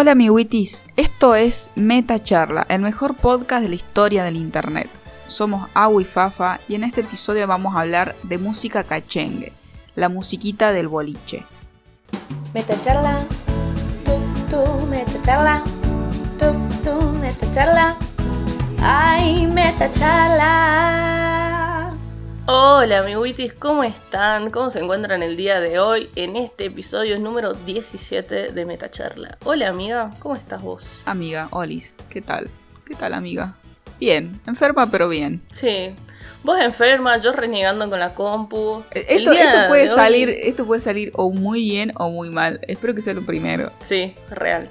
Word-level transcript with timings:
Hola 0.00 0.12
amiguitis, 0.12 0.86
esto 0.96 1.34
es 1.34 1.72
Meta 1.74 2.22
Charla, 2.22 2.64
el 2.68 2.82
mejor 2.82 3.16
podcast 3.16 3.64
de 3.64 3.68
la 3.68 3.74
historia 3.74 4.22
del 4.22 4.36
internet. 4.36 4.88
Somos 5.26 5.68
Agua 5.74 6.00
y 6.00 6.04
Fafa 6.04 6.60
y 6.68 6.76
en 6.76 6.84
este 6.84 7.00
episodio 7.00 7.48
vamos 7.48 7.74
a 7.74 7.80
hablar 7.80 8.14
de 8.22 8.38
música 8.38 8.84
cachengue, 8.84 9.52
la 9.96 10.08
musiquita 10.08 10.70
del 10.70 10.86
boliche. 10.86 11.44
Meta 12.54 12.80
charla, 12.84 13.18
tú, 14.48 14.86
meta 14.86 15.20
charla, 15.24 15.64
meta 17.20 17.52
charla, 17.52 17.96
ay, 18.80 19.48
meta 19.48 19.92
charla. 19.94 21.37
Hola 22.50 23.00
amiguitis, 23.00 23.52
¿cómo 23.52 23.84
están? 23.84 24.50
¿Cómo 24.50 24.70
se 24.70 24.78
encuentran 24.78 25.22
el 25.22 25.36
día 25.36 25.60
de 25.60 25.78
hoy 25.80 26.08
en 26.16 26.34
este 26.36 26.64
episodio 26.66 27.18
número 27.18 27.52
17 27.52 28.52
de 28.52 28.64
Metacharla? 28.64 29.36
Hola 29.44 29.68
amiga, 29.68 30.14
¿cómo 30.18 30.34
estás 30.34 30.62
vos? 30.62 31.02
Amiga, 31.04 31.48
Olis, 31.50 31.98
¿qué 32.08 32.22
tal? 32.22 32.48
¿Qué 32.86 32.94
tal 32.94 33.12
amiga? 33.12 33.56
Bien, 34.00 34.40
enferma 34.46 34.90
pero 34.90 35.10
bien. 35.10 35.42
Sí, 35.50 35.94
vos 36.42 36.58
enferma, 36.58 37.18
yo 37.18 37.32
renegando 37.32 37.90
con 37.90 38.00
la 38.00 38.14
compu. 38.14 38.82
El 38.92 39.04
Esto, 39.08 39.32
puede 39.68 39.82
hoy- 39.82 39.88
salir, 39.90 40.30
esto 40.30 40.64
puede 40.64 40.80
salir 40.80 41.10
o 41.14 41.30
muy 41.30 41.60
bien 41.60 41.92
o 41.96 42.08
muy 42.10 42.30
mal. 42.30 42.60
Espero 42.66 42.94
que 42.94 43.02
sea 43.02 43.12
lo 43.12 43.26
primero. 43.26 43.72
Sí, 43.80 44.14
real. 44.30 44.70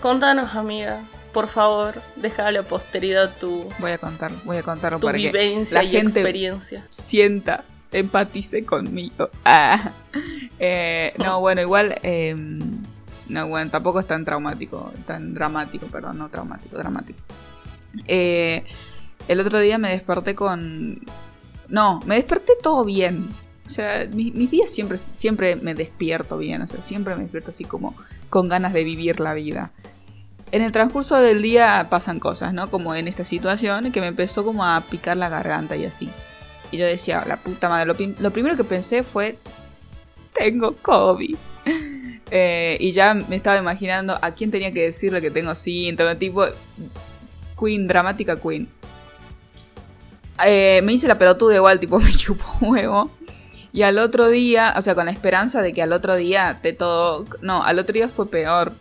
Contanos 0.00 0.56
amiga, 0.56 1.04
por 1.32 1.48
favor, 1.48 1.94
deja 2.16 2.46
a 2.46 2.52
la 2.52 2.62
posteridad 2.62 3.34
tu, 3.38 3.68
Voy 3.78 3.90
a 3.92 3.98
contar, 3.98 4.32
voy 4.44 4.58
a 4.58 4.62
contarlo 4.62 4.98
tu 5.00 5.06
para 5.06 5.18
que 5.18 5.32
la 5.32 5.82
y 5.84 5.88
gente 5.90 6.20
experiencia. 6.20 6.86
sienta, 6.90 7.64
empatice 7.92 8.64
conmigo. 8.64 9.28
Ah. 9.44 9.92
Eh, 10.58 11.14
no, 11.18 11.40
bueno, 11.40 11.60
igual. 11.62 11.94
eh, 12.02 12.34
no, 13.28 13.48
bueno, 13.48 13.70
tampoco 13.70 13.98
es 14.00 14.06
tan 14.06 14.24
traumático, 14.26 14.92
tan 15.06 15.32
dramático, 15.34 15.86
perdón, 15.86 16.18
no 16.18 16.28
traumático, 16.28 16.76
dramático. 16.76 17.18
Eh, 18.06 18.64
el 19.28 19.40
otro 19.40 19.58
día 19.58 19.78
me 19.78 19.88
desperté 19.90 20.34
con. 20.34 21.00
No, 21.68 22.00
me 22.06 22.16
desperté 22.16 22.52
todo 22.62 22.84
bien. 22.84 23.28
O 23.64 23.68
sea, 23.68 24.06
mi- 24.12 24.32
mis 24.32 24.50
días 24.50 24.70
siempre, 24.70 24.98
siempre 24.98 25.56
me 25.56 25.74
despierto 25.74 26.36
bien. 26.36 26.60
O 26.62 26.66
sea, 26.66 26.80
siempre 26.82 27.14
me 27.14 27.22
despierto 27.22 27.50
así 27.50 27.64
como 27.64 27.94
con 28.28 28.48
ganas 28.48 28.72
de 28.72 28.84
vivir 28.84 29.20
la 29.20 29.32
vida. 29.34 29.70
En 30.52 30.60
el 30.60 30.70
transcurso 30.70 31.16
del 31.16 31.40
día 31.40 31.88
pasan 31.90 32.20
cosas, 32.20 32.52
¿no? 32.52 32.70
Como 32.70 32.94
en 32.94 33.08
esta 33.08 33.24
situación 33.24 33.90
que 33.90 34.02
me 34.02 34.06
empezó 34.08 34.44
como 34.44 34.64
a 34.64 34.82
picar 34.82 35.16
la 35.16 35.30
garganta 35.30 35.76
y 35.76 35.86
así. 35.86 36.10
Y 36.70 36.76
yo 36.76 36.86
decía, 36.86 37.24
la 37.26 37.42
puta 37.42 37.70
madre, 37.70 37.86
lo, 37.86 37.96
lo 38.18 38.30
primero 38.32 38.56
que 38.56 38.64
pensé 38.64 39.02
fue, 39.02 39.38
tengo 40.32 40.76
COVID. 40.76 41.36
Eh, 42.34 42.78
y 42.80 42.92
ya 42.92 43.12
me 43.12 43.36
estaba 43.36 43.58
imaginando 43.58 44.18
a 44.22 44.30
quién 44.30 44.50
tenía 44.50 44.72
que 44.72 44.80
decirle 44.80 45.20
que 45.20 45.30
tengo 45.30 45.54
síntomas, 45.54 46.18
tipo 46.18 46.46
Queen, 47.60 47.86
dramática 47.86 48.40
Queen. 48.40 48.70
Eh, 50.42 50.80
me 50.82 50.94
hice 50.94 51.06
la 51.08 51.18
pelotuda 51.18 51.56
igual, 51.56 51.78
tipo 51.78 52.00
me 52.00 52.10
chupó 52.10 52.46
huevo. 52.62 53.10
Y 53.74 53.82
al 53.82 53.98
otro 53.98 54.30
día, 54.30 54.72
o 54.78 54.80
sea, 54.80 54.94
con 54.94 55.04
la 55.04 55.12
esperanza 55.12 55.60
de 55.60 55.74
que 55.74 55.82
al 55.82 55.92
otro 55.92 56.16
día 56.16 56.60
te 56.62 56.72
todo... 56.72 57.26
No, 57.42 57.64
al 57.64 57.78
otro 57.78 57.92
día 57.92 58.08
fue 58.08 58.30
peor. 58.30 58.72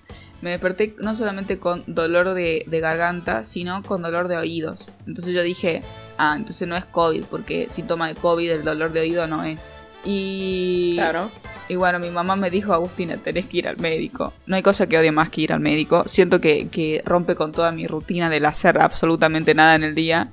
Me 0.42 0.50
desperté 0.50 0.96
no 1.00 1.14
solamente 1.16 1.60
con 1.60 1.84
dolor 1.88 2.34
de, 2.34 2.64
de 2.68 2.80
garganta, 2.80 3.44
sino 3.44 3.84
con 3.84 4.02
dolor 4.02 4.28
de 4.28 4.38
oídos. 4.38 4.92
Entonces 5.06 5.34
yo 5.34 5.44
dije, 5.44 5.84
ah, 6.18 6.34
entonces 6.36 6.68
no 6.68 6.76
es 6.76 6.86
COVID, 6.86 7.26
porque 7.26 7.70
síntoma 7.70 8.08
de 8.08 8.16
COVID 8.16 8.50
el 8.50 8.64
dolor 8.64 8.92
de 8.92 9.02
oído 9.02 9.28
no 9.28 9.44
es. 9.44 9.70
Y, 10.04 10.96
Claro. 10.96 11.30
y 11.70 11.76
bueno, 11.76 12.00
mi 12.00 12.10
mamá 12.10 12.36
me 12.36 12.50
dijo, 12.50 12.74
Agustina, 12.74 13.18
tenés 13.18 13.46
que 13.46 13.58
ir 13.58 13.68
al 13.68 13.78
médico. 13.78 14.34
No 14.48 14.56
hay 14.56 14.64
cosa 14.64 14.88
que 14.90 14.98
odie 14.98 15.12
más 15.12 15.30
que 15.30 15.42
ir 15.42 15.54
al 15.54 15.60
médico. 15.60 16.04
Siento 16.08 16.42
que, 16.42 16.70
que 16.70 17.04
rompe 17.06 17.36
con 17.36 17.52
toda 17.52 17.72
mi 17.72 17.86
rutina 17.86 18.30
del 18.32 18.46
hacer 18.46 18.80
absolutamente 18.80 19.54
nada 19.54 19.76
en 19.76 19.84
el 19.84 19.94
día. 19.94 20.32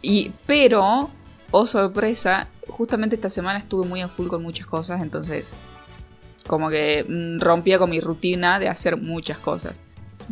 Y, 0.00 0.32
pero, 0.46 1.10
oh 1.50 1.66
sorpresa, 1.66 2.48
justamente 2.68 3.16
esta 3.16 3.28
semana 3.28 3.58
estuve 3.58 3.86
muy 3.86 4.00
a 4.00 4.08
full 4.08 4.28
con 4.28 4.42
muchas 4.42 4.66
cosas, 4.66 5.02
entonces 5.02 5.52
como 6.50 6.68
que 6.68 7.04
mm, 7.08 7.38
rompía 7.38 7.78
con 7.78 7.90
mi 7.90 8.00
rutina 8.00 8.58
de 8.58 8.66
hacer 8.68 8.96
muchas 8.96 9.38
cosas. 9.38 9.84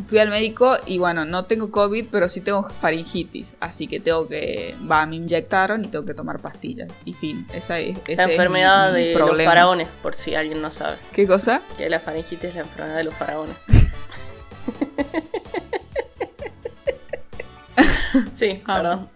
Fui 0.03 0.19
al 0.19 0.31
médico 0.31 0.77
y 0.85 0.99
bueno, 0.99 1.25
no 1.25 1.45
tengo 1.45 1.71
COVID, 1.71 2.07
pero 2.11 2.29
sí 2.29 2.41
tengo 2.41 2.69
faringitis, 2.69 3.55
así 3.61 3.87
que 3.87 4.01
tengo 4.01 4.27
que, 4.29 4.75
va, 4.91 5.07
me 5.07 5.15
inyectaron 5.17 5.85
y 5.85 5.89
tengo 5.89 6.05
que 6.05 6.15
tomar 6.15 6.41
pastillas. 6.41 6.89
Y 7.05 7.15
fin, 7.15 7.47
esa 7.53 7.79
es, 7.79 7.97
ese 8.07 8.17
La 8.17 8.23
es 8.23 8.27
mi- 8.29 8.35
enfermedad 8.35 8.93
mi 8.93 8.99
de 9.01 9.15
los 9.15 9.43
faraones, 9.45 9.87
por 10.03 10.15
si 10.17 10.35
alguien 10.35 10.61
no 10.61 10.71
sabe. 10.73 10.99
¿Qué 11.13 11.27
cosa? 11.27 11.63
Que 11.77 11.89
la 11.89 12.01
faringitis 12.01 12.49
es 12.51 12.55
la 12.57 12.63
enfermedad 12.63 12.97
de 12.97 13.05
los 13.05 13.15
faraones. 13.15 13.57
sí, 18.35 18.61
Ah. 18.67 18.77
perdón. 18.77 19.09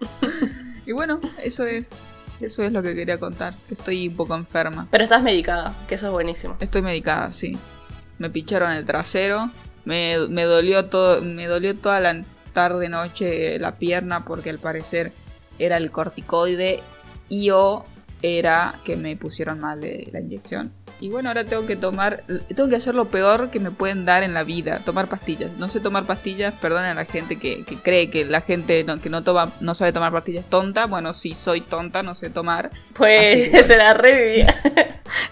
Y 0.86 0.92
bueno, 0.92 1.20
eso 1.42 1.66
es, 1.66 1.90
eso 2.44 2.62
es 2.62 2.72
lo 2.72 2.82
que 2.82 2.94
quería 2.94 3.18
contar, 3.18 3.54
que 3.68 3.74
estoy 3.74 4.08
un 4.08 4.16
poco 4.16 4.34
enferma. 4.34 4.88
Pero 4.90 5.04
estás 5.04 5.22
medicada, 5.22 5.74
que 5.88 5.94
eso 5.94 6.06
es 6.06 6.12
buenísimo. 6.12 6.56
Estoy 6.60 6.82
medicada, 6.82 7.32
sí. 7.32 7.58
Me 8.18 8.30
picharon 8.30 8.72
el 8.72 8.84
trasero. 8.84 9.50
Me, 9.84 10.16
me 10.28 10.44
dolió 10.44 10.86
todo. 10.86 11.22
Me 11.22 11.46
dolió 11.46 11.76
toda 11.76 12.00
la 12.00 12.22
tarde 12.52 12.88
noche 12.88 13.58
la 13.58 13.78
pierna. 13.78 14.24
Porque 14.24 14.50
al 14.50 14.58
parecer 14.58 15.12
era 15.58 15.76
el 15.76 15.90
corticoide. 15.90 16.82
Y 17.28 17.50
o 17.50 17.84
era 18.22 18.78
que 18.84 18.96
me 18.96 19.16
pusieron 19.16 19.60
mal 19.60 19.80
de 19.80 20.08
la 20.12 20.20
inyección. 20.20 20.72
Y 21.02 21.08
bueno, 21.08 21.30
ahora 21.30 21.42
tengo 21.42 21.66
que 21.66 21.74
tomar. 21.74 22.22
Tengo 22.54 22.68
que 22.68 22.76
hacer 22.76 22.94
lo 22.94 23.10
peor 23.10 23.50
que 23.50 23.58
me 23.58 23.72
pueden 23.72 24.04
dar 24.04 24.22
en 24.22 24.34
la 24.34 24.44
vida. 24.44 24.84
Tomar 24.84 25.08
pastillas. 25.08 25.56
No 25.58 25.68
sé 25.68 25.80
tomar 25.80 26.06
pastillas. 26.06 26.54
Perdonen 26.54 26.90
a 26.90 26.94
la 26.94 27.04
gente 27.06 27.40
que, 27.40 27.64
que 27.64 27.74
cree 27.74 28.08
que 28.08 28.24
la 28.24 28.40
gente 28.40 28.84
no- 28.84 29.00
que 29.00 29.10
no, 29.10 29.24
toma, 29.24 29.52
no 29.60 29.74
sabe 29.74 29.92
tomar 29.92 30.12
pastillas 30.12 30.44
tonta. 30.48 30.86
Bueno, 30.86 31.12
sí, 31.12 31.34
soy 31.34 31.60
tonta, 31.60 32.04
no 32.04 32.14
sé 32.14 32.30
tomar. 32.30 32.70
Pues 32.94 33.50
que- 33.50 33.64
se 33.64 33.76
la 33.76 33.94
revivía. 33.94 34.54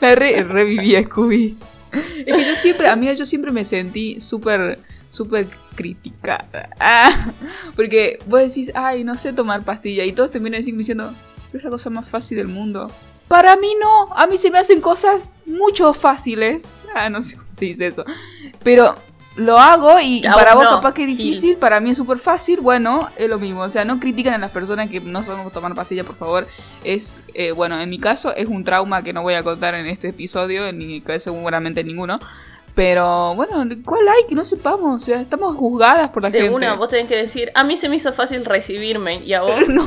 La 0.01 0.17
re- 0.17 0.43
reviví 0.43 0.97
a 0.97 1.05
Scooby. 1.05 1.57
Es 1.93 2.25
que 2.35 2.45
yo 2.45 2.57
siempre, 2.57 2.89
amiga, 2.89 3.13
yo 3.13 3.25
siempre 3.25 3.53
me 3.53 3.65
sentí 3.65 4.21
súper, 4.21 4.81
súper 5.11 5.47
criticada. 5.77 6.71
Ah, 6.81 7.33
porque 7.77 8.19
vos 8.27 8.41
decís, 8.41 8.73
ay, 8.75 9.05
no 9.05 9.17
sé 9.17 9.33
tomar 9.33 9.65
pastilla. 9.65 10.05
Y 10.05 10.11
todos 10.11 10.33
te 10.33 10.41
vienen 10.41 10.63
diciendo, 10.65 11.15
pero 11.53 11.59
es 11.59 11.65
la 11.65 11.71
cosa 11.71 11.91
más 11.91 12.09
fácil 12.09 12.39
del 12.39 12.49
mundo. 12.49 12.91
Para 13.31 13.55
mí 13.55 13.69
no, 13.81 14.13
a 14.17 14.27
mí 14.27 14.37
se 14.37 14.51
me 14.51 14.59
hacen 14.59 14.81
cosas 14.81 15.35
mucho 15.47 15.95
fáciles. 15.95 16.73
Ah, 16.97 17.09
no 17.09 17.23
sé 17.23 17.37
cómo 17.37 17.47
se 17.53 17.67
dice 17.67 17.87
eso. 17.87 18.05
Pero 18.65 18.97
lo 19.37 19.61
hago 19.61 20.01
y, 20.03 20.21
para 20.23 20.57
vos 20.57 20.65
no, 20.65 20.71
capaz 20.73 20.95
que 20.95 21.03
es 21.03 21.17
difícil, 21.17 21.57
para 21.57 21.79
mí 21.79 21.91
es 21.91 21.97
súper 21.97 22.19
fácil. 22.19 22.59
Bueno, 22.61 23.09
es 23.17 23.29
lo 23.29 23.39
mismo. 23.39 23.61
O 23.61 23.71
sea, 23.71 23.85
no 23.85 24.01
critican 24.01 24.35
a 24.35 24.39
las 24.39 24.51
personas 24.51 24.91
que 24.91 24.99
no 24.99 25.23
sabemos 25.23 25.53
tomar 25.53 25.77
pastilla, 25.77 26.03
por 26.03 26.17
favor. 26.17 26.49
Es, 26.83 27.19
eh, 27.35 27.53
bueno, 27.53 27.81
en 27.81 27.89
mi 27.89 28.01
caso 28.01 28.35
es 28.35 28.49
un 28.49 28.65
trauma 28.65 29.05
que 29.05 29.13
no 29.13 29.23
voy 29.23 29.35
a 29.35 29.45
contar 29.45 29.77
en 29.77 29.87
este 29.87 30.09
episodio, 30.09 30.73
ni 30.73 31.01
seguramente 31.19 31.85
ninguno. 31.85 32.19
Pero 32.75 33.35
bueno, 33.37 33.65
¿cuál 33.85 34.09
hay 34.09 34.27
que 34.29 34.35
no 34.35 34.45
sepamos? 34.45 35.03
O 35.03 35.05
sea, 35.05 35.21
estamos 35.21 35.57
juzgadas 35.57 36.11
por 36.11 36.23
la 36.23 36.31
De 36.31 36.41
gente. 36.41 36.55
una, 36.55 36.75
vos 36.75 36.89
tenés 36.89 37.07
que 37.07 37.17
decir, 37.17 37.53
a 37.55 37.63
mí 37.63 37.77
se 37.77 37.89
me 37.89 37.97
hizo 37.97 38.13
fácil 38.13 38.45
recibirme 38.45 39.23
y 39.25 39.35
a 39.35 39.43
vos. 39.43 39.61
No, 39.69 39.85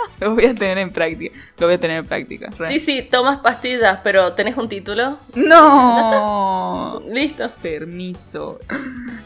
lo 0.20 0.34
voy 0.34 0.46
a 0.46 0.54
tener 0.54 0.78
en 0.78 0.90
práctica. 0.92 1.36
Lo 1.58 1.66
voy 1.66 1.74
a 1.74 1.78
tener 1.80 1.98
en 1.98 2.06
práctica. 2.06 2.48
re. 2.58 2.68
Sí, 2.68 2.78
sí, 2.80 3.02
tomas 3.02 3.38
pastillas, 3.38 4.00
pero 4.04 4.32
¿tenés 4.34 4.56
un 4.56 4.68
título? 4.68 5.18
No. 5.34 7.02
Listo. 7.10 7.50
Permiso. 7.62 8.58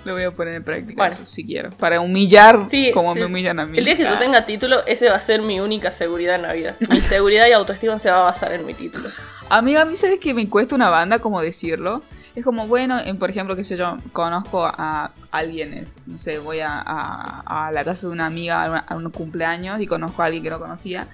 Lo 0.04 0.12
voy 0.14 0.24
a 0.24 0.30
poner 0.30 0.54
en 0.54 0.64
práctica, 0.64 0.94
Bueno. 0.96 1.14
eso 1.14 1.24
si 1.26 1.44
quiero. 1.44 1.70
Para 1.70 2.00
humillar 2.00 2.66
Sí, 2.68 2.90
como 2.92 3.14
sí. 3.14 3.20
me 3.20 3.26
humillan 3.26 3.58
a 3.60 3.66
mí. 3.66 3.78
El 3.78 3.84
día 3.84 3.96
que 3.96 4.02
yo 4.04 4.10
Ah. 4.14 4.18
tenga 4.18 4.44
título, 4.46 4.84
ese 4.86 5.08
va 5.08 5.16
a 5.16 5.20
ser 5.20 5.40
mi 5.42 5.60
única 5.60 5.90
seguridad 5.92 6.34
en 6.36 6.42
la 6.42 6.52
vida. 6.52 6.76
Mi 6.90 7.00
seguridad 7.00 7.46
y 7.48 7.52
autoestima 7.52 7.98
se 7.98 8.10
va 8.10 8.18
a 8.20 8.22
basar 8.24 8.52
en 8.52 8.66
mi 8.66 8.74
título. 8.74 9.08
Amiga, 9.48 9.82
a 9.82 9.84
mí 9.84 9.96
sabes 9.96 10.18
que 10.18 10.34
me 10.34 10.48
cuesta 10.48 10.74
una 10.74 10.90
banda 10.90 11.18
como 11.18 11.40
decirlo. 11.40 12.02
Es 12.34 12.42
como, 12.44 12.66
bueno, 12.66 12.98
en, 12.98 13.16
por 13.18 13.30
ejemplo, 13.30 13.54
qué 13.54 13.62
sé 13.62 13.76
yo, 13.76 13.96
conozco 14.12 14.64
a 14.66 15.12
alguien, 15.30 15.86
no 16.06 16.18
sé, 16.18 16.38
voy 16.38 16.60
a, 16.60 16.82
a- 16.84 17.66
a 17.68 17.72
la 17.72 17.84
casa 17.84 18.08
de 18.08 18.12
una 18.12 18.26
amiga 18.26 18.62
a, 18.62 18.78
a 18.78 18.96
un 18.96 19.08
cumpleaños 19.10 19.80
y 19.80 19.86
conozco 19.86 20.20
a 20.22 20.24
alguien 20.26 20.42
que 20.42 20.50
no 20.50 20.58
conocía. 20.58 21.06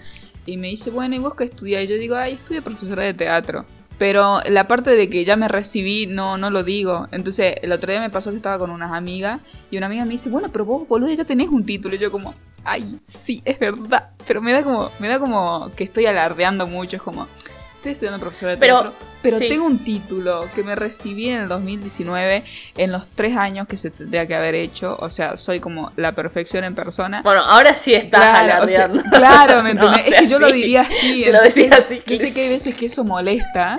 Y 0.47 0.57
me 0.57 0.69
dice, 0.69 0.91
bueno, 0.91 1.15
¿y 1.15 1.19
vos 1.19 1.35
qué 1.35 1.45
estudias? 1.45 1.85
Y 1.85 1.89
yo 1.89 1.97
digo, 1.97 2.17
ay, 2.17 2.33
estudio 2.33 2.63
profesora 2.63 3.03
de 3.05 3.13
teatro. 3.13 3.67
Pero 3.99 4.41
la 4.49 4.67
parte 4.67 4.93
de 4.97 5.11
que 5.11 5.27
ya 5.27 5.37
me 5.37 5.47
recibí, 5.47 6.07
no, 6.07 6.39
no 6.39 6.49
lo 6.49 6.63
digo. 6.65 7.07
Entonces, 7.13 7.57
el 7.61 7.71
otro 7.71 7.91
día 7.93 8.01
me 8.01 8.09
pasó 8.09 8.31
que 8.31 8.37
estaba 8.37 8.59
con 8.59 8.71
unas 8.71 8.93
amigas 8.93 9.41
y 9.71 9.77
una 9.77 9.87
amiga 9.87 10.07
me 10.07 10.13
dice, 10.13 10.31
bueno, 10.31 10.49
pero 10.51 10.65
vos, 10.65 10.89
boludo, 10.89 11.13
ya 11.13 11.27
tenés 11.27 11.49
un 11.49 11.67
título. 11.67 11.95
Y 11.97 11.99
yo 11.99 12.11
como, 12.11 12.35
ay, 12.65 12.99
sí, 13.03 13.43
es 13.45 13.59
verdad. 13.59 14.09
Pero 14.27 14.41
me 14.41 14.53
da 14.53 14.63
como, 14.63 14.91
me 15.01 15.09
da 15.09 15.19
como 15.19 15.71
que 15.77 15.85
estoy 15.85 16.07
alardeando 16.07 16.67
mucho, 16.67 16.97
es 16.97 17.03
como, 17.03 17.29
estoy 17.81 17.93
estudiando 17.93 18.21
profesora 18.21 18.53
de 18.53 18.59
Pero, 18.59 18.75
teatro. 18.83 18.95
Pero 19.23 19.39
sí. 19.39 19.49
tengo 19.49 19.65
un 19.67 19.83
título 19.85 20.49
que 20.55 20.63
me 20.63 20.75
recibí 20.75 21.29
en 21.31 21.43
el 21.43 21.49
2019 21.49 22.43
en 22.79 22.93
los 22.93 23.09
tres 23.09 23.37
años 23.37 23.67
que 23.67 23.77
se 23.77 23.91
tendría 23.91 24.27
que 24.27 24.35
haber 24.35 24.55
hecho. 24.55 24.97
O 25.01 25.11
sea, 25.11 25.37
soy 25.37 25.61
como 25.61 25.93
la 25.97 26.13
perfección 26.15 26.65
en 26.65 26.75
persona. 26.75 27.21
Bueno, 27.23 27.41
ahora 27.43 27.75
sí 27.75 27.93
estás 27.95 28.21
Claro, 28.45 28.65
o 28.65 28.69
sea, 28.69 28.89
claro, 29.11 29.63
¿me 29.63 29.75
No, 29.75 29.87
entendés? 29.87 30.07
o 30.07 30.09
sea, 30.09 30.19
es 30.19 30.23
que 30.23 30.27
yo 30.29 30.39
lo 30.39 30.51
diría 30.53 30.83
así. 30.83 31.25
Si 31.25 31.31
lo 31.31 31.37
entonces, 31.39 31.55
decís 31.55 31.73
así, 31.73 32.03
Yo 32.07 32.17
sé 32.17 32.33
que 32.35 32.41
hay 32.43 32.49
veces 32.51 32.75
que 32.75 32.87
eso 32.87 33.05
molesta. 33.05 33.79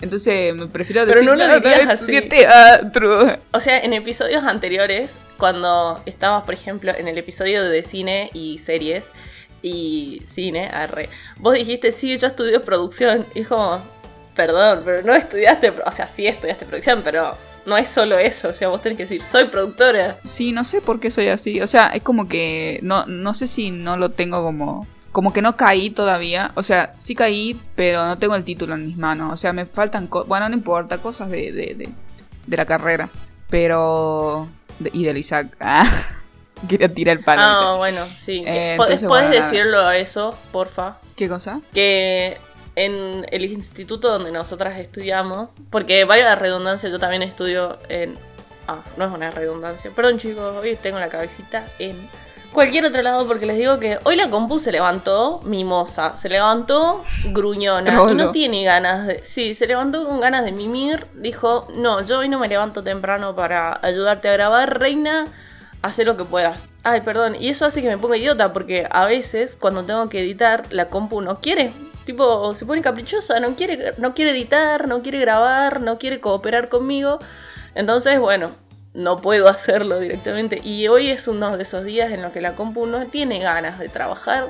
Entonces 0.00 0.54
me 0.54 0.66
prefiero 0.66 1.02
Pero 1.02 1.14
decir, 1.14 1.28
no 1.30 1.34
lo 1.36 1.46
"Nada, 1.46 1.60
dirías 1.60 1.88
así". 2.02 2.20
teatro. 2.22 3.38
O 3.52 3.60
sea, 3.60 3.78
en 3.78 3.92
episodios 3.94 4.44
anteriores, 4.44 5.18
cuando 5.38 6.00
estábamos, 6.04 6.44
por 6.44 6.54
ejemplo, 6.54 6.92
en 6.96 7.08
el 7.08 7.16
episodio 7.16 7.62
de 7.64 7.82
cine 7.82 8.28
y 8.34 8.58
series 8.58 9.04
y 9.66 10.22
cine, 10.26 10.66
arre, 10.68 11.08
vos 11.38 11.54
dijiste, 11.54 11.90
sí, 11.90 12.16
yo 12.18 12.26
estudio 12.26 12.62
producción. 12.62 13.26
Y 13.34 13.44
perdón, 14.36 14.82
pero 14.84 15.02
no 15.02 15.14
estudiaste, 15.14 15.72
o 15.84 15.92
sea, 15.92 16.06
sí 16.06 16.26
estudiaste 16.26 16.66
producción, 16.66 17.00
pero 17.02 17.34
no 17.66 17.76
es 17.78 17.88
solo 17.88 18.18
eso. 18.18 18.48
O 18.48 18.52
sea, 18.52 18.68
vos 18.68 18.82
tenés 18.82 18.98
que 18.98 19.04
decir, 19.04 19.22
soy 19.22 19.44
productora. 19.46 20.18
Sí, 20.26 20.52
no 20.52 20.64
sé 20.64 20.80
por 20.82 21.00
qué 21.00 21.10
soy 21.10 21.28
así. 21.28 21.60
O 21.62 21.66
sea, 21.66 21.86
es 21.88 22.02
como 22.02 22.28
que 22.28 22.78
no, 22.82 23.06
no 23.06 23.32
sé 23.32 23.46
si 23.46 23.70
no 23.70 23.96
lo 23.96 24.10
tengo 24.10 24.42
como. 24.42 24.86
Como 25.12 25.32
que 25.32 25.40
no 25.42 25.56
caí 25.56 25.90
todavía. 25.90 26.50
O 26.56 26.62
sea, 26.64 26.92
sí 26.96 27.14
caí, 27.14 27.58
pero 27.76 28.04
no 28.04 28.18
tengo 28.18 28.34
el 28.34 28.42
título 28.44 28.74
en 28.74 28.84
mis 28.84 28.96
manos. 28.96 29.32
O 29.32 29.36
sea, 29.36 29.52
me 29.52 29.64
faltan. 29.64 30.08
co- 30.08 30.24
Bueno, 30.24 30.48
no 30.48 30.56
importa, 30.56 30.98
cosas 30.98 31.30
de, 31.30 31.52
de, 31.52 31.74
de, 31.74 31.88
de 32.46 32.56
la 32.56 32.66
carrera. 32.66 33.08
Pero. 33.48 34.48
y 34.92 35.04
del 35.04 35.16
Isaac. 35.18 35.56
Ah, 35.60 35.88
quería 36.68 36.92
tirar 36.92 37.18
el 37.18 37.24
palo. 37.24 37.42
Ah, 37.42 37.74
bueno, 37.76 38.06
sí. 38.16 38.42
Eh, 38.46 38.72
entonces, 38.72 39.04
podés 39.04 39.08
bueno, 39.08 39.28
nada. 39.30 39.50
decirlo 39.50 39.80
a 39.80 39.96
eso, 39.96 40.36
porfa. 40.52 40.98
¿Qué 41.16 41.28
cosa? 41.28 41.60
que 41.72 42.38
en 42.76 43.26
el 43.30 43.44
instituto 43.44 44.10
donde 44.10 44.32
nosotras 44.32 44.78
estudiamos, 44.78 45.50
porque 45.70 46.04
vaya 46.04 46.24
la 46.24 46.36
redundancia, 46.36 46.88
yo 46.88 46.98
también 46.98 47.22
estudio 47.22 47.78
en... 47.88 48.16
Ah, 48.66 48.82
no 48.96 49.06
es 49.06 49.12
una 49.12 49.30
redundancia. 49.30 49.90
Perdón 49.94 50.18
chicos, 50.18 50.56
hoy 50.56 50.76
tengo 50.76 50.98
la 50.98 51.08
cabecita 51.08 51.66
en 51.78 52.08
cualquier 52.52 52.86
otro 52.86 53.02
lado 53.02 53.26
porque 53.26 53.44
les 53.44 53.58
digo 53.58 53.78
que 53.78 53.98
hoy 54.04 54.16
la 54.16 54.30
compu 54.30 54.58
se 54.58 54.72
levantó 54.72 55.40
mimosa, 55.44 56.16
se 56.16 56.28
levantó 56.28 57.04
gruñona 57.26 58.00
y 58.10 58.14
no 58.14 58.30
tiene 58.30 58.64
ganas 58.64 59.06
de... 59.06 59.24
Sí, 59.24 59.54
se 59.54 59.66
levantó 59.66 60.06
con 60.06 60.20
ganas 60.20 60.44
de 60.44 60.52
mimir, 60.52 61.06
dijo, 61.14 61.68
no, 61.76 62.00
yo 62.00 62.20
hoy 62.20 62.28
no 62.28 62.38
me 62.38 62.48
levanto 62.48 62.82
temprano 62.82 63.36
para 63.36 63.78
ayudarte 63.82 64.28
a 64.28 64.32
grabar, 64.32 64.78
reina, 64.78 65.26
haz 65.84 65.98
lo 65.98 66.16
que 66.16 66.24
puedas. 66.24 66.66
Ay, 66.82 67.02
perdón, 67.02 67.36
y 67.38 67.50
eso 67.50 67.66
hace 67.66 67.82
que 67.82 67.88
me 67.88 67.98
ponga 67.98 68.16
idiota 68.16 68.54
porque 68.54 68.88
a 68.90 69.04
veces 69.04 69.54
cuando 69.54 69.84
tengo 69.84 70.08
que 70.08 70.20
editar 70.20 70.64
la 70.70 70.88
compu 70.88 71.20
no 71.20 71.36
quiere. 71.36 71.72
Tipo, 72.06 72.54
se 72.54 72.64
pone 72.64 72.80
caprichosa, 72.80 73.38
no 73.40 73.54
quiere, 73.54 73.92
no 73.98 74.14
quiere 74.14 74.30
editar, 74.30 74.88
no 74.88 75.02
quiere 75.02 75.20
grabar, 75.20 75.82
no 75.82 75.98
quiere 75.98 76.20
cooperar 76.20 76.70
conmigo. 76.70 77.18
Entonces, 77.74 78.18
bueno, 78.18 78.50
no 78.94 79.18
puedo 79.18 79.46
hacerlo 79.50 80.00
directamente. 80.00 80.60
Y 80.64 80.88
hoy 80.88 81.10
es 81.10 81.28
uno 81.28 81.54
de 81.54 81.62
esos 81.62 81.84
días 81.84 82.12
en 82.12 82.22
los 82.22 82.32
que 82.32 82.40
la 82.40 82.56
compu 82.56 82.86
no 82.86 83.06
tiene 83.08 83.38
ganas 83.40 83.78
de 83.78 83.88
trabajar. 83.90 84.48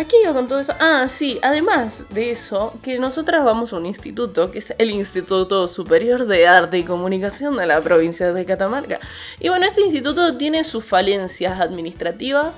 ¿A 0.00 0.04
qué 0.04 0.16
iba 0.22 0.32
con 0.32 0.48
todo 0.48 0.60
eso? 0.60 0.72
Ah, 0.80 1.08
sí, 1.10 1.38
además 1.42 2.06
de 2.08 2.30
eso, 2.30 2.72
que 2.82 2.98
nosotras 2.98 3.44
vamos 3.44 3.74
a 3.74 3.76
un 3.76 3.84
instituto, 3.84 4.50
que 4.50 4.60
es 4.60 4.72
el 4.78 4.90
Instituto 4.92 5.68
Superior 5.68 6.26
de 6.26 6.46
Arte 6.46 6.78
y 6.78 6.84
Comunicación 6.84 7.58
de 7.58 7.66
la 7.66 7.82
provincia 7.82 8.32
de 8.32 8.46
Catamarca. 8.46 8.98
Y 9.40 9.50
bueno, 9.50 9.66
este 9.66 9.82
instituto 9.82 10.38
tiene 10.38 10.64
sus 10.64 10.86
falencias 10.86 11.60
administrativas. 11.60 12.56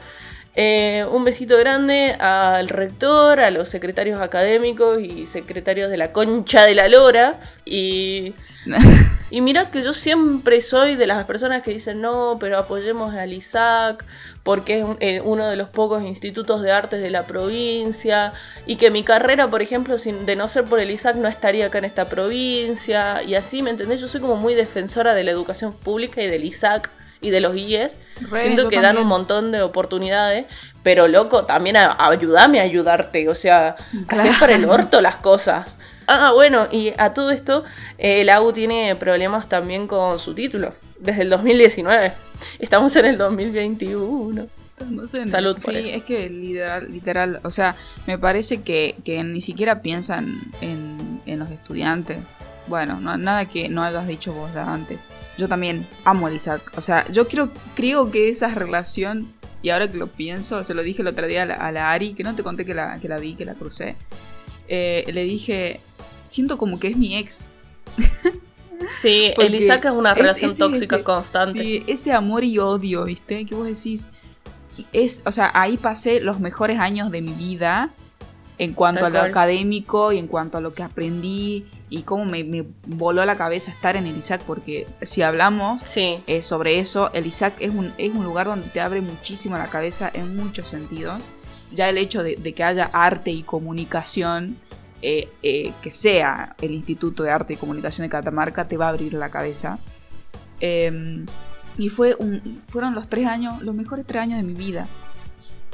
Eh, 0.55 1.05
un 1.11 1.25
besito 1.25 1.59
grande 1.59 2.12
al 2.12 2.69
rector, 2.69 3.41
a 3.41 3.50
los 3.50 3.69
secretarios 3.69 4.21
académicos 4.21 5.00
y 5.00 5.27
secretarios 5.27 5.91
de 5.91 5.97
la 5.97 6.12
concha 6.12 6.62
de 6.62 6.77
la 6.77 6.87
lora. 6.87 7.41
Y 7.65 8.35
y 9.32 9.40
mira 9.40 9.70
que 9.73 9.82
yo 9.82 9.94
siempre 9.94 10.61
soy 10.62 10.94
de 10.94 11.06
las 11.08 11.25
personas 11.25 11.62
que 11.62 11.73
dicen, 11.73 12.00
no, 12.00 12.37
pero 12.38 12.58
apoyemos 12.58 13.14
al 13.14 13.32
ISAC 13.32 14.05
porque 14.44 14.79
es 14.81 14.84
un- 14.84 14.96
eh, 15.00 15.20
uno 15.25 15.49
de 15.49 15.56
los 15.56 15.69
pocos 15.69 16.02
institutos 16.02 16.62
de 16.62 16.70
artes 16.70 17.00
de 17.02 17.11
la 17.11 17.26
provincia 17.26 18.32
y 18.67 18.76
que 18.76 18.90
mi 18.90 19.02
carrera, 19.05 19.49
por 19.49 19.62
ejemplo, 19.62 19.96
sin, 19.99 20.26
de 20.26 20.37
no 20.37 20.46
ser 20.49 20.64
por 20.64 20.79
el 20.81 20.90
ISAC 20.90 21.17
no 21.17 21.29
estaría 21.29 21.67
acá 21.67 21.79
en 21.79 21.84
esta 21.87 22.05
provincia 22.08 23.23
y 23.23 23.34
así, 23.34 23.62
¿me 23.62 23.70
entendés? 23.70 24.00
Yo 24.00 24.08
soy 24.08 24.20
como 24.20 24.37
muy 24.37 24.55
defensora 24.55 25.14
de 25.14 25.25
la 25.25 25.31
educación 25.31 25.73
pública 25.73 26.20
y 26.23 26.29
del 26.29 26.44
ISAC 26.44 26.90
y 27.20 27.31
de 27.31 27.40
los 27.40 27.56
IES. 27.56 27.99
Re, 28.31 28.43
Siento 28.43 28.69
que 28.69 28.76
dan 28.76 28.84
también. 28.96 29.02
un 29.05 29.08
montón 29.08 29.52
de 29.52 29.62
oportunidades, 29.62 30.46
pero 30.82 31.06
loco, 31.06 31.44
también 31.46 31.76
a- 31.76 31.96
ayúdame 31.99 32.58
a 32.61 32.64
ayudarte, 32.64 33.29
o 33.29 33.34
sea, 33.37 33.76
hacer 34.08 34.32
para 34.40 34.55
el 34.56 34.64
orto 34.69 35.00
las 35.00 35.17
cosas. 35.17 35.76
Ah, 36.06 36.32
bueno, 36.34 36.66
y 36.70 36.93
a 36.99 37.14
todo 37.14 37.31
esto, 37.31 37.64
eh, 37.99 38.25
la 38.25 38.37
AU 38.37 38.52
tiene 38.52 38.94
problemas 38.96 39.49
también 39.49 39.87
con 39.87 40.19
su 40.19 40.34
título, 40.34 40.75
desde 40.99 41.22
el 41.22 41.31
2019. 41.31 42.12
Estamos 42.58 42.94
en 42.96 43.04
el 43.06 43.19
2021. 43.19 44.46
Estamos 44.64 45.14
en 45.14 45.28
Salud 45.28 45.54
por 45.62 45.75
Sí, 45.75 45.78
eso. 45.78 45.96
es 45.99 46.02
que 46.02 46.28
literal, 46.28 46.90
literal, 46.93 47.40
o 47.44 47.50
sea, 47.50 47.76
me 48.06 48.19
parece 48.19 48.62
que, 48.62 48.96
que 49.04 49.22
ni 49.22 49.40
siquiera 49.40 49.81
piensan 49.82 50.40
en, 50.60 51.20
en 51.26 51.38
los 51.38 51.50
estudiantes. 51.50 52.19
Bueno, 52.66 52.98
no- 53.00 53.16
nada 53.16 53.44
que 53.48 53.69
no 53.69 53.82
hayas 53.82 54.06
dicho 54.08 54.32
vos 54.32 54.50
ya 54.55 54.72
antes. 54.72 54.98
Yo 55.38 55.48
también 55.48 55.87
amo 56.05 56.26
al 56.26 56.34
Isaac. 56.34 56.72
O 56.76 56.81
sea, 56.81 57.05
yo 57.12 57.28
creo, 57.28 57.50
creo 57.76 58.10
que 58.10 58.28
esa 58.28 58.48
relación, 58.55 59.32
y 59.62 59.70
ahora 59.70 59.90
que 59.90 59.96
lo 59.98 60.08
pienso, 60.08 60.64
se 60.64 60.75
lo 60.75 60.82
dije 60.82 61.02
el 61.02 61.08
otro 61.08 61.26
día 61.28 61.43
a 61.44 61.46
la, 61.46 61.55
a 61.55 61.70
la 61.72 61.93
Ari, 61.93 62.14
que 62.14 62.25
no 62.25 62.34
te 62.34 62.43
conté 62.43 62.64
que 62.64 62.75
la, 62.75 62.98
que 63.00 63.08
la 63.08 63.19
vi, 63.19 63.34
que 63.34 63.44
la 63.44 63.55
crucé. 63.55 63.94
eh, 64.69 65.05
le 65.12 65.25
dije, 65.25 65.81
siento 66.22 66.58
como 66.58 66.78
que 66.78 66.88
es 66.88 66.96
mi 66.96 67.16
ex. 67.16 67.52
Sí, 69.00 69.32
el 69.38 69.54
ISAC 69.54 69.84
es 69.86 69.90
una 69.92 70.12
es- 70.12 70.19
relación 70.19 70.50
ese- 70.50 70.58
tóxica 70.58 70.96
ese- 70.96 71.04
constante. 71.04 71.52
Sí, 71.60 71.84
ese 71.86 72.12
amor 72.12 72.44
y 72.44 72.58
odio, 72.58 73.04
¿viste? 73.04 73.44
Que 73.46 73.54
vos 73.54 73.66
decís. 73.66 74.08
Es, 74.92 75.22
o 75.26 75.32
sea, 75.32 75.50
ahí 75.54 75.76
pasé 75.76 76.20
los 76.20 76.40
mejores 76.40 76.78
años 76.78 77.10
de 77.10 77.20
mi 77.20 77.32
vida 77.32 77.92
en 78.58 78.72
cuanto 78.72 79.00
Tal 79.00 79.06
a 79.06 79.10
lo 79.10 79.19
cual. 79.20 79.30
académico 79.30 80.12
y 80.12 80.19
en 80.19 80.26
cuanto 80.26 80.56
a 80.58 80.60
lo 80.62 80.72
que 80.72 80.82
aprendí 80.82 81.66
y 81.90 82.02
cómo 82.04 82.24
me, 82.24 82.42
me 82.42 82.64
voló 82.86 83.22
la 83.26 83.36
cabeza 83.36 83.70
estar 83.70 83.96
en 83.96 84.06
el 84.06 84.16
ISAC, 84.16 84.40
porque 84.42 84.86
si 85.02 85.20
hablamos 85.20 85.82
Sí, 85.84 86.22
eh, 86.26 86.40
sobre 86.40 86.78
eso, 86.78 87.12
el 87.12 87.26
ISAC 87.26 87.60
es 87.60 87.70
un, 87.70 87.92
es 87.98 88.14
un 88.14 88.24
lugar 88.24 88.46
donde 88.46 88.66
te 88.69 88.80
abre 88.80 89.02
muchísimo 89.02 89.58
la 89.58 89.69
cabeza 89.69 90.10
en 90.14 90.34
muchos 90.36 90.69
sentidos. 90.70 91.24
Ya 91.70 91.90
el 91.90 91.98
hecho 91.98 92.22
de, 92.22 92.36
de 92.36 92.54
que 92.54 92.64
haya 92.64 92.88
arte 92.94 93.30
y 93.30 93.42
comunicación, 93.42 94.56
eh, 95.02 95.28
eh, 95.43 95.72
que 95.82 95.90
sea 95.90 96.56
el 96.60 96.72
Instituto 96.72 97.22
de 97.22 97.31
Arte 97.31 97.54
y 97.54 97.56
Comunicación 97.56 98.06
de 98.06 98.10
Catamarca, 98.10 98.69
te 98.69 98.76
va 98.76 98.87
a 98.87 98.90
abrir 98.90 99.14
la 99.14 99.31
cabeza. 99.31 99.78
Eh, 100.60 101.25
y 101.78 101.88
fue 101.88 102.14
un, 102.19 102.62
fueron 102.66 102.94
los 102.94 103.08
tres 103.08 103.26
años, 103.26 103.62
los 103.62 103.75
mejores 103.75 104.06
tres 104.06 104.22
años 104.22 104.38
de 104.38 104.44
mi 104.44 104.54
vida. 104.54 104.87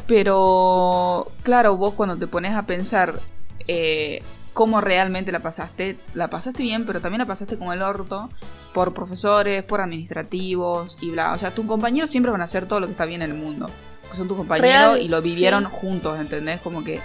Pero, 0.07 1.31
claro, 1.43 1.77
vos 1.77 1.95
cuando 1.95 2.17
te 2.17 2.27
pones 2.27 2.55
a 2.55 2.63
pensar 2.65 3.21
eh, 3.67 4.23
cómo 4.55 4.81
realmente 4.81 5.33
la 5.33 5.41
pasaste, 5.41 5.99
la 6.15 6.31
pasaste 6.31 6.63
bien, 6.63 6.87
pero 6.87 7.01
también 7.01 7.19
la 7.19 7.27
pasaste 7.27 7.59
con 7.59 7.73
el 7.73 7.83
orto 7.83 8.31
por 8.73 8.95
profesores, 8.95 9.63
por 9.65 9.81
administrativos 9.81 10.99
y 11.03 11.11
bla. 11.11 11.33
O 11.33 11.39
sea, 11.39 11.55
tus 11.55 11.67
compañeros 11.67 12.11
siempre 12.11 12.33
van 12.33 12.41
a 12.41 12.45
hacer 12.45 12.67
todo 12.67 12.81
lo 12.81 12.87
que 12.87 12.93
está 12.93 13.05
bien 13.05 13.23
en 13.23 13.33
el 13.33 13.37
mundo. 13.37 13.67
Son 14.15 14.27
tus 14.27 14.37
compañeros 14.39 14.95
Real, 14.95 15.03
y 15.03 15.09
lo 15.09 15.21
vivieron 15.21 15.65
sí. 15.65 15.71
juntos, 15.71 16.19
¿entendés? 16.19 16.63
Como 16.63 16.83
que 16.83 17.01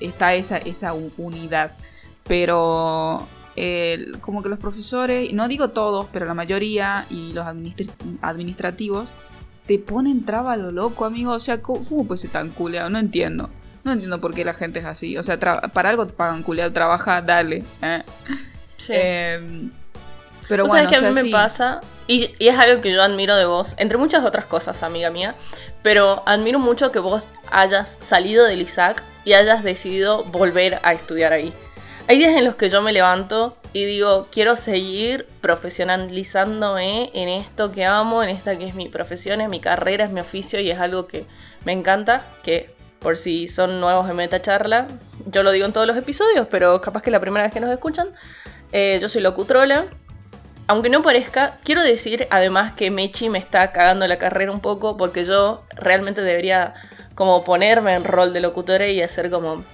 está 0.00 0.34
esa, 0.34 0.58
esa 0.58 0.92
unidad. 0.92 1.72
Pero 2.26 3.26
como 4.20 4.42
que 4.42 4.48
los 4.48 4.58
profesores, 4.58 5.32
no 5.32 5.48
digo 5.48 5.70
todos, 5.70 6.06
pero 6.12 6.24
la 6.26 6.34
mayoría 6.34 7.06
y 7.10 7.32
los 7.32 7.44
administri- 7.44 7.90
administrativos 8.22 9.08
te 9.66 9.78
ponen 9.78 10.24
traba 10.24 10.54
a 10.54 10.56
lo 10.56 10.72
loco, 10.72 11.04
amigo. 11.04 11.32
O 11.32 11.40
sea, 11.40 11.60
¿cómo, 11.60 11.84
cómo 11.84 12.06
puede 12.06 12.18
ser 12.18 12.30
tan 12.30 12.50
culeado? 12.50 12.88
No 12.90 12.98
entiendo. 12.98 13.50
No 13.84 13.92
entiendo 13.92 14.20
por 14.20 14.34
qué 14.34 14.44
la 14.44 14.54
gente 14.54 14.78
es 14.80 14.84
así. 14.84 15.16
O 15.16 15.22
sea, 15.22 15.38
para 15.38 15.88
algo 15.90 16.06
te 16.06 16.12
pagan 16.12 16.42
culeado, 16.42 16.72
trabaja, 16.72 17.22
dale. 17.22 17.64
¿eh? 17.82 18.02
sí. 18.76 18.92
Em, 18.94 19.70
pero 20.50 20.66
bueno, 20.66 20.84
sabés 20.84 20.98
que 20.98 21.06
a 21.06 21.10
mí 21.10 21.22
me 21.22 21.30
pasa, 21.30 21.80
y, 22.08 22.34
y 22.40 22.48
es 22.48 22.58
algo 22.58 22.82
que 22.82 22.92
yo 22.92 23.00
admiro 23.00 23.36
de 23.36 23.44
vos, 23.44 23.74
entre 23.76 23.98
muchas 23.98 24.24
otras 24.24 24.46
cosas, 24.46 24.82
amiga 24.82 25.08
mía, 25.08 25.36
pero 25.84 26.24
admiro 26.26 26.58
mucho 26.58 26.90
que 26.90 26.98
vos 26.98 27.28
hayas 27.52 27.98
salido 28.00 28.44
del 28.46 28.60
ISAC 28.60 29.00
y 29.24 29.34
hayas 29.34 29.62
decidido 29.62 30.24
volver 30.24 30.80
a 30.82 30.92
estudiar 30.92 31.32
ahí. 31.32 31.54
Hay 32.08 32.18
días 32.18 32.36
en 32.36 32.44
los 32.44 32.56
que 32.56 32.68
yo 32.68 32.82
me 32.82 32.92
levanto 32.92 33.56
y 33.72 33.84
digo, 33.84 34.26
quiero 34.32 34.56
seguir 34.56 35.28
profesionalizándome 35.40 37.12
en 37.14 37.28
esto 37.28 37.70
que 37.70 37.84
amo, 37.84 38.24
en 38.24 38.30
esta 38.30 38.58
que 38.58 38.66
es 38.66 38.74
mi 38.74 38.88
profesión, 38.88 39.40
es 39.40 39.48
mi 39.48 39.60
carrera, 39.60 40.06
es 40.06 40.10
mi 40.10 40.20
oficio 40.20 40.58
y 40.58 40.68
es 40.68 40.80
algo 40.80 41.06
que 41.06 41.26
me 41.64 41.70
encanta, 41.70 42.24
que 42.42 42.74
por 42.98 43.16
si 43.16 43.46
son 43.46 43.78
nuevos 43.78 44.10
en 44.10 44.16
Meta 44.16 44.42
Charla, 44.42 44.88
yo 45.26 45.44
lo 45.44 45.52
digo 45.52 45.64
en 45.64 45.72
todos 45.72 45.86
los 45.86 45.96
episodios, 45.96 46.48
pero 46.50 46.80
capaz 46.80 47.02
que 47.02 47.12
la 47.12 47.20
primera 47.20 47.44
vez 47.44 47.54
que 47.54 47.60
nos 47.60 47.70
escuchan, 47.70 48.08
eh, 48.72 48.98
yo 49.00 49.08
soy 49.08 49.22
locutrola, 49.22 49.86
aunque 50.70 50.88
no 50.88 51.02
parezca, 51.02 51.56
quiero 51.64 51.82
decir 51.82 52.28
además 52.30 52.74
que 52.74 52.92
Mechi 52.92 53.28
me 53.28 53.40
está 53.40 53.72
cagando 53.72 54.06
la 54.06 54.18
carrera 54.18 54.52
un 54.52 54.60
poco 54.60 54.96
porque 54.96 55.24
yo 55.24 55.64
realmente 55.74 56.22
debería 56.22 56.74
como 57.16 57.42
ponerme 57.42 57.92
en 57.94 58.04
rol 58.04 58.32
de 58.32 58.40
locutora 58.40 58.86
y 58.86 59.02
hacer 59.02 59.30
como 59.30 59.64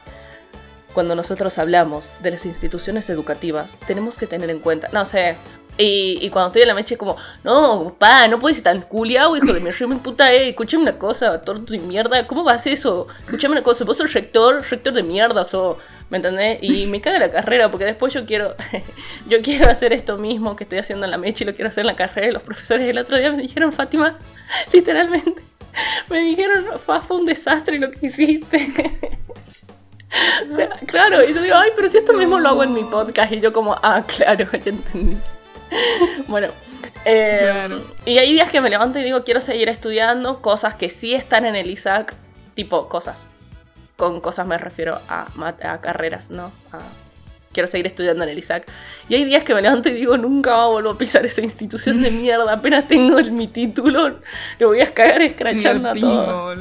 cuando 0.95 1.15
nosotros 1.15 1.59
hablamos 1.59 2.15
de 2.21 2.31
las 2.31 2.47
instituciones 2.47 3.11
educativas, 3.11 3.79
tenemos 3.87 4.17
que 4.17 4.26
tener 4.26 4.49
en 4.49 4.59
cuenta, 4.59 4.88
no 4.91 5.05
sé, 5.05 5.37
Y, 5.78 6.18
y 6.23 6.30
cuando 6.30 6.49
estoy 6.49 6.62
en 6.62 6.68
la 6.68 6.75
mecha 6.75 6.95
es 6.95 6.99
como, 6.99 7.16
no, 7.45 7.95
pa, 7.99 8.26
no 8.28 8.38
puedes 8.38 8.56
ser 8.56 8.64
tan 8.64 8.83
culiao, 8.83 9.37
hijo 9.37 9.52
de 9.52 9.61
mi 9.61 9.71
re 9.71 9.87
mi 9.87 9.97
puta, 9.97 10.33
eh, 10.33 10.50
escúchame 10.50 10.85
una 10.85 10.99
cosa, 10.99 11.42
torto 11.42 11.73
de 11.73 11.78
mierda, 11.78 12.26
¿cómo 12.26 12.45
vas 12.45 12.66
eso? 12.66 13.06
Escúchame 13.26 13.52
una 13.52 13.62
cosa, 13.62 13.85
vos 13.85 13.99
sos 13.99 14.12
rector, 14.14 14.62
rector 14.71 14.95
de 14.95 15.02
mierda, 15.02 15.45
sos, 15.45 15.76
¿me 16.09 16.16
entendés? 16.16 16.59
Y 16.62 16.87
me 16.87 17.02
caga 17.02 17.18
la 17.18 17.30
carrera, 17.30 17.71
porque 17.71 17.85
después 17.85 18.14
yo 18.14 18.25
quiero, 18.25 18.54
yo 19.28 19.42
quiero 19.42 19.71
hacer 19.71 19.92
esto 19.92 20.16
mismo 20.16 20.56
que 20.56 20.64
estoy 20.64 20.78
haciendo 20.78 21.04
en 21.04 21.11
la 21.11 21.18
mecha 21.18 21.45
y 21.45 21.47
lo 21.47 21.54
quiero 21.54 21.68
hacer 21.68 21.83
en 21.83 21.88
la 21.88 21.97
carrera. 21.97 22.28
Y 22.28 22.33
los 22.33 22.42
profesores 22.42 22.88
el 22.88 22.99
otro 22.99 23.18
día 23.18 23.30
me 23.30 23.42
dijeron, 23.42 23.71
Fátima, 23.71 24.16
literalmente, 24.73 25.42
me 26.09 26.21
dijeron, 26.21 26.64
fue 26.78 27.16
un 27.16 27.26
desastre 27.26 27.78
lo 27.78 27.90
que 27.90 28.06
hiciste. 28.06 28.71
O 30.47 30.50
sea, 30.50 30.71
claro, 30.87 31.23
y 31.28 31.35
yo 31.35 31.42
digo, 31.42 31.56
ay, 31.56 31.73
pero 31.76 31.90
si 31.90 31.99
esto 31.99 32.14
mismo 32.14 32.38
lo 32.38 32.49
hago 32.49 32.64
en 32.64 32.73
mi 32.73 32.85
podcast. 32.85 33.33
Y 33.33 33.40
yo 33.40 33.52
como, 33.52 33.76
ah, 33.83 34.02
claro, 34.06 34.47
ya 34.50 34.71
entendí. 34.71 35.16
Bueno, 36.28 36.49
eh, 37.04 37.38
Claro. 37.42 37.85
y 38.04 38.18
hay 38.18 38.33
días 38.33 38.50
que 38.50 38.61
me 38.61 38.71
levanto 38.71 38.99
y 38.99 39.04
digo, 39.04 39.23
quiero 39.25 39.40
seguir 39.40 39.68
estudiando 39.68 40.42
cosas 40.42 40.75
que 40.75 40.90
sí 40.90 41.14
están 41.14 41.45
en 41.47 41.54
el 41.56 41.71
ISAC, 41.71 42.14
tipo 42.54 42.88
cosas. 42.88 43.26
Con 43.97 44.21
cosas 44.21 44.47
me 44.47 44.59
refiero 44.59 45.00
a, 45.09 45.26
a 45.62 45.80
carreras, 45.80 46.30
¿no? 46.30 46.52
A- 46.73 46.78
quiero 47.52 47.68
seguir 47.68 47.87
estudiando 47.87 48.23
en 48.25 48.28
el 48.30 48.38
ISAC. 48.38 48.66
Y 49.09 49.14
hay 49.14 49.25
días 49.25 49.42
que 49.42 49.54
me 49.54 49.62
levanto 49.62 49.88
y 49.88 49.92
digo, 49.95 50.16
nunca 50.18 50.66
vuelvo 50.66 50.90
a 50.90 50.99
pisar 50.99 51.25
esa 51.25 51.40
institución 51.40 52.02
de 52.02 52.11
mierda. 52.23 52.52
Apenas 52.52 52.87
tengo 52.87 53.18
el- 53.18 53.33
mi 53.33 53.49
título, 53.49 54.18
le 54.59 54.66
voy 54.66 54.80
a 54.83 54.92
cagar 54.92 55.23
escrachando 55.23 55.88
a 55.90 55.95
todo. 55.95 56.54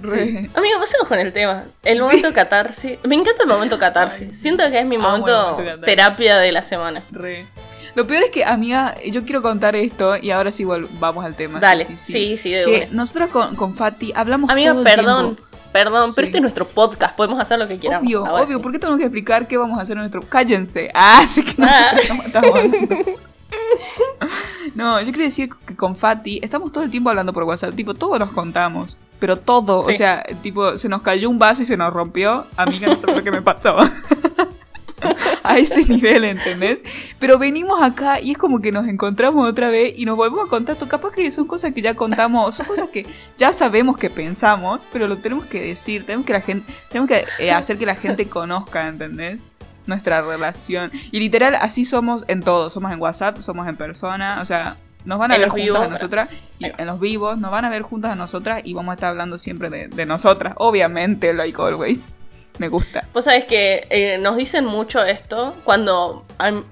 Re. 0.00 0.48
Amigo, 0.54 0.78
pasemos 0.78 1.08
con 1.08 1.18
el 1.18 1.32
tema. 1.32 1.64
El 1.82 1.98
Sí. 1.98 2.04
momento 2.04 2.32
catarsis. 2.32 2.98
Me 3.02 3.16
encanta 3.16 3.42
el 3.42 3.48
momento 3.48 3.76
catarsis. 3.80 4.40
Siento 4.40 4.62
que 4.70 4.78
es 4.78 4.86
mi 4.86 4.94
el 4.94 5.02
momento 5.02 5.32
momento 5.32 5.56
catarsis. 5.64 5.84
terapia 5.86 6.38
de 6.38 6.52
la 6.52 6.62
semana. 6.62 7.02
Re. 7.10 7.46
Lo 7.94 8.06
peor 8.06 8.22
es 8.24 8.30
que, 8.30 8.44
amiga, 8.44 8.94
yo 9.10 9.24
quiero 9.24 9.42
contar 9.42 9.74
esto 9.76 10.16
y 10.16 10.30
ahora 10.30 10.52
sí 10.52 10.64
vol- 10.64 10.88
vamos 11.00 11.24
al 11.24 11.34
tema. 11.34 11.60
Dale, 11.60 11.84
sí, 11.96 12.36
sí, 12.36 12.50
de 12.50 12.64
Que 12.64 12.88
nosotros 12.92 13.28
con, 13.30 13.54
con 13.56 13.74
Fati 13.74 14.12
hablamos 14.14 14.50
Amiga, 14.50 14.70
todo 14.72 14.80
el 14.80 14.84
perdón, 14.94 15.34
tiempo. 15.36 15.42
perdón, 15.72 16.10
pero 16.14 16.26
Sí. 16.26 16.28
este 16.28 16.38
es 16.38 16.42
nuestro 16.42 16.68
podcast. 16.68 17.16
Podemos 17.16 17.40
hacer 17.40 17.58
lo 17.58 17.66
que 17.68 17.78
queramos. 17.78 18.06
Obvio, 18.06 18.26
Ahora 18.26 18.44
obvio. 18.44 18.56
sí. 18.58 18.62
¿Por 18.62 18.72
qué 18.72 18.78
tenemos 18.78 18.98
que 18.98 19.04
explicar 19.06 19.48
qué 19.48 19.56
vamos 19.56 19.78
a 19.78 19.82
hacer 19.82 19.96
en 19.96 20.00
nuestro... 20.00 20.22
Cállense. 20.22 20.90
Ah, 20.94 21.26
que 21.34 21.42
nosotros 21.42 21.68
Ah. 21.68 21.94
no 22.14 22.22
estamos 22.22 22.54
hablando. 22.54 22.96
No, 24.74 25.00
yo 25.00 25.06
quería 25.06 25.24
decir 25.26 25.48
que 25.66 25.74
con 25.74 25.96
Fati 25.96 26.38
estamos 26.42 26.70
todo 26.70 26.84
el 26.84 26.90
tiempo 26.90 27.08
hablando 27.10 27.32
por 27.32 27.44
WhatsApp. 27.44 27.74
Tipo, 27.74 27.94
todo 27.94 28.18
nos 28.18 28.30
contamos. 28.30 28.98
Pero 29.18 29.36
todo, 29.38 29.80
o 29.80 29.88
Sí. 29.88 29.94
sea, 29.94 30.22
tipo, 30.42 30.76
se 30.78 30.88
nos 30.88 31.02
cayó 31.02 31.28
un 31.30 31.38
vaso 31.38 31.62
y 31.62 31.66
se 31.66 31.76
nos 31.76 31.92
rompió. 31.92 32.46
Amiga, 32.56 32.86
no 32.88 32.96
sé 32.96 33.06
lo 33.06 33.24
que 33.24 33.30
me 33.32 33.42
pasó. 33.42 33.76
a 35.42 35.58
ese 35.58 35.84
nivel, 35.84 36.24
¿entendés? 36.24 36.80
Pero 37.18 37.38
venimos 37.38 37.82
acá 37.82 38.20
y 38.20 38.32
es 38.32 38.38
como 38.38 38.60
que 38.60 38.72
nos 38.72 38.86
encontramos 38.86 39.48
otra 39.48 39.68
vez 39.68 39.94
y 39.96 40.04
nos 40.04 40.16
volvemos 40.16 40.46
a 40.46 40.48
contar. 40.48 40.74
esto. 40.74 40.88
Capaz 40.88 41.12
que 41.12 41.30
son 41.30 41.46
cosas 41.46 41.72
que 41.72 41.82
ya 41.82 41.94
contamos, 41.94 42.54
son 42.54 42.66
cosas 42.66 42.88
que 42.88 43.06
ya 43.36 43.52
sabemos 43.52 43.96
que 43.96 44.10
pensamos, 44.10 44.86
pero 44.92 45.06
lo 45.06 45.18
tenemos 45.18 45.46
que 45.46 45.60
decir. 45.60 46.06
Tenemos 46.06 46.26
que, 46.26 46.32
la 46.32 46.40
gente, 46.40 46.72
tenemos 46.88 47.08
que 47.08 47.24
eh, 47.38 47.50
hacer 47.50 47.78
que 47.78 47.86
la 47.86 47.96
gente 47.96 48.28
conozca, 48.28 48.88
¿entendés? 48.88 49.50
Nuestra 49.86 50.22
relación. 50.22 50.90
Y 51.10 51.18
literal, 51.18 51.54
así 51.54 51.84
somos 51.84 52.24
en 52.28 52.42
todo. 52.42 52.70
Somos 52.70 52.92
en 52.92 53.00
WhatsApp, 53.00 53.38
somos 53.40 53.66
en 53.68 53.76
persona, 53.76 54.38
o 54.40 54.44
sea. 54.44 54.76
Nos 55.04 55.18
van 55.18 55.30
a 55.30 55.36
En 55.36 55.42
ver 55.42 55.48
juntas 55.48 55.76
a 55.76 55.78
vivos, 55.78 55.90
nosotras, 55.90 56.28
y 56.58 56.66
en 56.66 56.86
los 56.86 57.00
vivos, 57.00 57.38
nos 57.38 57.50
van 57.50 57.64
a 57.64 57.70
ver 57.70 57.82
juntas 57.82 58.12
a 58.12 58.14
nosotras 58.14 58.60
y 58.64 58.74
vamos 58.74 58.90
a 58.92 58.94
estar 58.94 59.10
hablando 59.10 59.38
siempre 59.38 59.70
de, 59.70 59.88
de 59.88 60.04
nosotras. 60.04 60.54
Obviamente, 60.58 61.32
like 61.32 61.58
always. 61.62 62.10
Me 62.58 62.68
gusta. 62.68 63.06
Vos 63.14 63.24
sabés 63.26 63.44
que 63.44 63.86
eh, 63.90 64.18
nos 64.18 64.36
dicen 64.36 64.64
mucho 64.64 65.04
esto 65.04 65.54
cuando 65.62 66.24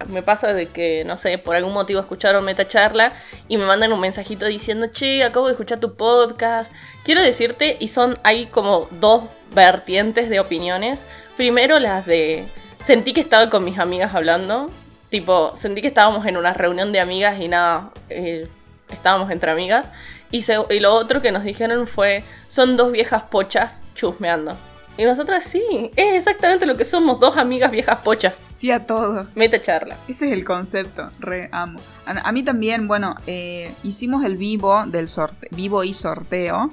me 0.08 0.22
pasa 0.22 0.52
de 0.52 0.66
que, 0.66 1.04
no 1.04 1.16
sé, 1.16 1.38
por 1.38 1.54
algún 1.54 1.74
motivo 1.74 2.00
escucharon 2.00 2.44
Meta 2.44 2.66
Charla 2.66 3.12
y 3.46 3.56
me 3.56 3.66
mandan 3.66 3.92
un 3.92 4.00
mensajito 4.00 4.46
diciendo, 4.46 4.88
che, 4.92 5.22
acabo 5.22 5.46
de 5.46 5.52
escuchar 5.52 5.78
tu 5.78 5.94
podcast. 5.94 6.72
Quiero 7.04 7.22
decirte, 7.22 7.76
y 7.78 7.86
son, 7.88 8.18
hay 8.24 8.46
como 8.46 8.88
dos 9.00 9.24
vertientes 9.54 10.28
de 10.28 10.40
opiniones. 10.40 11.02
Primero 11.36 11.78
las 11.78 12.04
de, 12.04 12.48
sentí 12.82 13.12
que 13.12 13.20
estaba 13.20 13.48
con 13.48 13.62
mis 13.64 13.78
amigas 13.78 14.12
hablando. 14.12 14.68
Tipo, 15.08 15.52
sentí 15.54 15.82
que 15.82 15.88
estábamos 15.88 16.26
en 16.26 16.36
una 16.36 16.52
reunión 16.52 16.90
de 16.90 16.98
amigas 16.98 17.40
y 17.40 17.46
nada, 17.46 17.90
eh, 18.10 18.48
estábamos 18.90 19.30
entre 19.30 19.52
amigas. 19.52 19.86
Y, 20.32 20.42
se- 20.42 20.58
y 20.68 20.80
lo 20.80 20.94
otro 20.94 21.22
que 21.22 21.30
nos 21.30 21.44
dijeron 21.44 21.86
fue, 21.86 22.24
son 22.48 22.76
dos 22.76 22.90
viejas 22.90 23.22
pochas 23.30 23.84
chusmeando. 23.94 24.56
Y 24.98 25.04
nosotras 25.04 25.44
sí, 25.44 25.62
es 25.94 26.14
exactamente 26.14 26.64
lo 26.66 26.76
que 26.76 26.84
somos, 26.84 27.20
dos 27.20 27.36
amigas 27.36 27.70
viejas 27.70 27.98
pochas. 27.98 28.42
Sí 28.50 28.70
a 28.70 28.86
todo. 28.86 29.26
Mete 29.34 29.60
charla. 29.60 29.96
Ese 30.08 30.26
es 30.26 30.32
el 30.32 30.44
concepto, 30.44 31.10
re 31.18 31.48
amo. 31.52 31.78
A, 32.06 32.12
a 32.28 32.32
mí 32.32 32.42
también, 32.42 32.88
bueno, 32.88 33.14
eh, 33.26 33.74
hicimos 33.82 34.24
el 34.24 34.36
vivo 34.36 34.84
del 34.86 35.08
sorteo, 35.08 35.50
vivo 35.54 35.84
y 35.84 35.92
sorteo. 35.92 36.70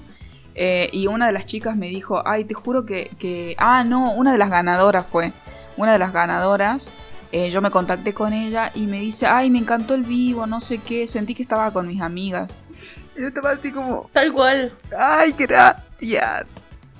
eh, 0.55 0.89
y 0.93 1.07
una 1.07 1.25
de 1.27 1.33
las 1.33 1.45
chicas 1.47 1.75
me 1.75 1.87
dijo, 1.89 2.21
ay, 2.25 2.45
te 2.45 2.53
juro 2.53 2.85
que, 2.85 3.09
que... 3.19 3.55
Ah, 3.57 3.83
no, 3.83 4.13
una 4.13 4.31
de 4.31 4.37
las 4.37 4.49
ganadoras 4.49 5.05
fue. 5.05 5.33
Una 5.75 5.91
de 5.91 5.97
las 5.99 6.13
ganadoras, 6.13 6.91
eh, 7.31 7.49
yo 7.49 7.61
me 7.61 7.71
contacté 7.71 8.13
con 8.13 8.31
ella 8.31 8.71
y 8.75 8.85
me 8.85 8.99
dice, 8.99 9.25
ay, 9.25 9.49
me 9.49 9.57
encantó 9.57 9.95
el 9.95 10.03
vivo, 10.03 10.45
no 10.47 10.61
sé 10.61 10.77
qué, 10.77 11.07
sentí 11.07 11.33
que 11.33 11.41
estaba 11.41 11.73
con 11.73 11.87
mis 11.87 11.99
amigas. 12.01 12.61
Y 13.17 13.21
yo 13.21 13.27
estaba 13.29 13.51
así 13.51 13.71
como, 13.71 14.09
Tal 14.13 14.31
cual. 14.31 14.71
ay, 14.97 15.33
gracias. 15.37 16.49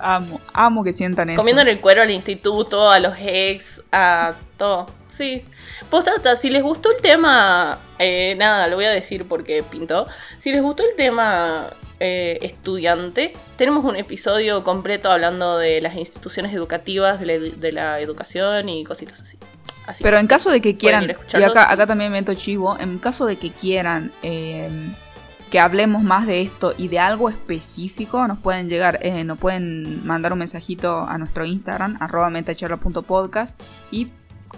Amo, 0.06 0.38
amo 0.52 0.84
que 0.84 0.92
sientan 0.92 1.30
eso. 1.30 1.38
Comiendo 1.40 1.62
en 1.62 1.68
el 1.68 1.80
cuero 1.80 2.02
al 2.02 2.10
instituto, 2.10 2.90
a 2.90 2.98
los 3.00 3.14
ex, 3.18 3.82
a 3.90 4.34
todo. 4.58 4.86
Sí. 5.08 5.44
Postata, 5.88 6.36
si 6.36 6.50
les 6.50 6.62
gustó 6.62 6.90
el 6.94 7.00
tema, 7.00 7.78
eh, 7.98 8.34
nada, 8.36 8.66
lo 8.66 8.76
voy 8.76 8.84
a 8.84 8.90
decir 8.90 9.26
porque 9.26 9.62
pintó. 9.62 10.06
Si 10.38 10.52
les 10.52 10.60
gustó 10.60 10.82
el 10.82 10.94
tema 10.96 11.70
eh, 12.00 12.38
estudiantes, 12.42 13.32
tenemos 13.56 13.84
un 13.84 13.96
episodio 13.96 14.62
completo 14.62 15.10
hablando 15.10 15.56
de 15.56 15.80
las 15.80 15.94
instituciones 15.94 16.52
educativas, 16.52 17.18
de 17.20 17.26
la, 17.26 17.32
edu- 17.34 17.54
de 17.54 17.72
la 17.72 18.00
educación 18.00 18.68
y 18.68 18.84
cositas 18.84 19.22
así. 19.22 19.38
Así 19.86 20.02
Pero 20.02 20.18
en 20.18 20.26
caso 20.26 20.50
de 20.50 20.60
que 20.60 20.76
quieran, 20.76 21.10
y 21.32 21.42
acá, 21.42 21.70
acá 21.70 21.86
también 21.86 22.10
meto 22.10 22.34
chivo, 22.34 22.76
en 22.80 22.98
caso 22.98 23.24
de 23.26 23.36
que 23.36 23.52
quieran 23.52 24.12
eh, 24.22 24.68
que 25.54 25.60
hablemos 25.60 26.02
más 26.02 26.26
de 26.26 26.42
esto 26.42 26.74
y 26.76 26.88
de 26.88 26.98
algo 26.98 27.28
específico, 27.28 28.26
nos 28.26 28.38
pueden 28.40 28.68
llegar, 28.68 28.98
eh, 29.02 29.22
nos 29.22 29.38
pueden 29.38 30.04
mandar 30.04 30.32
un 30.32 30.40
mensajito 30.40 31.06
a 31.08 31.16
nuestro 31.16 31.44
Instagram, 31.44 31.96
arroba 32.00 32.28
metacharla.podcast 32.28 33.60
y 33.92 34.10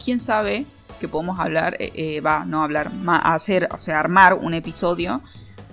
quién 0.03 0.21
sabe 0.21 0.65
que 0.99 1.07
podemos 1.07 1.39
hablar, 1.39 1.77
eh, 1.81 1.93
eh, 1.97 2.21
va, 2.23 2.47
no 2.47 2.63
hablar, 2.63 2.95
ma- 2.95 3.19
hacer, 3.19 3.69
o 3.73 3.79
sea, 3.79 4.01
armar 4.01 4.33
un 4.33 4.55
episodio 4.55 5.21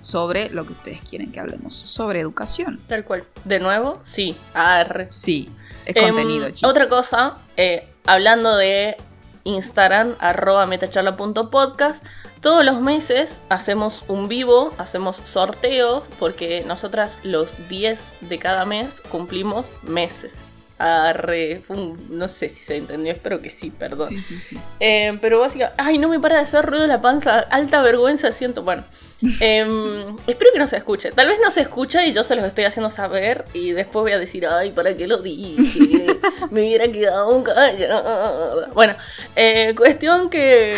sobre 0.01 0.49
lo 0.49 0.65
que 0.65 0.73
ustedes 0.73 0.99
quieren 1.09 1.31
que 1.31 1.39
hablemos, 1.39 1.73
sobre 1.73 2.19
educación. 2.19 2.81
Tal 2.87 3.05
cual. 3.05 3.23
De 3.45 3.61
nuevo, 3.61 4.01
sí. 4.03 4.35
Arre. 4.53 5.07
Sí, 5.09 5.49
es 5.85 5.95
Em, 5.95 6.07
contenido, 6.09 6.49
chicos. 6.49 6.69
Otra 6.69 6.89
cosa, 6.89 7.37
eh, 7.55 7.87
hablando 8.05 8.57
de 8.57 8.97
Instagram, 9.45 10.15
arroba 10.19 10.65
metacharla.podcast, 10.65 12.05
todos 12.43 12.65
los 12.65 12.81
meses 12.81 13.39
hacemos 13.47 14.03
un 14.09 14.27
vivo, 14.27 14.73
hacemos 14.77 15.21
sorteos, 15.23 16.03
porque 16.19 16.65
nosotras 16.67 17.19
los 17.23 17.69
10 17.69 18.17
de 18.19 18.38
cada 18.38 18.65
mes 18.65 19.01
cumplimos 19.09 19.65
meses. 19.81 20.33
Arre, 20.77 21.63
no 22.09 22.27
sé 22.27 22.50
si 22.50 22.62
se 22.62 22.75
entendió, 22.75 23.13
espero 23.13 23.41
que 23.41 23.50
sí, 23.50 23.69
perdón. 23.71 24.09
Sí, 24.09 24.19
sí, 24.19 24.41
sí. 24.41 24.59
Eh, 24.81 25.17
pero 25.21 25.39
básicamente, 25.39 25.81
ay, 25.81 25.97
no 25.97 26.09
me 26.09 26.19
para 26.19 26.35
de 26.35 26.41
hacer 26.41 26.65
ruido 26.65 26.85
la 26.85 27.00
panza, 27.00 27.39
alta 27.39 27.81
vergüenza 27.81 28.33
siento. 28.33 28.63
Bueno, 28.63 28.83
em, 29.39 30.15
espero 30.27 30.51
que 30.51 30.59
no 30.59 30.67
se 30.67 30.77
escuche. 30.77 31.11
Tal 31.11 31.27
vez 31.27 31.39
no 31.41 31.51
se 31.51 31.61
escucha 31.61 32.05
y 32.05 32.13
yo 32.13 32.23
se 32.23 32.35
los 32.35 32.45
estoy 32.45 32.65
haciendo 32.65 32.89
saber 32.89 33.45
y 33.53 33.71
después 33.71 34.03
voy 34.03 34.11
a 34.11 34.19
decir, 34.19 34.45
ay, 34.47 34.71
¿para 34.71 34.95
qué 34.95 35.07
lo 35.07 35.17
dije? 35.17 36.07
Me 36.51 36.61
hubiera 36.61 36.91
quedado 36.91 37.43
callada. 37.43 38.69
Bueno, 38.73 38.95
eh, 39.35 39.73
cuestión 39.75 40.29
que, 40.29 40.75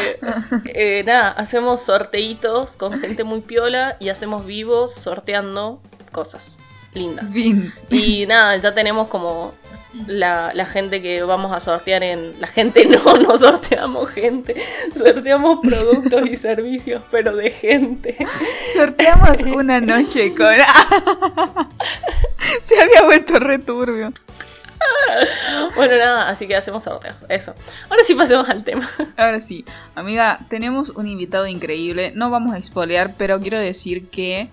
eh, 0.66 1.04
nada, 1.06 1.30
hacemos 1.32 1.82
sorteitos 1.82 2.76
con 2.76 3.00
gente 3.00 3.24
muy 3.24 3.42
piola 3.42 3.98
y 4.00 4.10
hacemos 4.10 4.46
vivos 4.46 4.94
sorteando 4.94 5.82
cosas 6.12 6.58
lindas. 6.94 7.32
Y 7.90 8.26
nada, 8.26 8.58
ya 8.58 8.74
tenemos 8.74 9.08
como 9.10 9.54
la, 10.08 10.52
la 10.54 10.66
gente 10.66 11.02
que 11.02 11.24
vamos 11.24 11.56
a 11.56 11.60
sortear 11.60 12.04
en... 12.04 12.40
La 12.40 12.48
gente 12.48 12.86
no, 12.88 13.18
no 13.18 13.38
sorteamos 13.38 14.10
gente, 14.10 14.56
sorteamos 14.96 15.60
productos 15.62 16.28
y 16.28 16.36
servicios, 16.36 17.02
pero 17.12 17.36
de 17.36 17.52
gente. 17.52 18.18
Sorteamos 18.74 19.42
una 19.56 19.80
noche 19.82 20.34
con. 20.36 20.54
Se 22.62 22.80
había 22.80 23.04
vuelto 23.04 23.40
re 23.40 23.60
turbio. 23.60 24.14
Bueno, 25.76 25.98
nada, 25.98 26.30
así 26.30 26.48
que 26.48 26.56
hacemos 26.56 26.84
sorteos, 26.84 27.16
eso. 27.28 27.56
Ahora 27.90 28.04
sí 28.04 28.14
pasemos 28.14 28.48
al 28.50 28.64
tema. 28.64 28.88
Ahora 29.18 29.40
sí, 29.40 29.66
amiga, 29.96 30.40
tenemos 30.48 30.92
un 30.92 31.08
invitado 31.08 31.48
increíble. 31.48 32.12
No 32.16 32.30
vamos 32.30 32.54
a 32.54 32.58
expoliar, 32.60 33.16
pero 33.18 33.40
quiero 33.40 33.58
decir 33.58 34.10
que 34.10 34.50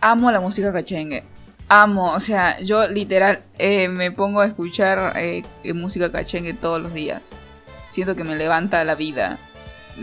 amo 0.00 0.30
la 0.30 0.40
música 0.40 0.72
cachengue. 0.72 1.24
Amo, 1.68 2.12
o 2.12 2.20
sea, 2.20 2.60
yo 2.60 2.86
literal 2.88 3.40
eh, 3.58 3.88
me 3.88 4.10
pongo 4.12 4.40
a 4.40 4.46
escuchar 4.46 5.14
eh, 5.16 5.42
música 5.74 6.12
cachengue 6.12 6.52
todos 6.54 6.80
los 6.80 6.92
días. 6.92 7.34
Siento 7.88 8.14
que 8.16 8.24
me 8.24 8.36
levanta 8.36 8.84
la 8.84 8.94
vida. 8.94 9.38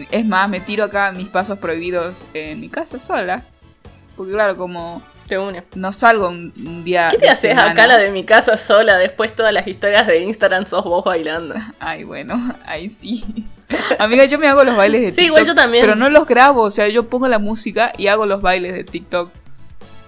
Es 0.10 0.26
más, 0.26 0.50
me 0.50 0.60
tiro 0.60 0.86
acá 0.86 1.12
mis 1.12 1.28
pasos 1.28 1.60
prohibidos 1.60 2.18
en 2.34 2.60
mi 2.60 2.70
casa 2.70 2.98
sola. 3.00 3.44
Porque 4.16 4.32
claro, 4.34 4.58
como 4.58 5.02
Te 5.28 5.38
une. 5.38 5.64
no 5.76 5.94
salgo 5.94 6.30
un, 6.30 6.84
día. 6.84 7.10
¿Qué 7.12 7.18
te 7.18 7.26
de 7.26 7.30
haces 7.32 7.52
semana- 7.52 7.72
acá 7.72 7.88
la 7.88 7.98
de 7.98 8.10
mi 8.12 8.24
casa 8.24 8.58
sola? 8.58 8.98
Después 8.98 9.36
todas 9.36 9.54
las 9.54 9.68
historias 9.68 10.08
de 10.08 10.20
Instagram 10.24 10.66
sos 10.66 10.84
vos 10.84 11.04
bailando. 11.04 11.56
Ay, 11.80 12.04
bueno, 12.06 12.56
ahí 12.66 12.90
sí. 12.90 13.24
Amiga, 14.00 14.26
yo 14.26 14.40
me 14.40 14.48
hago 14.48 14.64
los 14.64 14.76
bailes 14.76 15.02
de 15.02 15.08
Sí, 15.12 15.16
TikTok. 15.18 15.26
igual 15.28 15.46
yo 15.46 15.56
también. 15.56 15.84
Pero 15.84 15.96
no 15.96 16.10
los 16.10 16.26
grabo, 16.26 16.64
o 16.64 16.72
sea, 16.72 16.88
yo 16.88 17.08
pongo 17.08 17.28
la 17.28 17.40
música 17.40 17.94
y 17.98 18.08
hago 18.08 18.26
los 18.26 18.42
bailes 18.42 18.74
de 18.74 18.84
TikTok. 18.84 19.32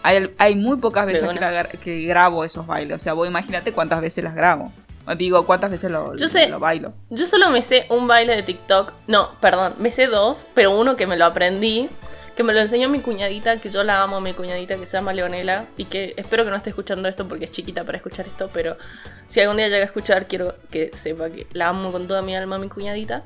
Hay, 0.03 0.33
hay 0.37 0.55
muy 0.55 0.77
pocas 0.77 1.05
veces 1.05 1.23
que, 1.29 1.37
una. 1.37 1.49
la- 1.51 1.63
que 1.63 2.01
grabo 2.03 2.43
esos 2.43 2.67
bailes. 2.67 2.97
O 2.97 2.99
sea, 2.99 3.13
vos 3.13 3.27
imagínate 3.27 3.71
cuántas 3.71 4.01
veces 4.01 4.23
las 4.23 4.35
grabo. 4.35 4.71
Digo, 5.17 5.45
cuántas 5.45 5.69
veces 5.71 5.91
lo, 5.91 6.15
Yo 6.15 6.27
sé- 6.29 6.47
lo 6.49 6.59
bailo. 6.59 6.93
Yo 7.09 7.25
solo 7.27 7.49
me 7.49 7.61
sé 7.61 7.87
un 7.89 8.07
baile 8.07 8.35
de 8.35 8.43
TikTok. 8.43 8.93
No, 9.07 9.31
perdón, 9.41 9.73
me 9.77 9.91
sé 9.91 10.07
dos, 10.07 10.45
pero 10.53 10.77
uno 10.79 10.95
que 10.95 11.07
me 11.07 11.17
lo 11.17 11.25
aprendí, 11.25 11.89
que 12.37 12.43
me 12.43 12.53
lo 12.53 12.61
enseñó 12.61 12.87
mi 12.87 12.99
cuñadita, 12.99 13.59
que 13.59 13.69
yo 13.69 13.83
la 13.83 14.01
amo, 14.01 14.21
mi 14.21 14.33
cuñadita, 14.33 14.75
que 14.77 14.85
se 14.85 14.93
llama 14.93 15.11
Leonela, 15.13 15.65
y 15.77 15.85
que 15.85 16.13
espero 16.15 16.45
que 16.45 16.51
no 16.51 16.55
esté 16.55 16.69
escuchando 16.69 17.09
esto 17.09 17.27
porque 17.27 17.45
es 17.45 17.51
chiquita 17.51 17.83
para 17.83 17.97
escuchar 17.97 18.25
esto, 18.27 18.49
pero 18.53 18.77
si 19.25 19.41
algún 19.41 19.57
día 19.57 19.67
llega 19.67 19.83
a 19.83 19.85
escuchar, 19.87 20.25
quiero 20.25 20.55
que 20.71 20.89
sepa 20.95 21.29
que 21.29 21.47
la 21.51 21.67
amo 21.67 21.91
con 21.91 22.07
toda 22.07 22.21
mi 22.21 22.35
alma, 22.35 22.57
mi 22.57 22.69
cuñadita. 22.69 23.23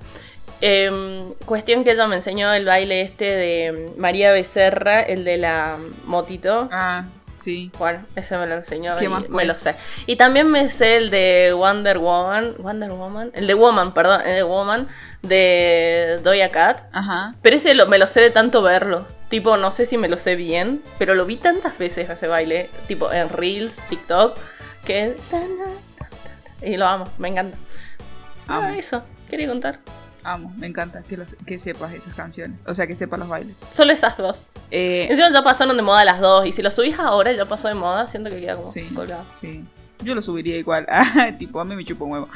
Em, 0.62 1.34
cuestión 1.46 1.84
que 1.84 1.92
ella 1.92 2.08
me 2.08 2.16
enseñó 2.16 2.52
el 2.54 2.66
baile 2.66 3.02
este 3.02 3.26
de 3.26 3.92
María 3.98 4.32
Becerra, 4.32 5.02
el 5.02 5.24
de 5.24 5.38
la 5.38 5.78
motito. 6.06 6.68
Ah, 6.72 7.06
sí. 7.38 7.72
Bueno, 7.78 8.04
ese 8.16 8.38
me 8.38 8.48
lo 8.48 8.56
enseñó 8.56 8.96
¿Qué 8.96 9.06
y 9.06 9.08
más, 9.08 9.30
me 9.30 9.46
lo 9.46 9.54
sé. 9.54 9.76
Y 10.08 10.16
también 10.16 10.48
me 10.48 10.70
sé 10.72 10.98
el 10.98 11.10
de 11.12 11.54
Wonder 11.56 12.00
Woman, 12.00 12.56
Wonder 12.58 12.92
Woman, 12.92 13.32
el 13.36 13.46
de 13.46 13.54
Woman, 13.54 13.94
perdón, 13.94 14.22
el 14.26 14.34
de 14.36 14.44
Woman 14.44 14.88
de 15.22 16.20
Doja 16.24 16.50
Cat. 16.50 16.84
Ajá. 16.92 17.36
Pero 17.44 17.56
ese 17.56 17.74
lo- 17.76 17.86
me 17.88 18.00
lo 18.00 18.08
sé 18.08 18.22
de 18.22 18.32
tanto 18.32 18.62
verlo. 18.64 19.06
Tipo, 19.30 19.58
no 19.58 19.72
sé 19.72 19.86
si 19.86 19.98
me 19.98 20.10
lo 20.10 20.18
sé 20.18 20.36
bien, 20.36 20.82
pero 20.98 21.14
lo 21.14 21.26
vi 21.26 21.36
tantas 21.36 21.78
veces 21.78 22.10
ese 22.10 22.28
baile, 22.28 22.70
tipo 22.88 23.12
en 23.12 23.30
Reels, 23.30 23.82
TikTok, 23.90 24.38
que... 24.86 25.14
Y 26.64 26.78
lo 26.78 26.88
amo, 26.88 27.04
me 27.20 27.28
encanta. 27.28 27.58
Ah, 28.48 28.58
Amo. 28.58 28.70
eso, 28.70 29.04
quería 29.30 29.48
contar. 29.48 29.80
Amo, 30.30 30.54
me 30.58 30.68
encanta 30.68 31.04
que, 31.04 31.16
los- 31.18 31.36
que 31.46 31.58
sepas 31.58 31.94
esas 31.94 32.14
canciones. 32.14 32.60
O 32.66 32.74
sea, 32.74 32.86
que 32.86 32.96
sepas 32.96 33.18
los 33.20 33.30
bailes. 33.30 33.64
Solo 33.72 33.94
esas 33.94 34.18
dos. 34.18 34.46
Eh, 34.72 35.08
Encima 35.10 35.32
ya 35.32 35.42
pasaron 35.42 35.76
de 35.78 35.84
moda 35.84 36.04
las 36.04 36.20
dos, 36.20 36.46
y 36.46 36.52
si 36.52 36.62
lo 36.62 36.70
subís 36.72 37.00
ahora 37.00 37.32
ya 37.32 37.46
pasó 37.46 37.68
de 37.70 37.76
moda, 37.76 38.08
siento 38.08 38.30
que 38.30 38.42
queda 38.42 38.56
como 38.56 38.66
sí, 38.66 38.82
colgado. 38.94 39.24
sí. 39.40 39.64
Yo 40.04 40.14
lo 40.16 40.22
subiría 40.22 40.58
igual. 40.58 40.86
Ah, 40.90 41.32
tipo, 41.38 41.60
a 41.60 41.66
mí 41.66 41.76
me 41.76 41.84
chupa 41.86 42.04
un 42.06 42.12
huevo. 42.12 42.28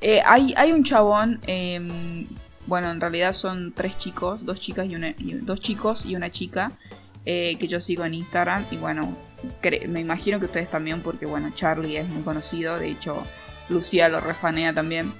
Eh, 0.00 0.20
hay, 0.26 0.52
hay 0.56 0.72
un 0.72 0.84
chabón. 0.84 1.40
em, 1.46 2.26
bueno, 2.66 2.90
en 2.90 3.00
realidad 3.00 3.32
son 3.32 3.72
tres 3.72 3.96
chicos, 3.96 4.44
dos 4.44 4.60
chicas 4.60 4.86
y 4.86 4.94
una, 4.94 5.08
y- 5.08 5.38
dos 5.40 5.58
chicos 5.58 6.04
y 6.04 6.14
una 6.16 6.30
chica 6.30 6.72
eh, 7.24 7.56
que 7.58 7.66
yo 7.66 7.80
sigo 7.80 8.04
en 8.04 8.12
Instagram 8.14 8.66
y 8.70 8.76
bueno, 8.76 9.16
me 9.88 10.00
imagino 10.00 10.38
que 10.38 10.44
ustedes 10.46 10.68
también 10.70 11.00
porque 11.02 11.24
bueno, 11.24 11.50
Charlie 11.54 11.96
es 11.96 12.06
muy 12.08 12.22
conocido, 12.22 12.78
de 12.78 12.90
hecho 12.90 13.22
Lucía 13.70 14.08
lo 14.10 14.20
refanea 14.20 14.74
también. 14.74 15.12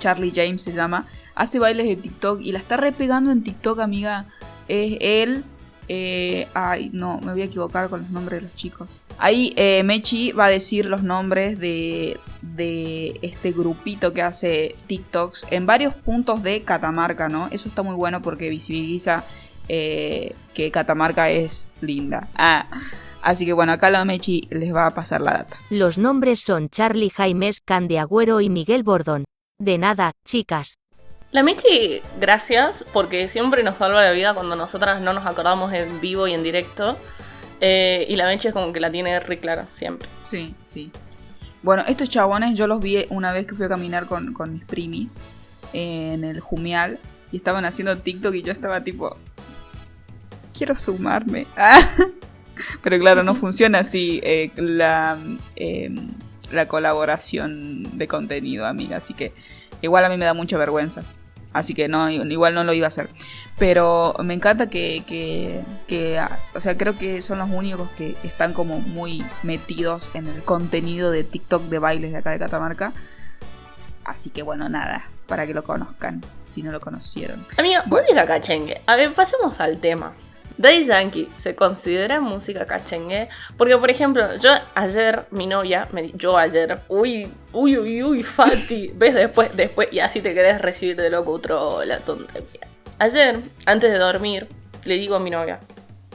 Charlie 0.00 0.32
James 0.34 0.62
se 0.62 0.72
llama, 0.72 1.06
hace 1.34 1.58
bailes 1.58 1.86
de 1.86 1.96
TikTok 1.96 2.40
y 2.40 2.52
la 2.52 2.58
está 2.58 2.76
repegando 2.76 3.30
en 3.30 3.42
TikTok, 3.42 3.80
amiga. 3.80 4.26
Es 4.68 4.96
él. 5.00 5.44
eh, 5.88 6.48
ay, 6.54 6.90
no, 6.92 7.18
me 7.20 7.32
voy 7.32 7.42
a 7.42 7.46
equivocar 7.46 7.90
con 7.90 8.00
los 8.02 8.10
nombres 8.10 8.40
de 8.40 8.46
los 8.46 8.54
chicos. 8.56 9.00
Ahí 9.18 9.52
eh, 9.56 9.82
Mechi 9.82 10.32
va 10.32 10.46
a 10.46 10.48
decir 10.48 10.86
los 10.86 11.02
nombres 11.02 11.58
de, 11.58 12.18
de 12.40 13.18
este 13.22 13.52
grupito 13.52 14.12
que 14.14 14.22
hace 14.22 14.74
TikToks 14.86 15.46
en 15.50 15.66
varios 15.66 15.94
puntos 15.94 16.42
de 16.42 16.62
Catamarca, 16.62 17.28
¿no? 17.28 17.48
Eso 17.50 17.68
está 17.68 17.82
muy 17.82 17.94
bueno 17.94 18.22
porque 18.22 18.48
visibiliza 18.48 19.24
eh, 19.68 20.34
que 20.54 20.70
Catamarca 20.70 21.30
es 21.30 21.68
linda. 21.80 22.28
Ah, 22.36 22.66
así 23.20 23.44
que 23.44 23.52
bueno, 23.52 23.72
acá 23.72 23.90
la 23.90 24.04
Mechi 24.04 24.48
les 24.50 24.74
va 24.74 24.86
a 24.86 24.94
pasar 24.94 25.20
la 25.20 25.32
data. 25.32 25.58
Los 25.68 25.98
nombres 25.98 26.40
son 26.40 26.70
Charlie 26.70 27.10
Jaimes, 27.10 27.60
Cande 27.60 27.98
Agüero 27.98 28.40
y 28.40 28.48
Miguel 28.48 28.82
Bordón. 28.82 29.24
De 29.58 29.78
nada, 29.78 30.12
chicas. 30.24 30.76
La 31.32 31.42
Michi, 31.42 32.02
gracias, 32.20 32.84
porque 32.92 33.26
siempre 33.26 33.62
nos 33.62 33.78
salva 33.78 34.02
la 34.02 34.12
vida 34.12 34.34
cuando 34.34 34.54
nosotras 34.54 35.00
no 35.00 35.14
nos 35.14 35.24
acordamos 35.24 35.72
en 35.72 35.98
vivo 35.98 36.28
y 36.28 36.34
en 36.34 36.42
directo. 36.42 36.98
Eh, 37.58 38.04
y 38.06 38.16
la 38.16 38.28
Michi 38.28 38.48
es 38.48 38.52
como 38.52 38.70
que 38.74 38.80
la 38.80 38.92
tiene 38.92 39.18
re 39.18 39.40
clara, 39.40 39.66
siempre. 39.72 40.06
Sí, 40.24 40.54
sí. 40.66 40.92
Bueno, 41.62 41.84
estos 41.88 42.10
chabones 42.10 42.54
yo 42.54 42.66
los 42.66 42.80
vi 42.80 43.06
una 43.08 43.32
vez 43.32 43.46
que 43.46 43.54
fui 43.54 43.64
a 43.64 43.70
caminar 43.70 44.04
con, 44.06 44.34
con 44.34 44.52
mis 44.52 44.64
primis 44.66 45.22
en 45.72 46.24
el 46.24 46.40
Jumial 46.40 46.98
y 47.30 47.36
estaban 47.36 47.64
haciendo 47.64 47.96
TikTok 47.96 48.34
y 48.34 48.42
yo 48.42 48.52
estaba 48.52 48.84
tipo, 48.84 49.16
quiero 50.52 50.76
sumarme. 50.76 51.46
Ah. 51.56 51.80
Pero 52.82 52.98
claro, 52.98 53.22
no 53.22 53.34
funciona 53.34 53.78
así 53.78 54.20
eh, 54.22 54.50
la, 54.56 55.16
eh, 55.56 55.90
la 56.50 56.68
colaboración 56.68 57.96
de 57.96 58.06
contenido, 58.06 58.66
amiga. 58.66 58.98
Así 58.98 59.14
que 59.14 59.32
igual 59.80 60.04
a 60.04 60.10
mí 60.10 60.18
me 60.18 60.26
da 60.26 60.34
mucha 60.34 60.58
vergüenza. 60.58 61.02
Así 61.52 61.74
que 61.74 61.88
no, 61.88 62.10
igual 62.10 62.54
no 62.54 62.64
lo 62.64 62.72
iba 62.72 62.86
a 62.86 62.88
hacer. 62.88 63.08
Pero 63.58 64.14
me 64.22 64.34
encanta 64.34 64.70
que, 64.70 65.04
que, 65.06 65.62
que, 65.86 66.20
o 66.54 66.60
sea, 66.60 66.76
creo 66.76 66.96
que 66.96 67.22
son 67.22 67.38
los 67.38 67.50
únicos 67.50 67.90
que 67.90 68.16
están 68.22 68.52
como 68.52 68.80
muy 68.80 69.24
metidos 69.42 70.10
en 70.14 70.26
el 70.28 70.42
contenido 70.42 71.10
de 71.10 71.24
TikTok 71.24 71.64
de 71.64 71.78
bailes 71.78 72.12
de 72.12 72.18
acá 72.18 72.30
de 72.30 72.38
Catamarca. 72.38 72.92
Así 74.04 74.30
que 74.30 74.42
bueno, 74.42 74.68
nada, 74.68 75.06
para 75.26 75.46
que 75.46 75.54
lo 75.54 75.62
conozcan, 75.64 76.22
si 76.48 76.62
no 76.62 76.72
lo 76.72 76.80
conocieron. 76.80 77.46
Amiga, 77.56 77.84
música 77.86 78.26
cachengue. 78.26 78.80
A 78.86 78.96
ver, 78.96 79.12
pasemos 79.12 79.60
al 79.60 79.78
tema. 79.78 80.12
Daddy 80.62 80.84
Yankee 80.84 81.28
se 81.34 81.54
considera 81.54 82.20
música 82.20 82.66
cachengue. 82.66 83.28
Porque, 83.58 83.76
por 83.76 83.90
ejemplo, 83.90 84.36
yo 84.36 84.50
ayer, 84.74 85.26
mi 85.30 85.46
novia, 85.46 85.88
me 85.92 86.02
di- 86.02 86.12
yo 86.14 86.38
ayer, 86.38 86.80
uy, 86.88 87.30
uy, 87.52 87.76
uy, 87.78 88.02
uy, 88.02 88.22
Fati. 88.36 88.92
¿Ves? 88.94 89.14
Después, 89.14 89.54
después, 89.56 89.88
y 89.92 89.98
así 89.98 90.20
te 90.22 90.32
querés 90.34 90.60
recibir 90.62 90.96
de 90.96 91.10
loco 91.10 91.32
otro 91.32 91.84
la 91.84 91.98
tontería. 91.98 92.66
Ayer, 92.98 93.40
antes 93.66 93.90
de 93.90 93.98
dormir, 93.98 94.48
le 94.84 94.94
digo 94.94 95.16
a 95.16 95.20
mi 95.20 95.30
novia, 95.30 95.58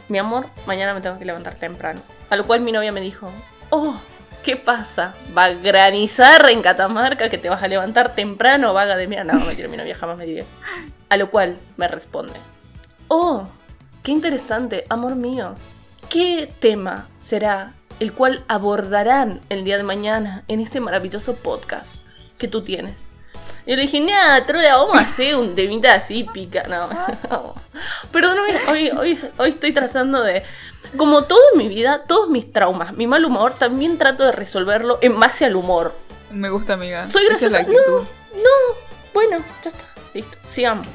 mi 0.07 0.17
amor, 0.17 0.47
mañana 0.65 0.93
me 0.93 1.01
tengo 1.01 1.19
que 1.19 1.25
levantar 1.25 1.55
temprano. 1.55 2.01
A 2.29 2.35
lo 2.37 2.45
cual 2.47 2.61
mi 2.61 2.71
novia 2.71 2.91
me 2.93 3.01
dijo, 3.01 3.29
oh, 3.69 3.99
¿qué 4.43 4.55
pasa? 4.55 5.13
¿Va 5.37 5.45
a 5.45 5.49
granizar 5.53 6.49
en 6.49 6.61
Catamarca 6.61 7.27
que 7.29 7.37
te 7.37 7.49
vas 7.49 7.61
a 7.61 7.67
levantar 7.67 8.15
temprano, 8.15 8.73
vaga 8.73 8.95
de 8.95 9.07
mierda? 9.07 9.33
No, 9.33 9.39
mentira, 9.45 9.67
mi 9.67 9.75
novia 9.75 9.95
jamás 9.95 10.17
me 10.17 10.25
diría. 10.25 10.45
A 11.09 11.17
lo 11.17 11.29
cual 11.29 11.57
me 11.75 11.87
responde, 11.89 12.33
oh, 13.09 13.47
qué 14.07 14.13
interesante, 14.13 14.85
amor 14.87 15.17
mío. 15.17 15.53
¿Qué 16.09 16.49
tema 16.59 17.09
será 17.19 17.73
el 17.99 18.13
cual 18.13 18.41
abordarán 18.47 19.41
el 19.49 19.65
día 19.65 19.75
de 19.75 19.83
mañana 19.83 20.45
en 20.47 20.61
ese 20.61 20.79
maravilloso 20.79 21.35
podcast 21.35 22.03
que 22.37 22.47
tú 22.47 22.61
tienes? 22.61 23.09
Y 23.65 23.75
le 23.75 23.81
dije, 23.81 23.99
nada, 23.99 24.45
trola, 24.45 24.77
vamos 24.77 24.97
a 24.97 25.01
hacer 25.01 25.35
un 25.35 25.55
temita 25.55 25.93
así, 25.93 26.23
pica. 26.23 26.63
No, 26.69 26.87
no. 27.29 27.53
Perdóname, 28.13 28.53
hoy, 28.69 28.89
hoy, 28.91 29.19
hoy 29.35 29.49
estoy 29.49 29.73
tratando 29.73 30.23
de. 30.23 30.43
Como 30.95 31.25
todo 31.25 31.41
en 31.51 31.57
mi 31.57 31.67
vida, 31.67 32.05
todos 32.07 32.29
mis 32.29 32.53
traumas, 32.53 32.93
mi 32.93 33.07
mal 33.07 33.25
humor, 33.25 33.55
también 33.59 33.97
trato 33.97 34.23
de 34.23 34.31
resolverlo 34.31 34.99
en 35.01 35.19
base 35.19 35.43
al 35.43 35.57
humor. 35.57 35.93
Me 36.31 36.47
gusta, 36.49 36.75
amiga. 36.75 37.05
Soy 37.09 37.25
Esa 37.25 37.47
es 37.47 37.51
la 37.51 37.59
graciosa. 37.63 37.81
actitud. 37.81 38.07
No, 38.35 38.75
bueno, 39.13 39.43
ya 39.61 39.69
está. 39.69 39.85
Listo, 40.13 40.37
sigamos. 40.47 40.87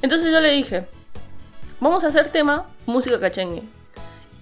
Entonces 0.00 0.32
yo 0.32 0.40
le 0.40 0.52
dije, 0.52 0.86
vamos 1.80 2.04
a 2.04 2.08
hacer 2.08 2.30
tema 2.30 2.66
música 2.86 3.20
cachengue. 3.20 3.62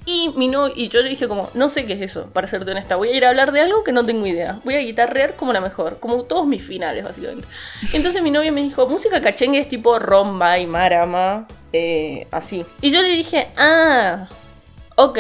Y, 0.07 0.31
mi 0.37 0.49
no, 0.49 0.69
y 0.69 0.89
yo 0.89 1.01
le 1.01 1.09
dije 1.09 1.29
como, 1.29 1.49
no 1.55 1.71
sé 1.71 1.87
qué 1.87 1.95
es 1.95 2.03
eso, 2.03 2.27
para 2.33 2.47
serte 2.47 2.71
honesta. 2.71 2.97
Voy 2.97 3.09
a 3.09 3.17
ir 3.17 3.25
a 3.25 3.31
hablar 3.31 3.53
de 3.53 3.63
algo 3.63 3.85
que 3.85 3.93
no 3.93 4.05
tengo 4.05 4.27
idea. 4.27 4.61
Voy 4.63 4.75
a 4.75 4.81
guitarrear 4.81 5.35
como 5.35 5.53
la 5.53 5.63
mejor, 5.63 5.99
como 5.99 6.25
todos 6.25 6.47
mis 6.47 6.63
finales, 6.63 7.05
básicamente. 7.05 7.49
Entonces 7.95 8.23
mi 8.23 8.31
novia 8.31 8.53
me 8.53 8.63
dijo, 8.63 8.87
música 8.87 9.23
cachengue 9.23 9.59
es 9.59 9.69
tipo 9.69 9.99
romba 9.99 10.59
y 10.59 10.67
marama, 10.67 11.47
eh, 11.73 12.27
así. 12.31 12.67
Y 12.83 12.91
yo 12.91 13.01
le 13.01 13.09
dije, 13.09 13.49
ah, 13.57 14.29
ok. 14.97 15.19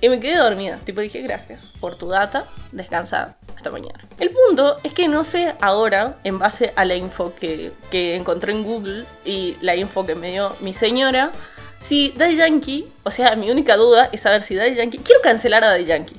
Y 0.00 0.08
me 0.08 0.20
quedé 0.20 0.36
dormida. 0.36 0.78
Tipo, 0.84 1.00
dije, 1.00 1.20
gracias 1.22 1.68
por 1.80 1.96
tu 1.96 2.08
data, 2.08 2.46
descansar 2.72 3.36
hasta 3.54 3.70
mañana. 3.70 4.06
El 4.18 4.30
punto 4.30 4.78
es 4.82 4.94
que 4.94 5.08
no 5.08 5.24
sé 5.24 5.54
ahora, 5.60 6.18
en 6.24 6.38
base 6.38 6.72
a 6.76 6.84
la 6.84 6.94
info 6.94 7.34
que, 7.34 7.72
que 7.90 8.16
encontré 8.16 8.52
en 8.52 8.64
Google 8.64 9.04
y 9.24 9.56
la 9.60 9.76
info 9.76 10.06
que 10.06 10.14
me 10.14 10.30
dio 10.30 10.56
mi 10.60 10.72
señora, 10.72 11.32
si 11.78 12.12
Daddy 12.16 12.36
Yankee, 12.36 12.88
o 13.04 13.10
sea, 13.10 13.36
mi 13.36 13.50
única 13.50 13.76
duda 13.76 14.08
es 14.12 14.20
saber 14.20 14.42
si 14.42 14.54
Daddy 14.54 14.74
Yankee. 14.74 14.98
Quiero 14.98 15.20
cancelar 15.22 15.64
a 15.64 15.68
Daddy 15.68 15.86
Yankee. 15.86 16.16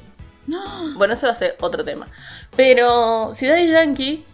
Bueno, 0.95 1.13
eso 1.13 1.27
va 1.27 1.33
a 1.33 1.35
ser 1.35 1.55
otro 1.61 1.83
tema. 1.83 2.07
Pero 2.55 3.31
si 3.33 3.47
Daddy 3.47 3.69
Yankee 3.69 4.25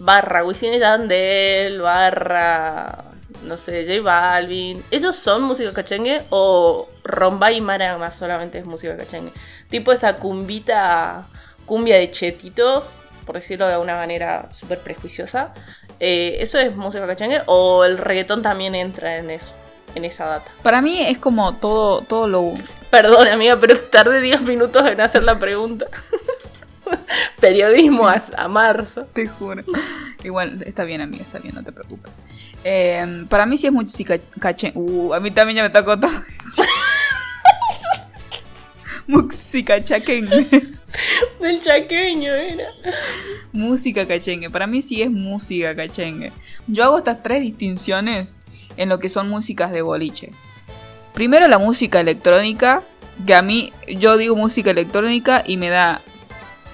barra 0.00 0.42
Wisin 0.44 0.74
y 0.74 0.78
Yandel, 0.78 1.80
barra, 1.80 3.04
no 3.42 3.56
sé, 3.56 3.84
J 3.84 4.02
Balvin, 4.02 4.82
¿ellos 4.90 5.16
son 5.16 5.42
música 5.42 5.72
cachengue 5.72 6.22
o 6.30 6.88
Romba 7.04 7.52
y 7.52 7.60
Marama 7.60 8.10
solamente 8.10 8.58
es 8.58 8.64
música 8.64 8.96
cachengue? 8.96 9.32
Tipo 9.68 9.92
esa 9.92 10.16
cumbita, 10.16 11.26
cumbia 11.66 11.96
de 11.96 12.10
chetitos, 12.10 12.88
por 13.26 13.36
decirlo 13.36 13.68
de 13.68 13.76
una 13.76 13.96
manera 13.96 14.48
súper 14.52 14.80
prejuiciosa. 14.80 15.52
Eh, 15.98 16.38
¿Eso 16.40 16.58
es 16.58 16.74
música 16.74 17.06
cachengue? 17.06 17.42
¿O 17.46 17.84
el 17.84 17.98
reggaetón 17.98 18.42
también 18.42 18.74
entra 18.74 19.16
en 19.16 19.30
eso? 19.30 19.54
En 19.94 20.04
esa 20.04 20.24
data. 20.26 20.52
Para 20.62 20.82
mí 20.82 21.00
es 21.00 21.18
como 21.18 21.54
todo, 21.54 22.02
todo 22.02 22.28
lo. 22.28 22.54
Perdón, 22.90 23.26
amiga, 23.26 23.56
pero 23.58 23.76
tardé 23.78 24.20
10 24.20 24.42
minutos 24.42 24.86
en 24.86 25.00
hacer 25.00 25.24
la 25.24 25.38
pregunta. 25.38 25.86
Periodismo 27.40 28.08
a, 28.08 28.20
a 28.36 28.48
marzo. 28.48 29.06
Te 29.12 29.26
juro. 29.26 29.64
Igual, 30.22 30.62
está 30.64 30.84
bien, 30.84 31.00
amiga, 31.00 31.24
está 31.24 31.38
bien, 31.38 31.54
no 31.54 31.64
te 31.64 31.72
preocupes. 31.72 32.20
Eh, 32.64 33.24
para 33.28 33.46
mí 33.46 33.56
sí 33.56 33.66
es 33.66 33.72
música 33.72 34.18
cachengue. 34.38 34.78
Uh, 34.78 35.14
a 35.14 35.20
mí 35.20 35.30
también 35.30 35.56
ya 35.56 35.62
me 35.62 35.70
tocó 35.70 35.98
todo. 35.98 36.10
música 39.06 39.82
chaquengue. 39.82 40.46
Del 41.40 41.60
chaqueño 41.60 42.32
era. 42.32 42.68
música 43.52 44.06
cachengue. 44.06 44.50
Para 44.50 44.66
mí 44.66 44.82
sí 44.82 45.02
es 45.02 45.10
música 45.10 45.74
cachengue. 45.74 46.32
Yo 46.66 46.84
hago 46.84 46.98
estas 46.98 47.22
tres 47.22 47.42
distinciones 47.42 48.40
en 48.76 48.88
lo 48.88 48.98
que 48.98 49.08
son 49.08 49.28
músicas 49.28 49.72
de 49.72 49.82
boliche. 49.82 50.32
Primero 51.14 51.48
la 51.48 51.58
música 51.58 52.00
electrónica, 52.00 52.84
que 53.26 53.34
a 53.34 53.42
mí 53.42 53.72
yo 53.88 54.16
digo 54.16 54.36
música 54.36 54.70
electrónica 54.70 55.42
y 55.46 55.56
me 55.56 55.70
da 55.70 56.02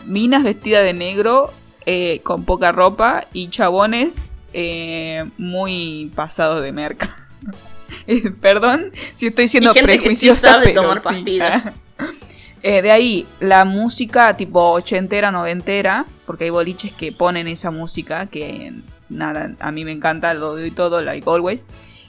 minas 0.05 0.45
vestidas 0.45 0.85
de 0.85 0.93
negro 0.93 1.53
eh, 1.87 2.21
con 2.23 2.45
poca 2.45 2.73
ropa 2.73 3.27
y 3.33 3.49
chabones 3.49 4.29
eh, 4.59 5.29
muy 5.37 6.11
pasados 6.15 6.63
de 6.63 6.73
merca. 6.73 7.09
Eh, 8.09 8.31
Perdón 8.41 8.91
si 9.15 9.29
estoy 9.29 9.47
siendo 9.47 9.73
que 9.73 9.79
sí 9.81 9.85
prejuiciosa, 9.87 10.53
sabe 10.55 10.65
pero 10.67 10.83
tomar 10.83 11.03
sí. 11.15 11.39
Eh, 12.63 12.83
de 12.83 12.91
ahí, 12.91 13.27
la 13.39 13.65
música 13.65 14.37
tipo 14.37 14.71
ochentera, 14.73 15.31
noventera, 15.31 16.05
porque 16.27 16.45
hay 16.45 16.51
boliches 16.51 16.91
que 16.93 17.13
ponen 17.13 17.47
esa 17.47 17.71
música, 17.71 18.27
que 18.27 18.73
nada, 19.09 19.55
a 19.61 19.71
mí 19.71 19.85
me 19.85 19.93
encanta, 19.93 20.35
lo 20.35 20.57
doy 20.57 20.73
todo, 20.73 21.01
like 21.01 21.29
always. 21.31 21.65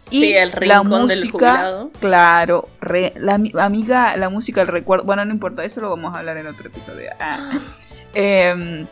Y 0.09 0.21
Sí, 0.21 0.33
el 0.33 0.51
la 0.61 0.79
del 0.79 0.87
música, 0.87 1.29
jubilado. 1.57 1.91
claro, 1.99 2.69
re- 2.81 3.13
la 3.17 3.37
mi- 3.37 3.51
amiga, 3.59 4.17
la 4.17 4.29
música 4.29 4.61
del 4.61 4.69
recuerdo, 4.69 5.03
bueno, 5.05 5.23
no 5.25 5.31
importa, 5.31 5.63
eso 5.63 5.79
lo 5.81 5.91
vamos 5.91 6.15
a 6.15 6.19
hablar 6.19 6.37
en 6.37 6.47
otro 6.47 6.67
episodio. 6.69 7.11
Ah. 7.19 7.51
Em, 8.15 8.87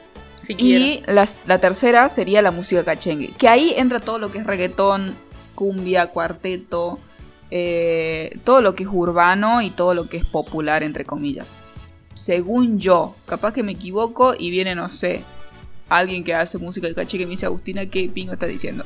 Y 0.48 1.02
la 1.08 1.60
tercera 1.60 2.10
sería 2.10 2.42
la 2.42 2.52
música 2.52 2.84
cachengue. 2.84 3.34
Que 3.38 3.48
ahí 3.48 3.74
entra 3.78 4.00
todo 4.00 4.20
lo 4.20 4.32
que 4.32 4.40
es 4.40 4.46
reggaetón, 4.46 5.16
cumbia, 5.56 6.08
cuarteto, 6.08 7.00
eh, 7.52 8.38
todo 8.44 8.62
lo 8.62 8.76
que 8.76 8.84
es 8.84 8.90
urbano 8.92 9.62
y 9.62 9.70
todo 9.70 9.94
lo 9.94 10.10
que 10.10 10.18
es 10.18 10.26
popular, 10.26 10.84
entre 10.84 11.06
comillas. 11.06 11.48
Según 12.14 12.80
yo, 12.80 13.16
capaz 13.26 13.54
que 13.54 13.64
me 13.64 13.74
equivoco 13.74 14.36
y 14.38 14.50
viene, 14.50 14.76
no 14.76 14.90
sé, 14.90 15.24
alguien 15.90 16.24
que 16.24 16.34
hace 16.34 16.58
música 16.58 16.88
de 16.88 16.96
cachengue 16.96 17.24
y 17.24 17.28
me 17.28 17.32
dice, 17.32 17.46
Agustina, 17.46 17.86
¿qué 17.86 18.10
pingo 18.10 18.34
está 18.34 18.46
diciendo? 18.46 18.86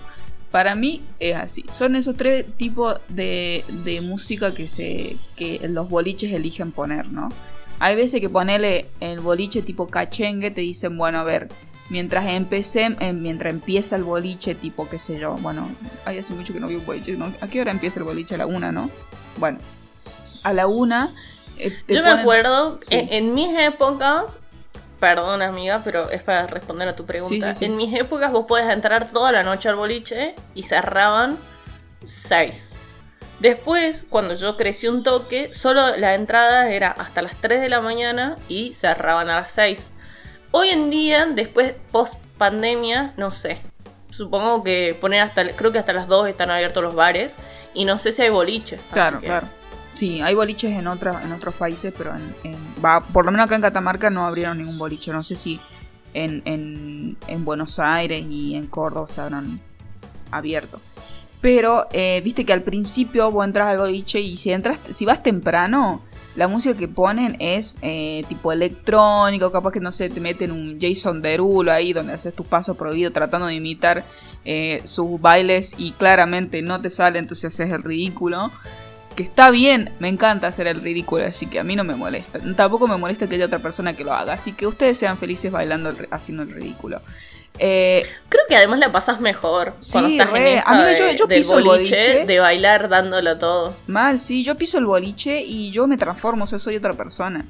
Para 0.51 0.73
mí 0.73 1.03
es 1.19 1.35
así. 1.35 1.63
Son 1.69 1.95
esos 1.95 2.15
tres 2.15 2.45
tipos 2.57 2.99
de, 3.07 3.63
de 3.83 4.01
música 4.01 4.53
que, 4.53 4.67
se, 4.67 5.15
que 5.35 5.59
los 5.69 5.89
boliches 5.89 6.31
eligen 6.31 6.71
poner, 6.71 7.07
¿no? 7.11 7.29
Hay 7.79 7.95
veces 7.95 8.19
que 8.21 8.29
ponerle 8.29 8.89
el 8.99 9.19
boliche 9.19 9.61
tipo 9.61 9.87
cachengue, 9.87 10.51
te 10.51 10.61
dicen, 10.61 10.97
bueno, 10.97 11.19
a 11.19 11.23
ver, 11.23 11.47
mientras 11.89 12.25
empecé, 12.27 12.95
eh, 12.99 13.13
mientras 13.13 13.53
empieza 13.53 13.95
el 13.95 14.03
boliche 14.03 14.53
tipo, 14.55 14.89
qué 14.89 14.99
sé 14.99 15.19
yo, 15.19 15.35
bueno, 15.37 15.69
ay, 16.05 16.17
hace 16.19 16.33
mucho 16.33 16.53
que 16.53 16.59
no 16.59 16.67
vi 16.67 16.75
un 16.75 16.85
boliche, 16.85 17.15
¿no? 17.15 17.33
¿A 17.41 17.47
qué 17.47 17.61
hora 17.61 17.71
empieza 17.71 17.99
el 17.99 18.03
boliche? 18.05 18.35
A 18.35 18.37
la 18.37 18.45
una, 18.45 18.71
¿no? 18.71 18.89
Bueno, 19.37 19.59
a 20.43 20.53
la 20.53 20.67
una... 20.67 21.11
eh, 21.57 21.71
te 21.85 21.95
Yo 21.95 22.03
me 22.03 22.09
acuerdo, 22.09 22.79
Sí. 22.81 22.95
en, 22.95 23.11
en 23.13 23.33
mis 23.33 23.57
épocas, 23.57 24.37
perdón 24.99 25.41
amiga, 25.41 25.81
pero 25.83 26.09
es 26.09 26.21
para 26.21 26.47
responder 26.47 26.87
a 26.89 26.95
tu 26.95 27.05
pregunta. 27.05 27.33
Sí, 27.33 27.41
sí, 27.41 27.59
sí. 27.59 27.65
En 27.65 27.77
mis 27.77 27.93
épocas 27.93 28.31
vos 28.31 28.45
podés 28.45 28.69
entrar 28.73 29.09
toda 29.09 29.31
la 29.31 29.43
noche 29.43 29.69
al 29.69 29.75
boliche 29.75 30.35
y 30.55 30.63
cerraban 30.63 31.37
6. 32.05 32.68
Después, 33.39 34.06
cuando 34.10 34.34
yo 34.34 34.58
crecí 34.58 34.88
un 34.88 35.04
toque, 35.04 35.54
solo 35.54 35.95
la 35.97 36.13
entrada 36.15 36.71
era 36.71 36.89
hasta 36.91 37.21
las 37.21 37.36
3 37.36 37.62
de 37.62 37.69
la 37.69 37.80
mañana 37.82 38.36
y 38.49 38.73
cerraban 38.73 39.30
a 39.30 39.36
las 39.41 39.52
6. 39.54 39.89
Hoy 40.52 40.69
en 40.69 40.89
día, 40.89 41.25
después, 41.25 41.73
post 41.91 42.15
pandemia, 42.38 43.13
no 43.17 43.32
sé. 43.32 43.62
Supongo 44.10 44.63
que 44.63 44.97
poner 44.99 45.21
hasta, 45.21 45.47
creo 45.56 45.71
que 45.71 45.80
hasta 45.80 45.93
las 45.93 46.08
2 46.08 46.28
están 46.28 46.52
abiertos 46.52 46.84
los 46.84 46.95
bares 46.95 47.36
y 47.73 47.86
no 47.86 47.97
sé 47.97 48.12
si 48.12 48.23
hay 48.23 48.30
boliche. 48.30 48.75
así 48.75 48.84
Claro, 48.91 49.19
que- 49.21 49.28
claro. 49.28 49.47
Sí, 49.95 50.21
hay 50.21 50.34
boliches 50.34 50.71
en, 50.71 50.88
otras 50.88 51.23
en 51.23 51.32
otros 51.34 51.54
países, 51.56 51.93
pero 51.97 52.15
en, 52.15 52.34
en- 52.43 52.75
va, 52.84 53.02
por 53.02 53.25
lo 53.25 53.32
menos 53.32 53.45
acá 53.47 53.56
en 53.56 53.62
Catamarca 53.62 54.10
no 54.10 54.25
abrieron 54.25 54.58
ningún 54.58 54.78
boliche. 54.78 55.12
No 55.12 55.23
sé 55.23 55.36
si 55.36 55.60
en, 56.13 56.41
en, 56.45 57.17
en 57.28 57.45
Buenos 57.45 57.80
Aires 57.80 58.23
y 58.30 58.56
en 58.56 58.67
Córdoba 58.67 59.08
se 59.10 59.19
habrán 59.21 59.60
abierto. 60.32 60.80
Pero 61.41 61.88
eh, 61.93 62.21
viste 62.23 62.45
que 62.45 62.54
al 62.54 62.63
principio 62.63 63.32
vos 63.32 63.45
entras 63.45 63.67
al 63.67 63.78
boliche 63.78 64.19
y 64.19 64.36
si 64.36 64.52
entras, 64.52 64.80
si 64.89 65.06
vas 65.06 65.23
temprano, 65.23 66.02
la 66.36 66.47
música 66.47 66.78
que 66.78 66.88
ponen 66.88 67.38
es 67.39 67.78
eh, 67.82 68.23
tipo 68.30 68.52
electrónico, 68.52 69.52
capaz 69.52 69.71
que 69.71 69.80
no 69.80 69.91
sé, 69.91 70.10
te 70.10 70.19
meten 70.19 70.52
un 70.52 70.78
Jason 70.80 71.21
Derulo 71.21 71.71
ahí 71.71 71.91
donde 71.91 72.13
haces 72.13 72.34
tus 72.34 72.45
pasos 72.45 72.78
prohibidos 72.78 73.13
tratando 73.13 73.47
de 73.47 73.56
imitar 73.56 74.04
eh, 74.45 74.82
sus 74.84 75.19
bailes 75.19 75.75
y 75.78 75.91
claramente 75.91 76.62
no 76.62 76.80
te 76.82 76.89
sale, 76.89 77.19
entonces 77.19 77.54
haces 77.54 77.71
el 77.71 77.84
ridículo. 77.84 78.52
Que 79.15 79.23
está 79.23 79.49
bien, 79.49 79.93
me 79.99 80.08
encanta 80.08 80.47
hacer 80.47 80.67
el 80.67 80.82
ridículo, 80.82 81.25
así 81.25 81.47
que 81.47 81.60
a 81.60 81.63
mí 81.65 81.75
no 81.75 81.84
me 81.84 81.95
molesta. 81.95 82.39
Tampoco 82.56 82.88
me 82.88 82.95
molesta 82.95 83.28
que 83.28 83.36
haya 83.36 83.47
otra 83.47 83.60
persona 83.60 83.95
que 83.95 84.06
lo 84.06 84.13
haga, 84.13 84.34
así 84.34 84.54
que 84.54 84.65
ustedes 84.65 84.97
sean 84.97 85.17
felices 85.17 85.52
bailando, 85.52 85.93
haciendo 86.12 86.43
el 86.43 86.52
ridículo. 86.52 87.02
Eh, 87.59 88.05
Creo 88.29 88.43
que 88.47 88.55
además 88.55 88.79
la 88.79 88.91
pasas 88.91 89.19
mejor 89.19 89.73
cuando 89.91 90.09
Sí, 90.09 90.17
estás 90.17 90.31
re. 90.31 90.51
en 90.53 90.57
esa 90.59 90.69
Amiga, 90.69 90.87
de- 90.89 90.97
yo- 90.97 91.11
yo 91.11 91.27
del 91.27 91.39
piso 91.39 91.57
el 91.57 91.63
boliche, 91.65 91.95
boliche. 91.97 92.25
de 92.25 92.39
bailar 92.39 92.87
dándolo 92.89 93.37
todo. 93.37 93.75
Mal, 93.87 94.17
sí, 94.19 94.43
yo 94.43 94.55
piso 94.55 94.77
el 94.77 94.85
boliche 94.85 95.41
y 95.41 95.71
yo 95.71 95.85
me 95.87 95.97
transformo, 95.97 96.45
o 96.45 96.47
sea, 96.47 96.57
soy 96.59 96.75
otra 96.77 96.93
persona. 96.93 97.45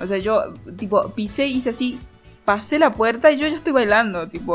O 0.00 0.06
sea, 0.06 0.18
yo, 0.18 0.54
tipo, 0.78 1.10
pisé, 1.10 1.46
hice 1.46 1.70
así, 1.70 1.98
pasé 2.44 2.78
la 2.78 2.92
puerta 2.92 3.30
y 3.32 3.36
yo 3.38 3.48
ya 3.48 3.56
estoy 3.56 3.72
bailando, 3.72 4.28
tipo. 4.28 4.54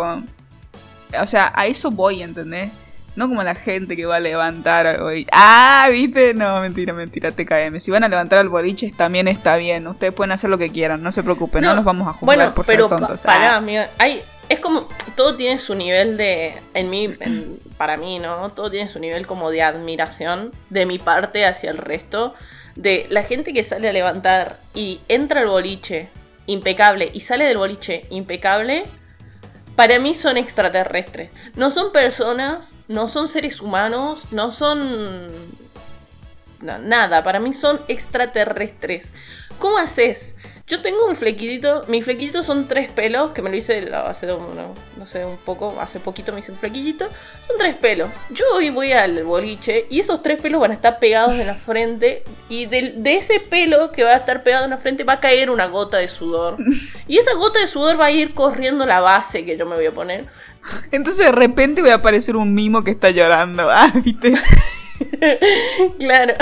O 1.22 1.28
sea, 1.28 1.52
a 1.56 1.68
eso 1.68 1.92
voy, 1.92 2.24
¿entendés? 2.24 2.72
No 3.16 3.28
como 3.28 3.44
la 3.44 3.54
gente 3.54 3.96
que 3.96 4.08
va 4.08 4.16
a 4.16 4.20
levantar 4.20 4.88
algo 4.88 5.14
y. 5.14 5.28
¡Ah! 5.32 5.88
¿Viste? 5.92 6.34
No, 6.34 6.60
mentira, 6.62 6.94
mentira, 6.94 7.32
TKM. 7.32 7.80
Si 7.80 7.92
van 7.92 8.04
a 8.04 8.08
levantar 8.08 8.40
al 8.40 8.50
boliche 8.50 8.92
también 8.98 9.28
está 9.28 9.58
bien. 9.58 9.86
Ustedes 9.88 10.14
pueden 10.14 10.32
hacer 10.32 10.50
lo 10.50 10.58
que 10.58 10.72
quieran, 10.72 11.04
no 11.04 11.12
se 11.12 11.22
preocupen, 11.22 11.64
no, 11.64 11.76
los 11.76 11.84
vamos 11.84 12.08
a 12.08 12.14
juzgar 12.14 12.26
bueno, 12.38 12.54
por 12.56 12.66
pero 12.66 12.84
ser 12.84 12.90
pa- 12.90 12.98
tontos. 13.06 13.22
pará, 13.24 13.54
Ah. 13.54 13.58
amiga, 13.58 13.92
hay, 14.00 14.24
es 14.50 14.60
como, 14.60 14.88
todo 15.16 15.36
tiene 15.36 15.60
su 15.60 15.76
nivel 15.76 16.18
de, 16.18 16.56
en 16.74 16.90
mí, 16.90 17.16
para 17.78 17.98
mí, 17.98 18.20
¿no? 18.20 18.52
Todo 18.52 18.70
tiene 18.70 18.90
su 18.90 19.00
nivel 19.00 19.26
como 19.26 19.50
de 19.50 19.62
admiración 19.62 20.52
de 20.70 20.86
mi 20.86 21.00
parte 21.00 21.46
hacia 21.46 21.72
el 21.72 21.78
resto. 21.78 22.34
De 22.76 23.06
la 23.10 23.24
gente 23.24 23.54
que 23.54 23.64
sale 23.64 23.90
a 23.90 23.94
levantar 23.94 24.58
y 24.74 25.00
entra 25.08 25.42
al 25.42 25.48
boliche 25.48 26.10
impecable 26.46 27.10
y 27.14 27.22
sale 27.22 27.46
del 27.46 27.58
boliche 27.58 28.06
impecable, 28.10 28.86
para 29.76 30.00
mí 30.00 30.14
son 30.16 30.38
extraterrestres. 30.38 31.32
No 31.56 31.70
son 31.70 31.92
personas, 31.92 32.76
no 32.88 33.08
son 33.08 33.28
seres 33.28 33.62
humanos, 33.62 34.24
no 34.32 34.52
son 34.52 35.28
nada, 36.62 37.24
para 37.24 37.40
mí 37.40 37.54
son 37.54 37.82
extraterrestres. 37.88 39.14
¿Cómo 39.60 39.78
haces? 39.78 40.36
Yo 40.66 40.82
tengo 40.82 41.06
un 41.08 41.16
flequillito, 41.18 41.84
mi 41.90 42.02
flequillito 42.02 42.42
son 42.42 42.70
tres 42.70 42.90
pelos, 42.90 43.34
que 43.34 43.42
me 43.42 43.50
lo 43.50 43.56
hice 43.58 43.92
hace, 43.94 44.32
un- 44.32 44.56
no, 44.56 44.74
no 44.98 45.06
sé, 45.06 45.26
un 45.26 45.36
poco, 45.38 45.76
hace 45.82 46.00
poquito 46.00 46.32
me 46.32 46.40
hice 46.40 46.54
un 46.54 46.58
flequillito. 46.58 47.06
Son 47.48 47.58
tres 47.60 47.76
pelos. 47.76 48.10
Yo 48.30 48.46
hoy 48.56 48.70
voy 48.70 48.94
al 48.94 49.24
boliche 49.26 49.86
y 49.90 50.00
esos 50.00 50.24
tres 50.24 50.42
pelos 50.42 50.62
van 50.62 50.72
a 50.72 50.74
estar 50.74 51.00
pegados 51.00 51.36
en 51.38 51.48
la 51.48 51.54
frente 51.54 52.24
y 52.48 52.66
del- 52.68 53.04
de, 53.04 53.16
ese 53.18 53.42
pelo 53.42 53.92
que 53.92 54.06
va 54.06 54.12
a 54.12 54.16
estar 54.16 54.42
pegado 54.44 54.64
en 54.64 54.70
la 54.70 54.78
frente 54.78 55.04
va 55.04 55.14
a 55.14 55.20
caer 55.20 55.50
una 55.50 55.66
gota 55.68 55.98
de 55.98 56.08
sudor. 56.08 56.56
Y 57.10 57.18
esa 57.18 57.34
gota 57.34 57.60
de 57.60 57.68
sudor 57.68 58.00
va 58.00 58.06
a 58.06 58.12
ir 58.12 58.34
corriendo 58.34 58.86
la 58.86 59.02
base 59.02 59.44
que 59.44 59.58
yo 59.58 59.66
me 59.66 59.76
voy 59.76 59.86
a 59.88 59.92
poner. 59.92 60.26
Entonces 60.94 61.26
de 61.26 61.32
repente 61.34 61.82
voy 61.82 61.92
a 61.92 61.96
aparecer 61.96 62.38
un 62.38 62.54
mimo 62.54 62.84
que 62.86 62.92
está 62.92 63.10
llorando. 63.12 63.70
Ah, 63.70 63.92
¿viste? 64.02 64.34
claro. 66.00 66.34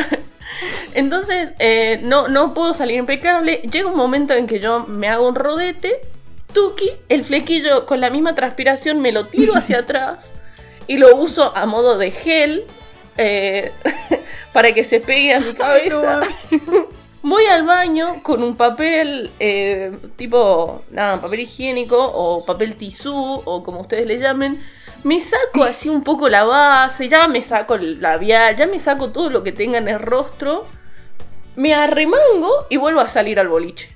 Entonces, 0.94 1.54
eh, 1.60 2.00
no, 2.04 2.28
no 2.28 2.54
puedo 2.54 2.74
salir 2.74 2.98
impecable. 2.98 3.62
Llega 3.72 3.88
un 3.88 3.98
momento 3.98 4.34
en 4.34 4.48
que 4.48 4.60
yo 4.60 4.86
me 4.88 5.08
hago 5.08 5.28
un 5.28 5.36
rodete, 5.36 6.02
tuki, 6.54 6.92
el 7.10 7.24
flequillo 7.24 7.86
con 7.86 8.02
la 8.02 8.10
misma 8.10 8.36
transpiración 8.36 9.00
me 9.00 9.12
lo 9.12 9.28
tiro 9.28 9.56
hacia 9.56 9.78
atrás 9.80 10.34
y 10.88 10.98
lo 10.98 11.16
uso 11.16 11.56
a 11.56 11.66
modo 11.66 11.98
de 11.98 12.12
gel 12.12 12.66
eh, 13.18 13.72
para 14.54 14.74
que 14.74 14.84
se 14.84 15.00
pegue 15.00 15.34
a 15.34 15.40
mi 15.40 15.54
cabeza. 15.54 16.22
Voy 17.24 17.46
al 17.46 17.66
baño 17.66 18.24
con 18.24 18.42
un 18.42 18.58
papel 18.58 19.30
eh, 19.40 19.96
tipo, 20.16 20.82
nada, 20.90 21.22
papel 21.22 21.42
higiénico 21.42 21.98
o 21.98 22.44
papel 22.46 22.76
tisú 22.76 23.42
o 23.46 23.64
como 23.64 23.82
ustedes 23.82 24.08
le 24.08 24.18
llamen. 24.18 24.60
Me 25.04 25.20
saco 25.20 25.64
así 25.64 25.90
un 25.90 26.04
poco 26.04 26.30
la 26.30 26.44
base, 26.44 27.10
ya 27.10 27.28
me 27.28 27.42
saco 27.42 27.76
el 27.76 28.02
labial, 28.02 28.56
ya 28.56 28.68
me 28.68 28.78
saco 28.80 29.10
todo 29.12 29.30
lo 29.30 29.44
que 29.44 29.52
tenga 29.52 29.78
en 29.80 29.88
el 29.88 30.00
rostro. 30.00 30.68
Me 31.56 31.74
arremango 31.74 32.68
y 32.70 32.78
vuelvo 32.78 33.02
a 33.02 33.08
salir 33.08 33.40
al 33.40 33.48
boliche. 33.48 33.96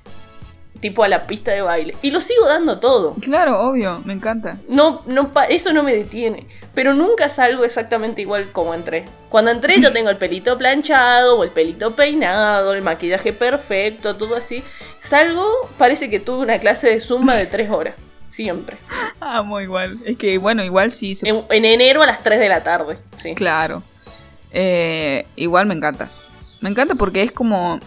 tipo 0.80 1.02
a 1.02 1.08
la 1.08 1.26
pista 1.26 1.52
de 1.52 1.62
baile. 1.62 1.96
Y 2.02 2.10
lo 2.10 2.20
sigo 2.20 2.46
dando 2.46 2.78
todo. 2.78 3.14
Claro, 3.20 3.60
obvio, 3.60 4.02
me 4.04 4.12
encanta. 4.12 4.58
No, 4.68 5.02
no, 5.06 5.32
eso 5.48 5.72
no 5.72 5.82
me 5.82 5.94
detiene. 5.96 6.46
Pero 6.74 6.94
nunca 6.94 7.28
salgo 7.30 7.64
exactamente 7.64 8.20
igual 8.22 8.52
como 8.52 8.74
entré. 8.74 9.04
Cuando 9.30 9.50
entré 9.50 9.80
yo 9.80 9.92
tengo 9.92 10.10
el 10.10 10.18
pelito 10.18 10.58
planchado 10.58 11.38
o 11.38 11.44
el 11.44 11.50
pelito 11.50 11.96
peinado, 11.96 12.74
el 12.74 12.82
maquillaje 12.82 13.32
perfecto, 13.32 14.16
todo 14.16 14.36
así. 14.36 14.62
Salgo, 15.00 15.50
parece 15.78 16.10
que 16.10 16.20
tuve 16.20 16.40
una 16.42 16.58
clase 16.58 16.88
de 16.88 17.00
zumba 17.00 17.34
de 17.36 17.46
tres 17.46 17.70
horas. 17.70 17.94
Siempre. 18.28 18.76
Amo 19.20 19.60
igual. 19.60 19.98
Es 20.04 20.16
que, 20.16 20.38
bueno, 20.38 20.64
igual 20.64 20.90
sí 20.90 21.14
se 21.14 21.28
En, 21.28 21.44
en 21.50 21.64
enero 21.64 22.02
a 22.02 22.06
las 22.06 22.22
3 22.22 22.38
de 22.38 22.48
la 22.48 22.62
tarde. 22.62 22.98
Sí. 23.16 23.34
Claro. 23.34 23.82
Eh, 24.52 25.26
igual 25.36 25.66
me 25.66 25.74
encanta. 25.74 26.10
Me 26.60 26.70
encanta 26.70 26.94
porque 26.94 27.22
es 27.22 27.32
como. 27.32 27.80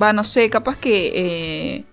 Va, 0.00 0.12
no 0.12 0.24
sé, 0.24 0.50
capaz 0.50 0.76
que. 0.76 1.12
eh, 1.14 1.84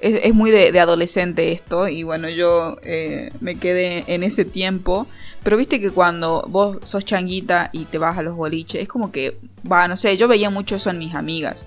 es, 0.00 0.20
es 0.22 0.34
muy 0.34 0.50
de, 0.50 0.70
de 0.70 0.80
adolescente 0.80 1.50
esto. 1.52 1.88
Y 1.88 2.02
bueno, 2.02 2.28
yo 2.28 2.76
eh, 2.82 3.30
me 3.40 3.56
quedé 3.56 4.04
en 4.06 4.22
ese 4.22 4.44
tiempo. 4.44 5.06
Pero 5.42 5.56
viste 5.56 5.80
que 5.80 5.90
cuando 5.90 6.44
vos 6.48 6.78
sos 6.84 7.04
changuita 7.04 7.70
y 7.72 7.86
te 7.86 7.98
vas 7.98 8.18
a 8.18 8.22
los 8.22 8.36
boliches, 8.36 8.82
es 8.82 8.88
como 8.88 9.10
que. 9.12 9.38
Va, 9.70 9.88
no 9.88 9.96
sé, 9.96 10.16
yo 10.16 10.28
veía 10.28 10.50
mucho 10.50 10.76
eso 10.76 10.90
en 10.90 10.98
mis 10.98 11.14
amigas. 11.14 11.66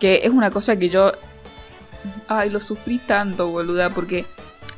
Que 0.00 0.22
es 0.24 0.30
una 0.30 0.50
cosa 0.50 0.76
que 0.78 0.88
yo. 0.88 1.12
Ay, 2.28 2.50
lo 2.50 2.60
sufrí 2.60 2.98
tanto, 2.98 3.48
boluda. 3.48 3.90
Porque, 3.90 4.24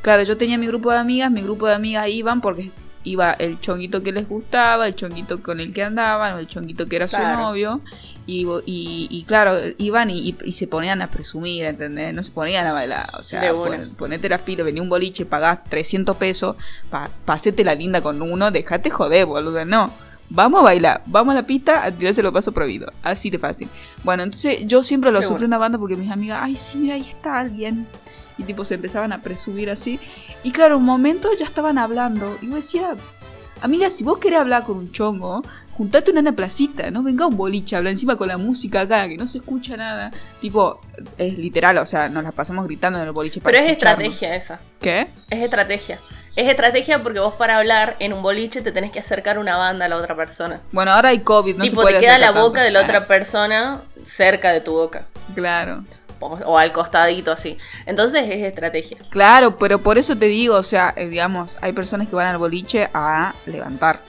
claro, 0.07 0.23
yo 0.23 0.37
tenía 0.37 0.57
mi 0.57 0.69
grupo 0.69 0.93
de 0.93 0.99
amigas. 0.99 1.33
Mi 1.33 1.43
grupo 1.43 1.67
de 1.67 1.75
amigas 1.75 2.07
iban 2.09 2.41
porque 2.41 2.71
iba 3.03 3.33
el 3.33 3.59
chonguito 3.59 4.05
que 4.05 4.13
les 4.13 4.29
gustaba, 4.29 4.87
el 4.87 4.95
chonguito 4.95 5.43
con 5.43 5.59
el 5.59 5.73
que 5.75 5.83
andaban, 5.83 6.39
el 6.39 6.47
chonguito 6.47 6.87
que 6.87 6.95
era 6.95 7.09
su 7.09 7.19
novio. 7.19 7.81
Y, 8.25 8.47
y, 8.67 9.09
y 9.11 9.25
claro, 9.25 9.57
iban 9.79 10.11
y, 10.11 10.37
y- 10.45 10.53
se 10.53 10.69
ponían 10.69 11.03
a 11.03 11.09
presumir, 11.09 11.65
¿entendés? 11.65 12.15
No 12.15 12.23
se 12.23 12.31
ponían 12.31 12.65
a 12.69 12.73
bailar. 12.73 13.11
O 13.19 13.23
sea, 13.25 13.53
pon- 13.53 13.95
ponete 13.97 14.29
las 14.29 14.43
pilas, 14.43 14.65
venía 14.65 14.81
un 14.81 14.89
boliche, 14.89 15.27
pagás 15.27 15.65
300 15.65 16.17
pesos, 16.17 16.55
pa, 16.89 17.11
pasete 17.25 17.65
la 17.65 17.75
linda 17.75 18.01
con 18.01 18.23
uno, 18.23 18.53
dejate 18.53 18.91
joder, 18.91 19.27
boludo. 19.27 19.65
No. 19.65 19.93
Vamos 20.29 20.61
a 20.61 20.65
bailar, 20.65 21.03
vamos 21.07 21.33
a 21.33 21.35
la 21.37 21.47
pista 21.47 21.85
a 21.85 21.91
tirarse 21.93 22.21
los 22.23 22.33
pasos 22.33 22.53
prohibidos. 22.53 22.93
Así 23.05 23.31
de 23.31 23.39
fácil. 23.39 23.69
Bueno, 24.03 24.25
entonces 24.25 24.67
yo 24.67 24.83
siempre 24.83 25.13
lo 25.13 25.21
Qué 25.21 25.27
sufrí 25.27 25.43
bueno. 25.43 25.45
en 25.47 25.51
la 25.53 25.59
banda 25.59 25.79
porque 25.79 25.95
mis 25.95 26.11
amigas, 26.11 26.41
ay, 26.43 26.57
sí, 26.57 26.79
mira, 26.79 26.95
ahí 26.97 27.07
está 27.09 27.39
alguien. 27.39 27.87
Y 28.39 28.45
tipo 28.45 28.65
se 28.65 28.75
empezaban 28.75 29.13
a 29.13 29.23
presumir 29.23 29.71
así. 29.71 29.99
Y 30.43 30.51
claro, 30.53 30.77
un 30.79 30.85
momento 30.85 31.29
ya 31.39 31.45
estaban 31.47 31.79
hablando. 31.79 32.37
Y 32.43 32.49
yo 32.51 32.57
decía, 32.57 32.95
amiga, 33.63 33.89
si 33.91 34.05
vos 34.05 34.19
querés 34.19 34.41
hablar 34.41 34.65
con 34.65 34.77
un 34.77 34.93
chongo, 34.93 35.43
juntate 35.73 36.11
una 36.11 36.23
la 36.23 36.33
placita, 36.33 36.91
no 36.91 37.03
venga 37.03 37.27
un 37.27 37.37
boliche, 37.37 37.77
habla 37.77 37.91
encima 37.91 38.17
con 38.17 38.29
la 38.29 38.37
música 38.39 38.83
acá, 38.83 39.09
que 39.09 39.17
no 39.17 39.27
se 39.27 39.39
escucha 39.39 39.77
nada. 39.77 40.11
Tipo, 40.41 40.81
es 41.19 41.39
literal, 41.39 41.79
o 41.79 41.87
sea, 41.87 42.09
nos 42.09 42.25
las 42.25 42.33
pasamos 42.33 42.67
gritando 42.67 42.99
en 43.01 43.07
el 43.07 43.13
boliche 43.13 43.41
para 43.41 43.53
Pero 43.53 43.65
es 43.65 43.73
escucharnos. 43.73 44.05
estrategia 44.13 44.37
esa. 44.37 44.61
¿Qué? 44.81 45.09
Es 45.31 45.43
estrategia. 45.43 46.01
Es 46.35 46.47
estrategia 46.51 47.03
porque 47.03 47.19
vos 47.19 47.33
para 47.33 47.57
hablar 47.57 47.97
en 47.99 48.13
un 48.13 48.23
boliche 48.23 48.61
te 48.61 48.71
tenés 48.71 48.91
que 48.93 48.99
acercar 48.99 49.39
una 49.39 49.57
banda 49.57 49.87
a 49.87 49.89
la 49.89 49.97
otra 49.97 50.15
persona. 50.15 50.61
Bueno, 50.71 50.91
ahora 50.93 51.09
hay 51.09 51.21
COVID, 51.21 51.57
no 51.57 51.65
se 51.65 51.71
tipo, 51.71 51.81
puede 51.81 51.95
te 51.95 52.01
queda 52.03 52.19
la 52.19 52.33
boca 52.33 52.61
tanto. 52.61 52.61
de 52.61 52.71
la 52.73 52.81
Ah, 52.81 52.85
otra 52.85 53.07
persona 53.07 53.81
cerca 54.05 54.53
de 54.53 54.61
tu 54.61 54.73
boca. 54.73 55.07
Claro. 55.35 55.85
O, 56.21 56.29
o 56.29 56.59
al 56.59 56.73
costadito 56.73 57.33
así. 57.33 57.59
Entonces 57.85 58.23
es 58.25 58.43
estrategia. 58.43 58.97
Claro, 59.11 59.59
pero 59.59 59.83
por 59.83 59.99
eso 59.99 60.17
te 60.17 60.27
digo, 60.27 60.57
o 60.57 60.63
sea, 60.63 60.93
eh, 60.97 61.09
digamos, 61.09 61.59
hay 61.61 61.73
personas 61.73 62.09
que 62.09 62.17
van 62.17 62.27
al 62.27 62.39
boliche 62.39 62.89
a 62.95 63.35
levantar. 63.47 64.01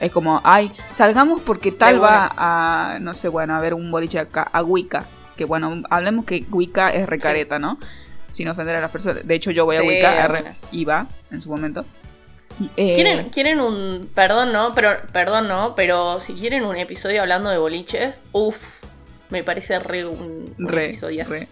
Es 0.00 0.12
como, 0.12 0.40
ay, 0.44 0.70
salgamos 0.88 1.40
porque 1.40 1.72
tal 1.72 2.02
va 2.02 2.30
a, 2.36 2.98
no 3.00 3.14
sé, 3.14 3.28
bueno, 3.28 3.54
a 3.54 3.60
ver 3.60 3.74
un 3.74 3.90
boliche 3.90 4.18
acá, 4.18 4.42
a 4.52 4.62
Wicca. 4.62 5.06
Que 5.36 5.44
bueno, 5.44 5.82
hablemos 5.90 6.24
que 6.24 6.44
Wicca 6.50 6.90
es 6.90 7.06
recareta, 7.08 7.58
¿no? 7.58 7.78
Sin 8.30 8.48
ofender 8.48 8.76
a 8.76 8.80
las 8.80 8.90
personas. 8.90 9.26
De 9.26 9.34
hecho, 9.34 9.50
yo 9.50 9.64
voy 9.64 9.76
a 9.76 9.80
Sí, 9.80 9.86
Wicca, 9.88 10.28
bueno. 10.28 10.48
R- 10.48 10.54
iba 10.72 11.06
en 11.30 11.40
su 11.40 11.48
momento. 11.48 11.84
Eh, 12.76 12.94
¿Quieren, 12.96 13.30
quieren 13.30 13.60
un. 13.60 14.10
Perdón, 14.14 14.52
no, 14.52 14.74
pero. 14.74 14.90
Perdón, 15.12 15.46
no, 15.48 15.74
pero 15.76 16.18
si 16.18 16.34
quieren 16.34 16.64
un 16.64 16.76
episodio 16.76 17.20
hablando 17.22 17.50
de 17.50 17.58
boliches, 17.58 18.22
uff. 18.32 18.82
Me 19.30 19.42
parece 19.44 19.78
re 19.78 20.04
un, 20.06 20.54
un 20.58 20.68
re, 20.68 20.86
episodio. 20.86 21.24
re. 21.28 21.48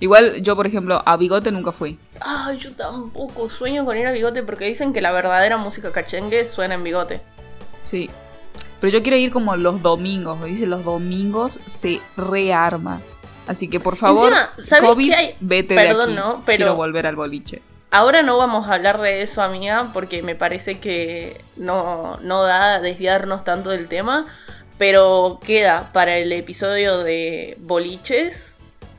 Igual 0.00 0.40
yo, 0.42 0.54
por 0.54 0.66
ejemplo, 0.66 1.02
a 1.04 1.16
Bigote 1.16 1.50
nunca 1.50 1.72
fui. 1.72 1.98
Ay, 2.20 2.56
yo 2.58 2.72
tampoco 2.72 3.50
sueño 3.50 3.84
con 3.84 3.96
ir 3.96 4.06
a 4.06 4.12
bigote 4.12 4.44
porque 4.44 4.66
dicen 4.66 4.92
que 4.92 5.00
la 5.00 5.10
verdadera 5.10 5.56
música 5.56 5.90
cachengue 5.90 6.44
suena 6.46 6.74
en 6.74 6.84
bigote. 6.84 7.20
Sí. 7.82 8.08
Pero 8.80 8.92
yo 8.92 9.02
quiero 9.02 9.16
ir 9.16 9.32
como 9.32 9.56
los 9.56 9.82
domingos. 9.82 10.38
Me 10.38 10.46
dicen 10.46 10.70
los 10.70 10.84
domingos 10.84 11.58
se 11.66 12.00
rearma. 12.16 13.00
Así 13.48 13.68
que 13.68 13.80
por 13.80 13.96
favor, 13.96 14.28
Encima, 14.32 14.50
¿sabes 14.64 14.88
COVID, 14.90 15.12
hay? 15.12 15.34
vete 15.40 15.74
Perdón, 15.74 16.14
de 16.14 16.20
aquí. 16.20 16.28
¿no? 16.28 16.42
Pero- 16.46 16.56
Quiero 16.58 16.74
volver 16.76 17.06
al 17.06 17.16
boliche. 17.16 17.62
Ahora 17.90 18.22
no 18.22 18.36
vamos 18.36 18.68
a 18.68 18.74
hablar 18.74 19.00
de 19.00 19.22
eso, 19.22 19.42
amiga, 19.42 19.88
porque 19.94 20.22
me 20.22 20.34
parece 20.34 20.78
que 20.78 21.40
no, 21.56 22.18
no 22.22 22.42
da 22.42 22.80
desviarnos 22.80 23.44
tanto 23.44 23.70
del 23.70 23.88
tema. 23.88 24.26
Pero 24.78 25.40
queda 25.44 25.90
para 25.92 26.16
el 26.16 26.32
episodio 26.32 26.98
de 26.98 27.56
boliches, 27.60 28.54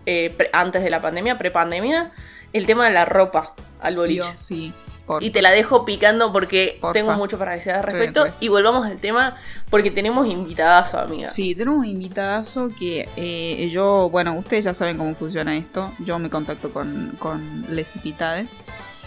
eh, 0.05 0.35
antes 0.53 0.83
de 0.83 0.89
la 0.89 1.01
pandemia, 1.01 1.37
prepandemia, 1.37 2.11
el 2.53 2.65
tema 2.65 2.87
de 2.87 2.93
la 2.93 3.05
ropa 3.05 3.53
al 3.81 3.95
boliche. 3.95 4.21
Dios, 4.21 4.39
sí. 4.39 4.73
Y 5.21 5.31
te 5.31 5.41
la 5.41 5.49
dejo 5.49 5.85
picando 5.85 6.31
porque 6.31 6.77
Porfa. 6.79 6.93
tengo 6.93 7.13
mucho 7.13 7.39
para 7.39 7.53
decir 7.53 7.71
al 7.71 7.81
respecto. 7.81 8.25
Re, 8.25 8.29
re. 8.29 8.35
Y 8.41 8.47
volvamos 8.47 8.85
al 8.85 8.99
tema 8.99 9.37
porque 9.71 9.89
tenemos 9.89 10.27
invitadas, 10.27 10.93
amiga. 10.93 11.31
Sí, 11.31 11.55
tenemos 11.55 11.79
un 11.79 11.85
invitadazo 11.85 12.69
que 12.77 13.09
eh, 13.15 13.69
yo, 13.71 14.09
bueno, 14.11 14.37
ustedes 14.37 14.65
ya 14.65 14.75
saben 14.75 14.97
cómo 14.99 15.15
funciona 15.15 15.57
esto. 15.57 15.91
Yo 15.97 16.19
me 16.19 16.29
contacto 16.29 16.71
con, 16.71 17.15
con 17.17 17.65
les 17.71 17.95
invitades. 17.95 18.47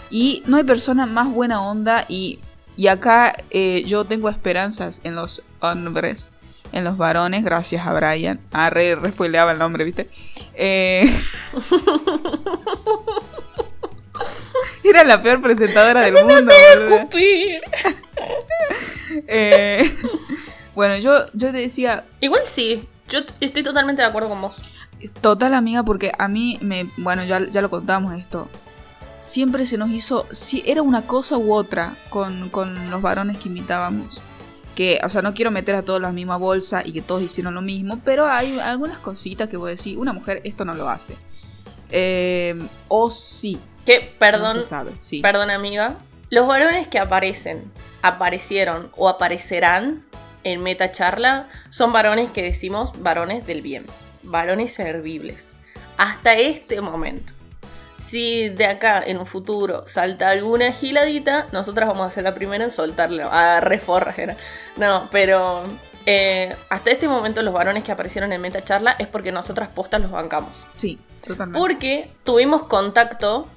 Y 0.09 0.43
no 0.45 0.57
hay 0.57 0.65
persona 0.65 1.05
más 1.05 1.29
buena 1.29 1.65
onda 1.65 2.03
y, 2.09 2.39
y 2.75 2.87
acá 2.87 3.33
eh, 3.49 3.83
yo 3.85 4.03
tengo 4.03 4.27
esperanzas 4.27 4.99
en 5.05 5.15
los 5.15 5.41
hombres, 5.61 6.33
en 6.73 6.83
los 6.83 6.97
varones, 6.97 7.43
gracias 7.43 7.85
a 7.85 7.93
Brian. 7.93 8.41
Ah, 8.51 8.69
re, 8.69 8.95
re 8.95 9.13
el 9.17 9.59
nombre, 9.59 9.83
¿viste? 9.85 10.09
Eh, 10.55 11.09
Era 14.83 15.03
la 15.03 15.21
peor 15.21 15.41
presentadora 15.41 16.01
del 16.01 16.13
mundo. 16.15 16.35
boluda. 16.35 16.97
Escupir. 17.01 17.61
Eh, 19.27 19.87
bueno, 20.73 20.97
yo, 20.97 21.27
yo 21.33 21.51
te 21.51 21.57
decía, 21.57 22.03
Igual 22.19 22.41
sí, 22.45 22.87
yo 23.07 23.19
estoy 23.39 23.61
totalmente 23.61 24.01
de 24.01 24.07
acuerdo 24.07 24.29
con 24.29 24.41
vos. 24.41 24.55
Total, 25.21 25.53
amiga, 25.53 25.83
porque 25.83 26.11
a 26.17 26.27
mí 26.27 26.57
me. 26.61 26.89
Bueno, 26.97 27.23
ya, 27.23 27.47
ya 27.47 27.61
lo 27.61 27.69
contamos 27.69 28.17
esto. 28.17 28.49
Siempre 29.19 29.67
se 29.67 29.77
nos 29.77 29.91
hizo. 29.91 30.25
Si 30.31 30.63
era 30.65 30.81
una 30.81 31.03
cosa 31.03 31.37
u 31.37 31.53
otra 31.53 31.95
con, 32.09 32.49
con 32.49 32.89
los 32.89 33.03
varones 33.03 33.37
que 33.37 33.49
invitábamos. 33.49 34.19
Que, 34.75 34.99
o 35.03 35.09
sea, 35.09 35.21
no 35.21 35.33
quiero 35.33 35.51
meter 35.51 35.75
a 35.75 35.83
todos 35.83 35.97
en 35.97 36.03
la 36.03 36.11
misma 36.11 36.37
bolsa 36.37 36.81
y 36.83 36.93
que 36.93 37.01
todos 37.01 37.21
hicieron 37.21 37.53
lo 37.53 37.61
mismo. 37.61 37.99
Pero 38.03 38.27
hay 38.27 38.59
algunas 38.59 38.97
cositas 38.99 39.47
que 39.47 39.57
voy 39.57 39.69
a 39.69 39.71
decir. 39.71 39.97
Una 39.97 40.13
mujer 40.13 40.41
esto 40.43 40.65
no 40.65 40.73
lo 40.73 40.89
hace. 40.89 41.15
Eh, 41.89 42.59
o 42.87 43.11
sí. 43.11 43.59
Que, 43.85 44.15
perdón, 44.17 44.55
No 44.55 44.61
se 44.61 44.63
sabe. 44.63 44.91
Sí. 44.99 45.21
perdón 45.21 45.51
amiga. 45.51 45.97
Los 46.29 46.47
varones 46.47 46.87
que 46.87 46.97
aparecen, 46.97 47.71
aparecieron 48.01 48.91
o 48.97 49.07
aparecerán 49.09 50.03
en 50.43 50.63
Meta 50.63 50.91
Charla 50.91 51.47
son 51.69 51.93
varones 51.93 52.31
que 52.31 52.41
decimos 52.41 52.91
varones 53.01 53.45
del 53.45 53.61
bien, 53.61 53.85
varones 54.23 54.73
servibles. 54.73 55.47
Hasta 55.97 56.33
este 56.33 56.81
momento. 56.81 57.33
Si 58.13 58.49
de 58.49 58.67
acá 58.67 59.01
en 59.03 59.17
un 59.17 59.25
futuro 59.25 59.85
salta 59.87 60.29
alguna 60.29 60.71
giladita, 60.71 61.47
nosotras 61.51 61.87
vamos 61.87 62.05
a 62.05 62.11
ser 62.11 62.23
la 62.23 62.35
primera 62.35 62.63
en 62.63 62.69
soltarle. 62.69 63.23
Ah, 63.23 63.59
reforra 63.59 64.13
era. 64.15 64.37
No, 64.77 65.09
pero 65.11 65.63
eh, 66.05 66.55
hasta 66.69 66.91
este 66.91 67.07
momento 67.07 67.41
los 67.41 67.55
varones 67.55 67.83
que 67.83 67.91
aparecieron 67.91 68.31
en 68.31 68.39
Meta 68.39 68.63
Charla 68.63 68.95
es 68.99 69.07
porque 69.07 69.31
nosotras 69.31 69.69
postas 69.69 69.99
los 69.99 70.11
bancamos. 70.11 70.51
Sí, 70.75 70.99
totalmente. 71.25 71.57
Porque 71.57 72.11
tuvimos 72.23 72.61
contacto, 72.65 73.47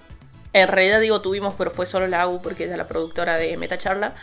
en 0.55 0.69
realidad 0.69 1.01
digo 1.01 1.21
tuvimos, 1.21 1.53
pero 1.59 1.71
fue 1.71 1.85
solo 1.85 2.07
la 2.07 2.23
AU 2.23 2.41
porque 2.41 2.65
ella 2.65 2.73
es 2.73 2.79
la 2.79 2.89
productora 2.89 3.37
de 3.37 3.59
Metacharla, 3.59 4.15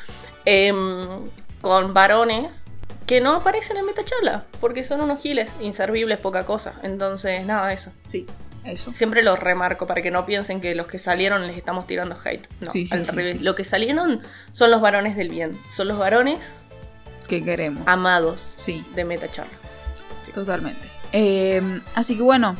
em, 0.45 1.29
con 1.61 1.93
varones 1.93 2.63
que 3.05 3.21
no 3.21 3.35
aparecen 3.35 3.77
en 3.77 3.85
Metacharla, 3.85 4.45
porque 4.59 4.83
son 4.83 5.01
unos 5.01 5.21
giles, 5.21 5.53
inservibles, 5.61 6.17
poca 6.17 6.43
cosa. 6.43 6.73
Entonces, 6.81 7.45
nada, 7.45 7.71
eso. 7.71 7.91
Sí, 8.07 8.25
eso. 8.65 8.93
Siempre 8.93 9.23
lo 9.23 9.35
remarco 9.35 9.87
para 9.87 10.01
que 10.01 10.11
no 10.11 10.25
piensen 10.25 10.61
que 10.61 10.75
los 10.75 10.87
que 10.87 10.99
salieron 10.99 11.45
les 11.47 11.57
estamos 11.57 11.87
tirando 11.87 12.15
hate. 12.23 12.47
No, 12.61 12.71
Sí, 12.71 12.85
sí, 12.85 12.93
al 12.95 13.05
sí, 13.05 13.11
revés. 13.11 13.41
Lo 13.41 13.55
que 13.55 13.63
salieron 13.63 14.21
son 14.51 14.71
los 14.71 14.81
varones 14.81 15.15
del 15.15 15.29
bien. 15.29 15.59
Son 15.69 15.87
los 15.87 15.97
varones 15.97 16.53
¿Qué 17.27 17.43
queremos? 17.43 17.83
amados 17.87 18.41
sí. 18.55 18.85
de 18.95 19.05
Metacharla. 19.05 19.51
Totalmente. 20.33 20.87
Eh, 21.11 21.81
así 21.95 22.15
que 22.15 22.23
bueno, 22.23 22.55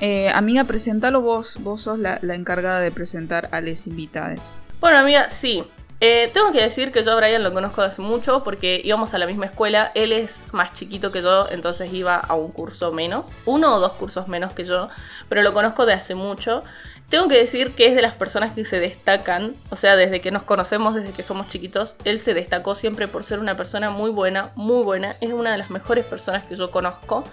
eh, 0.00 0.28
amiga, 0.30 0.64
presentalo 0.64 1.20
vos. 1.20 1.56
Vos 1.60 1.82
sos 1.82 1.98
la, 1.98 2.18
la 2.22 2.34
encargada 2.34 2.80
de 2.80 2.90
presentar 2.92 3.48
a 3.52 3.60
les 3.60 3.86
invitades. 3.86 4.58
Bueno, 4.80 4.98
amiga, 4.98 5.28
sí. 5.30 5.64
Eh, 6.02 6.30
tengo 6.32 6.50
que 6.50 6.62
decir 6.62 6.92
que 6.92 7.04
yo 7.04 7.12
a 7.12 7.16
Brian 7.16 7.42
lo 7.42 7.52
conozco 7.52 7.82
hace 7.82 8.00
mucho 8.00 8.42
porque 8.42 8.80
íbamos 8.82 9.12
a 9.12 9.18
la 9.18 9.26
misma 9.26 9.44
escuela. 9.44 9.92
Él 9.94 10.12
es 10.12 10.42
más 10.52 10.72
chiquito 10.72 11.12
que 11.12 11.20
yo, 11.20 11.46
entonces 11.50 11.92
iba 11.92 12.16
a 12.16 12.34
un 12.34 12.50
curso 12.50 12.90
menos, 12.90 13.32
uno 13.44 13.74
o 13.74 13.80
dos 13.80 13.92
cursos 13.92 14.26
menos 14.26 14.54
que 14.54 14.64
yo, 14.64 14.88
pero 15.28 15.42
lo 15.42 15.52
conozco 15.52 15.84
de 15.84 15.92
hace 15.92 16.14
mucho. 16.14 16.64
Tengo 17.10 17.28
que 17.28 17.36
decir 17.36 17.72
que 17.72 17.86
es 17.86 17.94
de 17.94 18.02
las 18.02 18.14
personas 18.14 18.52
que 18.52 18.64
se 18.64 18.78
destacan, 18.80 19.56
o 19.70 19.76
sea, 19.76 19.96
desde 19.96 20.20
que 20.20 20.30
nos 20.30 20.44
conocemos, 20.44 20.94
desde 20.94 21.12
que 21.12 21.24
somos 21.24 21.48
chiquitos, 21.48 21.96
él 22.04 22.18
se 22.20 22.34
destacó 22.34 22.76
siempre 22.76 23.08
por 23.08 23.24
ser 23.24 23.40
una 23.40 23.56
persona 23.56 23.90
muy 23.90 24.10
buena, 24.10 24.52
muy 24.54 24.84
buena. 24.84 25.16
Es 25.20 25.32
una 25.32 25.50
de 25.50 25.58
las 25.58 25.70
mejores 25.70 26.06
personas 26.06 26.44
que 26.44 26.56
yo 26.56 26.70
conozco. 26.70 27.24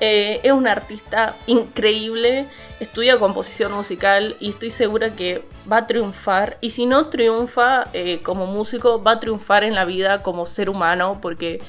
Eh, 0.00 0.40
es 0.42 0.52
un 0.52 0.66
artista 0.66 1.36
increíble, 1.46 2.46
estudia 2.80 3.18
composición 3.18 3.72
musical 3.72 4.36
y 4.40 4.50
estoy 4.50 4.70
segura 4.70 5.10
que 5.10 5.42
va 5.70 5.78
a 5.78 5.86
triunfar. 5.86 6.58
Y 6.60 6.70
si 6.70 6.86
no 6.86 7.08
triunfa 7.08 7.84
eh, 7.92 8.20
como 8.22 8.46
músico, 8.46 9.02
va 9.02 9.12
a 9.12 9.20
triunfar 9.20 9.64
en 9.64 9.74
la 9.74 9.84
vida 9.84 10.22
como 10.22 10.46
ser 10.46 10.70
humano, 10.70 11.18
porque... 11.20 11.60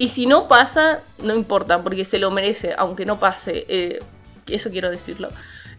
Y 0.00 0.08
si 0.08 0.26
no 0.26 0.46
pasa, 0.46 1.00
no 1.22 1.34
importa, 1.34 1.82
porque 1.82 2.04
se 2.04 2.18
lo 2.18 2.30
merece, 2.30 2.72
aunque 2.78 3.04
no 3.04 3.18
pase. 3.18 3.66
eh, 3.68 3.98
eso 4.46 4.70
quiero 4.70 4.90
decirlo. 4.90 5.28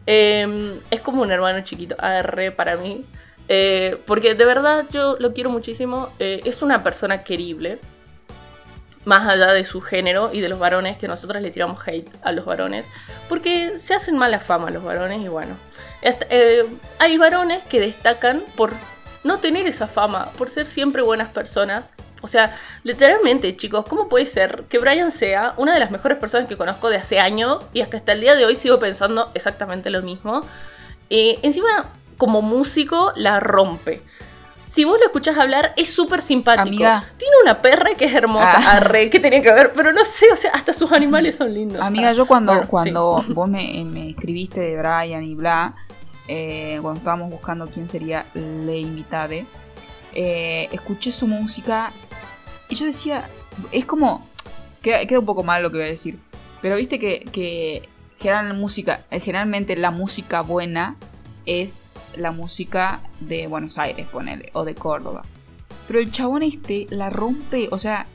Eh, 0.06 0.78
es 0.92 1.02
como 1.02 1.22
un 1.22 1.32
hermano 1.32 1.62
chiquito, 1.62 1.96
AR 1.98 2.54
para 2.56 2.76
mí. 2.76 3.06
Porque 4.06 4.36
de 4.36 4.46
verdad 4.46 4.86
yo 4.92 5.16
lo 5.20 5.34
quiero 5.34 5.50
muchísimo. 5.50 6.10
Es 6.20 6.62
una 6.62 6.84
persona 6.84 7.24
querible. 7.24 7.80
Más 9.10 9.28
allá 9.28 9.54
de 9.54 9.66
su 9.66 9.82
género 9.82 10.30
y 10.32 10.40
de 10.40 10.50
los 10.50 10.60
varones, 10.60 11.00
que 11.00 11.08
nosotros 11.08 11.42
le 11.42 11.50
tiramos 11.50 11.80
hate 11.88 12.12
a 12.22 12.32
los 12.32 12.46
varones. 12.46 12.86
Porque 13.28 13.80
se 13.80 13.96
hacen 13.96 14.16
mala 14.20 14.40
fama 14.40 14.70
los 14.70 14.84
varones 14.84 15.20
y 15.22 15.28
bueno. 15.28 15.58
Eh, 16.04 16.64
hay 17.00 17.18
varones 17.18 17.64
que 17.64 17.80
destacan 17.80 18.44
por 18.56 18.72
no 19.24 19.40
tener 19.40 19.66
esa 19.66 19.88
fama, 19.88 20.30
por 20.38 20.52
ser 20.52 20.68
siempre 20.68 21.02
buenas 21.02 21.30
personas. 21.30 21.92
O 22.22 22.28
sea, 22.28 22.56
literalmente, 22.84 23.58
chicos, 23.58 23.84
¿cómo 23.90 24.10
puede 24.10 24.28
ser 24.28 24.66
que 24.70 24.78
Brian 24.78 25.12
sea 25.12 25.56
una 25.58 25.74
de 25.74 25.80
las 25.80 25.90
mejores 25.90 26.20
personas 26.20 26.48
que 26.48 26.56
conozco 26.56 26.92
de 26.92 26.98
hace 26.98 27.18
años 27.18 27.68
y 27.74 27.82
hasta 27.82 27.98
hasta 27.98 28.12
el 28.12 28.22
día 28.22 28.36
de 28.36 28.46
hoy 28.46 28.56
sigo 28.56 28.78
pensando 28.78 29.32
exactamente 29.34 29.90
lo 29.90 30.04
mismo? 30.04 30.42
Eh, 31.10 31.40
encima, 31.42 31.90
como 32.20 32.44
músico, 32.44 33.12
la 33.16 33.40
rompe. 33.40 34.04
Si 34.72 34.84
vos 34.86 35.00
lo 35.00 35.06
escuchás 35.08 35.36
hablar, 35.38 35.74
es 35.78 35.92
súper 35.92 36.22
simpático. 36.22 36.68
Amiga. 36.68 37.04
Tiene 37.18 37.34
una 37.42 37.60
perra 37.60 37.96
que 37.98 38.06
es 38.06 38.14
hermosa. 38.14 38.54
Ah. 38.58 38.74
Arre, 38.78 39.10
¿qué 39.10 39.20
tenía 39.20 39.42
que 39.42 39.52
ver? 39.52 39.74
Pero 39.76 39.92
no 39.92 40.04
sé, 40.04 40.32
o 40.32 40.36
sea, 40.36 40.52
hasta 40.52 40.74
sus 40.74 40.92
animales 40.92 41.38
son 41.38 41.54
lindos. 41.54 41.82
Amiga, 41.82 42.10
Ah, 42.10 42.14
yo 42.14 42.28
cuando, 42.28 42.54
bueno, 42.54 42.68
cuando 42.68 43.24
sí. 43.26 43.34
vos 43.34 43.50
me, 43.50 43.84
me 43.86 44.12
escribiste 44.12 44.60
de 44.60 44.78
Brian 44.78 45.24
y 45.24 45.34
bla, 45.34 45.74
eh, 46.28 46.78
cuando 46.84 47.00
estábamos 47.00 47.32
buscando 47.32 47.66
quién 47.68 47.88
sería 47.90 48.28
la 48.36 48.74
invitada, 48.76 49.34
eh, 50.14 50.70
escuché 50.72 51.12
su 51.12 51.26
música 51.26 51.92
y 52.70 52.76
yo 52.76 52.86
decía, 52.86 53.28
es 53.72 53.86
como, 53.86 54.28
queda, 54.84 55.04
queda 55.08 55.20
un 55.20 55.26
poco 55.26 55.42
mal 55.44 55.64
lo 55.64 55.72
que 55.72 55.78
voy 55.78 55.88
a 55.88 55.90
decir, 55.90 56.20
pero 56.62 56.76
viste 56.76 57.00
que, 57.00 57.22
que 57.32 57.90
general- 58.20 58.54
música, 58.54 59.02
eh, 59.10 59.20
generalmente 59.20 59.76
la 59.76 59.90
música 59.90 60.42
buena 60.42 60.96
es 61.50 61.90
la 62.16 62.32
música 62.32 63.02
de 63.20 63.48
Buenos 63.48 63.78
Aires, 63.78 64.08
ponele, 64.12 64.52
o 64.54 64.64
de 64.64 64.76
Córdoba. 64.76 65.24
Pero 65.88 66.00
el 66.00 66.12
chabón 66.12 66.44
este 66.44 66.86
la 66.92 67.10
rompe, 67.10 67.68
o 67.72 67.80
sea, 67.80 68.06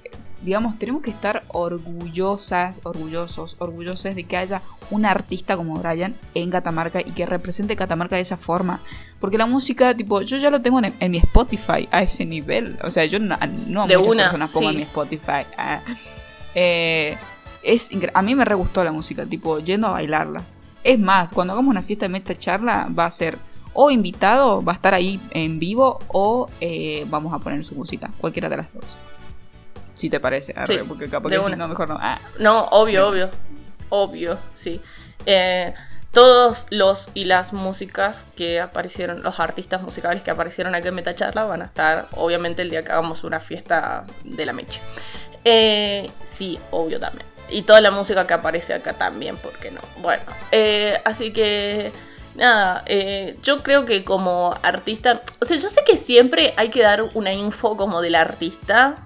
digamos, 0.42 0.78
tenemos 0.78 1.02
que 1.02 1.10
estar 1.10 1.42
orgullosas, 1.48 2.80
orgullosos, 2.84 3.56
orgullosos 3.58 4.14
de 4.14 4.24
que 4.24 4.36
haya 4.36 4.62
un 4.90 5.06
artista 5.06 5.56
como 5.56 5.74
Brian 5.74 6.14
en 6.34 6.50
Catamarca 6.50 7.00
y 7.00 7.12
que 7.12 7.26
represente 7.26 7.74
Catamarca 7.76 8.16
de 8.16 8.22
esa 8.22 8.36
forma. 8.36 8.80
Porque 9.18 9.38
la 9.38 9.46
música, 9.46 9.94
tipo, 9.94 10.20
yo 10.22 10.36
ya 10.36 10.50
lo 10.50 10.60
tengo 10.60 10.78
en, 10.78 10.94
en 11.00 11.10
mi 11.10 11.18
Spotify 11.18 11.88
a 11.90 12.02
ese 12.02 12.26
nivel. 12.26 12.78
O 12.84 12.90
sea, 12.90 13.04
yo 13.06 13.18
no, 13.18 13.36
no 13.66 13.82
a 13.82 13.86
De 13.86 13.96
muchas 13.96 14.12
una, 14.12 14.22
personas 14.24 14.52
pongo 14.52 14.70
en 14.70 14.76
mi 14.76 14.82
Spotify. 14.82 15.46
ah. 15.56 15.80
Eh, 16.54 17.16
es 17.64 17.90
a 18.12 18.22
mí 18.22 18.34
me 18.34 18.44
re 18.44 18.54
gustó 18.54 18.84
la 18.84 18.92
música, 18.92 19.24
tipo, 19.24 19.58
yendo 19.58 19.88
a 19.88 19.92
bailarla. 19.92 20.44
Es 20.84 20.98
más, 20.98 21.32
cuando 21.32 21.54
hagamos 21.54 21.70
una 21.70 21.82
fiesta 21.82 22.04
de 22.04 22.10
meta 22.10 22.34
charla, 22.34 22.88
va 22.96 23.06
a 23.06 23.10
ser 23.10 23.38
o 23.72 23.90
invitado, 23.90 24.62
va 24.62 24.72
a 24.72 24.76
estar 24.76 24.94
ahí 24.94 25.20
en 25.30 25.58
vivo, 25.58 25.98
o 26.08 26.48
eh, 26.60 27.04
vamos 27.08 27.34
a 27.34 27.38
poner 27.38 27.64
su 27.64 27.74
música. 27.74 28.10
Cualquiera 28.18 28.48
de 28.48 28.58
las 28.58 28.72
dos. 28.72 28.84
Si 29.94 30.10
te 30.10 30.20
parece, 30.20 30.52
arre, 30.56 30.78
Sí, 30.78 30.80
porque 30.86 31.08
capaz 31.08 31.30
que 31.30 31.42
si 31.42 31.56
no, 31.56 31.68
mejor 31.68 31.88
no. 31.88 31.98
Ah, 32.00 32.18
No, 32.38 32.64
obvio, 32.66 33.08
obvio. 33.08 33.30
Obvio, 33.88 34.38
sí. 34.54 34.80
Eh, 35.26 35.74
todos 36.12 36.66
los 36.70 37.10
y 37.14 37.24
las 37.24 37.52
músicas 37.52 38.26
que 38.36 38.60
aparecieron, 38.60 39.22
los 39.22 39.40
artistas 39.40 39.82
musicales 39.82 40.22
que 40.22 40.30
aparecieron 40.30 40.74
aquí 40.74 40.88
en 40.88 40.94
Metacharla 40.94 41.44
van 41.44 41.62
a 41.62 41.64
estar, 41.66 42.08
obviamente, 42.12 42.62
el 42.62 42.70
día 42.70 42.84
que 42.84 42.92
hagamos 42.92 43.24
una 43.24 43.40
fiesta 43.40 44.04
de 44.22 44.46
la 44.46 44.52
mecha. 44.52 44.80
Eh, 45.44 46.08
sí, 46.22 46.58
obvio 46.70 47.00
también. 47.00 47.26
Y 47.50 47.62
toda 47.62 47.80
la 47.80 47.90
música 47.90 48.26
que 48.26 48.34
aparece 48.34 48.74
acá 48.74 48.94
también, 48.94 49.36
¿por 49.36 49.52
qué 49.58 49.70
no? 49.70 49.80
Bueno, 49.98 50.22
eh, 50.50 51.00
así 51.04 51.32
que 51.32 51.92
nada, 52.34 52.82
eh, 52.86 53.36
yo 53.42 53.62
creo 53.62 53.84
que 53.84 54.04
como 54.04 54.54
artista, 54.62 55.22
o 55.40 55.44
sea, 55.44 55.56
yo 55.56 55.68
sé 55.68 55.82
que 55.86 55.96
siempre 55.96 56.54
hay 56.56 56.70
que 56.70 56.82
dar 56.82 57.02
una 57.14 57.32
info 57.32 57.76
como 57.76 58.00
del 58.00 58.14
artista, 58.14 58.98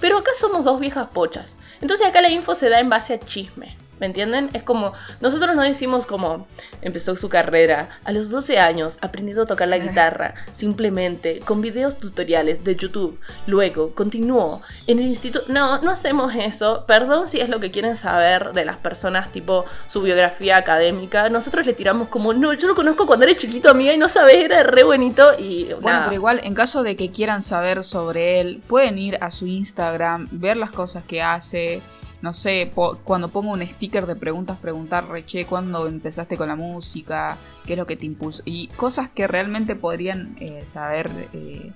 pero 0.00 0.18
acá 0.18 0.32
somos 0.38 0.64
dos 0.64 0.80
viejas 0.80 1.08
pochas. 1.12 1.56
Entonces 1.80 2.06
acá 2.06 2.20
la 2.20 2.28
info 2.28 2.54
se 2.54 2.68
da 2.68 2.80
en 2.80 2.90
base 2.90 3.14
a 3.14 3.20
chisme. 3.20 3.76
¿Me 4.00 4.06
entienden? 4.06 4.50
Es 4.54 4.62
como, 4.62 4.92
nosotros 5.20 5.54
no 5.54 5.62
decimos 5.62 6.06
como 6.06 6.46
empezó 6.82 7.14
su 7.16 7.28
carrera 7.28 7.90
a 8.04 8.12
los 8.12 8.30
12 8.30 8.58
años 8.58 8.98
aprendiendo 9.02 9.42
a 9.42 9.46
tocar 9.46 9.68
la 9.68 9.78
guitarra, 9.78 10.34
simplemente 10.52 11.40
con 11.40 11.60
videos 11.60 11.98
tutoriales 11.98 12.64
de 12.64 12.76
YouTube. 12.76 13.20
Luego 13.46 13.94
continuó 13.94 14.62
en 14.86 14.98
el 14.98 15.06
instituto. 15.06 15.44
No, 15.52 15.80
no 15.82 15.90
hacemos 15.90 16.34
eso. 16.34 16.84
Perdón 16.86 17.28
si 17.28 17.40
es 17.40 17.48
lo 17.48 17.60
que 17.60 17.70
quieren 17.70 17.96
saber 17.96 18.52
de 18.52 18.64
las 18.64 18.78
personas, 18.78 19.30
tipo 19.32 19.64
su 19.86 20.00
biografía 20.02 20.56
académica. 20.56 21.28
Nosotros 21.28 21.66
le 21.66 21.74
tiramos 21.74 22.08
como, 22.08 22.32
no, 22.32 22.52
yo 22.54 22.68
lo 22.68 22.74
conozco 22.74 23.06
cuando 23.06 23.26
era 23.26 23.36
chiquito, 23.36 23.70
amiga, 23.70 23.92
y 23.92 23.98
no 23.98 24.08
sabes, 24.08 24.36
era 24.36 24.62
re 24.62 24.82
bonito. 24.82 25.32
Y 25.38 25.64
Bueno, 25.74 25.88
nada. 25.90 26.04
pero 26.04 26.14
igual, 26.14 26.40
en 26.42 26.54
caso 26.54 26.82
de 26.82 26.96
que 26.96 27.10
quieran 27.10 27.42
saber 27.42 27.84
sobre 27.84 28.40
él, 28.40 28.62
pueden 28.66 28.96
ir 28.98 29.18
a 29.20 29.30
su 29.30 29.46
Instagram, 29.46 30.26
ver 30.30 30.56
las 30.56 30.70
cosas 30.70 31.04
que 31.04 31.20
hace. 31.20 31.82
No 32.22 32.32
sé, 32.34 32.70
cuando 33.04 33.28
pongo 33.28 33.52
un 33.52 33.66
sticker 33.66 34.04
de 34.06 34.14
preguntas, 34.14 34.58
preguntar, 34.58 35.08
reche, 35.08 35.46
¿cuándo 35.46 35.86
empezaste 35.86 36.36
con 36.36 36.48
la 36.48 36.56
música? 36.56 37.38
¿Qué 37.64 37.72
es 37.72 37.78
lo 37.78 37.86
que 37.86 37.96
te 37.96 38.04
impulsó? 38.04 38.42
Y 38.44 38.66
cosas 38.68 39.08
que 39.08 39.26
realmente 39.26 39.74
podrían 39.74 40.36
eh, 40.38 40.64
saber 40.66 41.10
eh, 41.32 41.72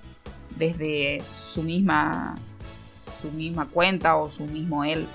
desde 0.55 1.19
su 1.23 1.63
misma, 1.63 2.35
su 3.21 3.31
misma 3.31 3.67
cuenta 3.69 4.17
o 4.17 4.29
su 4.29 4.43
mismo 4.45 4.83
él. 4.83 5.07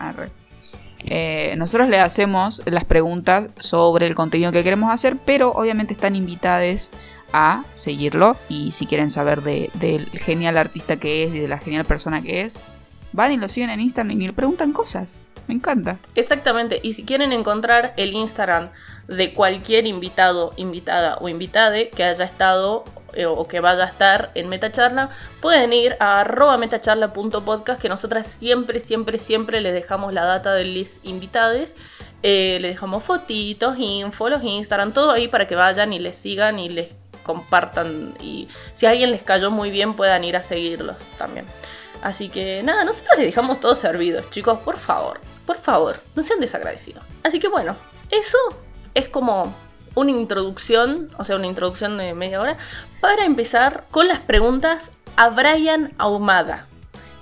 Eh, 1.04 1.54
nosotros 1.56 1.88
le 1.88 2.00
hacemos 2.00 2.62
las 2.66 2.84
preguntas 2.84 3.50
sobre 3.56 4.06
el 4.08 4.16
contenido 4.16 4.50
que 4.50 4.64
queremos 4.64 4.92
hacer, 4.92 5.16
pero 5.24 5.50
obviamente 5.52 5.94
están 5.94 6.16
invitadas 6.16 6.90
a 7.32 7.64
seguirlo 7.74 8.36
y 8.48 8.72
si 8.72 8.86
quieren 8.86 9.08
saber 9.10 9.42
de- 9.42 9.70
del 9.74 10.10
genial 10.10 10.56
artista 10.58 10.96
que 10.96 11.22
es 11.24 11.34
y 11.34 11.38
de 11.38 11.46
la 11.48 11.58
genial 11.58 11.84
persona 11.84 12.20
que 12.20 12.42
es, 12.42 12.58
van 13.12 13.32
y 13.32 13.36
lo 13.36 13.48
siguen 13.48 13.70
en 13.70 13.80
Instagram 13.80 14.20
y 14.20 14.26
le 14.26 14.32
preguntan 14.32 14.72
cosas. 14.72 15.22
Me 15.46 15.54
encanta. 15.54 15.98
Exactamente, 16.14 16.78
y 16.82 16.92
si 16.92 17.04
quieren 17.04 17.32
encontrar 17.32 17.92
el 17.96 18.12
Instagram 18.12 18.70
de 19.08 19.32
cualquier 19.32 19.86
invitado, 19.86 20.52
invitada 20.56 21.18
o 21.20 21.28
invitade 21.28 21.90
que 21.90 22.04
haya 22.04 22.24
estado 22.24 22.84
eh, 23.14 23.26
o 23.26 23.48
que 23.48 23.58
vaya 23.58 23.82
a 23.82 23.86
estar 23.86 24.30
en 24.36 24.48
Metacharla, 24.48 25.10
pueden 25.40 25.72
ir 25.72 25.96
a 25.98 26.20
arroba 26.20 26.56
metacharla.podcast 26.56 27.80
que 27.80 27.88
nosotras 27.88 28.28
siempre, 28.28 28.78
siempre, 28.78 29.18
siempre 29.18 29.60
les 29.60 29.72
dejamos 29.72 30.14
la 30.14 30.24
data 30.24 30.54
de 30.54 30.64
los 30.66 31.00
invitades. 31.02 31.74
Eh, 32.22 32.58
les 32.60 32.72
dejamos 32.72 33.02
fotitos, 33.02 33.76
info, 33.78 34.28
los 34.28 34.44
Instagram, 34.44 34.92
todo 34.92 35.10
ahí 35.10 35.26
para 35.26 35.48
que 35.48 35.56
vayan 35.56 35.92
y 35.92 35.98
les 35.98 36.16
sigan 36.16 36.60
y 36.60 36.68
les 36.68 36.94
compartan. 37.24 38.14
Y 38.20 38.46
si 38.72 38.86
alguien 38.86 39.10
les 39.10 39.22
cayó 39.22 39.50
muy 39.50 39.70
bien, 39.70 39.94
puedan 39.96 40.22
ir 40.22 40.36
a 40.36 40.42
seguirlos 40.42 40.98
también. 41.18 41.46
Así 42.02 42.28
que 42.28 42.62
nada, 42.62 42.84
nosotros 42.84 43.18
les 43.18 43.26
dejamos 43.26 43.60
todos 43.60 43.78
servidos, 43.78 44.30
chicos, 44.30 44.58
por 44.60 44.78
favor, 44.78 45.20
por 45.46 45.58
favor, 45.58 46.00
no 46.14 46.22
sean 46.22 46.40
desagradecidos. 46.40 47.04
Así 47.22 47.38
que 47.38 47.48
bueno, 47.48 47.76
eso 48.10 48.38
es 48.94 49.08
como 49.08 49.54
una 49.94 50.10
introducción, 50.10 51.10
o 51.18 51.24
sea, 51.24 51.36
una 51.36 51.46
introducción 51.46 51.98
de 51.98 52.14
media 52.14 52.40
hora, 52.40 52.56
para 53.00 53.24
empezar 53.24 53.84
con 53.90 54.08
las 54.08 54.20
preguntas 54.20 54.92
a 55.16 55.28
Brian 55.28 55.92
Ahumada. 55.98 56.66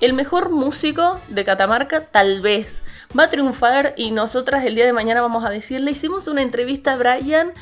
El 0.00 0.12
mejor 0.12 0.50
músico 0.50 1.18
de 1.28 1.44
Catamarca, 1.44 2.04
tal 2.04 2.40
vez, 2.40 2.82
va 3.18 3.24
a 3.24 3.30
triunfar 3.30 3.94
y 3.96 4.12
nosotras 4.12 4.64
el 4.64 4.76
día 4.76 4.86
de 4.86 4.92
mañana 4.92 5.20
vamos 5.20 5.44
a 5.44 5.50
decir, 5.50 5.80
le 5.80 5.90
hicimos 5.90 6.28
una 6.28 6.42
entrevista 6.42 6.92
a 6.92 6.96
Brian 6.96 7.52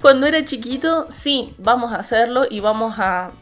cuando 0.00 0.26
era 0.26 0.44
chiquito, 0.44 1.06
sí, 1.10 1.54
vamos 1.58 1.92
a 1.92 1.96
hacerlo 1.96 2.44
y 2.48 2.60
vamos 2.60 2.96
a... 2.98 3.32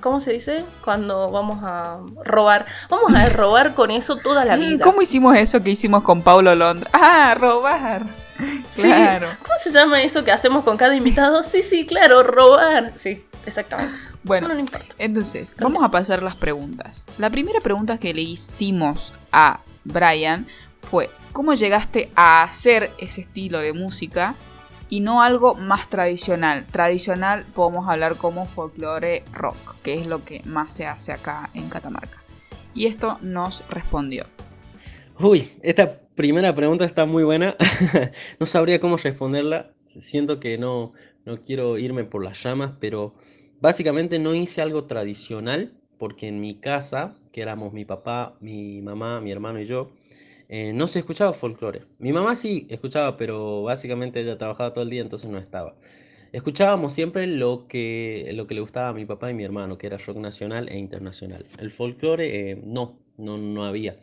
¿Cómo 0.00 0.20
se 0.20 0.32
dice? 0.32 0.64
Cuando 0.84 1.30
vamos 1.30 1.58
a 1.62 1.98
robar. 2.24 2.66
Vamos 2.88 3.14
a 3.14 3.28
robar 3.28 3.74
con 3.74 3.90
eso 3.90 4.16
toda 4.16 4.44
la 4.44 4.56
vida. 4.56 4.84
¿Cómo 4.84 5.02
hicimos 5.02 5.36
eso 5.36 5.62
que 5.62 5.70
hicimos 5.70 6.02
con 6.02 6.22
Paulo 6.22 6.54
Londra? 6.54 6.90
Ah, 6.92 7.34
robar. 7.38 8.02
Sí. 8.70 8.82
Claro. 8.82 9.28
¿Cómo 9.42 9.54
se 9.58 9.72
llama 9.72 10.02
eso 10.02 10.22
que 10.24 10.30
hacemos 10.30 10.64
con 10.64 10.76
cada 10.76 10.94
invitado? 10.94 11.42
Sí, 11.42 11.62
sí, 11.62 11.86
claro, 11.86 12.22
robar. 12.22 12.92
Sí, 12.96 13.24
Exactamente. 13.48 13.94
Bueno, 14.22 14.48
no 14.48 14.54
entonces, 14.98 15.56
vamos 15.58 15.82
a 15.82 15.90
pasar 15.90 16.22
las 16.22 16.36
preguntas. 16.36 17.06
La 17.16 17.30
primera 17.30 17.60
pregunta 17.60 17.96
que 17.98 18.12
le 18.12 18.20
hicimos 18.20 19.14
a 19.32 19.60
Brian 19.84 20.46
fue, 20.82 21.10
¿cómo 21.32 21.54
llegaste 21.54 22.10
a 22.14 22.42
hacer 22.42 22.90
ese 22.98 23.22
estilo 23.22 23.60
de 23.60 23.72
música 23.72 24.34
y 24.88 25.00
no 25.00 25.22
algo 25.22 25.54
más 25.54 25.88
tradicional? 25.88 26.66
Tradicional 26.66 27.44
podemos 27.54 27.88
hablar 27.88 28.16
como 28.16 28.46
folclore 28.46 29.22
rock, 29.32 29.76
que 29.82 29.94
es 29.94 30.06
lo 30.06 30.24
que 30.24 30.42
más 30.44 30.72
se 30.72 30.86
hace 30.86 31.12
acá 31.12 31.50
en 31.54 31.68
Catamarca. 31.68 32.22
Y 32.74 32.86
esto 32.86 33.18
nos 33.22 33.68
respondió. 33.68 34.26
Uy, 35.18 35.50
esta 35.62 36.00
primera 36.14 36.54
pregunta 36.54 36.84
está 36.84 37.06
muy 37.06 37.24
buena. 37.24 37.56
no 38.40 38.46
sabría 38.46 38.80
cómo 38.80 38.96
responderla. 38.96 39.72
Siento 39.98 40.38
que 40.38 40.58
no, 40.58 40.92
no 41.24 41.42
quiero 41.42 41.78
irme 41.78 42.04
por 42.04 42.22
las 42.22 42.42
llamas, 42.42 42.72
pero 42.78 43.14
básicamente 43.60 44.18
no 44.18 44.34
hice 44.34 44.62
algo 44.62 44.84
tradicional 44.84 45.72
porque 45.98 46.28
en 46.28 46.40
mi 46.40 46.54
casa, 46.60 47.16
que 47.32 47.42
éramos 47.42 47.72
mi 47.72 47.84
papá, 47.84 48.36
mi 48.40 48.80
mamá, 48.80 49.20
mi 49.20 49.32
hermano 49.32 49.60
y 49.60 49.66
yo, 49.66 49.90
eh, 50.48 50.72
no 50.72 50.88
se 50.88 51.00
escuchaba 51.00 51.32
folclore. 51.32 51.82
Mi 51.98 52.12
mamá 52.12 52.36
sí 52.36 52.66
escuchaba, 52.70 53.16
pero 53.16 53.62
básicamente 53.62 54.20
ella 54.20 54.38
trabajaba 54.38 54.72
todo 54.72 54.84
el 54.84 54.90
día, 54.90 55.02
entonces 55.02 55.30
no 55.30 55.38
estaba. 55.38 55.76
Escuchábamos 56.32 56.92
siempre 56.94 57.26
lo 57.26 57.66
que, 57.68 58.30
lo 58.34 58.46
que 58.46 58.54
le 58.54 58.60
gustaba 58.60 58.88
a 58.90 58.92
mi 58.92 59.06
papá 59.06 59.30
y 59.30 59.34
mi 59.34 59.44
hermano, 59.44 59.78
que 59.78 59.86
era 59.86 59.98
rock 59.98 60.18
nacional 60.18 60.68
e 60.68 60.78
internacional. 60.78 61.46
El 61.58 61.70
folclore 61.70 62.50
eh, 62.50 62.62
no, 62.62 62.98
no, 63.16 63.38
no 63.38 63.64
había. 63.64 63.96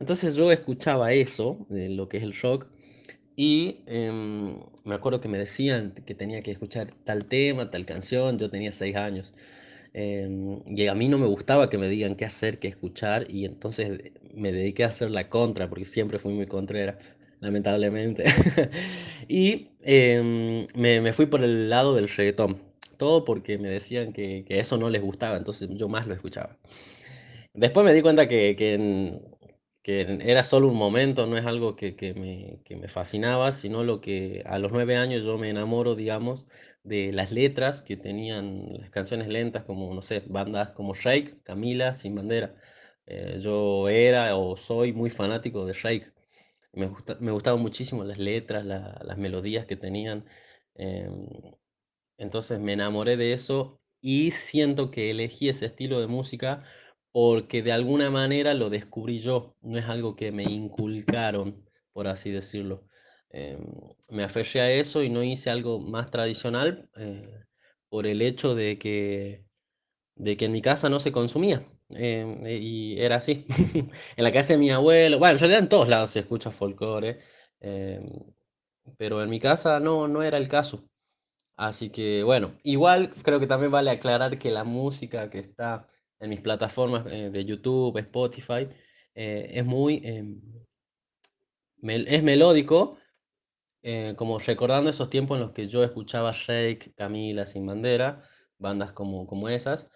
Entonces 0.00 0.34
yo 0.36 0.52
escuchaba 0.52 1.12
eso, 1.12 1.66
lo 1.70 2.08
que 2.08 2.18
es 2.18 2.22
el 2.22 2.34
rock, 2.34 2.66
y 3.36 3.78
em, 3.86 4.56
me 4.84 4.94
acuerdo 4.94 5.20
que 5.20 5.28
me 5.28 5.38
decían 5.38 5.92
que 6.06 6.14
tenía 6.14 6.42
que 6.42 6.52
escuchar 6.52 6.92
tal 7.04 7.26
tema, 7.26 7.70
tal 7.70 7.84
canción, 7.86 8.38
yo 8.38 8.50
tenía 8.50 8.72
seis 8.72 8.96
años. 8.96 9.32
Em, 9.94 10.60
y 10.66 10.86
a 10.88 10.94
mí 10.94 11.08
no 11.08 11.18
me 11.18 11.26
gustaba 11.26 11.70
que 11.70 11.78
me 11.78 11.88
digan 11.88 12.16
qué 12.16 12.24
hacer, 12.26 12.58
qué 12.58 12.68
escuchar, 12.68 13.26
y 13.30 13.44
entonces 13.46 14.12
me 14.34 14.52
dediqué 14.52 14.84
a 14.84 14.88
hacer 14.88 15.10
la 15.10 15.28
contra, 15.30 15.68
porque 15.68 15.84
siempre 15.86 16.18
fui 16.18 16.32
muy 16.34 16.46
contrera, 16.46 16.98
lamentablemente. 17.40 18.24
y 19.28 19.68
em, 19.82 20.66
me, 20.74 21.00
me 21.00 21.12
fui 21.12 21.26
por 21.26 21.42
el 21.44 21.70
lado 21.70 21.94
del 21.94 22.08
reggaetón, 22.08 22.62
todo 22.98 23.24
porque 23.24 23.58
me 23.58 23.68
decían 23.68 24.12
que, 24.12 24.44
que 24.46 24.60
eso 24.60 24.76
no 24.78 24.90
les 24.90 25.02
gustaba, 25.02 25.36
entonces 25.36 25.68
yo 25.72 25.88
más 25.88 26.06
lo 26.06 26.14
escuchaba. 26.14 26.58
Después 27.54 27.84
me 27.86 27.92
di 27.92 28.02
cuenta 28.02 28.28
que, 28.28 28.56
que, 28.56 28.74
en- 28.74 29.22
que 29.82 30.00
era 30.22 30.42
solo 30.42 30.68
un 30.68 30.76
momento, 30.76 31.26
no 31.26 31.36
es 31.36 31.44
algo 31.46 31.76
que, 31.76 31.94
que 31.96 32.14
me, 32.14 32.58
que 32.64 32.76
me 32.76 32.88
fascinaba, 32.88 33.52
sino 33.52 33.84
lo 33.84 34.00
que 34.00 34.42
a 34.46 34.58
los 34.58 34.72
nueve 34.72 34.96
años 34.96 35.22
yo 35.24 35.38
me 35.38 35.50
enamoro, 35.50 35.94
digamos, 35.94 36.46
de 36.84 37.12
las 37.12 37.32
letras 37.32 37.82
que 37.82 37.96
tenían 37.96 38.66
las 38.80 38.90
canciones 38.90 39.28
lentas, 39.28 39.64
como, 39.64 39.94
no 39.94 40.02
sé, 40.02 40.22
bandas 40.26 40.70
como 40.72 40.94
Shake, 40.94 41.42
Camila, 41.42 41.94
Sin 41.94 42.14
Bandera. 42.14 42.56
Eh, 43.06 43.38
yo 43.42 43.88
era 43.88 44.36
o 44.36 44.56
soy 44.56 44.92
muy 44.92 45.10
fanático 45.10 45.66
de 45.66 45.74
Shake. 45.74 46.12
Me 46.72 46.86
gusta- 46.88 47.16
me 47.20 47.32
gustaban 47.32 47.60
muchísimo 47.62 48.04
las 48.04 48.18
letras, 48.18 48.64
la- 48.66 49.00
las 49.04 49.18
melodías 49.18 49.66
que 49.66 49.76
tenían. 49.76 50.26
em, 50.76 51.26
entonces 52.18 52.58
me 52.60 52.72
enamoré 52.74 53.16
de 53.16 53.32
eso 53.32 53.80
y 54.00 54.30
siento 54.32 54.90
que 54.90 55.10
elegí 55.10 55.48
ese 55.48 55.66
estilo 55.66 56.00
de 56.00 56.06
música 56.06 56.64
porque 57.12 57.62
de 57.62 57.72
alguna 57.72 58.10
manera 58.10 58.54
lo 58.54 58.70
descubrí 58.70 59.18
yo, 59.20 59.56
no 59.62 59.78
es 59.78 59.84
algo 59.86 60.16
que 60.16 60.32
me 60.32 60.42
inculcaron, 60.44 61.64
por 61.92 62.08
así 62.08 62.30
decirlo. 62.30 62.84
Em, 63.34 63.64
me 64.10 64.24
aferré 64.24 64.60
a 64.60 64.70
eso 64.72 65.02
y 65.02 65.10
no 65.10 65.22
hice 65.24 65.50
algo 65.50 65.80
más 65.80 66.10
tradicional 66.10 66.88
eh, 66.96 67.28
por 67.88 68.06
el 68.06 68.22
hecho 68.22 68.54
de 68.54 68.78
que, 68.78 69.44
de 70.16 70.36
que 70.36 70.46
en 70.46 70.52
mi 70.52 70.62
casa 70.62 70.88
no 70.90 71.00
se 71.00 71.12
consumía. 71.12 71.66
em, 71.90 72.46
y 72.46 73.00
era 73.00 73.16
así. 73.16 73.46
En 74.18 74.24
la 74.24 74.32
casa 74.32 74.54
de 74.54 74.58
mi 74.60 74.70
abuelo, 74.70 75.18
bueno, 75.18 75.34
en 75.34 75.38
realidad 75.40 75.60
en 75.62 75.68
todos 75.70 75.88
lados 75.88 76.10
se 76.10 76.20
escucha 76.20 76.50
folclore, 76.50 77.20
em, 77.60 78.08
pero 78.98 79.22
en 79.22 79.30
mi 79.30 79.40
casa 79.40 79.80
no, 79.80 80.08
no 80.08 80.22
era 80.22 80.38
el 80.38 80.48
caso. 80.48 80.84
Así 81.56 81.90
que 81.90 82.22
bueno, 82.24 82.54
igual 82.64 83.10
creo 83.24 83.40
que 83.40 83.46
también 83.48 83.72
vale 83.72 83.90
aclarar 83.90 84.38
que 84.38 84.50
la 84.50 84.64
música 84.64 85.30
que 85.30 85.40
está 85.40 85.88
en 86.20 86.30
mis 86.30 86.40
plataformas 86.40 87.06
eh, 87.10 87.30
de 87.30 87.44
YouTube, 87.44 87.98
Spotify, 87.98 88.68
eh, 89.14 89.50
es 89.54 89.64
muy, 89.66 90.02
mel- 91.82 92.06
es 92.08 92.22
melódico, 92.22 92.96
eh, 93.86 94.14
como 94.16 94.38
recordando 94.38 94.88
esos 94.88 95.10
tiempos 95.10 95.36
en 95.36 95.42
los 95.42 95.52
que 95.52 95.68
yo 95.68 95.84
escuchaba 95.84 96.32
Shake, 96.32 96.94
Camila, 96.96 97.44
Sin 97.44 97.66
Bandera, 97.66 98.22
bandas 98.58 98.92
como, 98.92 99.26
como 99.26 99.50
esas, 99.50 99.88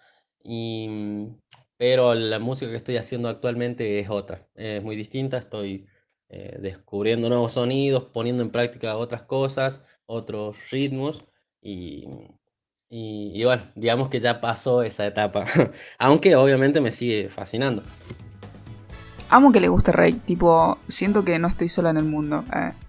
y, 0.43 0.87
mm, 0.87 1.37
pero 1.75 2.13
la 2.13 2.37
música 2.37 2.69
que 2.69 2.77
estoy 2.77 2.97
haciendo 2.97 3.29
actualmente 3.29 3.99
es 3.99 4.07
otra, 4.11 4.47
es 4.53 4.83
muy 4.83 4.95
distinta, 4.95 5.39
estoy 5.39 5.87
eh, 6.29 6.59
descubriendo 6.61 7.29
nuevos 7.29 7.53
sonidos, 7.53 8.03
poniendo 8.13 8.43
en 8.43 8.51
práctica 8.51 8.95
otras 8.95 9.23
cosas, 9.23 9.81
otros 10.05 10.55
ritmos, 10.69 11.25
y, 11.59 12.05
y, 12.89 13.31
y 13.33 13.43
bueno, 13.43 13.71
digamos 13.73 14.09
que 14.09 14.19
ya 14.19 14.39
pasó 14.39 14.83
esa 14.83 15.07
etapa, 15.07 15.47
aunque 15.97 16.35
obviamente 16.35 16.79
me 16.79 16.91
sigue 16.91 17.29
fascinando. 17.29 17.81
Amo 19.29 19.51
que 19.51 19.61
le 19.61 19.67
guste 19.67 19.91
Rey, 19.91 20.13
tipo, 20.13 20.77
siento 20.87 21.25
que 21.25 21.39
no 21.39 21.47
estoy 21.47 21.69
sola 21.69 21.89
en 21.89 21.97
el 21.97 22.05
mundo. 22.05 22.43
eh. 22.55 22.88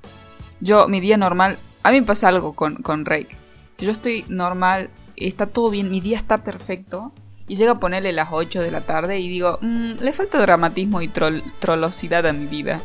Yo, 0.61 0.88
mi 0.88 1.00
día 1.00 1.16
normal, 1.16 1.58
a 1.82 1.90
mí 1.90 2.00
me 2.00 2.06
pasa 2.06 2.28
algo 2.28 2.54
con, 2.54 2.76
con 2.76 3.04
Rake. 3.06 3.36
Yo 3.78 3.90
estoy 3.90 4.24
normal, 4.28 4.90
está 5.16 5.46
todo 5.46 5.70
bien, 5.70 5.90
mi 5.90 6.00
día 6.00 6.16
está 6.16 6.42
perfecto. 6.44 7.12
Y 7.48 7.56
llega 7.56 7.72
a 7.72 7.80
ponerle 7.80 8.12
las 8.12 8.28
8 8.30 8.61
de 8.62 8.70
la 8.70 8.82
tarde 8.82 9.18
y 9.18 9.28
digo, 9.28 9.58
"Mm, 9.61 9.94
le 10.00 10.12
falta 10.12 10.38
dramatismo 10.40 11.02
y 11.02 11.08
trol- 11.08 11.42
trolosidad 11.58 12.24
a 12.26 12.32
mi 12.32 12.46
vida. 12.46 12.80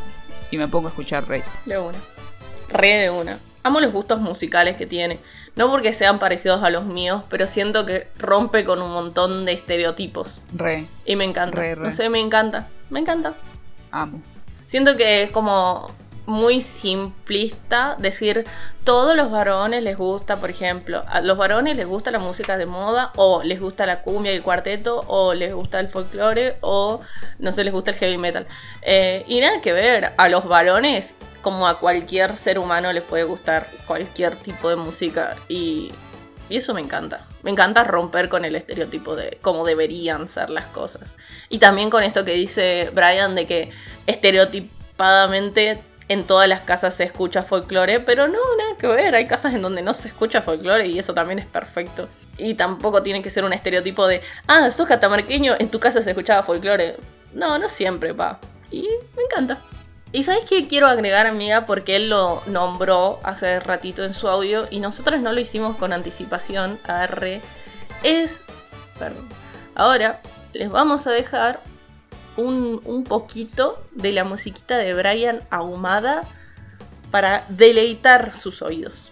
Y 0.51 0.57
me 0.57 0.67
pongo 0.67 0.87
a 0.87 0.89
escuchar 0.91 1.27
Rey. 1.27 1.43
De 1.65 1.77
una. 1.77 1.97
Re 2.69 2.93
de 3.01 3.09
una. 3.11 3.37
Amo 3.63 3.79
los 3.79 3.91
gustos 3.91 4.21
musicales 4.21 4.75
que 4.75 4.85
tiene. 4.85 5.19
No 5.55 5.69
porque 5.69 5.93
sean 5.93 6.17
parecidos 6.19 6.63
a 6.63 6.69
los 6.69 6.85
míos, 6.85 7.23
pero 7.29 7.45
siento 7.47 7.85
que 7.85 8.07
rompe 8.17 8.63
con 8.65 8.81
un 8.81 8.91
montón 8.91 9.45
de 9.45 9.53
estereotipos. 9.53 10.41
Re, 10.53 10.85
Y 11.05 11.15
me 11.15 11.25
encanta. 11.25 11.57
Re, 11.57 11.75
re. 11.75 11.83
No 11.85 11.91
sé, 11.91 12.09
me 12.09 12.19
encanta. 12.19 12.67
Me 12.89 12.99
encanta. 12.99 13.33
amo. 13.91 14.21
Siento 14.67 14.97
que 14.97 15.23
es 15.23 15.31
como 15.31 15.89
muy 16.25 16.61
simplista 16.61 17.95
decir 17.99 18.45
todos 18.83 19.15
los 19.15 19.31
varones 19.31 19.83
les 19.83 19.97
gusta, 19.97 20.37
por 20.37 20.49
ejemplo, 20.49 21.03
a 21.07 21.21
los 21.21 21.37
varones 21.37 21.75
les 21.75 21.87
gusta 21.87 22.11
la 22.11 22.19
música 22.19 22.57
de 22.57 22.65
moda 22.65 23.11
o 23.15 23.43
les 23.43 23.59
gusta 23.59 23.85
la 23.85 24.01
cumbia 24.01 24.31
y 24.31 24.35
el 24.35 24.43
cuarteto 24.43 25.03
o 25.07 25.33
les 25.33 25.53
gusta 25.53 25.79
el 25.79 25.89
folclore 25.89 26.57
o 26.61 27.01
no 27.39 27.51
sé, 27.51 27.63
les 27.63 27.73
gusta 27.73 27.91
el 27.91 27.97
heavy 27.97 28.17
metal. 28.17 28.47
Eh, 28.81 29.23
y 29.27 29.39
nada 29.39 29.61
que 29.61 29.73
ver, 29.73 30.13
a 30.17 30.29
los 30.29 30.47
varones 30.47 31.13
como 31.41 31.67
a 31.67 31.79
cualquier 31.79 32.37
ser 32.37 32.57
humano 32.57 32.91
les 32.91 33.03
puede 33.03 33.23
gustar 33.23 33.67
cualquier 33.85 34.35
tipo 34.35 34.69
de 34.69 34.75
música 34.75 35.35
y, 35.47 35.91
y 36.49 36.57
eso 36.57 36.73
me 36.73 36.81
encanta. 36.81 37.27
Me 37.43 37.51
encanta 37.51 37.83
romper 37.83 38.29
con 38.29 38.45
el 38.45 38.55
estereotipo 38.55 39.15
de 39.15 39.37
cómo 39.41 39.65
deberían 39.65 40.27
ser 40.27 40.49
las 40.49 40.65
cosas. 40.65 41.15
Y 41.49 41.59
también 41.59 41.91
con 41.91 42.01
esto 42.01 42.25
que 42.25 42.33
dice 42.33 42.89
Brian 42.93 43.35
de 43.35 43.45
que 43.45 43.69
estereotipadamente 44.07 45.83
en 46.07 46.25
todas 46.25 46.47
las 46.47 46.61
casas 46.61 46.95
se 46.95 47.03
escucha 47.03 47.43
folclore, 47.43 47.99
pero 47.99 48.27
no, 48.27 48.39
nada 48.57 48.77
que 48.77 48.87
ver, 48.87 49.15
hay 49.15 49.27
casas 49.27 49.53
en 49.53 49.61
donde 49.61 49.81
no 49.81 49.93
se 49.93 50.07
escucha 50.07 50.41
folclore 50.41 50.87
y 50.87 50.99
eso 50.99 51.13
también 51.13 51.39
es 51.39 51.45
perfecto. 51.45 52.07
Y 52.37 52.53
tampoco 52.55 53.01
tiene 53.01 53.21
que 53.21 53.29
ser 53.29 53.43
un 53.43 53.53
estereotipo 53.53 54.05
de, 54.07 54.21
ah, 54.47 54.69
sos 54.71 54.87
catamarqueño, 54.87 55.55
en 55.57 55.69
tu 55.69 55.79
casa 55.79 56.01
se 56.01 56.11
escuchaba 56.11 56.43
folclore. 56.43 56.97
No, 57.33 57.57
no 57.57 57.69
siempre, 57.69 58.11
va. 58.11 58.39
Y 58.71 58.87
me 59.15 59.23
encanta. 59.23 59.59
Y 60.11 60.23
sabes 60.23 60.45
qué 60.45 60.67
quiero 60.67 60.87
agregar, 60.87 61.25
amiga, 61.25 61.65
porque 61.65 61.95
él 61.95 62.09
lo 62.09 62.41
nombró 62.45 63.19
hace 63.23 63.59
ratito 63.59 64.05
en 64.05 64.13
su 64.13 64.27
audio 64.27 64.67
y 64.69 64.79
nosotros 64.79 65.19
no 65.19 65.33
lo 65.33 65.39
hicimos 65.41 65.75
con 65.77 65.91
anticipación, 65.91 66.79
arre, 66.85 67.41
es... 68.03 68.43
Perdón. 68.97 69.27
Ahora 69.75 70.21
les 70.53 70.69
vamos 70.69 71.05
a 71.07 71.11
dejar 71.11 71.59
un, 72.37 73.03
poquito 73.07 73.81
de 73.91 74.11
la 74.11 74.23
musiquita 74.23 74.77
de 74.77 74.93
Brian 74.93 75.39
ahumada 75.49 76.21
para 77.11 77.45
deleitar 77.49 78.33
sus 78.33 78.61
oídos. 78.61 79.11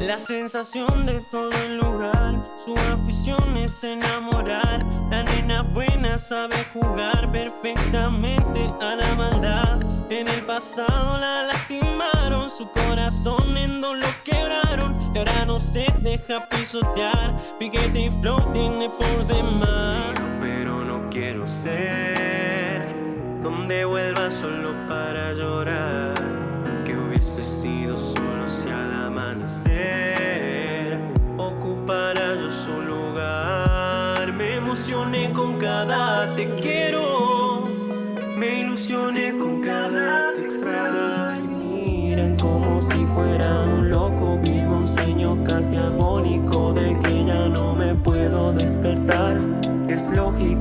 La 0.00 0.18
sensación 0.18 1.04
de 1.04 1.20
todo 1.30 1.52
el 1.66 1.76
lugar, 1.76 2.34
su 2.56 2.74
afición 2.74 3.54
es 3.58 3.84
enamorar. 3.84 4.82
La 5.10 5.22
nena 5.22 5.60
buena 5.60 6.18
sabe 6.18 6.56
jugar 6.72 7.30
perfectamente 7.30 8.70
a 8.80 8.94
la 8.96 9.14
maldad. 9.14 9.78
En 10.08 10.26
el 10.26 10.40
pasado 10.40 11.18
la 11.18 11.42
lastimaron, 11.42 12.48
su 12.48 12.66
corazón 12.70 13.58
en 13.58 13.82
dos 13.82 13.98
lo 13.98 14.06
quebraron. 14.24 14.94
Y 15.14 15.18
ahora 15.18 15.44
no 15.44 15.58
se 15.58 15.84
deja 15.98 16.48
pisotear, 16.48 17.32
piquete 17.58 18.00
y 18.00 18.10
flow 18.22 18.40
tiene 18.54 18.88
por 18.88 19.26
demás. 19.26 20.14
Pero 20.40 20.82
no 20.82 21.10
quiero 21.10 21.46
ser 21.46 22.88
donde 23.42 23.84
vuelva 23.84 24.30
solo 24.30 24.72
para 24.88 25.34
llorar 25.34 26.39
enloquecido 27.20 27.96
solo 27.96 28.48
si 28.48 28.70
al 28.70 29.06
amanecer 29.06 30.98
ocupará 31.36 32.34
yo 32.34 32.50
su 32.50 32.72
lugar. 32.80 34.32
Me 34.32 34.56
emocioné 34.56 35.30
con 35.32 35.58
cada 35.58 36.34
te 36.34 36.56
quiero, 36.56 37.68
me 38.36 38.60
ilusioné 38.60 39.36
con 39.38 39.60
cada 39.60 40.32
te 40.32 40.40
extraño. 40.44 41.58
Miran 41.58 42.36
como 42.38 42.80
si 42.82 43.06
fuera 43.06 43.64
un 43.64 43.90
loco, 43.90 44.38
vivo 44.42 44.78
un 44.78 44.88
sueño 44.96 45.44
casi 45.44 45.76
agónico 45.76 46.72
del 46.72 46.98
que 47.00 47.24
ya 47.26 47.48
no 47.48 47.74
me 47.74 47.94
puedo 47.94 48.52
despertar. 48.52 49.38
Es 49.88 50.08
lógico 50.10 50.59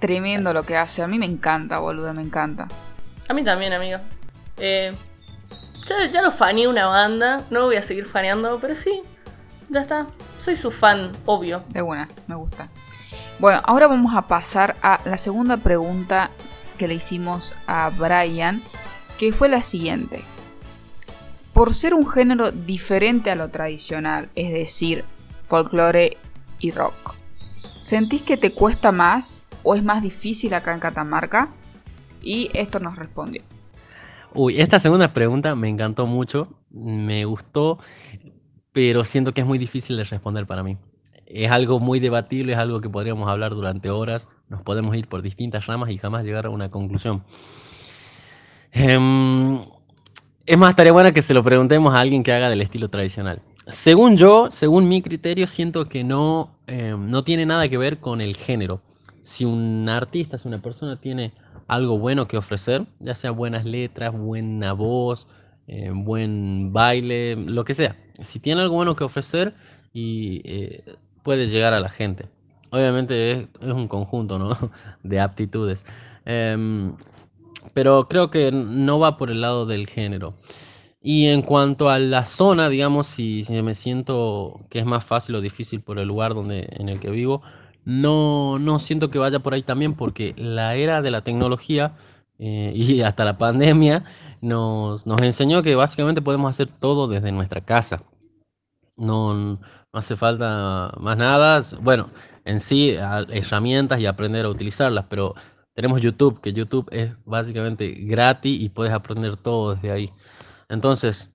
tremendo 0.00 0.52
lo 0.52 0.64
que 0.64 0.76
hace. 0.76 1.02
A 1.02 1.06
mí 1.06 1.18
me 1.18 1.26
encanta, 1.26 1.78
boludo, 1.78 2.12
me 2.12 2.22
encanta. 2.22 2.66
A 3.28 3.34
mí 3.34 3.44
también, 3.44 3.72
amigo. 3.72 3.98
Eh, 4.56 4.92
ya, 5.86 6.10
ya 6.10 6.22
lo 6.22 6.32
faneé 6.32 6.66
una 6.66 6.86
banda, 6.86 7.44
no 7.50 7.60
lo 7.60 7.66
voy 7.66 7.76
a 7.76 7.82
seguir 7.82 8.06
faneando, 8.06 8.58
pero 8.60 8.74
sí, 8.74 9.02
ya 9.68 9.80
está. 9.80 10.08
Soy 10.40 10.56
su 10.56 10.70
fan, 10.70 11.12
obvio. 11.26 11.62
De 11.68 11.82
buena, 11.82 12.08
me 12.26 12.34
gusta. 12.34 12.68
Bueno, 13.38 13.60
ahora 13.64 13.86
vamos 13.86 14.14
a 14.14 14.26
pasar 14.26 14.76
a 14.82 15.00
la 15.04 15.16
segunda 15.16 15.58
pregunta 15.58 16.30
que 16.76 16.88
le 16.88 16.94
hicimos 16.94 17.54
a 17.66 17.90
Brian, 17.90 18.62
que 19.18 19.32
fue 19.32 19.48
la 19.48 19.62
siguiente. 19.62 20.24
Por 21.52 21.74
ser 21.74 21.94
un 21.94 22.06
género 22.06 22.52
diferente 22.52 23.30
a 23.30 23.34
lo 23.34 23.48
tradicional, 23.50 24.30
es 24.34 24.52
decir, 24.52 25.04
folclore 25.42 26.16
y 26.58 26.70
rock, 26.70 27.14
¿sentís 27.80 28.22
que 28.22 28.36
te 28.36 28.52
cuesta 28.52 28.92
más 28.92 29.46
o 29.62 29.74
es 29.74 29.82
más 29.82 30.02
difícil 30.02 30.54
acá 30.54 30.74
en 30.74 30.80
Catamarca? 30.80 31.48
Y 32.22 32.50
esto 32.54 32.80
nos 32.80 32.96
respondió. 32.96 33.42
Uy, 34.32 34.60
esta 34.60 34.78
segunda 34.78 35.12
pregunta 35.12 35.56
me 35.56 35.68
encantó 35.68 36.06
mucho, 36.06 36.48
me 36.70 37.24
gustó, 37.24 37.78
pero 38.72 39.04
siento 39.04 39.34
que 39.34 39.40
es 39.40 39.46
muy 39.46 39.58
difícil 39.58 39.96
de 39.96 40.04
responder 40.04 40.46
para 40.46 40.62
mí. 40.62 40.76
Es 41.26 41.50
algo 41.50 41.80
muy 41.80 42.00
debatible, 42.00 42.52
es 42.52 42.58
algo 42.58 42.80
que 42.80 42.88
podríamos 42.88 43.28
hablar 43.28 43.54
durante 43.54 43.90
horas, 43.90 44.28
nos 44.48 44.62
podemos 44.62 44.94
ir 44.96 45.08
por 45.08 45.22
distintas 45.22 45.66
ramas 45.66 45.90
y 45.90 45.98
jamás 45.98 46.24
llegar 46.24 46.46
a 46.46 46.50
una 46.50 46.70
conclusión. 46.70 47.24
Em, 48.72 49.60
es 50.46 50.58
más, 50.58 50.70
estaría 50.70 50.92
bueno 50.92 51.12
que 51.12 51.22
se 51.22 51.34
lo 51.34 51.42
preguntemos 51.42 51.94
a 51.94 52.00
alguien 52.00 52.22
que 52.22 52.32
haga 52.32 52.48
del 52.50 52.62
estilo 52.62 52.88
tradicional. 52.88 53.42
Según 53.68 54.16
yo, 54.16 54.50
según 54.50 54.88
mi 54.88 55.02
criterio, 55.02 55.46
siento 55.46 55.88
que 55.88 56.04
no, 56.04 56.56
em, 56.66 57.10
no 57.10 57.24
tiene 57.24 57.46
nada 57.46 57.68
que 57.68 57.78
ver 57.78 57.98
con 57.98 58.20
el 58.20 58.36
género. 58.36 58.80
Si 59.22 59.44
un 59.44 59.88
artista, 59.88 60.38
si 60.38 60.48
una 60.48 60.62
persona 60.62 61.00
tiene 61.00 61.32
algo 61.66 61.98
bueno 61.98 62.26
que 62.26 62.36
ofrecer, 62.36 62.86
ya 62.98 63.14
sea 63.14 63.30
buenas 63.30 63.64
letras, 63.64 64.12
buena 64.12 64.72
voz, 64.72 65.28
eh, 65.68 65.90
buen 65.94 66.72
baile, 66.72 67.36
lo 67.36 67.64
que 67.64 67.74
sea. 67.74 67.96
Si 68.22 68.40
tiene 68.40 68.62
algo 68.62 68.74
bueno 68.74 68.96
que 68.96 69.04
ofrecer 69.04 69.54
y 69.92 70.40
eh, 70.44 70.84
puede 71.22 71.48
llegar 71.48 71.74
a 71.74 71.80
la 71.80 71.88
gente. 71.88 72.26
Obviamente 72.70 73.32
es, 73.32 73.46
un 73.60 73.88
conjunto 73.88 74.38
¿no? 74.38 74.56
de 75.02 75.20
aptitudes. 75.20 75.84
Em, 76.24 76.94
pero 77.74 78.08
creo 78.08 78.30
que 78.30 78.50
no 78.52 78.98
va 78.98 79.16
por 79.16 79.30
el 79.30 79.40
lado 79.40 79.66
del 79.66 79.86
género. 79.86 80.34
Y 81.02 81.26
en 81.26 81.42
cuanto 81.42 81.88
a 81.88 81.98
la 81.98 82.26
zona, 82.26 82.68
digamos, 82.68 83.06
si, 83.06 83.44
si 83.44 83.62
me 83.62 83.74
siento 83.74 84.60
que 84.68 84.80
es 84.80 84.84
más 84.86 85.04
fácil 85.04 85.34
o 85.36 85.40
difícil 85.40 85.80
por 85.80 85.98
el 85.98 86.08
lugar 86.08 86.34
donde, 86.34 86.68
en 86.72 86.88
el 86.88 87.00
que 87.00 87.10
vivo, 87.10 87.42
no, 87.84 88.58
no 88.58 88.78
siento 88.78 89.10
que 89.10 89.18
vaya 89.18 89.40
por 89.40 89.54
ahí 89.54 89.62
también 89.62 89.94
porque 89.94 90.34
la 90.36 90.74
era 90.76 91.02
de 91.02 91.10
la 91.10 91.22
tecnología 91.22 91.96
eh, 92.38 92.72
y 92.74 93.00
hasta 93.02 93.24
la 93.24 93.38
pandemia 93.38 94.04
nos, 94.40 95.06
nos 95.06 95.20
enseñó 95.22 95.62
que 95.62 95.74
básicamente 95.74 96.22
podemos 96.22 96.50
hacer 96.50 96.68
todo 96.68 97.08
desde 97.08 97.32
nuestra 97.32 97.60
casa. 97.60 98.02
No, 98.96 99.34
no 99.34 99.60
hace 99.92 100.16
falta 100.16 100.92
más 100.98 101.16
nada. 101.16 101.62
Bueno, 101.80 102.10
en 102.44 102.60
sí, 102.60 102.96
herramientas 102.96 104.00
y 104.00 104.06
aprender 104.06 104.44
a 104.44 104.50
utilizarlas, 104.50 105.06
pero 105.08 105.34
tenemos 105.74 106.00
YouTube, 106.00 106.40
que 106.40 106.52
YouTube 106.52 106.88
es 106.90 107.12
básicamente 107.24 107.90
gratis 107.90 108.60
y 108.60 108.68
puedes 108.68 108.92
aprender 108.92 109.36
todo 109.36 109.74
desde 109.74 109.90
ahí. 109.90 110.12
Entonces, 110.68 111.32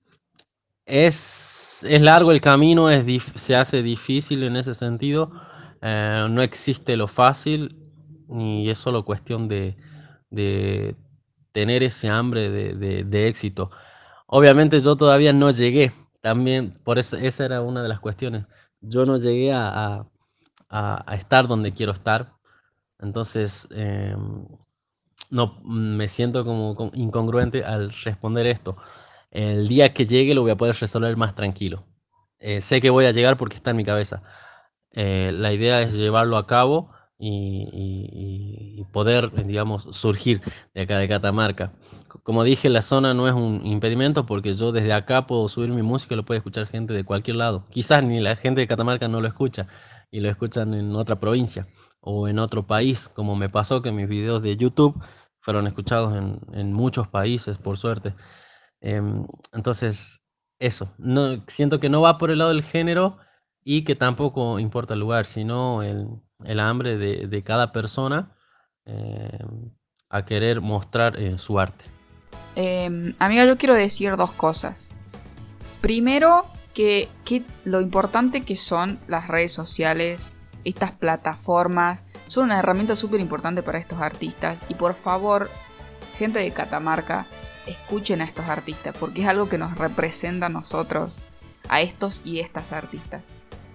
es, 0.86 1.84
es 1.84 2.02
largo 2.02 2.32
el 2.32 2.42
camino, 2.42 2.90
es 2.90 3.24
se 3.36 3.56
hace 3.56 3.84
difícil 3.84 4.44
en 4.44 4.56
ese 4.56 4.74
sentido. 4.74 5.32
Eh, 5.88 6.26
no 6.32 6.42
existe 6.42 6.98
lo 6.98 7.08
fácil 7.08 7.78
y 8.28 8.68
es 8.72 8.80
solo 8.80 9.06
cuestión 9.06 9.48
de, 9.48 9.76
tener 11.52 11.84
ese 11.84 12.10
hambre 12.10 12.50
de, 12.50 13.28
éxito. 13.28 13.70
Obviamente 14.26 14.80
yo 14.82 14.96
todavía 14.96 15.32
no 15.32 15.52
llegué, 15.52 15.94
también 16.22 16.74
por 16.84 16.98
eso 16.98 17.18
esa 17.18 17.46
era 17.46 17.62
una 17.62 17.84
de 17.84 17.90
las 17.90 18.00
cuestiones. 18.00 18.46
Yo 18.82 19.06
no 19.06 19.18
llegué 19.18 19.54
a, 19.54 20.08
estar 21.14 21.48
donde 21.48 21.72
quiero 21.72 21.92
estar, 21.92 22.34
entonces 23.00 23.68
em, 23.72 24.48
no 25.30 25.62
me 25.64 26.08
siento 26.08 26.44
como 26.44 26.92
incongruente 26.96 27.64
al 27.64 27.92
responder 28.04 28.48
esto. 28.48 28.76
El 29.30 29.68
día 29.68 29.94
que 29.94 30.08
llegue 30.08 30.34
lo 30.34 30.42
voy 30.42 30.52
a 30.52 30.58
poder 30.58 30.76
resolver 30.80 31.16
más 31.16 31.36
tranquilo. 31.36 31.86
Eh, 32.40 32.62
sé 32.62 32.82
que 32.82 32.90
voy 32.90 33.06
a 33.06 33.12
llegar 33.12 33.38
porque 33.38 33.56
está 33.56 33.72
en 33.72 33.78
mi 33.78 33.86
cabeza. 33.86 34.24
Eh, 34.96 35.32
la 35.34 35.54
idea 35.54 35.82
es 35.82 35.94
llevarlo 35.94 36.38
a 36.38 36.48
cabo 36.48 36.90
y, 37.20 38.84
poder, 38.92 39.32
digamos, 39.46 39.88
surgir 39.92 40.42
de 40.74 40.82
acá 40.82 40.98
de 40.98 41.08
Catamarca. 41.08 41.74
Como 42.24 42.44
dije, 42.44 42.70
la 42.70 42.82
zona 42.82 43.14
no 43.14 43.28
es 43.28 43.34
un 43.34 43.66
impedimento 43.66 44.26
porque 44.26 44.56
yo 44.56 44.72
desde 44.72 44.94
acá 44.94 45.28
puedo 45.28 45.50
subir 45.50 45.70
mi 45.70 45.82
música 45.82 46.14
y 46.14 46.18
lo 46.18 46.26
puede 46.26 46.38
escuchar 46.40 46.68
gente 46.68 46.94
de 46.94 47.04
cualquier 47.04 47.38
lado. 47.38 47.68
Quizás 47.72 48.04
ni 48.04 48.20
la 48.20 48.36
gente 48.38 48.62
de 48.62 48.68
Catamarca 48.68 49.08
no 49.08 49.22
lo 49.22 49.28
escucha 49.28 49.68
y 50.12 50.22
lo 50.22 50.30
escuchan 50.30 50.74
en 50.74 50.96
otra 50.96 51.20
provincia 51.20 51.68
o 52.00 52.28
en 52.30 52.40
otro 52.40 52.66
país, 52.68 53.10
como 53.10 53.36
me 53.36 53.50
pasó 53.50 53.82
que 53.82 53.92
mis 53.92 54.08
videos 54.08 54.42
de 54.42 54.56
YouTube 54.56 55.02
fueron 55.40 55.68
escuchados 55.68 56.16
en, 56.16 56.40
en 56.54 56.72
muchos 56.74 57.08
países, 57.08 57.58
por 57.58 57.78
suerte. 57.78 58.16
Em, 58.82 59.26
entonces, 59.52 60.22
eso, 60.60 60.94
no, 60.98 61.44
siento 61.48 61.80
que 61.80 61.90
no 61.90 62.02
va 62.02 62.18
por 62.18 62.32
el 62.32 62.40
lado 62.40 62.52
del 62.52 62.64
género 62.64 63.18
y 63.68 63.84
que 63.84 63.96
tampoco 63.96 64.60
importa 64.60 64.94
el 64.94 65.02
lugar, 65.02 65.26
sino 65.26 65.82
el, 65.82 66.08
el 66.46 66.60
hambre 66.60 66.98
de, 66.98 67.28
de 67.28 67.44
cada 67.44 67.72
persona 67.72 68.32
em, 68.86 69.72
a 70.08 70.24
querer 70.24 70.62
mostrar 70.62 71.20
eh, 71.20 71.40
su 71.40 71.60
arte. 71.60 71.84
Eh, 72.56 73.14
amiga, 73.18 73.44
yo 73.44 73.58
quiero 73.58 73.74
decir 73.74 74.16
dos 74.16 74.32
cosas. 74.32 74.94
Primero, 75.82 76.46
que, 76.76 77.10
que 77.26 77.44
lo 77.64 77.82
importante 77.82 78.42
que 78.42 78.56
son 78.56 79.00
las 79.08 79.28
redes 79.28 79.52
sociales, 79.52 80.36
estas 80.64 80.92
plataformas, 80.92 82.06
son 82.28 82.46
una 82.46 82.60
herramienta 82.60 82.96
súper 82.96 83.20
importante 83.20 83.64
para 83.64 83.80
estos 83.80 84.00
artistas. 84.00 84.62
Y 84.70 84.76
por 84.76 84.94
favor, 84.94 85.50
gente 86.20 86.38
de 86.38 86.52
Catamarca, 86.52 87.26
escuchen 87.66 88.22
a 88.22 88.26
estos 88.26 88.46
artistas, 88.46 88.96
porque 89.00 89.24
es 89.24 89.28
algo 89.28 89.50
que 89.50 89.58
nos 89.58 89.76
representa 89.76 90.46
a 90.46 90.50
nosotros, 90.50 91.18
a 91.68 91.82
estos 91.82 92.22
y 92.24 92.42
estas 92.42 92.72
artistas. 92.72 93.24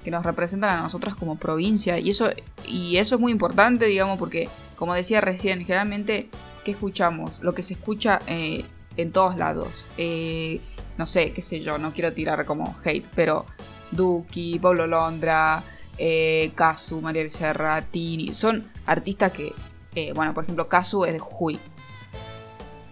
Que 0.05 0.11
nos 0.11 0.25
representan 0.25 0.79
a 0.79 0.83
nosotros 0.83 1.15
como 1.15 1.37
provincia. 1.37 1.99
Y 1.99 2.11
eso, 2.11 2.31
y 2.67 2.97
eso 2.97 3.17
es 3.17 3.21
muy 3.21 3.33
importante, 3.33 3.87
digamos, 3.87 4.19
porque, 4.19 4.49
como 4.77 4.95
decía 4.95 5.21
recién, 5.21 5.61
generalmente, 5.61 6.29
¿qué 6.65 6.73
escuchamos? 6.73 7.43
Lo 7.43 7.55
que 7.55 7.63
se 7.63 7.75
escucha 7.75 8.21
eh, 8.27 8.65
en 8.97 9.13
todos 9.13 9.37
lados. 9.37 9.87
Eh, 9.97 10.61
no 10.99 11.07
sé, 11.07 11.33
qué 11.33 11.43
sé 11.43 11.61
yo, 11.61 11.79
no 11.79 11.93
quiero 11.93 12.13
tirar 12.13 12.45
como 12.45 12.77
hate, 12.85 13.07
pero 13.15 13.47
Duki, 13.91 14.59
Pablo 14.59 14.87
Londra, 14.87 15.63
eh, 15.99 16.53
Kazu, 16.55 17.01
María 17.01 17.23
Becerra, 17.23 17.83
Tini, 17.83 18.35
son 18.35 18.71
artistas 18.87 19.33
que, 19.33 19.53
eh, 19.95 20.13
bueno, 20.15 20.35
por 20.35 20.45
ejemplo, 20.45 20.69
Kazu 20.69 21.05
es 21.05 21.13
de 21.13 21.19
Jujuy, 21.19 21.59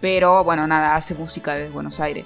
pero 0.01 0.43
bueno, 0.43 0.65
nada, 0.67 0.95
hace 0.95 1.13
música 1.13 1.53
desde 1.53 1.69
Buenos 1.69 1.99
Aires. 1.99 2.25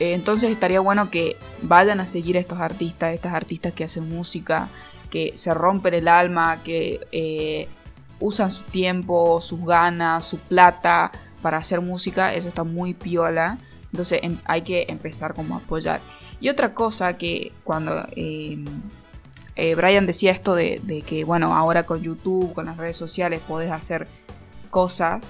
Eh, 0.00 0.14
entonces 0.14 0.50
estaría 0.50 0.80
bueno 0.80 1.10
que 1.10 1.36
vayan 1.62 2.00
a 2.00 2.06
seguir 2.06 2.36
a 2.36 2.40
estos 2.40 2.58
artistas, 2.58 3.14
estas 3.14 3.34
artistas 3.34 3.72
que 3.74 3.84
hacen 3.84 4.08
música, 4.08 4.68
que 5.10 5.32
se 5.36 5.52
rompen 5.54 5.94
el 5.94 6.08
alma, 6.08 6.62
que 6.64 7.06
eh, 7.12 7.68
usan 8.18 8.50
su 8.50 8.64
tiempo, 8.64 9.40
sus 9.42 9.64
ganas, 9.64 10.26
su 10.26 10.38
plata 10.38 11.12
para 11.42 11.58
hacer 11.58 11.80
música, 11.80 12.34
eso 12.34 12.48
está 12.48 12.64
muy 12.64 12.94
piola. 12.94 13.58
Entonces 13.92 14.20
em- 14.22 14.38
hay 14.46 14.62
que 14.62 14.86
empezar 14.88 15.34
como 15.34 15.54
a 15.54 15.58
apoyar. 15.58 16.00
Y 16.40 16.48
otra 16.48 16.72
cosa 16.74 17.18
que 17.18 17.52
cuando 17.64 18.06
eh, 18.16 18.64
Brian 19.76 20.06
decía 20.06 20.32
esto 20.32 20.54
de, 20.54 20.80
de 20.82 21.02
que, 21.02 21.24
bueno, 21.24 21.54
ahora 21.54 21.84
con 21.84 22.00
YouTube, 22.02 22.54
con 22.54 22.66
las 22.66 22.78
redes 22.78 22.96
sociales, 22.96 23.40
podés 23.46 23.70
hacer 23.70 24.08
cosas. 24.70 25.22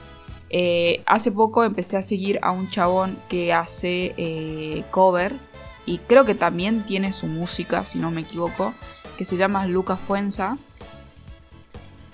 Eh, 0.52 1.02
hace 1.06 1.30
poco 1.30 1.62
empecé 1.62 1.96
a 1.96 2.02
seguir 2.02 2.40
a 2.42 2.50
un 2.50 2.66
chabón 2.66 3.16
que 3.28 3.52
hace 3.52 4.14
eh, 4.16 4.84
covers 4.90 5.52
y 5.86 5.98
creo 5.98 6.24
que 6.24 6.34
también 6.34 6.84
tiene 6.84 7.12
su 7.12 7.28
música, 7.28 7.84
si 7.84 7.98
no 7.98 8.10
me 8.10 8.22
equivoco, 8.22 8.74
que 9.16 9.24
se 9.24 9.36
llama 9.36 9.66
Lucas 9.66 10.00
Fuenza. 10.00 10.58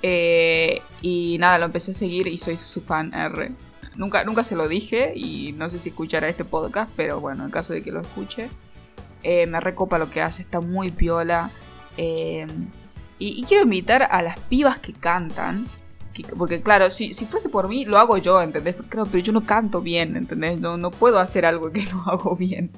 Eh, 0.03 0.83
y 1.01 1.39
nada, 1.41 1.59
lo 1.59 1.65
empecé 1.65 1.93
a 1.93 1.95
seguir 1.95 2.27
y 2.27 2.37
soy 2.37 2.59
su 2.59 2.83
fan 2.83 3.15
R. 3.15 3.53
Nunca, 3.97 4.23
nunca 4.25 4.45
se 4.45 4.55
lo 4.55 4.69
dije 4.69 5.15
y 5.17 5.53
no 5.53 5.71
sé 5.71 5.79
si 5.79 5.89
escuchará 5.89 6.29
este 6.29 6.45
podcast, 6.45 6.91
pero 6.95 7.21
bueno, 7.21 7.45
en 7.45 7.51
caso 7.51 7.73
de 7.73 7.83
que 7.83 7.91
lo 7.91 8.03
escuche, 8.03 8.51
me 9.25 9.59
recopa 9.59 9.99
lo 9.99 10.11
que 10.11 10.21
hace, 10.21 10.43
está 10.43 10.61
muy 10.61 10.91
piola. 10.91 11.51
Y, 11.97 12.45
y 13.19 13.43
quiero 13.45 13.65
invitar 13.65 14.07
a 14.11 14.21
las 14.21 14.39
pibas 14.39 14.79
que 14.79 14.93
cantan. 14.93 15.67
Que- 16.23 16.35
porque 16.37 16.61
claro, 16.63 16.91
si, 16.91 17.15
si 17.15 17.27
fuese 17.27 17.49
por 17.49 17.69
mí, 17.69 17.85
lo 17.85 17.99
hago 17.99 18.17
yo, 18.19 18.41
¿entendés? 18.43 18.77
Claro, 18.89 19.07
pero 19.11 19.23
yo 19.23 19.33
no 19.33 19.45
canto 19.45 19.81
bien, 19.81 20.17
¿entendés? 20.17 20.59
No, 20.59 20.77
no 20.77 20.91
puedo 20.91 21.19
hacer 21.19 21.47
algo 21.47 21.71
que 21.73 21.83
no 21.93 22.05
hago 22.07 22.37
bien. 22.37 22.71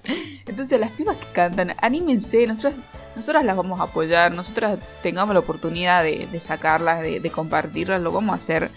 Entonces 0.47 0.79
las 0.81 0.91
pibas 0.93 1.17
que 1.17 1.27
cantan, 1.33 1.75
anímense, 1.81 2.47
nosotras, 2.47 2.77
nosotras 3.17 3.45
las 3.45 3.57
vamos 3.57 3.81
a 3.81 3.85
apoyar, 3.85 4.33
nosotras 4.33 4.79
tengamos 5.03 5.35
la 5.35 5.41
oportunidad 5.41 6.03
de, 6.05 6.41
sacarlas, 6.41 7.03
de, 7.03 7.31
compartirlas, 7.31 8.01
lo 8.01 8.13
vamos 8.13 8.33
a 8.33 8.37
hacer. 8.37 8.71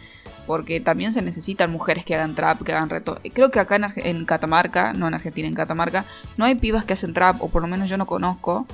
Porque 0.48 0.80
también 0.80 1.14
se 1.14 1.22
necesitan 1.22 1.72
mujeres 1.72 2.04
que 2.04 2.16
hagan 2.16 2.34
trap, 2.34 2.64
que 2.64 2.74
hagan 2.74 2.90
reto. 2.90 3.20
Creo 3.34 3.52
que 3.52 3.60
acá 3.60 3.94
en 3.96 4.26
Catamarca, 4.26 4.92
no 4.92 5.08
en 5.08 5.14
Argentina, 5.14 5.48
en 5.48 5.54
Catamarca, 5.54 6.06
no 6.36 6.46
hay 6.46 6.56
pibas 6.56 6.84
que 6.84 6.94
hacen 6.94 7.14
trap, 7.14 7.42
o 7.42 7.50
por 7.50 7.62
lo 7.62 7.68
menos 7.68 7.88
yo 7.88 7.98
no 7.98 8.08
conozco 8.08 8.66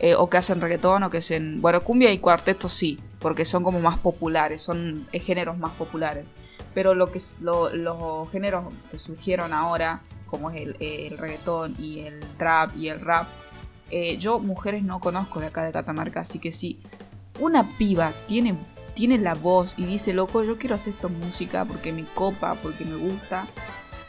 eh, 0.00 0.14
o 0.14 0.28
que 0.30 0.36
hacen 0.36 0.60
reggaetón 0.60 1.02
o 1.02 1.10
que 1.10 1.18
hacen. 1.18 1.60
Bueno, 1.60 1.80
cumbia 1.82 2.12
y 2.12 2.18
cuarteto 2.18 2.68
sí, 2.68 2.98
porque 3.18 3.44
son 3.44 3.62
como 3.64 3.80
más 3.80 3.98
populares, 3.98 4.62
son 4.62 5.06
eh, 5.12 5.18
géneros 5.20 5.58
más 5.58 5.72
populares. 5.72 6.34
Pero 6.74 6.94
lo 6.94 7.10
que 7.10 7.20
lo- 7.40 7.70
los 7.70 8.30
géneros 8.30 8.66
que 8.90 8.98
surgieron 8.98 9.52
ahora, 9.52 10.00
como 10.26 10.50
es 10.50 10.56
el, 10.62 10.76
el 10.80 11.18
reggaetón 11.18 11.74
y 11.78 12.00
el 12.00 12.20
trap 12.36 12.76
y 12.76 12.88
el 12.88 13.00
rap, 13.00 13.26
eh, 13.90 14.18
yo 14.18 14.38
mujeres 14.38 14.82
no 14.82 15.00
conozco 15.00 15.40
de 15.40 15.46
acá 15.46 15.64
de 15.64 15.72
Catamarca, 15.72 16.20
así 16.20 16.38
que 16.38 16.52
si 16.52 16.78
una 17.40 17.76
piba 17.78 18.12
tiene, 18.26 18.54
tiene 18.94 19.16
la 19.18 19.34
voz 19.34 19.74
y 19.78 19.86
dice, 19.86 20.12
loco, 20.12 20.44
yo 20.44 20.58
quiero 20.58 20.74
hacer 20.74 20.92
esta 20.94 21.08
música 21.08 21.64
porque 21.64 21.90
me 21.92 22.04
copa, 22.04 22.54
porque 22.62 22.84
me 22.84 22.96
gusta, 22.96 23.46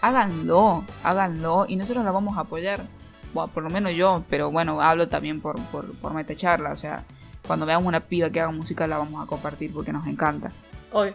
háganlo, 0.02 0.84
háganlo 1.04 1.66
y 1.68 1.76
nosotros 1.76 2.04
la 2.06 2.12
vamos 2.12 2.38
a 2.38 2.42
apoyar. 2.42 2.86
Bueno, 3.34 3.52
por 3.54 3.64
lo 3.64 3.70
menos 3.70 3.94
yo, 3.94 4.24
pero 4.30 4.50
bueno, 4.52 4.82
hablo 4.82 5.08
también 5.08 5.40
por, 5.42 5.60
por, 5.68 5.94
por 5.96 6.14
metecharla, 6.14 6.72
o 6.72 6.78
sea, 6.78 7.04
cuando 7.46 7.66
veamos 7.66 7.88
una 7.88 8.00
piba 8.00 8.30
que 8.30 8.40
haga 8.42 8.52
música 8.52 8.88
la 8.88 8.98
vamos 8.98 9.24
a 9.24 9.28
compartir 9.28 9.72
porque 9.74 9.92
nos 9.94 10.08
encanta. 10.08 10.52
Obvio. 10.92 11.14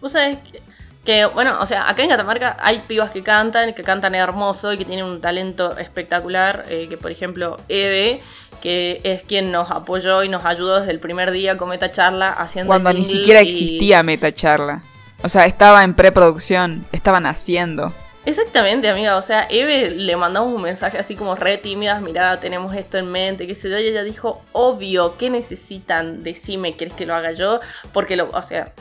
Vos 0.00 0.12
sabés 0.12 0.38
que, 0.38 0.62
que, 1.04 1.24
bueno, 1.26 1.58
o 1.60 1.66
sea, 1.66 1.88
acá 1.88 2.02
en 2.02 2.10
Catamarca 2.10 2.56
hay 2.60 2.80
pibas 2.86 3.10
que 3.10 3.22
cantan, 3.22 3.72
que 3.74 3.82
cantan 3.82 4.14
hermoso 4.14 4.72
y 4.72 4.78
que 4.78 4.84
tienen 4.84 5.04
un 5.06 5.20
talento 5.20 5.76
espectacular. 5.78 6.64
eh, 6.68 6.86
que 6.88 6.96
por 6.96 7.10
ejemplo, 7.10 7.56
Eve, 7.68 8.20
que 8.60 9.00
es 9.04 9.22
quien 9.22 9.50
nos 9.50 9.70
apoyó 9.70 10.22
y 10.22 10.28
nos 10.28 10.44
ayudó 10.44 10.80
desde 10.80 10.92
el 10.92 11.00
primer 11.00 11.30
día 11.30 11.56
con 11.56 11.68
Meta 11.70 11.90
Charla 11.90 12.28
haciendo. 12.30 12.68
Cuando 12.68 12.92
ni 12.92 13.04
siquiera 13.04 13.40
y- 13.42 13.46
existía 13.46 14.02
Metacharla. 14.02 14.82
O 15.22 15.28
sea, 15.28 15.46
estaba 15.46 15.82
en 15.84 15.94
preproducción, 15.94 16.86
estaban 16.92 17.26
haciendo. 17.26 17.92
Exactamente, 18.28 18.90
amiga. 18.90 19.16
O 19.16 19.22
sea, 19.22 19.46
Eve 19.48 19.90
le 19.90 20.14
mandamos 20.14 20.54
un 20.54 20.60
mensaje 20.60 20.98
así 20.98 21.16
como 21.16 21.34
re 21.34 21.56
tímidas, 21.56 22.02
mirá, 22.02 22.38
tenemos 22.38 22.74
esto 22.74 22.98
en 22.98 23.10
mente, 23.10 23.46
qué 23.46 23.54
sé 23.54 23.70
yo, 23.70 23.78
y 23.78 23.86
ella 23.86 24.02
dijo, 24.02 24.42
obvio, 24.52 25.16
¿qué 25.16 25.30
necesitan? 25.30 26.22
Decime, 26.22 26.76
¿quieres 26.76 26.94
que 26.94 27.06
lo 27.06 27.14
haga 27.14 27.32
yo? 27.32 27.60
Porque, 27.94 28.16
lo, 28.16 28.28
o 28.28 28.42
sea, 28.42 28.74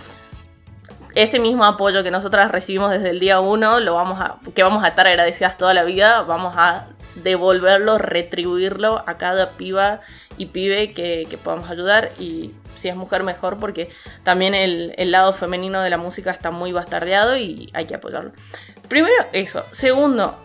ese 1.15 1.39
mismo 1.39 1.63
apoyo 1.63 2.03
que 2.03 2.11
nosotras 2.11 2.51
recibimos 2.51 2.91
desde 2.91 3.11
el 3.11 3.21
día 3.21 3.39
uno, 3.39 3.79
lo 3.79 3.93
vamos 3.93 4.19
a, 4.19 4.37
que 4.53 4.63
vamos 4.63 4.83
a 4.83 4.89
estar 4.89 5.07
agradecidas 5.07 5.57
toda 5.57 5.73
la 5.73 5.85
vida, 5.85 6.23
vamos 6.23 6.53
a 6.57 6.87
devolverlo, 7.15 7.97
retribuirlo 7.97 9.01
a 9.07 9.17
cada 9.17 9.51
piba 9.51 10.01
y 10.37 10.47
pibe 10.47 10.91
que, 10.91 11.39
podamos 11.41 11.69
ayudar 11.69 12.11
y 12.19 12.51
si 12.75 12.89
es 12.89 12.95
mujer 12.97 13.23
mejor 13.23 13.57
porque 13.57 13.89
también 14.23 14.53
el 14.53 15.11
lado 15.11 15.33
femenino 15.33 15.81
de 15.81 15.89
la 15.89 15.97
música 15.97 16.29
está 16.31 16.51
muy 16.51 16.73
bastardeado 16.73 17.37
y 17.37 17.71
hay 17.73 17.85
que 17.85 17.95
apoyarlo. 17.95 18.33
Primero 18.87 19.13
eso. 19.33 19.65
Segundo, 19.71 20.37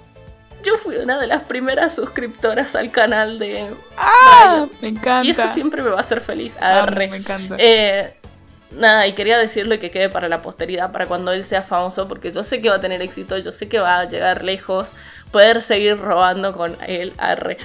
yo 0.63 0.77
fui 0.77 0.97
una 0.97 1.19
de 1.19 1.27
las 1.27 1.43
primeras 1.43 1.95
suscriptoras 1.95 2.75
al 2.77 2.91
canal 2.91 3.39
de 3.39 3.69
¡Ah! 3.97 4.67
Brian. 4.67 4.71
Me 4.81 4.89
encanta. 4.89 5.25
Y 5.25 5.31
eso 5.31 5.47
siempre 5.49 5.83
me 5.83 5.91
va 5.91 5.99
a 5.99 6.01
hacer 6.01 6.21
feliz. 6.21 6.55
Amo, 6.61 6.81
Arre. 6.83 7.09
me 7.09 7.17
encanta. 7.19 7.57
Eh, 7.59 8.15
nada, 8.77 9.07
y 9.07 9.15
quería 9.15 9.39
decirle 9.39 9.79
que 9.79 9.91
quede 9.91 10.09
para 10.09 10.29
la 10.29 10.43
posteridad, 10.43 10.93
para 10.93 11.07
cuando 11.07 11.33
él 11.33 11.45
sea 11.45 11.63
famoso, 11.63 12.09
porque 12.09 12.33
yo 12.33 12.43
sé 12.43 12.61
que 12.61 12.69
va 12.69 12.77
a 12.77 12.81
tener 12.81 13.03
éxito, 13.03 13.39
yo 13.39 13.53
sé 13.53 13.69
que 13.69 13.81
va 13.81 14.01
a 14.01 14.05
llegar 14.05 14.45
lejos, 14.45 14.91
poder 15.31 15.63
seguir 15.63 15.99
robando 15.99 16.53
con 16.53 16.77
él, 16.87 17.13
arre. 17.19 17.59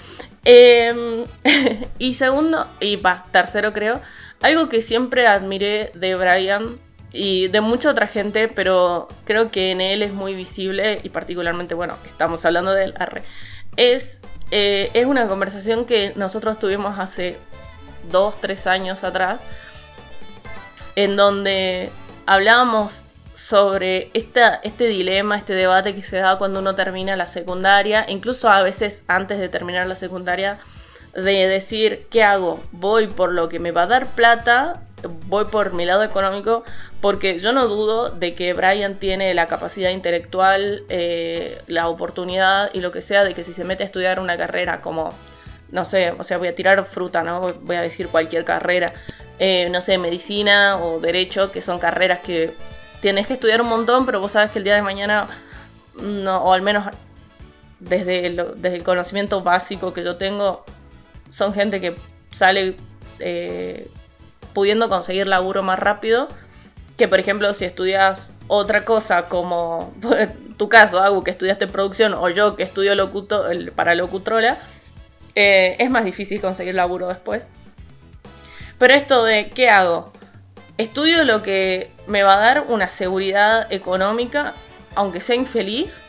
Eh, 0.45 1.25
y 1.99 2.13
segundo, 2.13 2.67
y 2.79 2.95
va, 2.95 3.25
tercero 3.31 3.73
creo, 3.73 4.01
algo 4.41 4.69
que 4.69 4.81
siempre 4.81 5.27
admiré 5.27 5.91
de 5.93 6.15
Brian 6.15 6.79
y 7.11 7.47
de 7.47 7.61
mucha 7.61 7.89
otra 7.89 8.07
gente, 8.07 8.47
pero 8.47 9.07
creo 9.25 9.51
que 9.51 9.71
en 9.71 9.81
él 9.81 10.03
es 10.03 10.13
muy 10.13 10.35
visible 10.35 10.99
y 11.03 11.09
particularmente, 11.09 11.73
bueno, 11.73 11.95
estamos 12.05 12.43
hablando 12.45 12.73
de 12.73 12.85
él, 12.85 12.93
arre, 12.97 13.23
es, 13.75 14.19
eh, 14.51 14.91
es 14.93 15.05
una 15.05 15.27
conversación 15.27 15.85
que 15.85 16.13
nosotros 16.15 16.59
tuvimos 16.59 16.99
hace 16.99 17.37
dos, 18.11 18.39
tres 18.41 18.67
años 18.67 19.03
atrás, 19.03 19.43
en 20.95 21.15
donde 21.15 21.89
hablábamos 22.25 23.03
sobre 23.33 24.09
esta, 24.13 24.55
este 24.63 24.87
dilema, 24.87 25.37
este 25.37 25.53
debate 25.53 25.93
que 25.93 26.01
se 26.01 26.17
da 26.17 26.37
cuando 26.37 26.59
uno 26.59 26.75
termina 26.75 27.15
la 27.15 27.27
secundaria, 27.27 28.05
incluso 28.09 28.49
a 28.49 28.63
veces 28.63 29.03
antes 29.07 29.37
de 29.37 29.47
terminar 29.47 29.87
la 29.87 29.95
secundaria, 29.95 30.57
de 31.13 31.47
decir, 31.47 32.07
¿qué 32.09 32.23
hago? 32.23 32.59
¿Voy 32.71 33.07
por 33.07 33.31
lo 33.31 33.47
que 33.47 33.59
me 33.59 33.71
va 33.71 33.83
a 33.83 33.87
dar 33.87 34.07
plata? 34.07 34.81
¿Voy 35.27 35.45
por 35.45 35.73
mi 35.73 35.85
lado 35.85 36.03
económico? 36.03 36.63
Porque 37.01 37.39
yo 37.39 37.53
no 37.53 37.67
dudo 37.67 38.09
de 38.09 38.33
que 38.33 38.53
Brian 38.53 38.95
tiene 38.95 39.33
la 39.35 39.45
capacidad 39.45 39.91
intelectual, 39.91 40.83
eh, 40.89 41.61
la 41.67 41.87
oportunidad 41.87 42.71
y 42.73 42.81
lo 42.81 42.91
que 42.91 43.01
sea 43.01 43.23
de 43.23 43.33
que 43.33 43.43
si 43.43 43.53
se 43.53 43.63
mete 43.63 43.83
a 43.83 43.85
estudiar 43.85 44.19
una 44.19 44.37
carrera 44.37 44.81
como 44.81 45.13
no 45.69 45.83
sé, 45.83 46.11
o 46.17 46.23
sea, 46.23 46.37
voy 46.37 46.47
a 46.47 46.55
tirar 46.55 46.85
fruta, 46.85 47.23
¿no? 47.23 47.41
Voy 47.61 47.75
a 47.75 47.81
decir 47.81 48.07
cualquier 48.07 48.45
carrera, 48.45 48.93
eh, 49.37 49.67
no 49.69 49.81
sé, 49.81 49.97
medicina 49.97 50.77
o 50.77 50.99
derecho, 51.01 51.51
que 51.51 51.61
son 51.61 51.77
carreras 51.77 52.19
que 52.19 52.53
tienes 53.01 53.27
que 53.27 53.33
estudiar 53.33 53.61
un 53.61 53.67
montón, 53.67 54.05
pero 54.05 54.21
vos 54.21 54.31
sabes 54.31 54.49
que 54.51 54.59
el 54.59 54.63
día 54.63 54.75
de 54.75 54.81
mañana, 54.81 55.27
no, 56.01 56.37
o 56.37 56.53
al 56.53 56.61
menos 56.61 56.85
desde, 57.81 58.29
lo- 58.29 58.53
desde 58.55 58.77
el 58.77 58.83
conocimiento 58.83 59.41
básico 59.43 59.93
que 59.93 60.03
yo 60.05 60.15
tengo, 60.15 60.63
son 61.29 61.53
gente 61.53 61.81
que 61.81 61.95
sale 62.31 62.77
eh, 63.19 63.89
pudiendo 64.57 64.89
conseguir 64.89 65.27
laburo 65.27 65.61
más 65.61 65.77
rápido 65.77 66.27
que, 66.97 67.07
por 67.07 67.19
ejemplo, 67.19 67.53
si 67.53 67.63
estudias 67.63 68.31
otra 68.47 68.85
cosa 68.85 69.29
como 69.29 69.93
tu 70.57 70.67
caso, 70.67 70.99
Agu, 70.99 71.23
que 71.23 71.29
estudiaste 71.29 71.67
producción, 71.67 72.15
o 72.15 72.27
yo 72.29 72.55
que 72.55 72.63
estudio 72.63 72.95
locuto, 72.95 73.45
para 73.75 73.93
locutrola, 73.93 74.57
eh, 75.35 75.75
es 75.77 75.91
más 75.91 76.05
difícil 76.05 76.41
conseguir 76.41 76.73
laburo 76.73 77.07
después. 77.07 77.49
Pero 78.79 78.95
esto 78.95 79.23
de, 79.25 79.51
¿qué 79.51 79.69
hago? 79.69 80.11
Estudio 80.79 81.23
lo 81.23 81.43
que 81.43 81.91
me 82.07 82.23
va 82.23 82.33
a 82.33 82.39
dar 82.39 82.65
una 82.67 82.89
seguridad 82.89 83.71
económica, 83.71 84.55
aunque 84.95 85.19
sea 85.19 85.35
infeliz, 85.35 86.01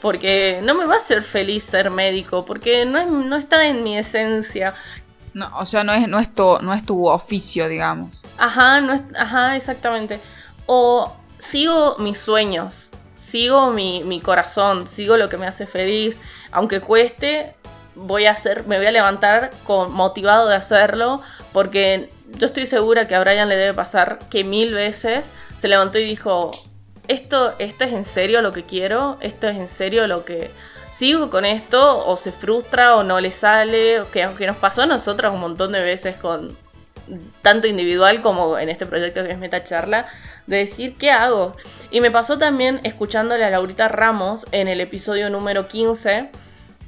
porque 0.00 0.60
no 0.62 0.76
me 0.76 0.86
va 0.86 0.94
a 0.94 0.98
hacer 0.98 1.24
feliz 1.24 1.64
ser 1.64 1.90
médico, 1.90 2.44
porque 2.44 2.84
no, 2.84 3.04
no 3.04 3.36
está 3.36 3.66
en 3.66 3.82
mi 3.82 3.98
esencia. 3.98 4.74
No, 5.36 5.50
o 5.58 5.66
sea, 5.66 5.84
no 5.84 5.92
es, 5.92 6.08
no, 6.08 6.18
es 6.18 6.34
tu, 6.34 6.58
no 6.62 6.72
es 6.72 6.82
tu 6.82 7.08
oficio, 7.08 7.68
digamos. 7.68 8.16
Ajá, 8.38 8.80
no 8.80 8.94
es, 8.94 9.02
ajá, 9.18 9.54
exactamente. 9.54 10.18
O 10.64 11.14
sigo 11.36 11.96
mis 11.98 12.18
sueños, 12.18 12.90
sigo 13.16 13.70
mi, 13.70 14.02
mi 14.04 14.22
corazón, 14.22 14.88
sigo 14.88 15.18
lo 15.18 15.28
que 15.28 15.36
me 15.36 15.46
hace 15.46 15.66
feliz, 15.66 16.18
aunque 16.52 16.80
cueste, 16.80 17.54
voy 17.94 18.24
a 18.24 18.30
hacer, 18.30 18.66
me 18.66 18.78
voy 18.78 18.86
a 18.86 18.90
levantar 18.90 19.50
con, 19.64 19.92
motivado 19.92 20.48
de 20.48 20.54
hacerlo, 20.54 21.20
porque 21.52 22.10
yo 22.38 22.46
estoy 22.46 22.64
segura 22.64 23.06
que 23.06 23.14
a 23.14 23.20
Brian 23.20 23.50
le 23.50 23.56
debe 23.56 23.74
pasar 23.74 24.18
que 24.30 24.42
mil 24.42 24.72
veces 24.72 25.30
se 25.58 25.68
levantó 25.68 25.98
y 25.98 26.06
dijo, 26.06 26.50
esto, 27.08 27.54
esto 27.58 27.84
es 27.84 27.92
en 27.92 28.04
serio 28.04 28.40
lo 28.40 28.52
que 28.52 28.64
quiero, 28.64 29.18
esto 29.20 29.48
es 29.48 29.58
en 29.58 29.68
serio 29.68 30.06
lo 30.06 30.24
que 30.24 30.50
sigo 30.90 31.30
con 31.30 31.44
esto, 31.44 32.06
o 32.06 32.16
se 32.16 32.32
frustra 32.32 32.96
o 32.96 33.02
no 33.02 33.20
le 33.20 33.30
sale, 33.30 34.02
que 34.12 34.22
aunque 34.22 34.46
nos 34.46 34.56
pasó 34.56 34.82
a 34.82 34.86
nosotras 34.86 35.32
un 35.32 35.40
montón 35.40 35.72
de 35.72 35.82
veces 35.82 36.16
con 36.16 36.56
tanto 37.42 37.66
individual 37.66 38.20
como 38.22 38.58
en 38.58 38.68
este 38.68 38.86
proyecto 38.86 39.22
que 39.22 39.30
es 39.30 39.38
Meta 39.38 39.62
Charla, 39.64 40.06
de 40.46 40.58
decir 40.58 40.96
qué 40.96 41.10
hago. 41.10 41.56
Y 41.90 42.00
me 42.00 42.10
pasó 42.10 42.38
también 42.38 42.80
escuchándole 42.84 43.44
a 43.44 43.50
Laurita 43.50 43.88
Ramos 43.88 44.46
en 44.52 44.68
el 44.68 44.80
episodio 44.80 45.30
número 45.30 45.68
15, 45.68 46.30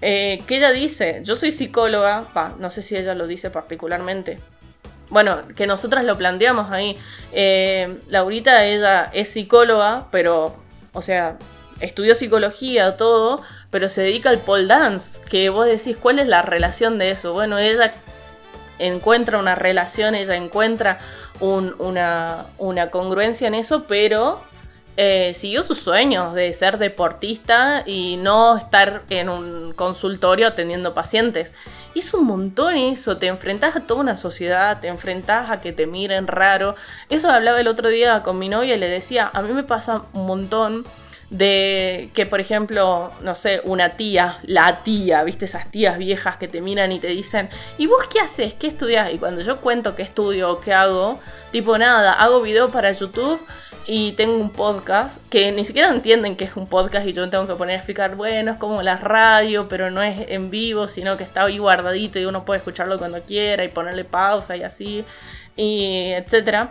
eh, 0.01 0.43
que 0.47 0.57
ella 0.57 0.71
dice, 0.71 1.21
yo 1.25 1.37
soy 1.37 1.53
psicóloga, 1.53 2.25
no 2.59 2.71
sé 2.71 2.83
si 2.83 2.97
ella 2.97 3.15
lo 3.15 3.27
dice 3.27 3.51
particularmente. 3.51 4.39
Bueno, 5.11 5.49
que 5.57 5.67
nosotras 5.67 6.05
lo 6.05 6.19
planteamos 6.19 6.71
ahí. 6.71 6.99
Eh, 7.33 7.99
Laurita, 8.09 8.65
ella 8.67 9.11
es 9.13 9.31
psicóloga, 9.31 10.09
pero, 10.11 10.57
o 10.93 11.03
sea, 11.03 11.39
estudió 11.81 12.15
psicología, 12.15 12.97
todo, 12.97 13.43
pero 13.71 13.89
se 13.89 14.03
dedica 14.03 14.31
al 14.31 14.39
pole 14.39 14.67
dance, 14.67 15.21
que 15.29 15.51
vos 15.51 15.67
decís, 15.67 15.97
¿cuál 15.97 16.19
es 16.19 16.27
la 16.27 16.43
relación 16.43 16.99
de 16.99 17.11
eso? 17.11 17.33
Bueno, 17.33 17.59
ella 17.59 17.95
encuentra 18.79 19.39
una 19.39 19.55
relación, 19.55 20.15
ella 20.15 20.37
encuentra 20.37 20.99
un- 21.41 21.75
una, 21.79 22.47
una 22.59 22.91
congruencia 22.91 23.49
en 23.49 23.55
eso, 23.55 23.85
pero 23.85 24.41
eh, 25.01 25.33
siguió 25.35 25.63
sus 25.63 25.79
sueños 25.79 26.35
de 26.35 26.53
ser 26.53 26.79
deportista 26.79 27.85
y 27.87 28.17
no 28.17 28.57
estar 28.57 29.03
en 29.11 29.29
un 29.29 29.73
consultorio 29.75 30.49
atendiendo 30.49 30.93
pacientes. 30.93 31.53
Y 31.95 32.01
es 32.01 32.13
un 32.15 32.27
montón 32.27 32.75
eso, 32.77 33.17
te 33.17 33.29
enfrentás 33.29 33.77
a 33.77 33.81
toda 33.81 34.01
una 34.01 34.17
sociedad, 34.17 34.81
te 34.81 34.89
enfrentás 34.89 35.51
a 35.51 35.61
que 35.61 35.73
te 35.73 35.87
miren 35.87 36.27
raro. 36.27 36.75
Eso 37.11 37.31
hablaba 37.31 37.61
el 37.61 37.69
otro 37.69 37.89
día 37.89 38.25
con 38.25 38.41
mi 38.41 38.49
novia 38.49 38.75
y 38.75 38.79
le 38.79 38.89
decía, 38.89 39.31
a 39.33 39.43
mí 39.43 39.53
me 39.53 39.63
pasa 39.63 40.03
un 40.15 40.27
montón 40.27 40.85
de 41.31 42.11
que, 42.15 42.25
por 42.25 42.41
ejemplo, 42.41 43.13
no 43.21 43.35
sé, 43.35 43.61
una 43.65 43.91
tía, 43.91 44.39
la 44.45 44.83
tía, 44.83 45.23
viste 45.25 45.45
esas 45.45 45.71
tías 45.71 45.99
viejas 45.99 46.39
que 46.39 46.49
te 46.49 46.63
miran 46.63 46.91
y 46.93 47.01
te 47.01 47.09
dicen, 47.09 47.51
¿y 47.77 47.87
vos 47.87 48.07
qué 48.11 48.21
haces? 48.21 48.55
¿Qué 48.55 48.67
estudias? 48.67 49.13
Y 49.13 49.19
cuando 49.19 49.43
yo 49.43 49.61
cuento 49.61 49.95
qué 49.95 50.03
estudio 50.03 50.51
o 50.51 50.61
qué 50.61 50.73
hago, 50.73 51.21
tipo 51.53 51.77
nada, 51.77 52.13
hago 52.13 52.41
video 52.41 52.71
para 52.71 52.93
YouTube 52.93 53.41
y 53.87 54.13
tengo 54.13 54.37
un 54.37 54.51
podcast 54.51 55.19
que 55.31 55.53
ni 55.53 55.65
siquiera 55.65 55.91
entienden 55.91 56.37
que 56.37 56.45
es 56.45 56.57
un 56.57 56.67
podcast 56.67 57.07
y 57.07 57.13
yo 57.13 57.29
tengo 57.29 57.47
que 57.47 57.55
poner 57.55 57.75
a 57.75 57.79
explicar, 57.79 58.17
bueno, 58.17 58.53
es 58.53 58.59
como 58.59 58.83
la 58.83 58.97
radio, 58.97 59.69
pero 59.69 59.91
no 59.91 60.03
es 60.03 60.31
en 60.31 60.51
vivo, 60.51 60.89
sino 60.89 61.19
que 61.19 61.25
está 61.25 61.45
ahí 61.45 61.59
guardadito 61.59 62.19
y 62.19 62.25
uno 62.25 62.45
puede 62.47 62.59
escucharlo 62.59 62.99
cuando 62.99 63.21
quiera 63.23 63.65
y 63.65 63.69
ponerle 63.69 64.05
pausa 64.05 64.57
y 64.57 64.63
así, 64.63 65.05
y 65.57 66.13
etcétera. 66.13 66.71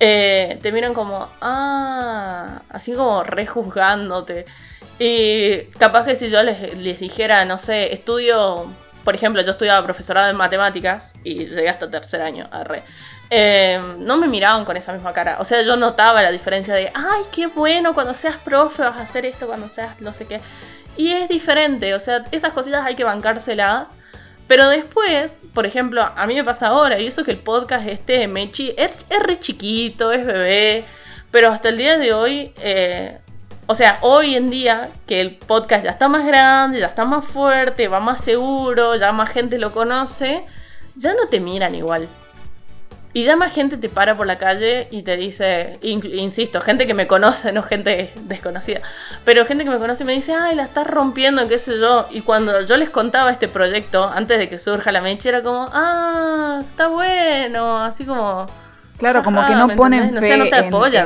Eh, 0.00 0.58
te 0.62 0.70
miran 0.70 0.94
como, 0.94 1.28
ah, 1.40 2.62
así 2.68 2.92
como 2.92 3.24
rejuzgándote. 3.24 4.46
Y 4.98 5.62
capaz 5.78 6.04
que 6.04 6.16
si 6.16 6.30
yo 6.30 6.42
les, 6.42 6.98
dijera, 6.98 7.44
no 7.44 7.58
sé, 7.58 7.92
estudio, 7.92 8.66
por 9.04 9.14
ejemplo, 9.14 9.42
yo 9.42 9.52
estudiaba 9.52 9.84
profesorado 9.84 10.28
en 10.28 10.36
matemáticas 10.36 11.14
y 11.24 11.46
llegué 11.46 11.68
hasta 11.68 11.90
tercer 11.90 12.20
año, 12.20 12.48
arre. 12.50 12.82
Eh, 13.30 13.80
no 13.98 14.16
me 14.16 14.26
miraban 14.26 14.64
con 14.64 14.76
esa 14.76 14.92
misma 14.92 15.12
cara. 15.12 15.38
O 15.40 15.44
sea, 15.44 15.62
yo 15.62 15.76
notaba 15.76 16.22
la 16.22 16.30
diferencia 16.30 16.74
de, 16.74 16.90
ay, 16.94 17.22
qué 17.30 17.46
bueno, 17.46 17.94
cuando 17.94 18.14
seas 18.14 18.36
profe 18.36 18.82
vas 18.82 18.96
a 18.96 19.02
hacer 19.02 19.26
esto, 19.26 19.46
cuando 19.46 19.68
seas 19.68 20.00
no 20.00 20.12
sé 20.12 20.26
qué. 20.26 20.40
Y 20.96 21.12
es 21.12 21.28
diferente, 21.28 21.94
o 21.94 22.00
sea, 22.00 22.24
esas 22.32 22.52
cositas 22.52 22.84
hay 22.84 22.96
que 22.96 23.04
bancárselas. 23.04 23.92
Pero 24.48 24.68
después, 24.70 25.34
por 25.52 25.66
ejemplo, 25.66 26.02
a 26.16 26.26
mí 26.26 26.34
me 26.34 26.42
pasa 26.42 26.68
ahora, 26.68 26.98
y 26.98 27.06
eso 27.06 27.22
que 27.22 27.30
el 27.30 27.36
podcast 27.36 27.86
este 27.86 28.14
de 28.14 28.28
Mechi 28.28 28.74
es, 28.76 28.90
re 29.20 29.38
chiquito, 29.38 30.10
es 30.10 30.24
bebé, 30.24 30.84
pero 31.30 31.50
hasta 31.50 31.68
el 31.68 31.76
día 31.76 31.98
de 31.98 32.14
hoy, 32.14 32.52
eh, 32.56 33.18
o 33.66 33.74
sea, 33.74 33.98
hoy 34.00 34.34
en 34.34 34.48
día 34.48 34.88
que 35.06 35.20
el 35.20 35.36
podcast 35.36 35.84
ya 35.84 35.90
está 35.90 36.08
más 36.08 36.26
grande, 36.26 36.80
ya 36.80 36.86
está 36.86 37.04
más 37.04 37.26
fuerte, 37.26 37.88
va 37.88 38.00
más 38.00 38.24
seguro, 38.24 38.96
ya 38.96 39.12
más 39.12 39.28
gente 39.28 39.58
lo 39.58 39.70
conoce, 39.72 40.42
ya 40.96 41.12
no 41.12 41.28
te 41.28 41.40
miran 41.40 41.74
igual. 41.74 42.08
Y 43.14 43.22
ya 43.24 43.36
más 43.36 43.52
gente 43.52 43.78
te 43.78 43.88
para 43.88 44.16
por 44.16 44.26
la 44.26 44.38
calle 44.38 44.86
y 44.90 45.02
te 45.02 45.16
dice, 45.16 45.78
in- 45.82 46.02
insisto, 46.12 46.60
gente 46.60 46.86
que 46.86 46.92
me 46.94 47.06
conoce, 47.06 47.52
no 47.52 47.62
gente 47.62 48.12
desconocida, 48.22 48.80
pero 49.24 49.46
gente 49.46 49.64
que 49.64 49.70
me 49.70 49.78
conoce 49.78 50.02
y 50.04 50.06
me 50.06 50.12
dice, 50.12 50.34
ay, 50.34 50.54
la 50.54 50.64
estás 50.64 50.86
rompiendo, 50.86 51.48
qué 51.48 51.58
sé 51.58 51.78
yo. 51.80 52.06
Y 52.10 52.20
cuando 52.20 52.60
yo 52.62 52.76
les 52.76 52.90
contaba 52.90 53.30
este 53.32 53.48
proyecto, 53.48 54.08
antes 54.08 54.38
de 54.38 54.48
que 54.48 54.58
surja 54.58 54.92
la 54.92 55.00
mecha, 55.00 55.30
era 55.30 55.42
como, 55.42 55.66
ah, 55.72 56.58
está 56.60 56.88
bueno, 56.88 57.78
así 57.82 58.04
como... 58.04 58.46
Claro, 58.98 59.22
como 59.22 59.46
que 59.46 59.54
no 59.54 59.68
¿me 59.68 59.76
ponen? 59.76 60.04
O 60.08 60.10
fe 60.10 60.26
sea, 60.26 60.36
no 60.36 60.44
te 60.44 60.58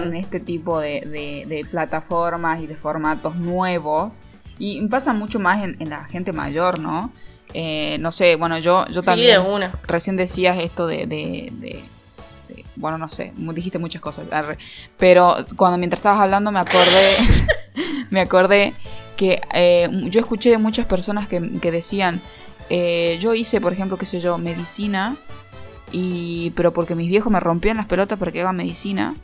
en- 0.09 0.17
este 0.17 0.41
tipo 0.41 0.81
de, 0.81 1.03
de- 1.03 1.45
de 1.47 1.65
plataformas 1.71 2.61
y 2.61 2.67
de 2.67 2.75
formatos 2.75 3.37
nuevos. 3.37 4.23
Y 4.59 4.87
pasa 4.89 5.13
mucho 5.13 5.39
más 5.39 5.63
en, 5.63 5.77
en 5.79 5.91
la 5.91 6.05
gente 6.07 6.33
mayor, 6.33 6.79
¿no? 6.79 7.13
Eh, 7.55 7.97
no 8.01 8.13
sé, 8.13 8.37
bueno, 8.37 8.59
yo, 8.59 8.87
yo 8.89 9.01
Sí, 9.03 9.07
también... 9.07 9.43
de 9.43 9.51
una. 9.51 9.79
Recién 9.87 10.17
decías 10.17 10.59
esto 10.59 10.87
de, 10.87 11.07
de- 11.07 11.53
de- 11.53 11.85
de- 12.49 12.65
Bueno, 12.77 12.99
no 12.99 13.09
sé, 13.09 13.33
dijiste 13.37 13.79
muchas 13.79 14.01
cosas. 14.01 14.25
Pero 14.99 15.37
cuando 15.57 15.79
mientras 15.79 15.99
estabas 16.01 16.21
hablando 16.21 16.51
me 16.53 16.61
acordé... 16.61 17.15
me 18.11 18.21
acordé 18.21 18.75
que 19.17 19.41
eh, 19.55 19.89
yo 20.11 20.21
escuché 20.21 20.51
de 20.51 20.59
muchas 20.59 20.87
personas 20.87 21.29
que, 21.29 21.59
que 21.61 21.71
decían... 21.71 22.21
eh, 22.71 23.19
yo 23.21 23.35
hice, 23.35 23.61
por 23.61 23.73
ejemplo, 23.73 23.97
qué 23.99 24.07
sé 24.07 24.21
yo, 24.21 24.39
medicina... 24.39 25.17
Y, 25.95 26.53
pero 26.57 26.73
porque 26.73 26.95
mis 26.95 27.09
viejos 27.11 27.31
me 27.31 27.39
rompían 27.39 27.77
las 27.77 27.85
pelotas 27.85 28.19
para 28.19 28.33
que 28.33 28.41
haga 28.41 28.55
medicina. 28.55 29.15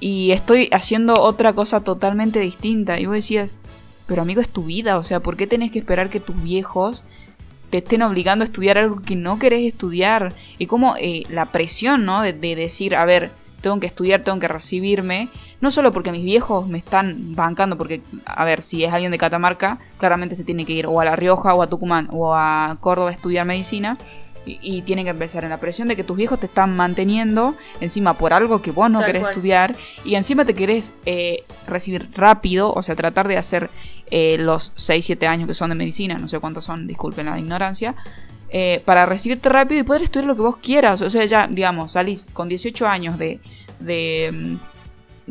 Y 0.00 0.32
estoy 0.32 0.68
haciendo 0.70 1.18
otra 1.18 1.54
cosa 1.54 1.80
totalmente 1.80 2.40
distinta. 2.40 3.00
Y 3.00 3.06
vos 3.06 3.14
decías, 3.14 3.58
pero 4.06 4.20
amigo, 4.20 4.42
es 4.42 4.50
tu 4.50 4.64
vida. 4.64 4.98
O 4.98 5.02
sea, 5.02 5.20
¿por 5.20 5.38
qué 5.38 5.46
tenés 5.46 5.70
que 5.70 5.78
esperar 5.78 6.10
que 6.10 6.20
tus 6.20 6.42
viejos 6.42 7.04
te 7.72 7.78
estén 7.78 8.02
obligando 8.02 8.42
a 8.42 8.44
estudiar 8.44 8.76
algo 8.76 9.00
que 9.00 9.16
no 9.16 9.38
querés 9.38 9.66
estudiar? 9.66 10.34
Y 10.58 10.66
como 10.66 10.94
eh, 10.98 11.22
la 11.30 11.46
presión, 11.46 12.04
¿no? 12.04 12.20
De, 12.20 12.34
de 12.34 12.54
decir, 12.54 12.94
a 12.94 13.06
ver, 13.06 13.30
tengo 13.62 13.80
que 13.80 13.86
estudiar, 13.86 14.20
tengo 14.20 14.38
que 14.38 14.46
recibirme. 14.46 15.30
No 15.62 15.70
solo 15.70 15.90
porque 15.90 16.12
mis 16.12 16.22
viejos 16.22 16.68
me 16.68 16.76
están 16.76 17.34
bancando, 17.34 17.78
porque, 17.78 18.02
a 18.26 18.44
ver, 18.44 18.60
si 18.60 18.84
es 18.84 18.92
alguien 18.92 19.10
de 19.10 19.16
Catamarca, 19.16 19.78
claramente 19.98 20.34
se 20.36 20.44
tiene 20.44 20.66
que 20.66 20.74
ir 20.74 20.86
o 20.86 21.00
a 21.00 21.04
La 21.06 21.16
Rioja 21.16 21.54
o 21.54 21.62
a 21.62 21.66
Tucumán 21.68 22.08
o 22.12 22.34
a 22.34 22.76
Córdoba 22.80 23.08
a 23.08 23.12
estudiar 23.14 23.46
medicina. 23.46 23.96
Y, 24.44 24.58
y 24.60 24.82
tienen 24.82 25.04
que 25.04 25.12
empezar 25.12 25.44
en 25.44 25.50
la 25.50 25.60
presión 25.60 25.86
de 25.88 25.94
que 25.94 26.02
tus 26.04 26.16
viejos 26.16 26.40
te 26.40 26.46
están 26.46 26.74
manteniendo 26.76 27.54
encima 27.80 28.14
por 28.14 28.32
algo 28.34 28.60
que 28.60 28.72
vos 28.72 28.90
no 28.90 28.98
Tal 28.98 29.06
querés 29.06 29.22
cual. 29.22 29.32
estudiar 29.32 29.76
y 30.04 30.16
encima 30.16 30.44
te 30.44 30.52
querés 30.52 30.96
eh, 31.06 31.44
recibir 31.68 32.08
rápido, 32.16 32.72
o 32.72 32.82
sea, 32.82 32.96
tratar 32.96 33.28
de 33.28 33.36
hacer 33.36 33.70
eh, 34.14 34.36
los 34.36 34.74
6-7 34.74 35.26
años 35.26 35.48
que 35.48 35.54
son 35.54 35.70
de 35.70 35.74
medicina, 35.74 36.18
no 36.18 36.28
sé 36.28 36.38
cuántos 36.38 36.66
son, 36.66 36.86
disculpen 36.86 37.24
la 37.24 37.38
ignorancia, 37.38 37.94
eh, 38.50 38.82
para 38.84 39.06
recibirte 39.06 39.48
rápido 39.48 39.80
y 39.80 39.84
poder 39.84 40.02
estudiar 40.02 40.26
lo 40.26 40.36
que 40.36 40.42
vos 40.42 40.58
quieras. 40.58 41.00
O 41.00 41.08
sea, 41.08 41.24
ya, 41.24 41.46
digamos, 41.46 41.92
salís 41.92 42.26
con 42.34 42.46
18 42.46 42.86
años 42.86 43.16
de, 43.16 43.40
mm, 43.80 44.56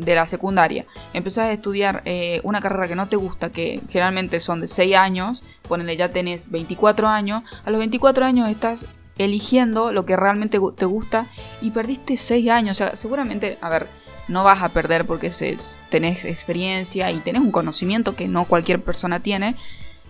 de 0.02 0.14
la 0.16 0.26
secundaria, 0.26 0.84
empezás 1.12 1.44
a 1.44 1.52
estudiar 1.52 2.02
eh, 2.06 2.40
una 2.42 2.60
carrera 2.60 2.88
que 2.88 2.96
no 2.96 3.08
te 3.08 3.14
gusta, 3.14 3.50
que 3.50 3.80
generalmente 3.88 4.40
son 4.40 4.60
de 4.60 4.66
6 4.66 4.96
años, 4.96 5.44
ponele 5.68 5.96
ya 5.96 6.08
tenés 6.08 6.50
24 6.50 7.06
años, 7.06 7.44
a 7.64 7.70
los 7.70 7.78
24 7.78 8.24
años 8.24 8.48
estás 8.48 8.86
eligiendo 9.16 9.92
lo 9.92 10.04
que 10.06 10.16
realmente 10.16 10.58
te 10.76 10.86
gusta 10.86 11.28
y 11.60 11.70
perdiste 11.70 12.16
6 12.16 12.50
años, 12.50 12.80
o 12.80 12.84
sea, 12.84 12.96
seguramente, 12.96 13.58
a 13.60 13.68
ver, 13.68 14.01
no 14.32 14.42
vas 14.44 14.62
a 14.62 14.70
perder 14.70 15.04
porque 15.06 15.30
se- 15.30 15.56
tenés 15.90 16.24
experiencia 16.24 17.10
y 17.10 17.18
tenés 17.20 17.42
un 17.42 17.52
conocimiento 17.52 18.16
que 18.16 18.26
no 18.28 18.44
cualquier 18.46 18.80
persona 18.82 19.20
tiene, 19.20 19.54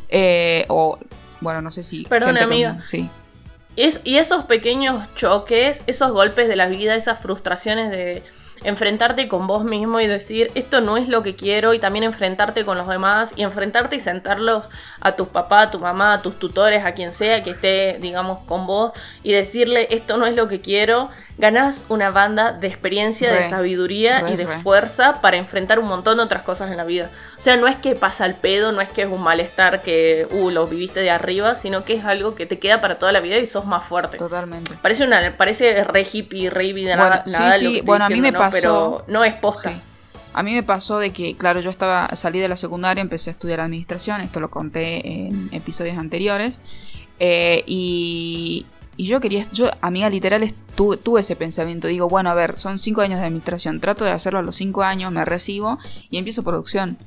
eh, 0.08 0.64
o, 0.68 0.98
bueno, 1.40 1.60
no 1.60 1.70
sé 1.70 1.82
si... 1.82 2.04
Con- 2.04 2.38
amiga. 2.38 2.78
sí. 2.84 3.10
Es- 3.76 4.00
y 4.04 4.16
esos 4.18 4.44
pequeños 4.44 5.02
choques, 5.16 5.82
esos 5.86 6.12
golpes 6.12 6.46
de 6.48 6.56
la 6.56 6.66
vida, 6.66 6.94
esas 6.94 7.18
frustraciones 7.20 7.90
de 7.90 8.22
enfrentarte 8.64 9.26
con 9.26 9.48
vos 9.48 9.64
mismo 9.64 9.98
y 9.98 10.06
decir 10.06 10.52
esto 10.54 10.80
no 10.80 10.96
es 10.96 11.08
lo 11.08 11.24
que 11.24 11.34
quiero 11.34 11.74
y 11.74 11.80
también 11.80 12.04
enfrentarte 12.04 12.64
con 12.64 12.78
los 12.78 12.86
demás 12.86 13.32
y 13.34 13.42
enfrentarte 13.42 13.96
y 13.96 14.00
sentarlos 14.00 14.70
a 15.00 15.16
tus 15.16 15.26
papás, 15.28 15.66
a 15.66 15.70
tu 15.72 15.80
mamá, 15.80 16.12
a 16.14 16.22
tus 16.22 16.38
tutores, 16.38 16.84
a 16.84 16.92
quien 16.92 17.10
sea 17.12 17.42
que 17.42 17.50
esté, 17.50 17.98
digamos, 18.00 18.38
con 18.46 18.66
vos 18.68 18.92
y 19.24 19.32
decirle 19.32 19.88
esto 19.90 20.16
no 20.16 20.26
es 20.26 20.36
lo 20.36 20.46
que 20.46 20.60
quiero, 20.60 21.08
ganás 21.42 21.84
una 21.88 22.12
banda 22.12 22.52
de 22.52 22.68
experiencia, 22.68 23.32
de 23.32 23.42
sabiduría 23.42 24.20
re, 24.20 24.30
y 24.30 24.36
de 24.36 24.46
re. 24.46 24.58
fuerza 24.60 25.20
para 25.20 25.36
enfrentar 25.38 25.80
un 25.80 25.88
montón 25.88 26.18
de 26.18 26.22
otras 26.22 26.42
cosas 26.42 26.70
en 26.70 26.76
la 26.76 26.84
vida. 26.84 27.10
O 27.36 27.42
sea, 27.42 27.56
no 27.56 27.66
es 27.66 27.74
que 27.74 27.96
pasa 27.96 28.26
el 28.26 28.36
pedo, 28.36 28.70
no 28.70 28.80
es 28.80 28.88
que 28.88 29.02
es 29.02 29.08
un 29.08 29.20
malestar 29.20 29.82
que, 29.82 30.28
uh, 30.30 30.50
lo 30.50 30.68
viviste 30.68 31.00
de 31.00 31.10
arriba, 31.10 31.56
sino 31.56 31.84
que 31.84 31.94
es 31.94 32.04
algo 32.04 32.36
que 32.36 32.46
te 32.46 32.60
queda 32.60 32.80
para 32.80 32.96
toda 33.00 33.10
la 33.10 33.18
vida 33.18 33.38
y 33.38 33.46
sos 33.48 33.66
más 33.66 33.84
fuerte. 33.84 34.18
Totalmente. 34.18 34.76
Parece 34.80 35.04
una 35.04 35.36
parece 35.36 35.82
re 35.82 36.06
hippie, 36.10 36.48
re 36.48 36.66
hippie 36.66 36.86
de 36.86 36.94
Bueno, 36.94 37.10
nada, 37.10 37.22
sí, 37.26 37.32
nada 37.32 37.52
sí, 37.54 37.64
lo 37.64 37.70
que 37.70 37.76
estoy 37.78 37.86
bueno, 37.88 38.04
a 38.04 38.08
mí 38.08 38.20
me 38.20 38.30
¿no? 38.30 38.38
pasó- 38.38 38.52
Pero 38.52 39.04
no 39.08 39.24
es 39.24 39.34
posta. 39.34 39.70
Sí. 39.70 39.80
A 40.34 40.42
mí 40.44 40.54
me 40.54 40.62
pasó 40.62 41.00
de 41.00 41.10
que, 41.12 41.36
claro, 41.36 41.58
yo 41.58 41.70
estaba 41.70 42.08
salí 42.14 42.38
de 42.38 42.48
la 42.48 42.56
secundaria, 42.56 43.02
empecé 43.02 43.30
a 43.30 43.32
estudiar 43.32 43.58
administración, 43.60 44.20
esto 44.20 44.38
lo 44.38 44.48
conté 44.48 45.26
en 45.26 45.48
episodios 45.52 45.98
anteriores, 45.98 46.62
eh, 47.18 47.64
y, 47.66 48.64
y 48.96 49.06
yo 49.06 49.20
quería, 49.20 49.46
yo, 49.52 49.70
amiga, 49.80 50.08
literal, 50.10 50.42
estu- 50.42 50.98
tuve 51.02 51.20
ese 51.20 51.36
pensamiento, 51.36 51.88
digo, 51.88 52.08
bueno, 52.08 52.30
a 52.30 52.34
ver, 52.34 52.58
son 52.58 52.78
cinco 52.78 53.00
años 53.00 53.20
de 53.20 53.26
administración, 53.26 53.80
trato 53.80 54.04
de 54.04 54.10
hacerlo 54.10 54.38
a 54.40 54.42
los 54.42 54.56
cinco 54.56 54.82
años, 54.82 55.12
me 55.12 55.24
recibo 55.24 55.78
y 56.10 56.18
empiezo 56.18 56.42
producción. 56.42 56.98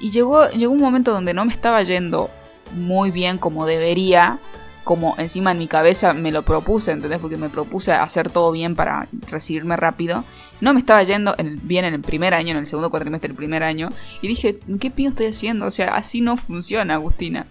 Y 0.00 0.10
llegó, 0.10 0.48
llegó 0.50 0.72
un 0.72 0.80
momento 0.80 1.12
donde 1.12 1.34
no 1.34 1.44
me 1.44 1.52
estaba 1.52 1.82
yendo 1.82 2.30
muy 2.74 3.10
bien 3.10 3.38
como 3.38 3.66
debería, 3.66 4.38
como 4.84 5.14
encima 5.18 5.52
en 5.52 5.58
mi 5.58 5.68
cabeza 5.68 6.12
me 6.12 6.32
lo 6.32 6.42
propuse, 6.42 6.90
¿entendés? 6.90 7.20
Porque 7.20 7.36
me 7.36 7.48
propuse 7.48 7.92
hacer 7.92 8.30
todo 8.30 8.50
bien 8.50 8.74
para 8.74 9.08
recibirme 9.30 9.76
rápido. 9.76 10.24
No 10.60 10.74
me 10.74 10.80
estaba 10.80 11.02
yendo 11.04 11.36
bien 11.62 11.84
en 11.84 11.94
el 11.94 12.00
primer 12.00 12.34
año, 12.34 12.50
en 12.52 12.56
el 12.56 12.66
segundo 12.66 12.90
cuatrimestre 12.90 13.28
del 13.28 13.36
primer 13.36 13.62
año. 13.62 13.90
Y 14.22 14.28
dije, 14.28 14.58
¿qué 14.80 14.90
pino 14.90 15.10
estoy 15.10 15.26
haciendo? 15.26 15.66
O 15.66 15.70
sea, 15.70 15.94
así 15.94 16.20
no 16.20 16.36
funciona, 16.36 16.94
Agustina. 16.94 17.46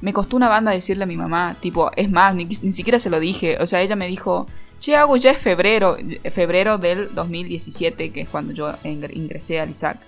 Me 0.00 0.12
costó 0.12 0.36
una 0.36 0.48
banda 0.48 0.72
decirle 0.72 1.04
a 1.04 1.06
mi 1.06 1.16
mamá, 1.16 1.56
tipo, 1.60 1.90
es 1.96 2.10
más, 2.10 2.34
ni, 2.34 2.44
ni 2.44 2.72
siquiera 2.72 3.00
se 3.00 3.10
lo 3.10 3.18
dije. 3.20 3.58
O 3.60 3.66
sea, 3.66 3.80
ella 3.80 3.96
me 3.96 4.06
dijo, 4.08 4.46
che, 4.78 4.96
hago 4.96 5.16
ya 5.16 5.30
es 5.30 5.38
febrero, 5.38 5.96
febrero 6.30 6.78
del 6.78 7.14
2017, 7.14 8.12
que 8.12 8.20
es 8.22 8.28
cuando 8.28 8.52
yo 8.52 8.72
ingr- 8.84 9.16
ingresé 9.16 9.60
al 9.60 9.70
ISAC. 9.70 9.98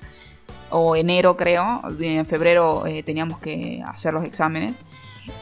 O 0.70 0.94
enero, 0.96 1.36
creo. 1.36 1.80
En 2.00 2.26
febrero 2.26 2.86
eh, 2.86 3.02
teníamos 3.02 3.38
que 3.38 3.82
hacer 3.86 4.12
los 4.12 4.24
exámenes. 4.24 4.74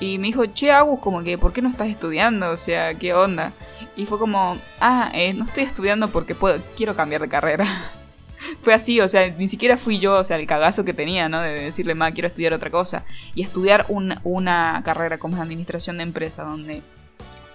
Y 0.00 0.18
me 0.18 0.28
dijo, 0.28 0.46
che, 0.46 0.70
Agus, 0.70 1.00
como 1.00 1.22
que, 1.22 1.38
¿por 1.38 1.52
qué 1.52 1.62
no 1.62 1.68
estás 1.68 1.88
estudiando? 1.88 2.50
O 2.50 2.56
sea, 2.56 2.94
¿qué 2.94 3.14
onda? 3.14 3.52
Y 3.96 4.06
fue 4.06 4.18
como, 4.18 4.58
ah, 4.80 5.10
eh, 5.14 5.32
no 5.32 5.44
estoy 5.44 5.64
estudiando 5.64 6.08
porque 6.08 6.34
puedo, 6.34 6.60
quiero 6.76 6.94
cambiar 6.94 7.22
de 7.22 7.28
carrera. 7.28 7.66
fue 8.60 8.74
así, 8.74 9.00
o 9.00 9.08
sea, 9.08 9.28
ni 9.30 9.48
siquiera 9.48 9.78
fui 9.78 9.98
yo, 9.98 10.18
o 10.18 10.24
sea, 10.24 10.36
el 10.36 10.46
cagazo 10.46 10.84
que 10.84 10.92
tenía, 10.92 11.28
¿no? 11.28 11.40
De 11.40 11.52
decirle, 11.64 11.94
ma, 11.94 12.12
quiero 12.12 12.28
estudiar 12.28 12.52
otra 12.52 12.70
cosa. 12.70 13.04
Y 13.36 13.42
estudiar 13.42 13.84
un- 13.88 14.18
una 14.24 14.82
carrera 14.84 15.18
como 15.18 15.36
es 15.36 15.42
administración 15.42 15.98
de 15.98 16.02
empresa, 16.02 16.42
donde 16.42 16.82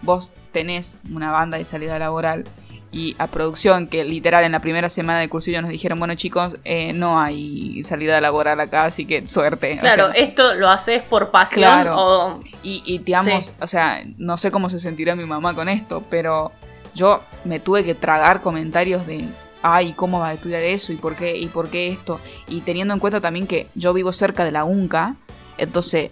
vos 0.02 0.32
tenés 0.54 1.00
una 1.14 1.32
banda 1.32 1.58
de 1.58 1.66
salida 1.66 2.00
laboral 2.00 2.46
y 2.94 3.16
a 3.20 3.28
producción, 3.28 3.88
que 3.88 4.04
literal 4.04 4.44
en 4.44 4.52
la 4.52 4.60
primera 4.60 4.90
semana 4.90 5.20
de 5.20 5.30
cursillo 5.30 5.62
nos 5.62 5.72
dijeron, 5.72 5.98
bueno 5.98 6.14
chicos, 6.16 6.58
eh, 6.66 6.92
no 6.94 7.20
hay 7.22 7.82
salida 7.84 8.20
laboral 8.22 8.60
acá, 8.60 8.84
así 8.86 9.06
que 9.06 9.28
suerte. 9.30 9.76
O 9.76 9.80
Claro, 9.80 10.12
sea, 10.12 10.22
esto 10.24 10.54
lo 10.56 10.70
haces 10.70 11.02
por 11.02 11.32
pasión 11.32 11.64
Claro. 11.64 11.96
o... 11.98 12.42
y, 12.64 12.84
y 12.86 12.98
digamos, 13.00 13.46
Sí. 13.48 13.54
o 13.62 13.68
sea, 13.68 14.04
no 14.18 14.38
sé 14.38 14.52
cómo 14.52 14.70
se 14.70 14.80
sentirá 14.80 15.16
mi 15.16 15.26
mamá 15.26 15.54
con 15.56 15.70
esto, 15.70 16.04
pero 16.10 16.52
yo 16.94 17.24
me 17.46 17.60
tuve 17.62 17.84
que 17.86 17.96
tragar 17.96 18.42
comentarios 18.42 19.08
de, 19.08 19.26
ay, 19.62 19.94
¿cómo 19.94 20.20
vas 20.20 20.32
a 20.32 20.34
estudiar 20.34 20.62
eso? 20.64 20.92
¿Y 20.92 20.98
por 20.98 21.16
qué? 21.16 21.38
¿Y 21.38 21.48
por 21.48 21.70
qué 21.70 21.88
esto? 21.88 22.20
Y 22.50 22.60
teniendo 22.62 22.94
en 22.94 23.00
cuenta 23.00 23.22
también 23.22 23.48
que 23.48 23.68
yo 23.74 23.94
vivo 23.94 24.12
cerca 24.12 24.44
de 24.44 24.52
la 24.52 24.66
UNCA, 24.66 25.16
entonces 25.62 26.12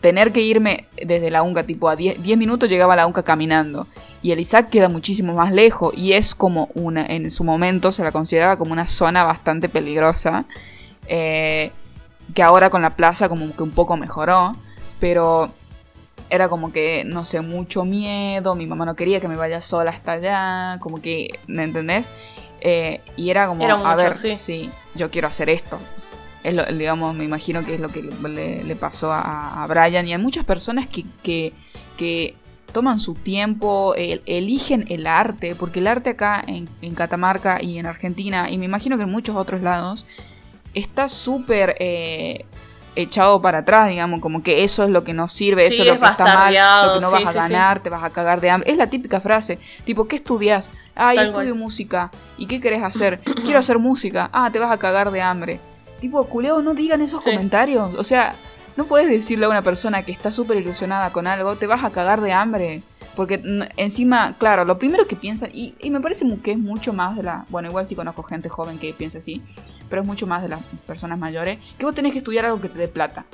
tener 0.00 0.32
que 0.32 0.40
irme 0.42 0.86
desde 1.02 1.30
la 1.30 1.42
UNCA, 1.42 1.64
tipo 1.64 1.88
a 1.88 1.96
10, 1.96 2.22
10 2.22 2.38
minutos 2.38 2.68
llegaba 2.68 2.92
a 2.92 2.96
la 2.96 3.06
UNCA 3.06 3.22
caminando. 3.22 3.86
Y 4.22 4.32
el 4.32 4.40
Isaac 4.40 4.70
queda 4.70 4.88
muchísimo 4.88 5.34
más 5.34 5.52
lejos 5.52 5.92
y 5.96 6.12
es 6.12 6.34
como 6.34 6.68
una, 6.74 7.06
en 7.06 7.30
su 7.30 7.44
momento 7.44 7.92
se 7.92 8.02
la 8.02 8.12
consideraba 8.12 8.56
como 8.56 8.72
una 8.72 8.86
zona 8.88 9.24
bastante 9.24 9.68
peligrosa. 9.68 10.46
eh, 11.08 11.70
que 12.34 12.42
ahora 12.42 12.70
con 12.70 12.82
la 12.82 12.96
plaza 12.96 13.28
como 13.28 13.54
que 13.54 13.62
un 13.62 13.70
poco 13.70 13.96
mejoró. 13.96 14.56
Pero 14.98 15.50
era 16.30 16.48
como 16.48 16.72
que, 16.72 17.04
no 17.04 17.24
sé, 17.24 17.40
mucho 17.40 17.84
miedo. 17.84 18.54
Mi 18.54 18.66
mamá 18.66 18.84
no 18.84 18.96
quería 18.96 19.20
que 19.20 19.28
me 19.28 19.36
vaya 19.36 19.62
sola 19.62 19.90
hasta 19.90 20.12
allá. 20.12 20.78
Como 20.80 21.00
que, 21.00 21.38
¿me 21.46 21.64
entendés? 21.64 22.12
Eh, 22.60 23.00
y 23.16 23.30
era 23.30 23.46
como, 23.46 23.62
Era 23.62 23.74
a 23.74 23.94
ver, 23.94 24.18
sí. 24.38 24.70
yo 24.94 25.10
quiero 25.10 25.28
hacer 25.28 25.50
esto. 25.50 25.78
Es 26.48 26.54
lo, 26.54 26.64
digamos, 26.66 27.14
me 27.14 27.24
imagino 27.24 27.64
que 27.64 27.74
es 27.74 27.80
lo 27.80 27.88
que 27.90 28.02
le, 28.02 28.62
le 28.64 28.76
pasó 28.76 29.12
a, 29.12 29.62
a 29.62 29.66
Brian 29.66 30.06
y 30.06 30.12
a 30.14 30.18
muchas 30.18 30.44
personas 30.44 30.86
que, 30.86 31.04
que, 31.22 31.52
que 31.96 32.34
toman 32.72 32.98
su 32.98 33.14
tiempo, 33.14 33.94
el- 33.96 34.22
eligen 34.26 34.84
el 34.88 35.06
arte, 35.06 35.54
porque 35.54 35.80
el 35.80 35.86
arte 35.86 36.10
acá 36.10 36.42
en, 36.46 36.68
en 36.82 36.94
Catamarca 36.94 37.62
y 37.62 37.78
en 37.78 37.86
Argentina, 37.86 38.50
y 38.50 38.58
me 38.58 38.66
imagino 38.66 38.96
que 38.96 39.04
en 39.04 39.10
muchos 39.10 39.36
otros 39.36 39.62
lados, 39.62 40.06
está 40.74 41.08
súper 41.08 41.76
eh, 41.80 42.44
echado 42.94 43.40
para 43.42 43.58
atrás, 43.58 43.88
digamos, 43.88 44.20
como 44.20 44.42
que 44.42 44.64
eso 44.64 44.84
es 44.84 44.90
lo 44.90 45.04
que 45.04 45.14
no 45.14 45.28
sirve, 45.28 45.66
Sí, 45.66 45.74
eso 45.74 45.82
es 45.82 45.88
lo 45.88 45.98
que 45.98 46.06
está 46.06 46.28
mal, 46.28 46.54
lo 46.80 46.92
que 46.92 47.00
no 47.00 47.08
sí, 47.08 47.12
vas 47.12 47.26
a 47.26 47.32
sí, 47.32 47.38
ganar, 47.38 47.82
te 47.82 47.90
vas 47.90 48.04
a 48.04 48.10
cagar 48.10 48.40
de 48.40 48.50
hambre. 48.50 48.70
Es 48.70 48.76
la 48.76 48.88
típica 48.90 49.20
frase, 49.20 49.58
tipo, 49.84 50.06
¿qué 50.08 50.16
estudias? 50.16 50.70
Ah, 50.94 51.14
yo 51.14 51.20
estudio 51.22 51.54
música. 51.54 52.10
¿Y 52.38 52.46
qué 52.46 52.60
querés 52.60 52.82
hacer? 52.82 53.20
Quiero 53.42 53.60
hacer 53.60 53.78
música. 53.78 54.30
Ah, 54.32 54.50
te 54.52 54.58
vas 54.58 54.70
a 54.70 54.78
cagar 54.78 55.10
de 55.10 55.20
hambre. 55.22 55.60
Tipo, 56.00 56.24
culeo, 56.26 56.62
no 56.62 56.74
digan 56.74 57.00
esos 57.00 57.24
Sí. 57.24 57.30
comentarios. 57.30 57.94
O 57.96 58.04
sea, 58.04 58.34
no 58.76 58.84
puedes 58.84 59.08
decirle 59.08 59.46
a 59.46 59.48
una 59.48 59.62
persona 59.62 60.02
que 60.02 60.12
está 60.12 60.30
súper 60.30 60.58
ilusionada 60.58 61.12
con 61.12 61.26
algo, 61.26 61.56
te 61.56 61.66
vas 61.66 61.84
a 61.84 61.90
cagar 61.90 62.20
de 62.20 62.32
hambre. 62.32 62.82
Porque 63.14 63.40
encima, 63.78 64.36
claro, 64.36 64.66
lo 64.66 64.78
primero 64.78 65.06
que 65.06 65.16
piensan, 65.16 65.48
y, 65.54 65.74
y 65.80 65.88
me 65.88 66.00
parece 66.02 66.26
que 66.42 66.52
es 66.52 66.58
mucho 66.58 66.92
más 66.92 67.16
de 67.16 67.22
la. 67.22 67.46
Bueno, 67.48 67.68
igual 67.68 67.86
sí 67.86 67.94
conozco 67.94 68.22
gente 68.22 68.50
joven 68.50 68.78
que 68.78 68.92
piensa 68.92 69.16
así, 69.18 69.40
pero 69.88 70.02
es 70.02 70.06
mucho 70.06 70.26
más 70.26 70.42
de 70.42 70.50
las 70.50 70.60
personas 70.86 71.18
mayores, 71.18 71.58
que 71.78 71.86
vos 71.86 71.94
tenés 71.94 72.12
que 72.12 72.18
estudiar 72.18 72.44
algo 72.44 72.60
que 72.60 72.68
te 72.68 72.78
dé 72.78 72.88
plata. 72.88 73.24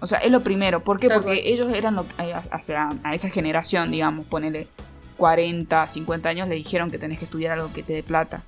O 0.00 0.06
sea, 0.06 0.18
es 0.20 0.30
lo 0.30 0.42
primero. 0.44 0.84
¿Por 0.84 1.00
qué? 1.00 1.08
Tal 1.08 1.16
Porque 1.20 1.40
cual. 1.40 1.52
ellos 1.52 1.72
eran 1.74 1.96
lo 1.96 2.06
eh, 2.20 2.32
o 2.56 2.62
sea, 2.62 2.90
a 3.02 3.16
esa 3.16 3.28
generación, 3.28 3.90
digamos, 3.90 4.24
ponele 4.26 4.68
40, 5.16 5.88
50 5.88 6.28
años, 6.28 6.46
le 6.48 6.54
dijeron 6.54 6.88
que 6.88 6.98
tenés 6.98 7.18
que 7.18 7.24
estudiar 7.24 7.54
algo 7.58 7.72
que 7.72 7.82
te 7.82 7.94
dé 7.94 8.04
plata. 8.04 8.44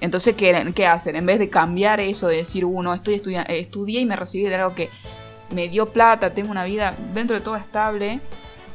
Entonces, 0.00 0.34
¿qué, 0.34 0.72
qué 0.74 0.86
hacen? 0.86 1.16
En 1.16 1.26
vez 1.26 1.38
de 1.38 1.48
cambiar 1.48 2.00
eso 2.00 2.28
de 2.28 2.38
decir, 2.38 2.64
uno, 2.64 2.92
estoy 2.94 3.14
estudiando, 3.14 3.52
estudié 3.52 4.00
y 4.00 4.06
me 4.06 4.16
recibí 4.16 4.44
de 4.44 4.54
algo 4.54 4.74
que 4.74 4.90
me 5.50 5.68
dio 5.68 5.90
plata, 5.92 6.34
tengo 6.34 6.50
una 6.50 6.64
vida 6.64 6.94
dentro 7.14 7.36
de 7.36 7.42
todo 7.42 7.56
estable, 7.56 8.20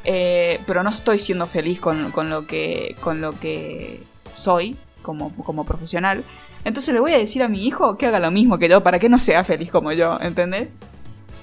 eh, 0.04 0.60
pero 0.66 0.84
no 0.84 0.90
estoy 0.90 1.20
siendo 1.20 1.46
feliz 1.46 1.80
con, 1.80 2.12
con 2.12 2.30
lo, 2.30 2.48
que, 2.48 2.96
con 3.02 3.22
lo 3.22 3.38
que 3.40 4.04
soy 4.34 4.78
como, 5.02 5.34
como 5.36 5.66
profesional. 5.66 6.24
Entonces 6.64 6.94
le 6.94 7.00
voy 7.00 7.14
a 7.14 7.18
decir 7.18 7.44
a 7.44 7.48
mi 7.48 7.66
hijo 7.66 7.98
que 7.98 8.08
haga 8.08 8.20
lo 8.20 8.32
mismo 8.32 8.58
que 8.58 8.70
yo 8.70 8.84
para 8.84 9.00
que 9.00 9.10
no 9.10 9.20
sea 9.20 9.44
feliz 9.44 9.72
como 9.72 9.92
yo, 9.92 10.20
¿entendés? 10.22 10.74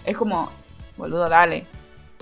Es 0.05 0.17
como, 0.17 0.51
boludo, 0.97 1.29
dale. 1.29 1.67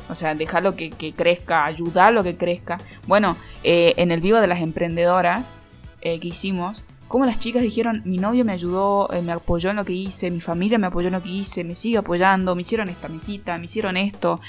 O 0.08 0.14
sea, 0.14 0.34
dejarlo 0.34 0.76
que, 0.76 0.90
que 0.90 1.12
crezca, 1.12 1.64
ayudarlo 1.64 2.22
que 2.22 2.36
crezca. 2.36 2.78
Bueno, 3.06 3.36
eh, 3.64 3.94
en 3.96 4.12
el 4.12 4.20
vivo 4.20 4.40
de 4.40 4.46
las 4.46 4.60
emprendedoras 4.60 5.54
eh, 6.00 6.20
que 6.20 6.28
hicimos, 6.28 6.84
como 7.08 7.24
las 7.24 7.38
chicas 7.38 7.62
dijeron, 7.62 8.02
mi 8.04 8.18
novio 8.18 8.44
me 8.44 8.52
ayudó, 8.52 9.08
eh, 9.12 9.22
me 9.22 9.32
apoyó 9.32 9.70
en 9.70 9.76
lo 9.76 9.84
que 9.84 9.92
hice, 9.92 10.30
mi 10.30 10.40
familia 10.40 10.78
me 10.78 10.86
apoyó 10.88 11.08
en 11.08 11.14
lo 11.14 11.22
que 11.22 11.28
hice, 11.30 11.64
me 11.64 11.74
sigue 11.74 11.98
apoyando, 11.98 12.54
me 12.54 12.62
hicieron 12.62 12.88
esta 12.88 13.08
mesita, 13.08 13.56
me 13.58 13.66
hicieron 13.66 13.96
esto, 13.96 14.40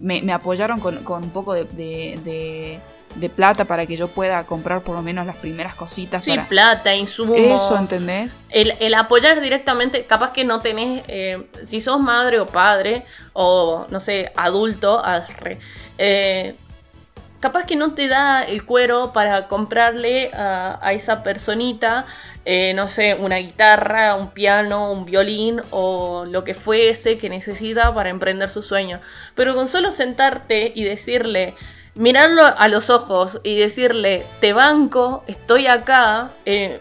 me, 0.00 0.22
me 0.22 0.32
apoyaron 0.32 0.80
con, 0.80 0.98
con 1.04 1.24
un 1.24 1.30
poco 1.30 1.54
de, 1.54 1.64
de- 1.64 2.18
de- 2.24 2.80
de 3.14 3.30
plata 3.30 3.64
para 3.64 3.86
que 3.86 3.96
yo 3.96 4.08
pueda 4.08 4.42
comprar 4.44 4.80
por 4.82 4.96
lo 4.96 5.00
menos 5.02 5.24
las 5.24 5.36
primeras 5.36 5.76
cositas. 5.76 6.24
Sí, 6.24 6.30
para... 6.30 6.48
plata, 6.48 6.96
insumos. 6.96 7.36
Eso, 7.38 7.78
¿entendés? 7.78 8.40
El, 8.50 8.72
el 8.80 8.92
apoyar 8.94 9.40
directamente, 9.40 10.04
capaz 10.04 10.32
que 10.32 10.44
no 10.44 10.58
tenés, 10.58 11.04
eh, 11.06 11.48
si 11.64 11.80
sos 11.80 12.00
madre 12.00 12.40
o 12.40 12.46
padre, 12.46 13.04
o 13.32 13.86
no 13.88 14.00
sé, 14.00 14.32
adulto, 14.34 14.98
arre, 15.04 15.60
eh, 15.96 16.56
capaz 17.44 17.66
que 17.66 17.76
no 17.76 17.92
te 17.92 18.08
da 18.08 18.42
el 18.42 18.64
cuero 18.64 19.12
para 19.12 19.48
comprarle 19.48 20.30
a, 20.32 20.94
esa 20.94 21.22
personita, 21.22 22.06
eh, 22.46 22.72
no 22.74 22.88
sé, 22.88 23.16
una 23.20 23.36
guitarra, 23.36 24.14
un 24.14 24.30
piano, 24.30 24.90
un 24.90 25.04
violín 25.04 25.60
o 25.70 26.24
lo 26.24 26.42
que 26.42 26.54
fuese 26.54 27.18
que 27.18 27.28
necesita 27.28 27.94
para 27.94 28.08
emprender 28.08 28.48
su 28.48 28.62
sueño. 28.62 28.98
Pero 29.34 29.54
con 29.54 29.68
solo 29.68 29.90
sentarte 29.90 30.72
y 30.74 30.84
decirle, 30.84 31.52
mirarlo 31.94 32.44
a 32.46 32.66
los 32.68 32.88
ojos 32.88 33.38
y 33.42 33.56
decirle, 33.56 34.24
te 34.40 34.54
banco, 34.54 35.22
estoy 35.26 35.66
acá, 35.66 36.30
eh, 36.46 36.80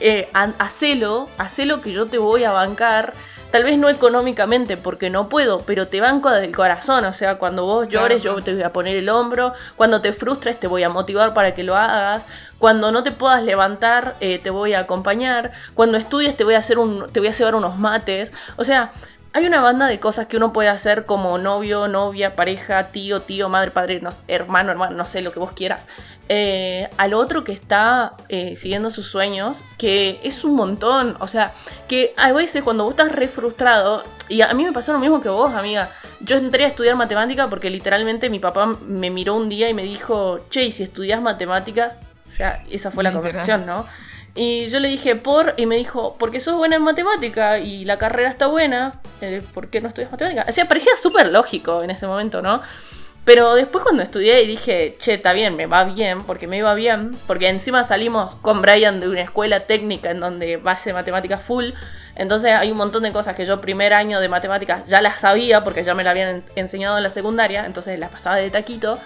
eh, 0.00 0.28
ha- 0.34 0.52
hacelo, 0.58 1.26
hacelo 1.38 1.80
que 1.80 1.92
yo 1.92 2.04
te 2.04 2.18
voy 2.18 2.44
a 2.44 2.50
bancar. 2.52 3.14
Tal 3.56 3.64
vez 3.64 3.78
no 3.78 3.88
económicamente, 3.88 4.76
porque 4.76 5.08
no 5.08 5.30
puedo, 5.30 5.60
pero 5.60 5.88
te 5.88 6.02
banco 6.02 6.30
del 6.30 6.54
corazón. 6.54 7.06
O 7.06 7.14
sea, 7.14 7.36
cuando 7.38 7.64
vos 7.64 7.88
llores, 7.88 8.20
Claro. 8.20 8.36
yo 8.36 8.44
te 8.44 8.52
voy 8.52 8.62
a 8.62 8.70
poner 8.70 8.96
el 8.96 9.08
hombro. 9.08 9.54
Cuando 9.76 10.02
te 10.02 10.12
frustres, 10.12 10.60
te 10.60 10.66
voy 10.66 10.82
a 10.82 10.90
motivar 10.90 11.32
para 11.32 11.54
que 11.54 11.62
lo 11.62 11.74
hagas. 11.74 12.26
Cuando 12.58 12.92
no 12.92 13.02
te 13.02 13.12
puedas 13.12 13.42
levantar, 13.42 14.14
eh, 14.20 14.38
te 14.40 14.50
voy 14.50 14.74
a 14.74 14.80
acompañar. 14.80 15.52
Cuando 15.72 15.96
estudies, 15.96 16.36
te 16.36 16.44
voy 16.44 16.52
a 16.52 16.58
hacer 16.58 16.78
un, 16.78 17.10
te 17.10 17.18
voy 17.20 17.30
a 17.30 17.32
llevar 17.32 17.54
unos 17.54 17.78
mates. 17.78 18.30
O 18.56 18.64
sea, 18.64 18.92
hay 19.36 19.44
una 19.44 19.60
banda 19.60 19.86
de 19.86 20.00
cosas 20.00 20.28
que 20.28 20.38
uno 20.38 20.50
puede 20.50 20.70
hacer 20.70 21.04
como 21.04 21.36
novio, 21.36 21.88
novia, 21.88 22.34
pareja, 22.34 22.84
tío, 22.84 23.20
tío, 23.20 23.50
madre, 23.50 23.70
padre, 23.70 24.00
no 24.00 24.08
hermano, 24.28 24.70
hermano, 24.70 24.96
no 24.96 25.04
sé, 25.04 25.20
lo 25.20 25.30
que 25.30 25.38
vos 25.38 25.52
quieras. 25.52 25.86
Eh, 26.30 26.88
al 26.96 27.12
otro 27.12 27.44
que 27.44 27.52
está 27.52 28.14
eh, 28.30 28.56
siguiendo 28.56 28.88
sus 28.88 29.08
sueños, 29.08 29.62
que 29.76 30.20
es 30.22 30.42
un 30.42 30.56
montón. 30.56 31.18
O 31.20 31.28
sea, 31.28 31.52
que 31.86 32.14
a 32.16 32.32
veces 32.32 32.62
cuando 32.62 32.84
vos 32.84 32.92
estás 32.92 33.12
re 33.12 33.28
frustrado, 33.28 34.04
y 34.30 34.40
a 34.40 34.54
mí 34.54 34.64
me 34.64 34.72
pasó 34.72 34.94
lo 34.94 35.00
mismo 35.00 35.20
que 35.20 35.28
vos, 35.28 35.54
amiga. 35.54 35.90
Yo 36.20 36.38
entré 36.38 36.64
a 36.64 36.68
estudiar 36.68 36.96
matemática 36.96 37.50
porque 37.50 37.68
literalmente 37.68 38.30
mi 38.30 38.38
papá 38.38 38.64
me 38.86 39.10
miró 39.10 39.34
un 39.34 39.50
día 39.50 39.68
y 39.68 39.74
me 39.74 39.82
dijo, 39.82 40.46
che, 40.48 40.64
¿y 40.64 40.72
si 40.72 40.82
estudias 40.82 41.20
matemáticas? 41.20 41.98
O 42.26 42.30
sea, 42.30 42.64
esa 42.70 42.90
fue 42.90 43.04
la 43.04 43.12
conversación, 43.12 43.66
¿no? 43.66 43.84
Y 44.36 44.68
yo 44.68 44.80
le 44.80 44.88
dije, 44.88 45.16
por, 45.16 45.54
y 45.56 45.64
me 45.66 45.76
dijo, 45.76 46.14
porque 46.18 46.40
sos 46.40 46.56
buena 46.56 46.76
en 46.76 46.82
matemática 46.82 47.58
y 47.58 47.84
la 47.86 47.96
carrera 47.98 48.28
está 48.28 48.46
buena, 48.46 49.00
¿por 49.54 49.68
qué 49.70 49.80
no 49.80 49.88
estudias 49.88 50.10
matemática? 50.12 50.44
O 50.46 50.52
sea, 50.52 50.68
parecía 50.68 50.92
súper 51.00 51.28
lógico 51.28 51.82
en 51.82 51.90
ese 51.90 52.06
momento, 52.06 52.42
¿no? 52.42 52.60
Pero 53.24 53.54
después 53.54 53.82
cuando 53.82 54.02
estudié 54.04 54.42
y 54.42 54.46
dije, 54.46 54.94
che, 54.98 55.14
está 55.14 55.32
bien, 55.32 55.56
me 55.56 55.66
va 55.66 55.82
bien, 55.84 56.22
porque 56.22 56.46
me 56.46 56.58
iba 56.58 56.72
bien, 56.74 57.16
porque 57.26 57.48
encima 57.48 57.82
salimos 57.82 58.36
con 58.36 58.62
Brian 58.62 59.00
de 59.00 59.08
una 59.08 59.22
escuela 59.22 59.60
técnica 59.60 60.10
en 60.10 60.20
donde 60.20 60.58
base 60.58 60.92
de 60.92 61.36
full, 61.38 61.70
entonces 62.14 62.52
hay 62.52 62.70
un 62.70 62.76
montón 62.78 63.02
de 63.02 63.12
cosas 63.12 63.34
que 63.34 63.44
yo 63.44 63.60
primer 63.60 63.94
año 63.94 64.20
de 64.20 64.28
matemáticas 64.28 64.86
ya 64.86 65.00
las 65.00 65.20
sabía, 65.20 65.64
porque 65.64 65.82
ya 65.82 65.94
me 65.94 66.04
la 66.04 66.10
habían 66.10 66.28
en- 66.28 66.44
enseñado 66.54 66.98
en 66.98 67.02
la 67.02 67.10
secundaria, 67.10 67.64
entonces 67.66 67.98
las 67.98 68.10
pasaba 68.10 68.36
de 68.36 68.48
taquito, 68.50 69.00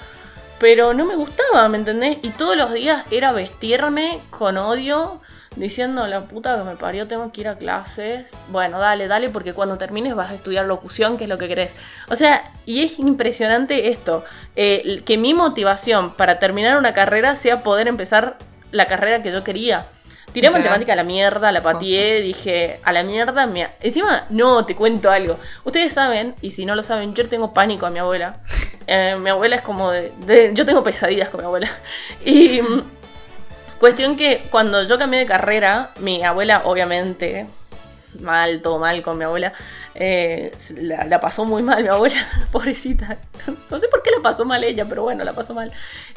pero 0.61 0.93
no 0.93 1.07
me 1.07 1.17
gustaba, 1.17 1.69
¿me 1.71 1.79
entendés? 1.79 2.19
Y 2.23 2.29
todos 2.29 2.55
los 2.55 2.73
días 2.73 3.05
era 3.11 3.33
vestirme 3.33 4.21
con 4.29 4.59
odio, 4.59 5.21
diciendo 5.57 6.07
la 6.07 6.27
puta 6.27 6.57
que 6.57 6.65
me 6.65 6.77
parió, 6.77 7.09
tengo 7.09 7.33
que 7.33 7.41
ir 7.41 7.49
a 7.49 7.57
clases. 7.57 8.45
Bueno, 8.51 8.79
dale, 8.79 9.09
dale, 9.09 9.31
porque 9.31 9.55
cuando 9.55 9.79
termines 9.79 10.15
vas 10.15 10.31
a 10.31 10.35
estudiar 10.35 10.67
locución, 10.67 11.17
que 11.17 11.25
es 11.25 11.31
lo 11.31 11.39
que 11.39 11.49
querés. 11.49 11.75
O 12.11 12.15
sea, 12.15 12.53
y 12.67 12.85
es 12.85 12.99
impresionante 12.99 13.89
esto, 13.89 14.23
eh, 14.55 15.03
que 15.07 15.17
mi 15.17 15.33
motivación 15.33 16.13
para 16.13 16.39
terminar 16.39 16.77
una 16.77 16.93
carrera 16.93 17.35
sea 17.35 17.63
poder 17.63 17.89
empezar 17.89 18.37
la 18.71 18.85
carrera 18.85 19.23
que 19.23 19.33
yo 19.33 19.43
quería. 19.43 19.87
Tiré 20.33 20.51
matemática 20.51 20.93
a 20.93 20.97
la 20.97 21.05
mierda, 21.05 21.51
la 21.53 21.63
pateé, 21.63 22.21
dije, 22.23 22.79
a 22.85 22.93
la 22.93 23.03
mierda, 23.03 23.47
me... 23.47 23.69
encima, 23.81 24.27
no, 24.31 24.65
te 24.65 24.77
cuento 24.77 25.11
algo. 25.11 25.39
Ustedes 25.65 25.93
saben, 25.93 26.35
y 26.41 26.53
si 26.53 26.65
no 26.67 26.75
lo 26.75 26.83
saben, 26.83 27.15
yo 27.15 27.29
tengo 27.29 27.53
pánico 27.53 27.87
a 27.87 27.91
mi 27.91 27.99
abuela. 27.99 28.41
Eh, 28.93 29.15
mi 29.21 29.31
abuela 29.31 29.55
es 29.55 29.63
como 29.63 29.93
de, 29.93 30.13
de- 30.27 30.51
Yo 30.53 30.67
tengo 30.67 30.83
pesadillas 30.83 31.29
con 31.29 31.41
mi 31.43 31.47
abuela. 31.47 31.71
Y 32.25 32.61
mm, 32.61 32.83
cuestión 33.79 34.17
que 34.17 34.43
cuando 34.51 34.83
yo 34.83 34.99
cambié 34.99 35.21
de 35.21 35.27
carrera, 35.27 35.91
mi 36.01 36.25
abuela, 36.25 36.63
obviamente, 36.65 37.47
mal, 38.19 38.61
todo 38.63 38.81
mal 38.81 39.01
con 39.03 39.17
mi 39.17 39.23
abuela, 39.25 39.53
eh, 39.95 40.51
la, 40.77 41.05
la 41.05 41.21
pasó 41.21 41.45
muy 41.45 41.63
mal 41.63 41.83
mi 41.85 41.89
abuela, 41.89 42.17
pobrecita. 42.51 43.19
No 43.71 43.79
sé 43.79 43.87
por 43.87 44.03
qué 44.03 44.11
la 44.11 44.23
pasó 44.23 44.45
mal 44.45 44.65
ella, 44.65 44.87
pero 44.89 45.03
bueno, 45.05 45.23
la 45.23 45.35
pasó 45.35 45.55
mal. 45.55 45.71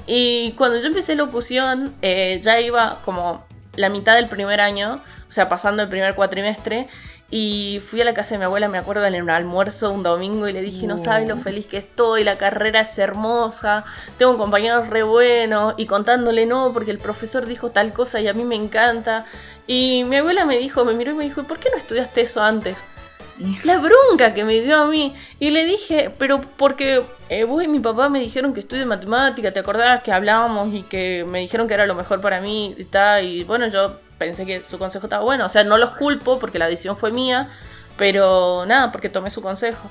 Y 0.07 0.53
cuando 0.53 0.79
yo 0.79 0.87
empecé 0.87 1.13
locución, 1.13 1.93
eh, 2.01 2.39
ya 2.41 2.59
iba 2.59 3.01
como 3.05 3.45
la 3.75 3.89
mitad 3.89 4.15
del 4.15 4.27
primer 4.27 4.61
año, 4.61 5.01
o 5.27 5.31
sea, 5.31 5.49
pasando 5.49 5.83
el 5.83 5.89
primer 5.89 6.15
cuatrimestre. 6.15 6.87
Y 7.35 7.81
fui 7.87 7.99
a 7.99 8.05
la 8.05 8.13
casa 8.13 8.35
de 8.35 8.39
mi 8.39 8.45
abuela, 8.45 8.67
me 8.67 8.77
acuerdo, 8.77 9.05
en 9.05 9.15
el 9.15 9.27
almuerzo 9.27 9.89
un 9.91 10.03
domingo 10.03 10.47
y 10.47 10.53
le 10.53 10.61
dije, 10.61 10.85
no 10.85 10.99
sabes 10.99 11.27
lo 11.27 11.35
feliz 11.35 11.65
que 11.65 11.77
estoy, 11.77 12.23
la 12.23 12.37
carrera 12.37 12.81
es 12.81 12.99
hermosa, 12.99 13.85
tengo 14.19 14.33
un 14.33 14.37
compañero 14.37 14.83
re 14.83 15.01
bueno, 15.01 15.73
y 15.75 15.87
contándole 15.87 16.45
no, 16.45 16.71
porque 16.73 16.91
el 16.91 16.99
profesor 16.99 17.47
dijo 17.47 17.71
tal 17.71 17.91
cosa 17.91 18.21
y 18.21 18.27
a 18.27 18.33
mí 18.33 18.43
me 18.43 18.53
encanta. 18.53 19.25
Y 19.65 20.03
mi 20.03 20.17
abuela 20.17 20.45
me 20.45 20.59
dijo, 20.59 20.85
me 20.85 20.93
miró 20.93 21.13
y 21.13 21.15
me 21.15 21.23
dijo, 21.23 21.41
¿y 21.41 21.45
por 21.45 21.57
qué 21.57 21.71
no 21.71 21.77
estudiaste 21.77 22.21
eso 22.21 22.43
antes? 22.43 22.85
La 23.63 23.79
bronca 23.79 24.33
que 24.33 24.43
me 24.43 24.61
dio 24.61 24.77
a 24.77 24.85
mí. 24.87 25.13
Y 25.39 25.51
le 25.51 25.65
dije, 25.65 26.11
pero 26.17 26.41
porque 26.41 27.03
eh, 27.29 27.43
vos 27.43 27.63
y 27.63 27.67
mi 27.67 27.79
papá 27.79 28.09
me 28.09 28.19
dijeron 28.19 28.53
que 28.53 28.59
estudie 28.59 28.85
matemática, 28.85 29.51
¿te 29.51 29.59
acordabas 29.59 30.01
que 30.03 30.11
hablábamos 30.11 30.73
y 30.73 30.83
que 30.83 31.25
me 31.27 31.39
dijeron 31.39 31.67
que 31.67 31.73
era 31.73 31.85
lo 31.85 31.95
mejor 31.95 32.21
para 32.21 32.39
mí 32.41 32.75
y 32.77 32.83
tal? 32.85 33.23
Y 33.25 33.43
bueno, 33.43 33.67
yo 33.67 33.99
pensé 34.17 34.45
que 34.45 34.63
su 34.63 34.77
consejo 34.77 35.07
estaba 35.07 35.23
bueno. 35.23 35.45
O 35.45 35.49
sea, 35.49 35.63
no 35.63 35.77
los 35.77 35.91
culpo 35.91 36.39
porque 36.39 36.59
la 36.59 36.67
decisión 36.67 36.95
fue 36.95 37.11
mía, 37.11 37.49
pero 37.97 38.65
nada, 38.67 38.91
porque 38.91 39.09
tomé 39.09 39.29
su 39.29 39.41
consejo. 39.41 39.89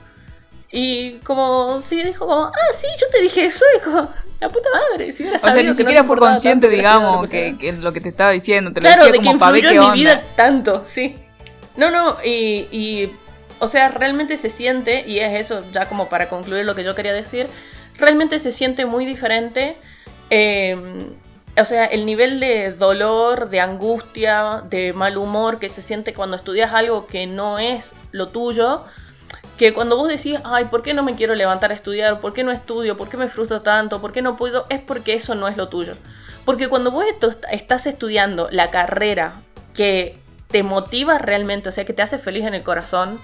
Y 0.71 1.19
como, 1.19 1.83
sí, 1.83 2.03
dijo 2.03 2.27
como, 2.27 2.45
ah, 2.45 2.73
sí, 2.73 2.87
yo 2.99 3.07
te 3.11 3.21
dije 3.21 3.45
eso, 3.45 3.65
como, 3.85 4.09
la 4.41 4.49
puta 4.49 4.71
madre, 4.91 5.13
si 5.13 5.25
O 5.25 5.39
sea, 5.39 5.51
ni 5.51 5.61
que 5.61 5.65
no 5.65 5.75
siquiera 5.75 6.01
te 6.01 6.07
fue 6.07 6.17
consciente, 6.17 6.67
tanto, 6.67 6.77
digamos, 6.77 7.23
lo 7.23 7.29
que, 7.31 7.57
que 7.59 7.73
lo 7.73 7.93
que 7.93 8.01
te 8.01 8.09
estaba 8.09 8.31
diciendo. 8.31 8.73
Te 8.73 8.81
lo 8.81 8.87
Claro, 8.87 9.03
decía 9.05 9.13
de 9.13 9.19
que 9.19 9.25
como 9.25 9.53
ver 9.53 9.65
influyó 9.65 9.71
en 9.71 9.79
onda. 9.81 9.95
mi 9.95 10.01
vida 10.01 10.23
tanto, 10.35 10.83
sí. 10.87 11.15
No, 11.77 11.91
no, 11.91 12.17
y, 12.25 12.69
y, 12.73 13.13
o 13.63 13.69
sea, 13.69 13.89
realmente 13.89 14.37
se 14.37 14.51
siente, 14.51 15.05
y 15.07 15.21
es 15.21 15.39
eso, 15.39 15.63
ya 15.73 15.87
como 15.87 16.09
para 16.09 16.29
concluir 16.29 16.65
lo 16.65 16.75
que 16.75 16.83
yo 16.83 16.97
quería 16.97 17.13
decir, 17.13 17.47
realmente 17.97 18.41
se 18.41 18.51
siente 18.51 18.87
muy 18.87 19.07
diferente. 19.07 19.77
eh, 20.31 20.77
o 21.57 21.65
sea, 21.65 21.85
el 21.85 22.05
nivel 22.07 22.41
de 22.41 22.73
dolor, 22.73 23.51
de 23.51 23.61
angustia, 23.61 24.65
de 24.69 24.93
mal 24.95 25.17
humor 25.17 25.59
que 25.59 25.69
se 25.69 25.83
siente 25.83 26.15
cuando 26.15 26.35
estudias 26.35 26.73
algo 26.73 27.07
que 27.07 27.27
no 27.27 27.59
es 27.59 27.95
lo 28.11 28.31
tuyo, 28.31 28.85
que 29.59 29.75
cuando 29.75 29.97
vos 29.97 30.09
decís, 30.09 30.41
ay, 30.45 30.65
¿por 30.65 30.83
qué 30.83 30.95
no 30.95 31.03
me 31.03 31.15
quiero 31.15 31.35
levantar 31.35 31.71
a 31.71 31.75
estudiar? 31.75 32.21
¿Por 32.21 32.33
qué 32.33 32.43
no 32.43 32.51
estudio? 32.51 32.97
¿Por 32.97 33.11
qué 33.11 33.17
me 33.17 33.29
frustro 33.29 33.61
tanto? 33.61 34.01
¿Por 34.01 34.13
qué 34.13 34.23
no 34.23 34.37
puedo? 34.37 34.67
Es 34.71 34.81
porque 34.81 35.15
eso 35.15 35.35
no 35.35 35.47
es 35.47 35.57
lo 35.57 35.69
tuyo. 35.69 35.93
Porque 36.45 36.69
cuando 36.69 36.91
vos 36.91 37.05
estás 37.53 37.87
estudiando 37.87 38.49
la 38.51 38.71
carrera 38.71 39.43
que 39.75 40.22
te 40.53 40.63
motiva 40.63 41.19
realmente, 41.19 41.69
o 41.69 41.73
sea, 41.73 41.85
que 41.85 41.93
te 41.93 42.03
hace 42.03 42.19
feliz 42.19 42.45
en 42.45 42.55
el 42.55 42.63
corazón, 42.63 43.21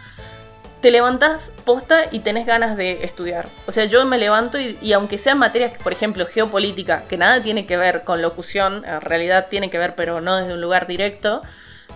te 0.81 0.91
levantas 0.91 1.53
posta 1.65 2.05
y 2.11 2.21
tenés 2.21 2.47
ganas 2.47 2.77
de 2.77 3.05
estudiar. 3.05 3.49
O 3.67 3.73
sea, 3.73 3.85
yo 3.85 4.05
me 4.07 4.19
levanto 4.19 4.59
y, 4.59 4.79
y 4.81 4.93
aunque 4.93 5.19
sean 5.19 5.39
materias, 5.39 5.73
por 5.83 5.93
ejemplo, 5.93 6.27
geopolítica, 6.27 7.05
que 7.09 7.17
nada 7.17 7.43
tiene 7.43 7.67
que 7.67 7.77
ver 7.77 8.03
con 8.05 8.23
locución, 8.23 8.85
en 8.85 9.01
realidad 9.01 9.49
tiene 9.51 9.71
que 9.71 9.79
ver, 9.79 9.95
pero 9.95 10.21
no 10.21 10.37
desde 10.37 10.55
un 10.55 10.61
lugar 10.61 10.87
directo, 10.87 11.43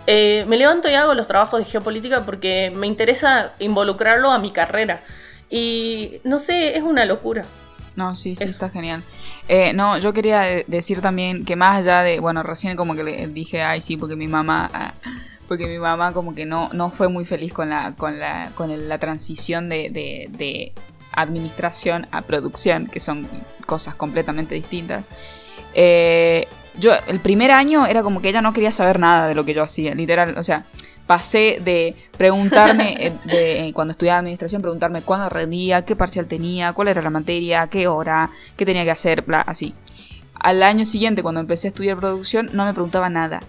eh, 0.07 0.45
me 0.49 0.57
levanto 0.57 0.91
y 0.91 0.95
hago 0.95 1.15
los 1.15 1.27
trabajos 1.27 1.61
de 1.61 1.65
geopolítica 1.65 2.25
porque 2.25 2.73
me 2.75 2.87
interesa 2.87 3.53
involucrarlo 3.59 4.31
a 4.31 4.39
mi 4.39 4.51
carrera. 4.51 5.03
Y 5.49 6.21
no 6.25 6.39
sé, 6.39 6.77
es 6.77 6.83
una 6.83 7.05
locura. 7.05 7.45
No, 7.95 8.15
sí, 8.15 8.35
sí, 8.35 8.45
Eso. 8.45 8.53
está 8.53 8.71
genial. 8.71 9.03
Eh, 9.49 9.73
no, 9.75 9.99
yo 9.99 10.13
quería 10.13 10.43
decir 10.67 11.01
también 11.01 11.45
que 11.45 11.57
más 11.57 11.79
allá 11.79 12.03
de, 12.03 12.21
bueno, 12.21 12.43
recién 12.43 12.77
como 12.77 12.95
que 12.95 13.03
le 13.03 13.27
dije, 13.29 13.63
ay, 13.63 13.81
sí, 13.81 13.97
porque 13.97 14.17
mi 14.17 14.29
mamá, 14.29 14.71
ah, 14.73 14.95
porque 15.49 15.67
mi 15.67 15.79
mamá 15.79 16.13
como 16.13 16.35
que 16.35 16.47
no, 16.47 16.71
no 16.73 16.91
fue 16.91 17.09
muy 17.09 17.25
feliz 17.25 17.53
con 17.53 17.69
la, 17.69 17.95
con 17.97 18.19
la, 18.19 18.51
con 18.55 18.89
la 18.89 18.99
transición 18.99 19.69
de, 19.69 19.91
de, 19.91 20.29
de 20.31 20.73
administración 21.13 22.07
a 22.13 22.23
producción, 22.23 22.87
que 22.87 23.01
son 23.01 23.29
cosas 23.67 23.95
completamente 23.95 24.55
distintas. 24.55 25.09
Eh, 25.75 26.47
yo, 26.79 26.93
el 27.07 27.21
primer 27.21 27.51
año 27.51 27.87
era 27.87 28.03
como 28.03 28.23
que 28.23 28.31
ella 28.31 28.41
no 28.41 28.53
quería 28.53 28.73
saber 28.73 28.99
nada 28.99 29.29
de 29.29 29.35
lo 29.35 29.45
que 29.45 29.55
yo 29.55 29.63
hacía, 29.63 29.95
literal, 29.95 30.39
o 30.39 30.43
sea, 30.43 30.65
pasé 31.07 31.61
de 31.65 31.97
preguntarme, 32.17 32.97
eh, 32.99 33.13
de, 33.25 33.69
eh, 33.69 33.73
cuando 33.73 33.93
estudiaba 33.93 34.19
administración, 34.19 34.63
preguntarme 34.63 35.03
cuándo 35.03 35.29
rendía, 35.29 35.85
qué 35.85 35.97
parcial 35.97 36.27
tenía, 36.27 36.73
cuál 36.73 36.89
era 36.89 37.03
la 37.03 37.11
materia, 37.11 37.67
qué 37.67 37.87
hora, 37.89 38.31
qué 38.57 38.65
tenía 38.65 38.85
que 38.85 38.91
hacer, 38.91 39.23
bla, 39.23 39.41
así. 39.41 39.75
Al 40.35 40.63
año 40.63 40.85
siguiente, 40.85 41.23
cuando 41.23 41.41
empecé 41.41 41.69
a 41.69 41.71
estudiar 41.71 41.97
producción, 41.97 42.51
no 42.53 42.65
me 42.65 42.73
preguntaba 42.73 43.09
nada. 43.09 43.43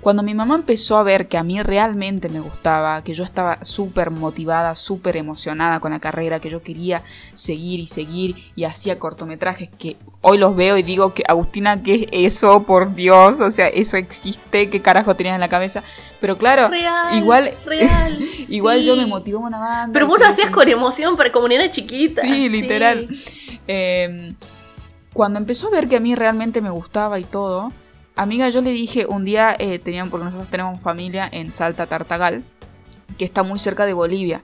Cuando 0.00 0.22
mi 0.22 0.32
mamá 0.32 0.54
empezó 0.54 0.96
a 0.96 1.02
ver 1.02 1.26
que 1.26 1.38
a 1.38 1.42
mí 1.42 1.60
realmente 1.62 2.28
me 2.28 2.38
gustaba, 2.40 3.02
que 3.02 3.14
yo 3.14 3.24
estaba 3.24 3.58
súper 3.64 4.10
motivada, 4.10 4.74
súper 4.76 5.16
emocionada 5.16 5.80
con 5.80 5.90
la 5.90 5.98
carrera, 5.98 6.38
que 6.38 6.50
yo 6.50 6.62
quería 6.62 7.02
seguir 7.32 7.80
y 7.80 7.86
seguir 7.88 8.36
y 8.54 8.64
hacía 8.64 8.98
cortometrajes 8.98 9.68
que 9.76 9.96
hoy 10.20 10.38
los 10.38 10.54
veo 10.54 10.78
y 10.78 10.82
digo 10.82 11.14
que 11.14 11.24
Agustina, 11.26 11.82
¿qué 11.82 12.08
es 12.12 12.36
eso? 12.36 12.62
Por 12.62 12.94
Dios, 12.94 13.40
o 13.40 13.50
sea, 13.50 13.66
eso 13.66 13.96
existe, 13.96 14.70
¿qué 14.70 14.80
carajo 14.80 15.16
tenías 15.16 15.34
en 15.34 15.40
la 15.40 15.48
cabeza? 15.48 15.82
Pero 16.20 16.38
claro, 16.38 16.68
Real, 16.68 17.16
igual, 17.16 17.52
real, 17.66 18.18
igual 18.48 18.82
yo 18.82 18.94
me 18.94 19.06
motivaba 19.06 19.46
una 19.46 19.58
banda. 19.58 19.92
Pero 19.92 20.06
vos 20.06 20.18
lo 20.20 20.26
hacías 20.26 20.50
con 20.50 20.68
emoción 20.68 21.16
para 21.16 21.32
comunidad 21.32 21.70
chiquita. 21.70 22.20
Sí, 22.20 22.48
literal. 22.48 23.08
Eh, 23.66 24.32
cuando 25.12 25.40
empezó 25.40 25.66
a 25.66 25.70
ver 25.70 25.88
que 25.88 25.96
a 25.96 26.00
mí 26.00 26.14
realmente 26.14 26.60
me 26.60 26.70
gustaba 26.70 27.18
y 27.18 27.24
todo, 27.24 27.72
amiga, 28.18 28.48
yo 28.50 28.60
le 28.60 28.70
dije 28.70 29.06
un 29.06 29.24
día, 29.24 29.54
eh, 29.58 29.78
tenían, 29.78 30.10
porque 30.10 30.24
nosotros 30.24 30.50
tenemos 30.50 30.80
familia 30.82 31.28
en 31.30 31.52
Salta 31.52 31.86
Tartagal, 31.86 32.44
que 33.16 33.24
está 33.24 33.42
muy 33.42 33.58
cerca 33.58 33.86
de 33.86 33.92
Bolivia. 33.92 34.42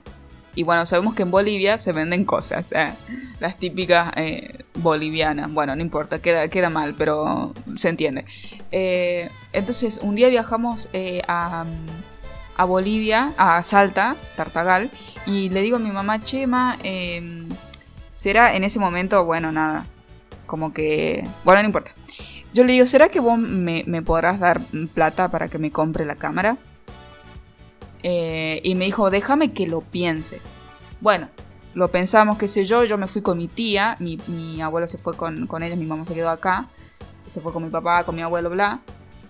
Y 0.55 0.63
bueno, 0.63 0.85
sabemos 0.85 1.15
que 1.15 1.23
en 1.23 1.31
Bolivia 1.31 1.77
se 1.77 1.91
venden 1.91 2.23
cosas, 2.23 2.71
eh, 2.71 2.93
las 3.39 3.57
típicas 3.57 4.11
eh, 4.15 4.63
bolivianas. 4.75 5.51
Bueno, 5.51 5.75
no 5.75 5.81
importa, 5.81 6.21
queda, 6.21 6.47
queda 6.47 6.69
mal, 6.69 6.95
pero 6.97 7.53
se 7.75 7.89
entiende. 7.89 8.25
Eh, 8.71 9.29
entonces, 9.51 9.99
un 10.01 10.15
día 10.15 10.29
viajamos 10.29 10.89
eh, 10.93 11.21
a, 11.27 11.65
a 12.55 12.65
Bolivia, 12.65 13.33
a 13.37 13.61
Salta, 13.63 14.15
Tartagal, 14.37 14.91
y 15.25 15.49
le 15.49 15.61
digo 15.61 15.75
a 15.75 15.79
mi 15.79 15.91
mamá, 15.91 16.23
Chema, 16.23 16.77
eh, 16.83 17.43
será 18.13 18.55
en 18.55 18.63
ese 18.63 18.79
momento, 18.79 19.25
bueno, 19.25 19.51
nada, 19.51 19.85
como 20.45 20.73
que, 20.73 21.27
bueno, 21.43 21.61
no 21.61 21.67
importa. 21.67 21.91
Yo 22.55 22.63
le 22.63 22.71
digo, 22.71 22.87
¿será 22.87 23.09
que 23.09 23.19
vos 23.19 23.37
me, 23.37 23.83
podrás 24.01 24.39
dar 24.39 24.61
plata 24.93 25.27
para 25.27 25.49
que 25.49 25.57
me 25.57 25.71
compre 25.71 26.05
la 26.05 26.15
cámara? 26.15 26.57
Eh, 28.01 28.61
y 28.63 28.75
me 28.75 28.85
dijo, 28.85 29.09
déjame 29.09 29.51
que 29.51 29.67
lo 29.67 29.81
piense. 29.81 30.39
Bueno, 31.01 31.27
lo 31.73 31.91
pensamos, 31.91 32.37
qué 32.37 32.47
sé 32.47 32.63
yo, 32.63 32.85
yo 32.85 32.97
me 32.97 33.07
fui 33.07 33.21
con 33.21 33.37
mi 33.37 33.49
tía, 33.49 33.97
mi, 33.99 34.61
abuelo 34.61 34.87
se 34.87 34.97
fue 34.97 35.17
con, 35.17 35.47
con 35.47 35.63
ella, 35.63 35.75
mi 35.75 35.85
mamá 35.85 36.05
se 36.05 36.13
quedó 36.13 36.29
acá, 36.29 36.69
se 37.27 37.41
fue 37.41 37.51
con 37.51 37.61
mi 37.61 37.69
papá, 37.69 38.05
con 38.05 38.15
mi 38.15 38.21
abuelo, 38.21 38.49
bla. 38.49 38.79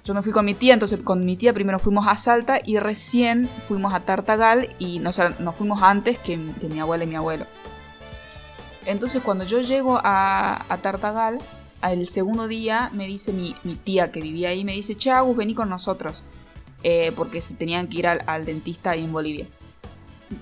Yo 0.03 0.13
me 0.13 0.21
fui 0.21 0.31
con 0.31 0.45
mi 0.45 0.53
tía, 0.53 0.75
entonces 0.75 0.99
con 0.99 1.25
mi 1.25 1.35
tía 1.35 1.51
primero 1.51 1.79
fuimos 1.79 2.07
a 2.07 2.17
Salta 2.17 2.59
y 2.63 2.77
recién 2.77 3.49
fuimos 3.63 3.95
a 3.95 4.01
Tartagal 4.01 4.75
y 4.77 4.99
nos, 4.99 5.19
nos 5.39 5.55
fuimos 5.55 5.81
antes 5.81 6.19
que, 6.19 6.39
que 6.61 6.67
mi 6.67 6.79
abuela 6.79 7.05
y 7.05 7.07
mi 7.07 7.15
abuelo. 7.15 7.47
Entonces 8.85 9.23
cuando 9.23 9.45
yo 9.45 9.61
llego 9.61 9.99
a, 10.03 10.63
a 10.69 10.77
Tartagal, 10.77 11.39
al 11.81 12.07
segundo 12.07 12.47
día 12.47 12.89
me 12.93 13.07
dice 13.07 13.31
mi, 13.33 13.55
tía 13.83 14.11
que 14.11 14.21
vivía 14.21 14.49
ahí, 14.49 14.63
me 14.63 14.73
dice, 14.73 14.95
che 14.95 15.11
Agus, 15.11 15.35
vení 15.37 15.53
con 15.53 15.69
nosotros, 15.69 16.23
eh, 16.83 17.11
porque 17.15 17.41
se 17.41 17.55
tenían 17.55 17.87
que 17.87 17.97
ir 17.97 18.07
al, 18.07 18.45
dentista 18.45 18.91
ahí 18.91 19.03
en 19.03 19.11
Bolivia. 19.13 19.47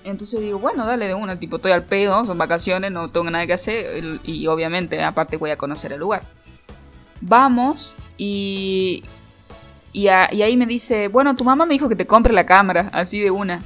Entonces 0.04 0.40
digo, 0.40 0.58
bueno, 0.58 0.86
dale 0.86 1.06
de 1.06 1.14
una, 1.14 1.38
tipo, 1.38 1.56
estoy 1.56 1.72
al 1.72 1.84
pedo, 1.84 2.24
son 2.24 2.38
vacaciones, 2.38 2.90
no 2.90 3.08
tengo 3.08 3.30
nada 3.30 3.46
que 3.46 3.52
hacer 3.52 4.20
y 4.24 4.46
obviamente 4.46 5.02
aparte 5.02 5.36
voy 5.36 5.50
a 5.50 5.58
conocer 5.58 5.92
el 5.92 6.00
lugar. 6.00 6.22
Vamos 7.20 7.94
y, 8.16 9.04
y, 9.92 10.08
a- 10.08 10.32
y 10.32 10.42
ahí 10.42 10.56
me 10.56 10.66
dice, 10.66 11.08
bueno, 11.08 11.36
tu 11.36 11.44
mamá 11.44 11.66
me 11.66 11.74
dijo 11.74 11.88
que 11.88 11.96
te 11.96 12.06
compre 12.06 12.32
la 12.32 12.46
cámara, 12.46 12.88
así 12.92 13.20
de 13.20 13.30
una. 13.30 13.62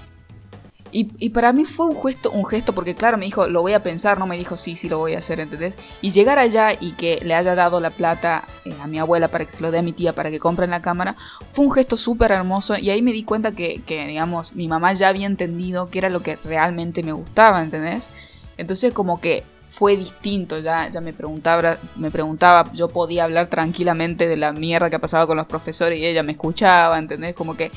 Y, 0.93 1.30
para 1.30 1.53
mí 1.53 1.64
fue 1.64 1.86
un 1.86 2.03
gesto, 2.03 2.30
un 2.30 2.45
gesto, 2.47 2.74
porque 2.74 2.95
claro, 2.95 3.18
me 3.18 3.26
dijo, 3.26 3.47
lo 3.47 3.62
voy 3.62 3.72
a 3.72 3.82
pensar, 3.82 4.18
no 4.18 4.26
me 4.26 4.36
dijo, 4.36 4.57
sí, 4.57 4.76
sí, 4.76 4.89
lo 4.89 4.99
voy 4.99 5.14
a 5.14 5.18
hacer, 5.18 5.41
¿entendés? 5.41 5.76
Y 6.01 6.11
llegar 6.11 6.39
allá 6.39 6.70
y 6.78 6.93
que 6.93 7.20
le 7.22 7.34
haya 7.34 7.55
dado 7.55 7.80
la 7.80 7.91
plata 7.91 8.45
eh, 8.64 8.74
a 8.82 8.86
mi 8.86 8.99
abuela 8.99 9.28
para 9.28 9.45
que 9.45 9.53
se 9.53 9.62
lo 9.62 9.70
dé 9.70 9.78
a 9.78 9.82
mi 9.82 9.93
tía 9.93 10.12
para 10.12 10.30
que 10.30 10.39
compren 10.39 10.70
la 10.70 10.82
cámara, 10.82 11.16
fue 11.51 11.66
un 11.66 11.72
gesto 11.72 11.97
súper 11.97 12.32
hermoso 12.32 12.76
y 12.78 12.91
ahí 12.91 13.03
me 13.03 13.12
di 13.12 13.24
cuenta 13.24 13.53
que, 13.53 13.82
que, 13.86 14.07
digamos, 14.07 14.55
mi 14.55 14.68
mamá 14.68 14.93
ya 14.93 15.09
había 15.09 15.26
entendido 15.26 15.91
que 15.91 15.99
era 15.99 16.09
lo 16.09 16.22
que 16.22 16.36
realmente 16.45 17.03
me 17.03 17.12
gustaba, 17.12 17.62
¿entendés? 17.62 18.09
Entonces 18.57 18.93
como 18.93 19.20
que 19.20 19.45
fue 19.68 19.99
distinto, 19.99 20.59
ya, 20.59 20.89
ya 20.89 21.03
me, 21.03 21.12
preguntaba, 21.12 21.76
me 21.95 22.11
preguntaba, 22.11 22.72
yo 22.72 22.89
podía 22.89 23.24
hablar 23.24 23.49
tranquilamente 23.49 24.26
de 24.26 24.39
la 24.39 24.53
mierda 24.53 24.89
que 24.89 24.99
pasaba 24.99 25.26
con 25.26 25.36
los 25.36 25.47
profesores 25.47 25.99
y 25.99 26.07
ella 26.07 26.22
me 26.22 26.32
escuchaba, 26.32 26.99
¿entendés? 26.99 27.34
Como 27.34 27.55
que 27.55 27.70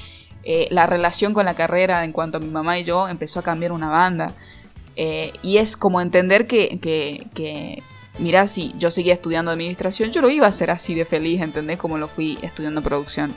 eh, 0.44 0.68
la 0.72 0.88
relación 0.88 1.34
con 1.34 1.46
la 1.46 1.54
carrera 1.54 2.04
en 2.04 2.12
cuanto 2.12 2.38
a 2.38 2.42
mi 2.42 2.50
mamá 2.50 2.80
y 2.80 2.84
yo 2.84 3.08
empezó 3.08 3.40
a 3.40 3.44
cambiar 3.44 3.72
una 3.72 3.90
banda. 3.90 4.34
Eh, 4.96 5.34
y 5.42 5.58
es 5.58 5.78
como 5.78 6.02
entender 6.02 6.48
que, 6.48 6.80
que, 6.80 7.28
que, 7.34 7.84
mira, 8.20 8.48
si 8.48 8.74
yo 8.78 8.92
seguía 8.92 9.14
estudiando 9.14 9.52
administración, 9.52 10.12
yo 10.12 10.22
lo 10.22 10.30
iba 10.30 10.46
a 10.46 10.50
hacer 10.50 10.72
así 10.72 10.96
de 10.96 11.06
feliz, 11.06 11.42
¿entendés? 11.42 11.78
Como 11.78 11.98
lo 11.98 12.08
fui 12.08 12.38
estudiando 12.42 12.82
producción. 12.82 13.34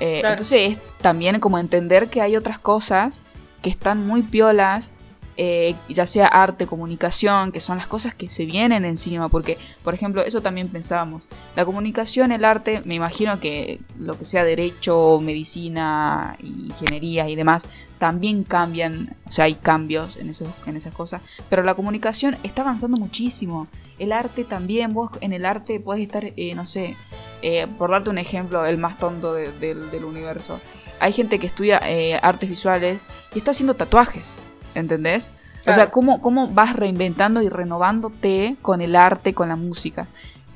Eh, 0.00 0.20
Claro. 0.20 0.34
Entonces 0.34 0.72
es 0.72 0.78
también 0.98 1.38
como 1.40 1.58
entender 1.58 2.08
que 2.08 2.20
hay 2.20 2.36
otras 2.36 2.58
cosas 2.58 3.22
que 3.62 3.70
están 3.70 4.06
muy 4.06 4.22
piolas, 4.22 4.92
eh, 5.36 5.74
ya 5.88 6.06
sea 6.06 6.26
arte, 6.26 6.66
comunicación, 6.66 7.50
que 7.52 7.60
son 7.60 7.76
las 7.78 7.86
cosas 7.86 8.14
que 8.14 8.28
se 8.28 8.44
vienen 8.46 8.84
encima, 8.84 9.28
porque, 9.28 9.58
por 9.82 9.94
ejemplo, 9.94 10.22
eso 10.22 10.42
también 10.42 10.68
pensábamos. 10.68 11.28
La 11.56 11.64
comunicación, 11.64 12.30
el 12.32 12.44
arte, 12.44 12.82
me 12.84 12.94
imagino 12.94 13.40
que 13.40 13.80
lo 13.98 14.16
que 14.18 14.24
sea 14.24 14.44
derecho, 14.44 15.20
medicina, 15.20 16.36
ingeniería 16.40 17.28
y 17.28 17.36
demás, 17.36 17.68
también 17.98 18.44
cambian, 18.44 19.16
o 19.26 19.30
sea, 19.30 19.46
hay 19.46 19.54
cambios 19.54 20.16
en, 20.16 20.28
esos, 20.30 20.48
en 20.66 20.76
esas 20.76 20.92
cosas, 20.94 21.22
pero 21.48 21.62
la 21.62 21.74
comunicación 21.74 22.36
está 22.42 22.62
avanzando 22.62 22.96
muchísimo. 22.96 23.66
El 23.98 24.12
arte 24.12 24.44
también, 24.44 24.92
vos 24.92 25.10
en 25.20 25.32
el 25.32 25.46
arte 25.46 25.78
puedes 25.80 26.02
estar, 26.02 26.24
eh, 26.36 26.54
no 26.54 26.66
sé, 26.66 26.96
eh, 27.42 27.66
por 27.78 27.90
darte 27.90 28.10
un 28.10 28.18
ejemplo, 28.18 28.66
el 28.66 28.78
más 28.78 28.98
tonto 28.98 29.32
de- 29.34 29.52
del- 29.52 29.90
del 29.90 30.04
universo. 30.04 30.60
Hay 31.00 31.12
gente 31.12 31.38
que 31.38 31.46
estudia 31.46 31.80
eh, 31.86 32.18
artes 32.22 32.48
visuales 32.48 33.06
y 33.34 33.38
está 33.38 33.52
haciendo 33.52 33.74
tatuajes, 33.74 34.36
¿entendés? 34.74 35.32
O 35.62 35.64
sea, 35.64 35.74
Claro. 35.74 35.90
¿cómo, 35.92 36.20
¿cómo 36.20 36.48
vas 36.48 36.76
reinventando 36.76 37.40
y 37.42 37.48
renovándote 37.48 38.56
con 38.62 38.80
el 38.80 38.96
arte, 38.96 39.32
con 39.34 39.48
la 39.48 39.56
música? 39.56 40.06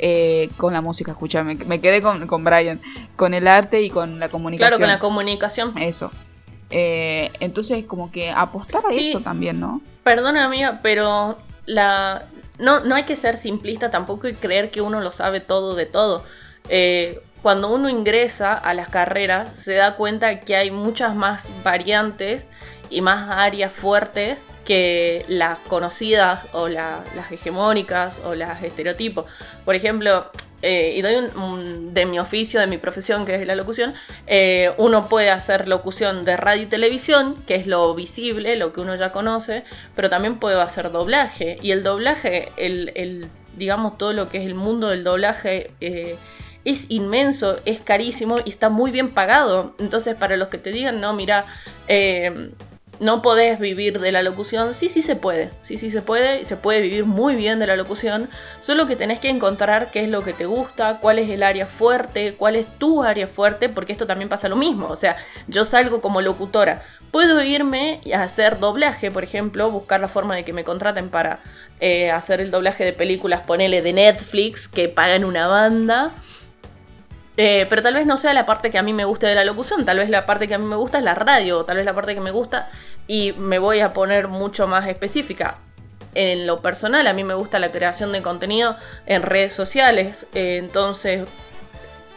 Eh, 0.01 0.51
con 0.57 0.73
la 0.75 0.81
música, 0.81 1.11
escúchame, 1.13 1.57
me 1.67 1.81
quedé 1.81 2.01
con, 2.03 2.27
con 2.29 2.45
Brian, 2.45 2.81
con 3.17 3.35
el 3.35 3.49
arte 3.49 3.83
y 3.83 3.91
con 3.91 4.13
la 4.21 4.27
Claro, 4.29 4.33
comunicación. 4.33 4.81
con 4.81 4.89
la 4.89 4.99
comunicación. 5.01 5.79
Eso. 5.79 6.13
Eh, 6.71 7.33
entonces, 7.41 7.85
como 7.85 8.11
que 8.13 8.31
apostar 8.31 8.83
a 8.89 8.93
Sí. 8.93 9.09
eso 9.09 9.21
también, 9.21 9.59
¿no? 9.59 9.81
Perdona, 10.05 10.45
amiga, 10.45 10.81
pero 10.83 11.39
la 11.67 12.27
no, 12.59 12.81
no 12.85 12.95
hay 12.97 13.05
que 13.05 13.15
ser 13.17 13.37
simplista 13.37 13.91
tampoco 13.91 14.27
y 14.29 14.35
creer 14.35 14.71
que 14.71 14.81
uno 14.81 15.01
lo 15.01 15.11
sabe 15.13 15.41
todo 15.41 15.75
de 15.75 15.87
todo. 15.87 16.25
Eh, 16.69 17.21
cuando 17.43 17.73
uno 17.73 17.89
ingresa 17.89 18.53
a 18.53 18.75
las 18.75 18.89
carreras, 18.89 19.51
se 19.57 19.75
da 19.75 19.95
cuenta 19.97 20.41
que 20.41 20.57
hay 20.57 20.71
muchas 20.73 21.15
más 21.15 21.49
variantes 21.65 22.51
y 22.91 23.01
más 23.01 23.29
áreas 23.31 23.73
fuertes 23.73 24.47
que 24.65 25.25
las 25.29 25.59
conocidas 25.61 26.41
o 26.53 26.69
la- 26.69 27.05
las 27.17 27.31
hegemónicas 27.33 28.19
o 28.25 28.35
las 28.35 28.63
estereotipos. 28.63 29.25
Por 29.65 29.75
ejemplo, 29.75 30.31
eh, 30.61 30.95
y 30.97 31.03
doy 31.03 31.15
un, 31.37 31.95
de 31.95 32.05
mi 32.05 32.19
oficio, 32.19 32.59
de 32.59 32.67
mi 32.67 32.79
profesión, 32.79 33.25
que 33.25 33.37
es 33.37 33.47
la 33.47 33.55
locución, 33.55 33.95
eh, 34.27 34.73
uno 34.77 35.09
puede 35.09 35.31
hacer 35.31 35.69
locución 35.69 36.25
de 36.25 36.37
radio 36.37 36.65
y 36.65 36.67
televisión, 36.67 37.37
que 37.47 37.55
es 37.55 37.67
lo 37.69 37.95
visible, 37.95 38.57
lo 38.57 38.73
que 38.73 38.81
uno 38.81 38.97
ya 38.97 39.13
conoce, 39.13 39.63
pero 39.95 40.11
también 40.11 40.41
puedo 40.41 40.61
hacer 40.61 40.91
doblaje. 40.91 41.59
Y 41.63 41.71
el 41.71 41.83
doblaje, 41.85 42.51
el, 42.57 43.29
digamos, 43.57 43.99
todo 43.99 44.13
lo 44.13 44.29
que 44.29 44.39
es 44.39 44.47
el 44.47 44.55
mundo 44.57 44.89
del 44.89 45.05
doblaje, 45.05 45.71
eh, 45.81 46.17
es 46.65 46.91
inmenso, 46.91 47.59
es 47.65 47.79
carísimo 47.81 48.39
y 48.45 48.51
está 48.51 48.69
muy 48.69 48.91
bien 48.91 49.11
pagado. 49.15 49.75
Entonces, 49.79 50.17
para 50.17 50.37
los 50.37 50.49
que 50.49 50.59
te 50.59 50.71
digan, 50.73 51.01
no, 51.01 51.13
mira, 51.13 51.47
no 53.01 53.23
podés 53.23 53.59
vivir 53.59 54.01
de 54.01 54.13
la 54.13 54.23
locución, 54.23 54.75
sí, 54.75 54.89
sí 54.89 55.03
se 55.03 55.17
puede, 55.17 55.51
sí, 55.63 55.79
sí 55.79 55.91
se 55.91 56.03
puede, 56.03 56.45
se 56.45 56.57
puede 56.57 56.81
vivir 56.81 57.05
muy 57.05 57.37
bien 57.37 57.59
de 57.59 57.67
la 57.67 57.77
locución, 57.77 58.29
solo 58.61 58.87
que 58.87 58.97
tenés 58.97 59.21
que 59.21 59.29
encontrar 59.29 59.91
qué 59.91 60.05
es 60.05 60.09
lo 60.09 60.23
que 60.23 60.33
te 60.33 60.47
gusta, 60.47 60.99
cuál 61.01 61.19
es 61.19 61.31
el 61.31 61.43
área 61.43 61.67
fuerte, 61.67 62.35
cuál 62.35 62.57
es 62.57 62.67
tu 62.79 63.03
área 63.03 63.27
fuerte, 63.27 63.69
porque 63.69 63.93
esto 63.93 64.07
también 64.07 64.29
pasa 64.29 64.49
lo 64.49 64.57
mismo, 64.57 64.89
o 64.89 64.97
sea, 64.97 65.17
yo 65.47 65.65
salgo 65.65 66.01
como 66.01 66.21
locutora, 66.21 66.83
puedo 67.11 67.43
irme 67.43 68.01
a 68.15 68.23
hacer 68.23 68.59
doblaje, 68.59 69.11
por 69.11 69.25
ejemplo, 69.25 69.71
buscar 69.71 70.01
la 70.01 70.09
forma 70.09 70.35
de 70.35 70.45
que 70.45 70.53
me 70.53 70.65
contraten 70.65 71.09
para 71.09 71.41
eh, 71.81 72.11
hacer 72.11 72.41
el 72.41 72.51
doblaje 72.51 72.85
de 72.85 72.93
películas, 72.93 73.43
ponele 73.47 73.83
de 73.83 73.93
Netflix, 73.93 74.69
que 74.69 74.89
pagan 74.89 75.25
una 75.25 75.47
banda, 75.47 76.13
eh, 77.41 77.67
pero 77.71 77.83
tal 77.83 77.95
vez 77.95 78.05
no 78.05 78.17
sea 78.17 78.35
la 78.35 78.45
parte 78.47 78.69
que 78.69 78.79
a 78.79 78.83
mí 78.83 78.93
me 78.93 79.05
guste 79.05 79.29
de 79.29 79.37
la 79.37 79.45
locución, 79.45 79.85
tal 79.85 79.99
vez 79.99 80.11
la 80.11 80.27
parte 80.27 80.49
que 80.49 80.55
a 80.55 80.59
mí 80.59 80.67
me 80.67 80.75
gusta 80.75 80.99
es 80.99 81.05
la 81.05 81.15
radio, 81.15 81.65
tal 81.65 81.77
vez 81.77 81.87
la 81.87 81.95
parte 81.95 82.17
que 82.17 82.21
me 82.21 82.33
gusta 82.33 82.69
y 83.07 83.33
me 83.39 83.61
voy 83.61 83.79
a 83.79 83.93
poner 83.93 84.27
mucho 84.27 84.67
más 84.67 84.89
específica. 84.89 85.59
En 86.17 86.49
lo 86.49 86.61
personal, 86.63 87.07
a 87.07 87.13
mí 87.13 87.23
me 87.23 87.35
gusta 87.35 87.61
la 87.61 87.71
creación 87.71 88.11
de 88.11 88.23
contenido 88.23 88.75
en 89.07 89.23
redes 89.23 89.53
sociales, 89.53 90.27
eh, 90.35 90.57
entonces 90.57 91.29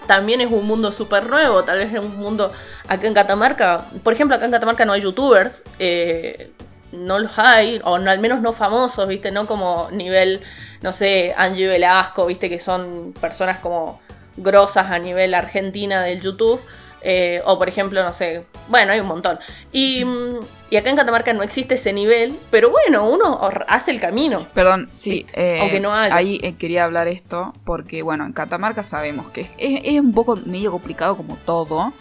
también 0.07 0.41
es 0.41 0.51
un 0.51 0.65
mundo 0.65 0.91
súper 0.91 1.29
nuevo, 1.29 1.63
tal 1.65 1.77
vez 1.77 1.93
es 1.93 1.99
un 1.99 2.17
mundo 2.17 2.51
acá 2.87 3.05
en 3.05 3.13
Catamarca, 3.13 3.85
por 4.03 4.13
ejemplo, 4.13 4.35
acá 4.35 4.45
en 4.45 4.51
Catamarca 4.51 4.85
no 4.85 4.93
hay 4.93 5.01
youtubers, 5.01 5.61
eh, 5.77 6.51
no 6.93 7.19
los 7.19 7.37
hay, 7.37 7.79
o 7.83 7.93
al 7.93 8.19
menos 8.19 8.41
no 8.41 8.53
famosos, 8.53 9.07
¿viste? 9.07 9.29
No 9.29 9.45
como 9.45 9.87
nivel, 9.91 10.41
no 10.81 10.91
sé, 10.91 11.35
Angie 11.37 11.67
Velasco, 11.67 12.25
¿viste? 12.25 12.49
Que 12.49 12.57
son 12.57 13.13
personas 13.21 13.59
como 13.59 14.01
grosas 14.37 14.91
a 14.91 14.99
nivel 14.99 15.33
argentina 15.33 16.01
del 16.03 16.21
YouTube. 16.21 16.61
eh, 17.03 17.41
o 17.45 17.57
por 17.57 17.67
ejemplo, 17.67 18.03
no 18.03 18.13
sé, 18.13 18.45
bueno, 18.67 18.91
hay 18.93 18.99
un 18.99 19.07
montón. 19.07 19.39
Y, 19.71 20.05
y 20.69 20.75
acá 20.77 20.91
en 20.91 20.95
Catamarca 20.95 21.33
no 21.33 21.41
existe 21.41 21.73
ese 21.75 21.93
nivel, 21.93 22.37
pero 22.51 22.69
bueno, 22.69 23.09
uno 23.09 23.39
hace 23.67 23.89
el 23.91 23.99
camino. 23.99 24.45
Perdón, 24.53 24.87
sí. 24.91 25.25
eh, 25.33 25.57
Aunque 25.61 25.79
no 25.79 25.93
haya. 25.95 26.15
Ahí 26.15 26.39
eh, 26.43 26.53
quería 26.57 26.83
hablar 26.83 27.07
esto 27.07 27.53
porque, 27.65 28.03
bueno, 28.03 28.23
en 28.25 28.33
Catamarca 28.33 28.83
sabemos 28.83 29.29
que 29.29 29.41
es, 29.57 29.81
es 29.83 29.99
un 29.99 30.13
poco 30.13 30.35
medio 30.45 30.71
complicado 30.71 31.17
como 31.17 31.37
todo. 31.37 31.91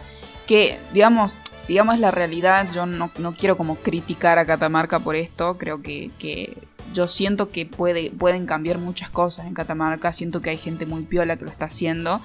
Que, 0.46 0.78
digamos, 0.92 1.38
digamos 1.70 2.00
la 2.00 2.10
realidad, 2.10 2.66
yo 2.74 2.84
no, 2.84 3.12
no 3.18 3.32
quiero 3.32 3.56
como 3.56 3.76
criticar 3.76 4.40
a 4.40 4.44
Catamarca 4.44 4.98
por 4.98 5.14
esto. 5.14 5.56
Creo 5.56 5.82
que, 5.82 6.10
que 6.18 6.58
yo 6.92 7.06
siento 7.06 7.50
que 7.50 7.64
puede, 7.64 8.10
pueden 8.10 8.44
cambiar 8.44 8.78
muchas 8.78 9.08
cosas 9.08 9.46
en 9.46 9.54
Catamarca. 9.54 10.12
Siento 10.12 10.42
que 10.42 10.50
hay 10.50 10.58
gente 10.58 10.84
muy 10.84 11.04
piola 11.04 11.36
que 11.36 11.44
lo 11.44 11.50
está 11.52 11.66
haciendo. 11.66 12.20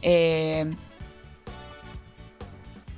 Eh, 0.00 0.70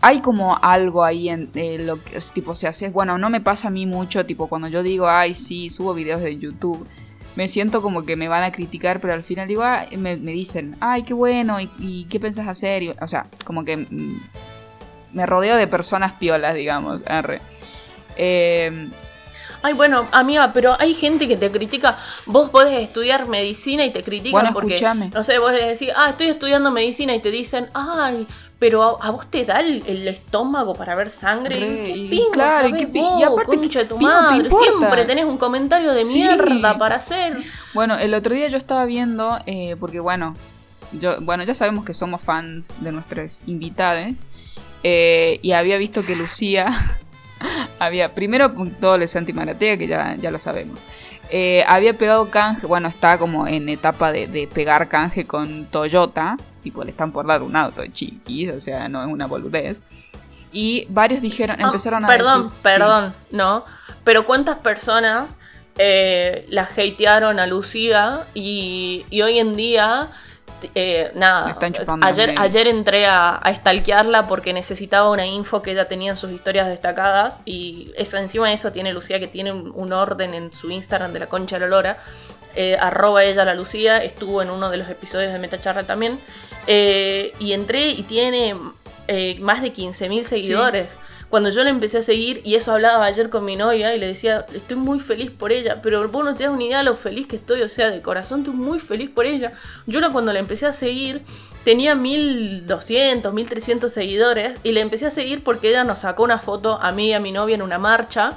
hay 0.00 0.20
como 0.20 0.56
algo 0.62 1.02
ahí 1.02 1.28
en 1.28 1.50
lo 1.84 2.00
que 2.04 2.20
tipo, 2.32 2.54
si 2.54 2.68
haces, 2.68 2.92
bueno, 2.92 3.18
no 3.18 3.28
me 3.28 3.40
pasa 3.40 3.66
a 3.66 3.72
mí 3.72 3.84
mucho, 3.84 4.24
tipo, 4.24 4.46
cuando 4.46 4.68
yo 4.68 4.84
digo, 4.84 5.08
ay, 5.08 5.34
sí, 5.34 5.70
subo 5.70 5.92
videos 5.92 6.22
de 6.22 6.38
YouTube, 6.38 6.86
me 7.34 7.48
siento 7.48 7.82
como 7.82 8.04
que 8.04 8.14
me 8.14 8.28
van 8.28 8.44
a 8.44 8.52
criticar, 8.52 9.00
pero 9.00 9.12
al 9.12 9.24
final 9.24 9.48
digo, 9.48 9.64
ah, 9.64 9.86
me, 9.98 10.16
me 10.16 10.32
dicen, 10.32 10.76
ay, 10.78 11.02
qué 11.02 11.14
bueno, 11.14 11.58
¿y, 11.60 12.06
qué 12.08 12.20
pensás 12.20 12.46
hacer? 12.46 12.96
O 13.02 13.08
sea, 13.08 13.26
como 13.44 13.64
que 13.64 13.76
mm, 13.76 14.20
me 15.12 15.26
rodeo 15.26 15.56
de 15.56 15.66
personas 15.66 16.12
piolas, 16.12 16.54
digamos, 16.54 17.02
arre. 17.06 17.40
Eh, 18.16 18.88
Ay, 19.62 19.74
bueno, 19.74 20.06
amiga, 20.12 20.52
pero 20.54 20.74
hay 20.80 20.94
gente 20.94 21.28
que 21.28 21.36
te 21.36 21.50
critica. 21.50 21.98
Vos 22.24 22.48
podés 22.48 22.80
estudiar 22.82 23.28
medicina 23.28 23.84
y 23.84 23.90
te 23.92 24.02
critican 24.02 24.32
Bueno, 24.40 24.54
porque, 24.54 24.74
escúchame. 24.76 25.10
no 25.12 25.22
sé, 25.22 25.38
vos 25.38 25.52
le 25.52 25.66
decís, 25.66 25.90
ah, 25.94 26.08
estoy 26.08 26.28
estudiando 26.28 26.70
medicina 26.70 27.14
y 27.14 27.20
te 27.20 27.30
dicen, 27.30 27.68
ay, 27.74 28.26
pero 28.58 28.82
a, 29.02 29.06
a 29.06 29.10
vos 29.10 29.30
te 29.30 29.44
da 29.44 29.60
el, 29.60 29.82
el 29.86 30.08
estómago 30.08 30.74
para 30.74 30.94
ver 30.94 31.10
sangre. 31.10 31.60
Re, 31.60 31.84
¿Qué 31.84 31.90
y 31.92 32.22
claro, 32.32 32.68
y 32.68 32.72
qué 32.72 32.86
vos, 32.86 33.20
y 33.20 33.22
aparte, 33.22 33.44
concha 33.44 33.78
de 33.80 33.84
¿qué 33.84 33.88
tu 33.90 33.98
te 33.98 34.02
madre? 34.02 34.48
Siempre 34.50 35.04
tenés 35.04 35.24
un 35.26 35.36
comentario 35.36 35.92
de 35.92 36.04
Sí. 36.04 36.20
mierda 36.20 36.78
para 36.78 36.96
hacer. 36.96 37.36
Bueno, 37.74 37.98
el 37.98 38.14
otro 38.14 38.34
día 38.34 38.48
yo 38.48 38.56
estaba 38.56 38.86
viendo, 38.86 39.40
eh, 39.44 39.76
porque 39.78 40.00
bueno, 40.00 40.36
yo, 40.92 41.20
bueno, 41.20 41.44
ya 41.44 41.54
sabemos 41.54 41.84
que 41.84 41.92
somos 41.92 42.22
fans 42.22 42.72
de 42.80 42.92
nuestras 42.92 43.42
invitadas. 43.46 44.24
Eh, 44.82 45.38
y 45.42 45.52
había 45.52 45.78
visto 45.78 46.04
que 46.04 46.16
Lucía 46.16 46.98
había, 47.78 48.14
primero 48.14 48.52
todo 48.80 48.94
el 48.96 49.06
Santi 49.08 49.32
Maratea, 49.32 49.76
que 49.78 49.86
ya, 49.86 50.16
ya 50.20 50.30
lo 50.30 50.38
sabemos. 50.38 50.78
eh, 51.30 51.64
había 51.68 51.94
pegado 51.96 52.30
canje, 52.30 52.66
bueno, 52.66 52.88
está 52.88 53.18
como 53.18 53.46
en 53.46 53.68
etapa 53.68 54.12
de, 54.12 54.26
de 54.26 54.46
pegar 54.46 54.88
canje 54.88 55.26
con 55.26 55.66
Toyota. 55.66 56.36
Tipo, 56.62 56.84
le 56.84 56.90
están 56.90 57.12
por 57.12 57.26
dar 57.26 57.42
un 57.42 57.56
auto 57.56 57.86
chiquis, 57.86 58.50
o 58.50 58.60
sea, 58.60 58.88
no 58.88 59.02
es 59.02 59.08
una 59.08 59.26
boludez. 59.26 59.82
Y 60.52 60.86
varios 60.90 61.22
dijeron, 61.22 61.56
Ah, 61.60 61.66
empezaron 61.66 62.04
a 62.04 62.08
perdón, 62.08 62.38
decir. 62.42 62.52
sí. 62.54 62.60
perdón, 62.62 63.14
no. 63.30 63.64
Pero 64.04 64.26
¿cuántas 64.26 64.58
personas 64.58 65.38
eh, 65.78 66.44
la 66.48 66.62
hatearon 66.64 67.38
a 67.38 67.46
Lucía 67.46 68.26
y, 68.34 69.06
y 69.10 69.22
hoy 69.22 69.38
en 69.38 69.56
día, 69.56 70.10
eh, 70.74 71.12
nada, 71.14 71.56
ayer, 72.02 72.34
ayer 72.36 72.66
entré 72.68 73.06
a, 73.06 73.36
a 73.36 73.54
stalkearla 73.54 74.26
porque 74.26 74.52
necesitaba 74.52 75.10
una 75.10 75.26
info 75.26 75.62
que 75.62 75.72
ella 75.72 75.88
tenía 75.88 76.10
en 76.10 76.16
sus 76.16 76.30
historias 76.30 76.68
destacadas 76.68 77.42
y 77.44 77.92
eso 77.96 78.16
encima 78.16 78.48
de 78.48 78.54
eso 78.54 78.72
tiene 78.72 78.92
Lucía 78.92 79.18
que 79.20 79.26
tiene 79.26 79.52
un, 79.52 79.92
orden 79.92 80.34
en 80.34 80.52
su 80.52 80.70
Instagram 80.70 81.12
de 81.12 81.20
la 81.20 81.28
concha 81.28 81.56
de 81.56 81.60
la 81.60 81.66
lora. 81.68 81.98
Eh, 82.54 82.76
arroba 82.78 83.24
ella 83.24 83.44
la 83.44 83.54
Lucía, 83.54 84.02
estuvo 84.02 84.42
en 84.42 84.50
uno 84.50 84.70
de 84.70 84.76
los 84.76 84.88
episodios 84.88 85.32
de 85.32 85.38
Metacharla 85.38 85.84
también. 85.84 86.20
Eh, 86.66 87.32
y 87.38 87.52
entré 87.52 87.88
y 87.88 88.02
tiene 88.02 88.54
eh, 89.08 89.38
más 89.40 89.62
de 89.62 89.72
15.000 89.72 90.22
seguidores. 90.22 90.88
Cuando 91.30 91.48
yo 91.50 91.62
la 91.62 91.70
empecé 91.70 91.98
a 91.98 92.02
seguir, 92.02 92.40
y 92.44 92.56
eso 92.56 92.72
hablaba 92.72 93.04
ayer 93.04 93.30
con 93.30 93.44
mi 93.44 93.54
novia, 93.54 93.94
y 93.94 94.00
le 94.00 94.08
decía, 94.08 94.46
estoy 94.52 94.76
muy 94.76 94.98
feliz 94.98 95.30
por 95.30 95.52
ella, 95.52 95.80
pero 95.80 96.06
vos 96.08 96.24
no 96.24 96.34
te 96.34 96.42
das 96.42 96.52
una 96.52 96.64
idea 96.64 96.78
de 96.78 96.84
lo 96.84 96.96
feliz 96.96 97.28
que 97.28 97.36
estoy, 97.36 97.62
o 97.62 97.68
sea, 97.68 97.88
de 97.88 98.02
corazón 98.02 98.40
estoy 98.40 98.54
muy 98.54 98.80
feliz 98.80 99.10
por 99.10 99.26
ella. 99.26 99.52
Yo 99.86 100.00
la, 100.00 100.10
cuando 100.10 100.32
la 100.32 100.40
empecé 100.40 100.66
a 100.66 100.72
seguir, 100.72 101.22
tenía 101.64 101.94
1200, 101.94 103.32
1300 103.32 103.92
seguidores, 103.92 104.58
y 104.64 104.72
le 104.72 104.80
empecé 104.80 105.06
a 105.06 105.10
seguir 105.10 105.44
porque 105.44 105.68
ella 105.68 105.84
nos 105.84 106.00
sacó 106.00 106.24
una 106.24 106.40
foto 106.40 106.80
a 106.82 106.90
mí 106.90 107.10
y 107.10 107.12
a 107.12 107.20
mi 107.20 107.30
novia 107.30 107.54
en 107.54 107.62
una 107.62 107.78
marcha, 107.78 108.32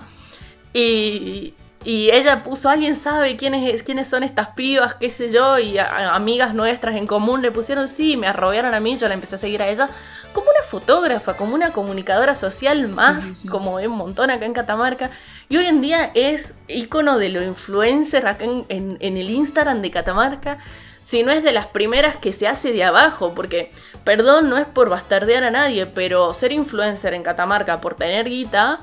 y, 0.72 1.56
y 1.86 2.11
ella 2.11 2.44
puso, 2.44 2.70
alguien 2.70 2.95
sabe 2.95 3.38
quiénes, 3.38 3.82
quiénes 3.82 4.07
son 4.07 4.22
estas 4.22 4.49
pibas, 4.49 4.94
qué 4.95 5.10
sé 5.10 5.32
yo, 5.32 5.57
y 5.57 5.80
amigas 5.80 6.53
nuestras 6.53 6.95
en 6.95 7.07
común 7.07 7.41
le 7.41 7.52
pusieron 7.52 7.88
sí, 7.88 8.18
me 8.18 8.28
arrobaron 8.28 8.76
a 8.76 8.80
mí, 8.80 8.98
yo 8.98 9.07
la 9.07 9.15
empecé 9.15 9.34
a 9.36 9.40
seguir 9.40 9.64
a 9.64 9.68
ella 9.68 9.90
como 10.34 10.47
una 10.49 10.64
fotógrafa, 10.68 11.35
como 11.38 11.55
una 11.55 11.72
comunicadora 11.72 12.35
social 12.35 12.88
más, 12.89 13.22
Sí, 13.22 13.27
sí, 13.30 13.35
sí. 13.43 13.47
como 13.47 13.77
hay 13.77 13.88
un 13.88 13.95
montón 13.97 14.30
acá 14.31 14.45
en 14.45 14.53
Catamarca. 14.53 15.11
Y 15.49 15.57
hoy 15.57 15.65
en 15.68 15.81
día 15.81 16.11
es 16.14 16.53
ícono 16.68 17.18
de 17.18 17.30
lo 17.30 17.41
influencer 17.43 18.27
acá 18.27 18.43
en, 18.43 18.65
en- 18.69 18.97
en 18.99 19.18
el 19.18 19.30
Instagram 19.30 19.81
de 19.81 19.91
Catamarca. 19.91 20.57
Si 21.03 21.22
no 21.23 21.31
es 21.31 21.43
de 21.43 21.51
las 21.51 21.68
primeras 21.68 22.15
que 22.18 22.31
se 22.34 22.47
hace 22.47 22.72
de 22.72 22.84
abajo, 22.84 23.34
porque, 23.35 23.72
perdón, 24.05 24.49
no 24.49 24.57
es 24.57 24.65
por 24.65 24.89
bastardear 24.89 25.43
a 25.43 25.51
nadie, 25.51 25.85
pero 25.85 26.34
ser 26.34 26.51
influencer 26.53 27.14
en 27.14 27.23
Catamarca 27.23 27.81
por 27.81 27.95
tener 27.95 28.27
guita, 28.30 28.80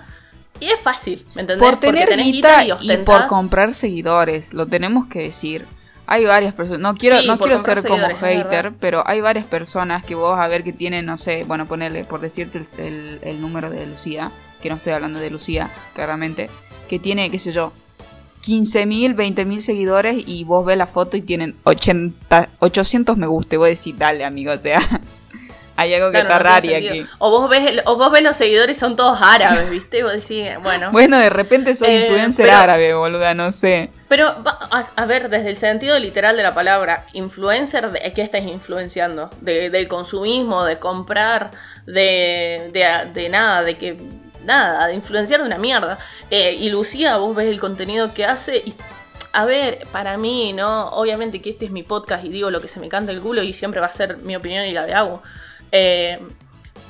y 0.60 0.66
es 0.66 0.78
fácil, 0.81 1.27
¿me 1.35 1.40
entendés? 1.40 1.66
Por 1.66 1.81
tener 1.81 2.14
guita 2.18 2.62
y, 2.64 2.70
ostentás- 2.72 3.05
por 3.05 3.27
comprar 3.27 3.72
seguidores, 3.74 4.52
lo 4.52 4.66
tenemos 4.66 5.06
que 5.06 5.20
decir. 5.20 5.64
Hay 6.06 6.24
varias 6.24 6.55
personas, 6.55 6.81
no 6.81 6.94
quiero, 6.97 7.18
Sí, 7.18 7.27
no 7.27 7.39
quiero 7.39 7.59
ser 7.60 7.78
como 7.89 8.02
hater, 8.20 8.72
pero 8.81 9.02
hay 9.06 9.20
varias 9.20 9.47
personas 9.47 10.05
que 10.05 10.14
vos 10.16 10.32
vas 10.36 10.44
a 10.44 10.48
ver 10.48 10.64
que 10.64 10.72
tienen, 10.72 11.06
no 11.06 11.16
sé, 11.18 11.44
bueno, 11.44 11.66
ponerle, 11.68 12.05
por 12.05 12.20
decirte 12.20 12.59
el, 12.59 12.66
el- 12.85 13.20
el 13.22 13.40
número 13.40 13.70
de 13.70 13.86
Lucía, 13.86 14.31
que 14.60 14.68
no 14.70 14.74
estoy 14.77 14.93
hablando 14.93 15.20
de 15.20 15.31
Lucía, 15.31 15.70
claramente, 15.94 16.51
que 16.89 16.98
tiene, 16.98 17.31
qué 17.31 17.39
sé 17.39 17.52
yo, 17.52 17.72
15.000, 18.44 19.14
20.000 19.14 19.60
seguidores 19.60 20.24
y 20.27 20.44
vos 20.44 20.64
ves 20.64 20.77
la 20.78 20.86
foto 20.86 21.16
y 21.16 21.22
tienen 21.22 21.55
80, 21.64 22.48
800 22.59 23.16
me 23.16 23.27
gusta 23.27 23.55
y 23.55 23.59
vos 23.59 23.68
decís, 23.68 23.97
dale 23.97 24.24
amigo, 24.24 24.52
o 24.52 24.59
sea, 24.59 24.81
hay 25.81 25.94
algo 25.94 26.09
que 26.12 26.20
Claro, 26.20 26.35
está 26.36 26.57
no 26.57 26.61
sentido. 26.62 26.93
aquí. 26.93 27.07
O 27.19 27.31
vos 27.31 27.48
ves, 27.51 27.66
el- 27.70 27.82
o 27.86 27.97
vos 27.97 28.11
ves 28.12 28.23
los 28.23 28.36
seguidores 28.36 28.78
son 28.78 28.97
todos 28.97 29.19
árabes, 29.23 29.69
¿viste? 29.70 29.98
Y 29.98 30.02
vos 30.02 30.12
decís, 30.12 30.47
bueno. 30.62 30.90
Bueno, 30.93 31.19
de 31.19 31.31
repente 31.31 31.74
soy 31.74 31.89
Eh, 31.90 32.01
influencer 32.02 32.47
pero- 32.47 32.59
árabe, 32.59 32.94
boluda, 32.94 33.35
no 33.35 33.51
sé. 33.52 33.90
Pero, 34.09 34.27
a, 34.28 34.85
a 34.97 35.05
ver, 35.07 35.28
desde 35.31 35.51
el 35.51 35.57
sentido 35.57 35.98
literal 35.98 36.36
de 36.36 36.43
la 36.43 36.52
palabra, 36.52 37.07
influencer, 37.12 37.90
¿de 37.93 38.12
qué 38.12 38.23
estás 38.23 38.43
influenciando? 38.43 39.31
De, 39.40 39.70
del 39.70 39.86
consumismo, 39.89 40.65
de 40.65 40.78
comprar, 40.78 41.52
de, 41.86 42.70
de, 42.73 43.11
de 43.12 43.28
nada, 43.28 43.62
de 43.62 43.77
que. 43.78 43.97
Nada, 44.44 44.86
de 44.86 44.94
influenciar 44.94 45.40
de 45.40 45.47
una 45.47 45.59
mierda. 45.59 45.98
Eh, 46.31 46.55
y 46.59 46.70
Lucía, 46.70 47.19
vos 47.19 47.36
ves 47.36 47.48
el 47.48 47.61
contenido 47.61 48.15
que 48.15 48.24
hace 48.24 48.57
y. 48.65 48.74
A 49.32 49.44
ver, 49.44 49.86
para 49.93 50.16
mí, 50.19 50.52
¿no? 50.55 50.89
Obviamente 50.89 51.40
que 51.40 51.51
este 51.51 51.66
es 51.66 51.70
mi 51.70 51.85
podcast 51.85 52.24
y 52.24 52.31
digo 52.31 52.51
lo 52.51 52.61
que 52.61 52.66
se 52.66 52.81
me 52.81 52.89
canta 52.89 53.12
el 53.12 53.20
culo 53.20 53.43
y 53.44 53.52
siempre 53.52 53.81
va 53.81 53.86
a 53.86 53.93
ser 53.93 54.16
mi 54.16 54.35
opinión 54.35 54.65
y 54.65 54.73
la 54.73 54.86
de 54.86 54.94
Agu. 54.94 55.20
Eh, 55.73 56.19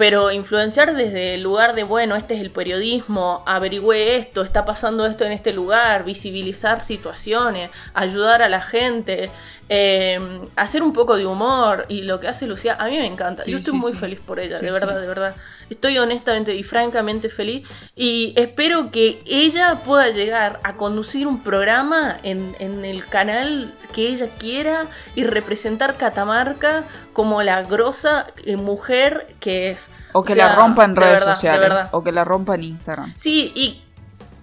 pero 0.00 0.30
influenciar 0.30 0.96
desde 0.96 1.34
el 1.34 1.42
lugar 1.42 1.74
de, 1.74 1.82
bueno, 1.82 2.16
este 2.16 2.34
es 2.34 2.40
el 2.40 2.50
periodismo, 2.50 3.44
averigüe 3.46 4.16
esto, 4.16 4.40
está 4.40 4.64
pasando 4.64 5.04
esto 5.04 5.26
en 5.26 5.32
este 5.32 5.52
lugar, 5.52 6.04
visibilizar 6.04 6.82
situaciones, 6.82 7.68
ayudar 7.92 8.40
a 8.40 8.48
la 8.48 8.62
gente, 8.62 9.28
eh, 9.68 10.18
hacer 10.56 10.82
un 10.82 10.94
poco 10.94 11.18
de 11.18 11.26
humor 11.26 11.84
y 11.88 12.00
lo 12.04 12.18
que 12.18 12.28
hace 12.28 12.46
Lucía, 12.46 12.78
a 12.80 12.86
mí 12.86 12.96
me 12.96 13.04
encanta. 13.04 13.42
Sí, 13.42 13.52
Yo 13.52 13.58
estoy 13.58 13.72
sí, 13.72 13.78
muy 13.78 13.92
sí. 13.92 13.98
feliz 13.98 14.20
por 14.20 14.40
ella, 14.40 14.58
de 14.58 14.70
verdad, 14.70 14.98
de 14.98 15.06
verdad. 15.06 15.34
Estoy 15.70 15.98
honestamente 15.98 16.54
y 16.54 16.62
francamente 16.64 17.30
feliz 17.30 17.66
y 17.96 18.34
espero 18.36 18.90
que 18.90 19.22
ella 19.24 19.80
pueda 19.84 20.08
llegar 20.08 20.60
a 20.64 20.76
conducir 20.76 21.26
un 21.26 21.42
programa 21.42 22.18
en, 22.22 22.56
en 22.58 22.84
el 22.84 23.06
canal 23.06 23.72
que 23.90 24.08
ella 24.08 24.28
quiera 24.38 24.86
y 25.14 25.24
representar 25.24 25.96
Catamarca 25.96 26.84
como 27.12 27.42
la 27.42 27.62
grosa 27.62 28.26
eh, 28.44 28.56
mujer 28.56 29.34
que 29.40 29.70
es. 29.70 29.88
O 30.12 30.22
que 30.22 30.34
sea, 30.34 30.48
la 30.48 30.54
rompa 30.56 30.84
en 30.84 30.94
de 30.94 31.00
redes 31.00 31.20
verdad, 31.20 31.34
sociales. 31.34 31.72
O 31.92 32.02
que 32.02 32.12
la 32.12 32.24
rompa 32.24 32.54
en 32.54 32.64
Instagram. 32.64 33.12
Sí, 33.16 33.52
y, 33.54 33.82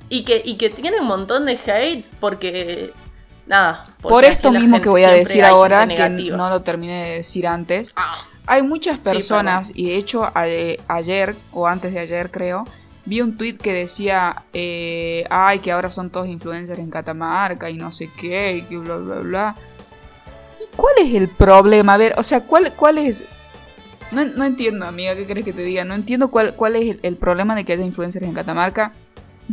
y, 0.10 0.24
que, 0.24 0.42
y 0.44 0.56
que 0.56 0.70
tiene 0.70 1.00
un 1.00 1.08
montón 1.08 1.46
de 1.46 1.54
hate 1.54 2.08
porque. 2.20 2.94
Nada. 3.46 3.86
porque 4.02 4.14
Por 4.14 4.26
esto 4.26 4.52
mismo 4.52 4.82
que 4.82 4.90
voy 4.90 5.04
a 5.04 5.12
decir 5.12 5.44
ahora, 5.46 5.88
que 5.88 6.10
no 6.10 6.50
lo 6.50 6.62
terminé 6.62 7.06
de 7.06 7.16
decir 7.18 7.48
antes. 7.48 7.94
Ah, 7.96 8.18
Hay 8.48 8.64
muchas 8.64 8.98
personas, 9.00 9.72
y 9.76 9.88
de 9.90 9.98
hecho 9.98 10.24
a- 10.24 10.46
ayer, 10.88 11.36
o 11.52 11.68
antes 11.68 11.94
de 11.94 12.00
ayer 12.00 12.32
creo, 12.32 12.66
vi 13.06 13.22
un 13.22 13.38
tweet 13.38 13.58
que 13.58 13.74
decía, 13.74 14.44
eh, 14.54 15.26
ay, 15.30 15.60
que 15.60 15.72
ahora 15.72 15.92
son 15.92 16.10
todos 16.10 16.28
influencers 16.28 16.80
en 16.80 16.90
Catamarca 16.90 17.70
y 17.70 17.76
no 17.76 17.92
sé 17.92 18.10
qué, 18.18 18.58
y 18.58 18.62
que 18.64 18.78
bla, 18.78 18.96
bla, 18.96 19.16
bla. 19.16 19.56
¿Y 20.60 20.76
cuál 20.76 20.94
es 21.00 21.14
el 21.14 21.30
problema? 21.30 21.94
A 21.94 21.98
ver, 21.98 22.14
o 22.18 22.24
sea, 22.24 22.42
¿cuál, 22.42 22.74
cuál 22.74 22.98
es...? 22.98 23.24
No, 24.12 24.24
no 24.24 24.46
entiendo, 24.46 24.86
amiga, 24.86 25.16
¿qué 25.16 25.26
crees 25.26 25.46
que 25.46 25.54
te 25.54 25.64
diga? 25.64 25.84
No 25.84 25.94
entiendo 25.94 26.32
cuál, 26.32 26.56
cuál 26.56 26.78
es 26.78 26.90
el, 26.90 27.00
el 27.04 27.18
problema 27.18 27.56
de 27.56 27.66
que 27.66 27.74
haya 27.74 27.84
influencers 27.84 28.26
en 28.26 28.34
Catamarca. 28.34 28.94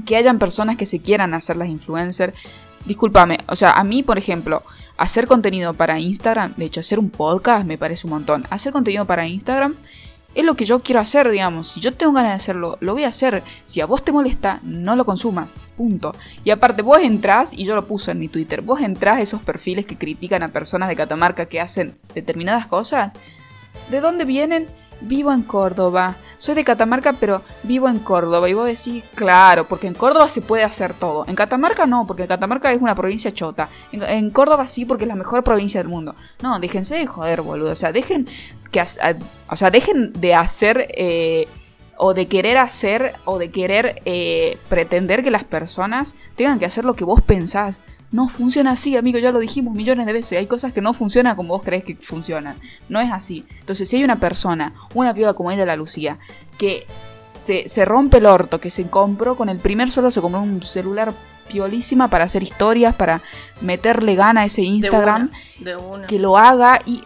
Que 0.07 0.17
hayan 0.17 0.39
personas 0.39 0.77
que 0.77 0.87
se 0.87 1.01
quieran 1.01 1.35
hacer 1.35 1.57
las 1.57 1.69
influencers. 1.69 2.33
Discúlpame, 2.85 3.39
o 3.49 3.57
sea, 3.57 3.73
a 3.73 3.85
mí, 3.85 4.03
por 4.03 4.19
ejemplo, 4.19 4.63
hacer 4.97 5.27
contenido 5.27 5.75
para 5.75 5.99
Instagram, 5.99 6.55
de 6.57 6.67
hecho, 6.67 6.81
hacer 6.81 6.99
un 6.99 7.11
podcast 7.11 7.67
me 7.67 7.79
parece 7.79 8.07
un 8.07 8.13
montón. 8.13 8.47
Hacer 8.51 8.73
contenido 8.73 9.05
para 9.05 9.27
Instagram 9.27 9.75
es 10.35 10.45
lo 10.45 10.55
que 10.55 10.65
yo 10.65 10.81
quiero 10.81 11.01
hacer, 11.01 11.31
digamos. 11.31 11.69
Si 11.69 11.81
yo 11.81 11.95
tengo 11.95 12.13
ganas 12.13 12.33
de 12.33 12.37
hacerlo, 12.37 12.77
lo 12.81 12.95
voy 12.95 13.05
a 13.05 13.09
hacer. 13.09 13.43
Si 13.65 13.81
a 13.81 13.87
vos 13.87 14.05
te 14.05 14.13
molesta, 14.13 14.61
no 14.63 14.97
lo 14.97 15.05
consumas. 15.05 15.57
Punto. 15.77 16.15
Y 16.43 16.51
aparte, 16.51 16.83
vos 16.83 16.99
entrás, 17.01 17.53
y 17.53 17.65
yo 17.65 17.75
lo 17.75 17.87
puse 17.87 18.11
en 18.11 18.19
mi 18.19 18.29
Twitter, 18.29 18.61
vos 18.61 18.81
entrás 18.81 19.19
a 19.19 19.23
esos 19.23 19.43
perfiles 19.43 19.87
que 19.87 19.97
critican 19.97 20.43
a 20.43 20.49
personas 20.49 20.89
de 20.89 20.97
Catamarca 20.97 21.47
que 21.47 21.61
hacen 21.61 21.97
determinadas 22.15 22.67
cosas. 22.67 23.15
¿De 23.91 24.01
dónde 24.01 24.25
vienen? 24.25 24.67
Vivo 25.05 25.33
en 25.33 25.43
Córdoba. 25.43 26.17
Soy 26.39 26.55
de 26.55 26.65
Catamarca, 26.65 27.15
pero 27.15 27.43
vivo 27.63 27.89
en 27.89 27.99
Córdoba. 27.99 28.49
Y 28.49 28.55
vos 28.55 28.67
decís, 28.67 29.05
claro, 29.15 29.69
porque 29.69 29.87
en 29.87 29.95
Córdoba 29.95 30.29
se 30.29 30.43
puede 30.43 30.65
hacer 30.65 30.95
todo. 30.95 31.25
En 31.27 31.35
Catamarca 31.35 31.87
no, 31.87 32.07
porque 32.07 32.27
Catamarca 32.27 32.73
es 32.73 32.81
una 32.81 32.95
provincia 32.95 33.33
chota. 33.33 33.69
En, 33.93 34.31
Córdoba 34.31 34.67
sí, 34.67 34.85
porque 34.85 35.05
es 35.05 35.09
la 35.09 35.15
mejor 35.15 35.45
provincia 35.45 35.81
del 35.81 35.89
mundo. 35.89 36.15
No, 36.43 36.59
déjense 36.59 36.97
de 36.97 37.07
joder, 37.07 37.43
boludo. 37.43 37.71
O 37.71 37.77
sea, 37.77 37.93
dejen 37.93 38.29
que 38.71 38.83
o 39.49 39.57
sea, 39.57 39.71
dejen 39.71 40.13
de 40.15 40.35
hacer 40.35 40.89
eh, 40.97 41.47
o 41.97 42.15
de 42.15 42.27
querer 42.27 42.59
hacer 42.59 43.15
o 43.25 43.39
de 43.39 43.51
querer 43.51 44.03
eh, 44.05 44.59
pretender 44.69 45.23
que 45.23 45.31
las 45.31 45.45
personas 45.45 46.17
tengan 46.37 46.59
que 46.59 46.67
hacer 46.67 46.85
lo 46.85 46.95
que 46.95 47.05
vos 47.05 47.23
pensás. 47.23 47.83
No 48.15 48.29
funciona 48.29 48.71
así, 48.71 48.97
amigo, 48.97 49.19
ya 49.19 49.33
lo 49.33 49.41
dijimos 49.41 49.75
millones 49.75 50.07
de 50.07 50.13
veces. 50.13 50.39
Hay 50.39 50.47
cosas 50.47 50.73
que 50.73 50.81
no 50.81 50.95
funcionan 50.95 51.35
como 51.35 51.49
vos 51.49 51.65
crees 51.65 51.83
que 51.83 51.97
funcionan. 51.97 52.55
No 52.89 53.01
es 53.01 53.11
así. 53.11 53.45
Entonces, 53.59 53.89
si 53.89 53.97
hay 53.97 54.05
una 54.05 54.21
persona, 54.21 54.73
una 54.95 55.13
piba 55.13 55.35
como 55.35 55.51
ella, 55.51 55.67
la 55.67 55.75
Lucía, 55.75 56.21
que 56.57 56.87
se, 57.33 57.69
se 57.69 57.85
rompe 57.85 58.19
el 58.19 58.27
orto, 58.27 58.61
que 58.61 58.71
se 58.71 58.87
compró 58.87 59.37
con 59.37 59.49
el 59.49 59.59
primer 59.59 59.91
suelo, 59.91 60.13
se 60.13 60.21
compró 60.21 60.41
un 60.41 60.63
celular 60.63 61.13
piolísima 61.49 62.07
para 62.07 62.23
hacer 62.23 62.45
historias, 62.45 62.95
para 62.95 63.21
meterle 63.61 64.15
gana 64.15 64.43
a 64.43 64.45
ese 64.45 64.61
de 64.61 64.69
Instagram, 64.69 65.31
una, 65.59 65.73
de 65.73 65.77
una. 65.77 66.07
que 66.07 66.21
lo 66.21 66.39
haga 66.39 66.79
y 66.87 67.03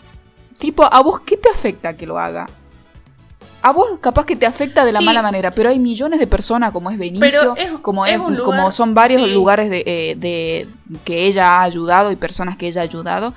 tipo, 0.59 0.85
¿a 0.85 1.03
vos 1.03 1.21
qué 1.21 1.39
te 1.39 1.49
afecta 1.49 1.97
que 1.97 2.07
lo 2.07 2.19
haga? 2.19 2.51
A 3.61 3.73
vos 3.73 3.89
capaz 4.01 4.25
que 4.25 4.37
te 4.37 4.47
afecta 4.47 4.85
de 4.85 4.93
la 4.93 5.01
Sí. 5.01 5.05
mala 5.05 5.21
manera, 5.21 5.51
pero 5.51 5.69
hay 5.69 5.79
millones 5.81 6.21
de 6.21 6.27
personas 6.29 6.71
como 6.73 6.91
es 6.91 6.99
Benicio, 6.99 7.57
es- 7.57 7.73
como, 7.83 8.07
es 8.07 8.17
como 8.45 8.71
son 8.71 8.95
varios 8.95 9.23
sí. 9.23 9.31
lugares 9.33 9.69
de, 9.69 9.83
eh, 9.85 10.15
de- 10.17 10.69
que 11.05 11.27
ella 11.27 11.59
ha 11.59 11.63
ayudado 11.63 12.13
y 12.13 12.17
personas 12.17 12.57
que 12.57 12.69
ella 12.69 12.83
ha 12.83 12.85
ayudado, 12.85 13.35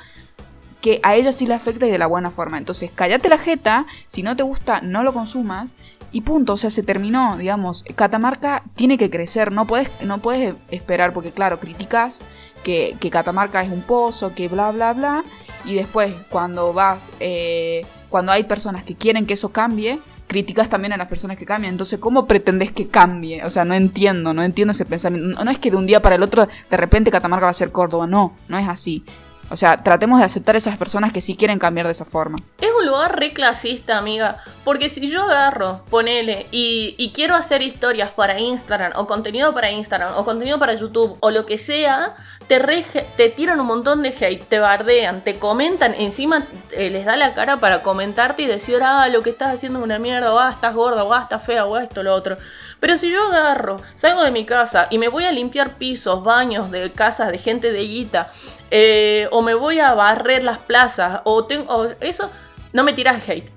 que 0.79 0.99
a 1.03 1.15
ella 1.15 1.31
sí 1.31 1.47
le 1.47 1.55
afecta 1.55 1.87
y 1.87 1.91
de 1.91 1.97
la 1.97 2.05
buena 2.07 2.29
forma. 2.29 2.57
Entonces, 2.59 2.91
cállate 2.93 3.29
la 3.29 3.37
jeta, 3.39 3.85
si 4.05 4.21
no 4.23 4.35
te 4.35 4.43
gusta, 4.43 4.81
no 4.81 5.03
lo 5.03 5.11
consumas 5.11 5.75
y 6.11 6.21
punto, 6.21 6.53
o 6.53 6.57
sea, 6.57 6.69
se 6.69 6.83
terminó, 6.83 7.37
digamos. 7.37 7.83
Catamarca 7.95 8.63
tiene 8.75 8.97
que 8.99 9.09
crecer, 9.09 9.51
no 9.51 9.65
puedes, 9.65 9.89
no 10.05 10.19
puedes 10.19 10.53
esperar, 10.69 11.13
porque 11.13 11.31
claro, 11.31 11.59
criticas 11.59 12.21
que, 12.63 12.95
que 12.99 13.09
Catamarca 13.09 13.63
es 13.63 13.69
un 13.69 13.81
pozo, 13.81 14.33
que 14.35 14.47
bla, 14.47 14.71
bla, 14.71 14.93
bla, 14.93 15.23
y 15.65 15.73
después 15.75 16.13
cuando 16.29 16.73
vas, 16.73 17.11
eh, 17.19 17.85
cuando 18.09 18.31
hay 18.31 18.43
personas 18.43 18.83
que 18.83 18.93
quieren 18.95 19.25
que 19.25 19.33
eso 19.33 19.49
cambie, 19.51 19.99
criticas 20.31 20.69
también 20.69 20.93
a 20.93 20.97
las 20.97 21.09
personas 21.09 21.35
que 21.35 21.45
cambian. 21.45 21.73
Entonces, 21.73 21.99
¿cómo 21.99 22.25
pretendes 22.25 22.71
que 22.71 22.87
cambie? 22.87 23.43
O 23.43 23.49
sea, 23.49 23.65
no 23.65 23.73
entiendo, 23.73 24.33
no 24.33 24.43
entiendo 24.43 24.71
ese 24.71 24.85
pensamiento. 24.85 25.43
No, 25.43 25.51
es 25.51 25.59
que 25.59 25.69
de 25.69 25.75
un 25.75 25.85
día 25.85 26.01
para 26.01 26.15
el 26.15 26.23
otro 26.23 26.47
de 26.69 26.77
repente 26.77 27.11
Catamarca 27.11 27.45
va 27.45 27.51
a 27.51 27.53
ser 27.53 27.73
Córdoba, 27.73 28.07
no, 28.07 28.33
no 28.47 28.57
es 28.57 28.67
así. 28.69 29.03
O 29.49 29.57
sea, 29.57 29.83
tratemos 29.83 30.19
de 30.19 30.25
aceptar 30.25 30.55
esas 30.55 30.77
personas 30.77 31.11
que 31.11 31.19
sí 31.19 31.35
quieren 31.35 31.59
cambiar 31.59 31.85
de 31.85 31.91
esa 31.91 32.05
forma. 32.05 32.37
Es 32.61 32.69
un 32.79 32.85
lugar 32.85 33.19
re 33.19 33.33
clasista, 33.33 33.97
amiga. 33.97 34.37
Porque 34.63 34.87
si 34.87 35.05
yo 35.09 35.23
agarro, 35.23 35.83
ponele, 35.89 36.47
y, 36.51 36.95
y 36.97 37.11
quiero 37.11 37.35
hacer 37.35 37.61
historias 37.61 38.11
para 38.11 38.39
Instagram, 38.39 38.93
o 38.95 39.07
contenido 39.07 39.53
para 39.53 39.69
Instagram, 39.69 40.13
o 40.15 40.23
contenido 40.23 40.57
para 40.57 40.73
YouTube, 40.75 41.17
o 41.19 41.31
lo 41.31 41.45
que 41.45 41.57
sea, 41.57 42.15
te, 42.59 43.29
tiran 43.29 43.61
un 43.61 43.67
montón 43.67 44.01
de 44.03 44.09
hate, 44.09 44.43
te 44.43 44.59
bardean, 44.59 45.23
te 45.23 45.39
comentan, 45.39 45.95
encima 45.97 46.47
eh, 46.71 46.89
les 46.89 47.05
da 47.05 47.15
la 47.15 47.33
cara 47.33 47.61
para 47.61 47.81
comentarte 47.81 48.43
y 48.43 48.45
decir, 48.45 48.79
ah, 48.83 49.07
lo 49.07 49.21
que 49.21 49.29
estás 49.29 49.55
haciendo 49.55 49.79
es 49.79 49.85
una 49.85 49.99
mierda, 49.99 50.33
o 50.33 50.39
ah, 50.39 50.51
estás 50.51 50.75
gorda, 50.75 51.05
o 51.05 51.13
ah, 51.13 51.21
estás 51.21 51.45
fea, 51.45 51.65
o 51.65 51.77
esto, 51.77 52.03
lo 52.03 52.13
otro. 52.13 52.35
Pero 52.81 52.97
si 52.97 53.09
yo 53.09 53.23
agarro, 53.27 53.79
salgo 53.95 54.21
de 54.23 54.31
mi 54.31 54.45
casa 54.45 54.87
y 54.89 54.97
me 54.97 55.07
voy 55.07 55.23
a 55.23 55.31
limpiar 55.31 55.77
pisos, 55.77 56.25
baños 56.25 56.71
de 56.71 56.91
casas 56.91 57.31
de 57.31 57.37
gente 57.37 57.71
de 57.71 57.87
guita, 57.87 58.33
eh, 58.69 59.29
o 59.31 59.41
me 59.41 59.53
voy 59.53 59.79
a 59.79 59.93
barrer 59.93 60.43
las 60.43 60.57
plazas, 60.57 61.21
o 61.23 61.45
tengo, 61.45 61.73
o 61.73 61.85
eso, 62.01 62.29
no 62.73 62.83
me 62.83 62.91
tiras 62.91 63.29
hate. 63.29 63.49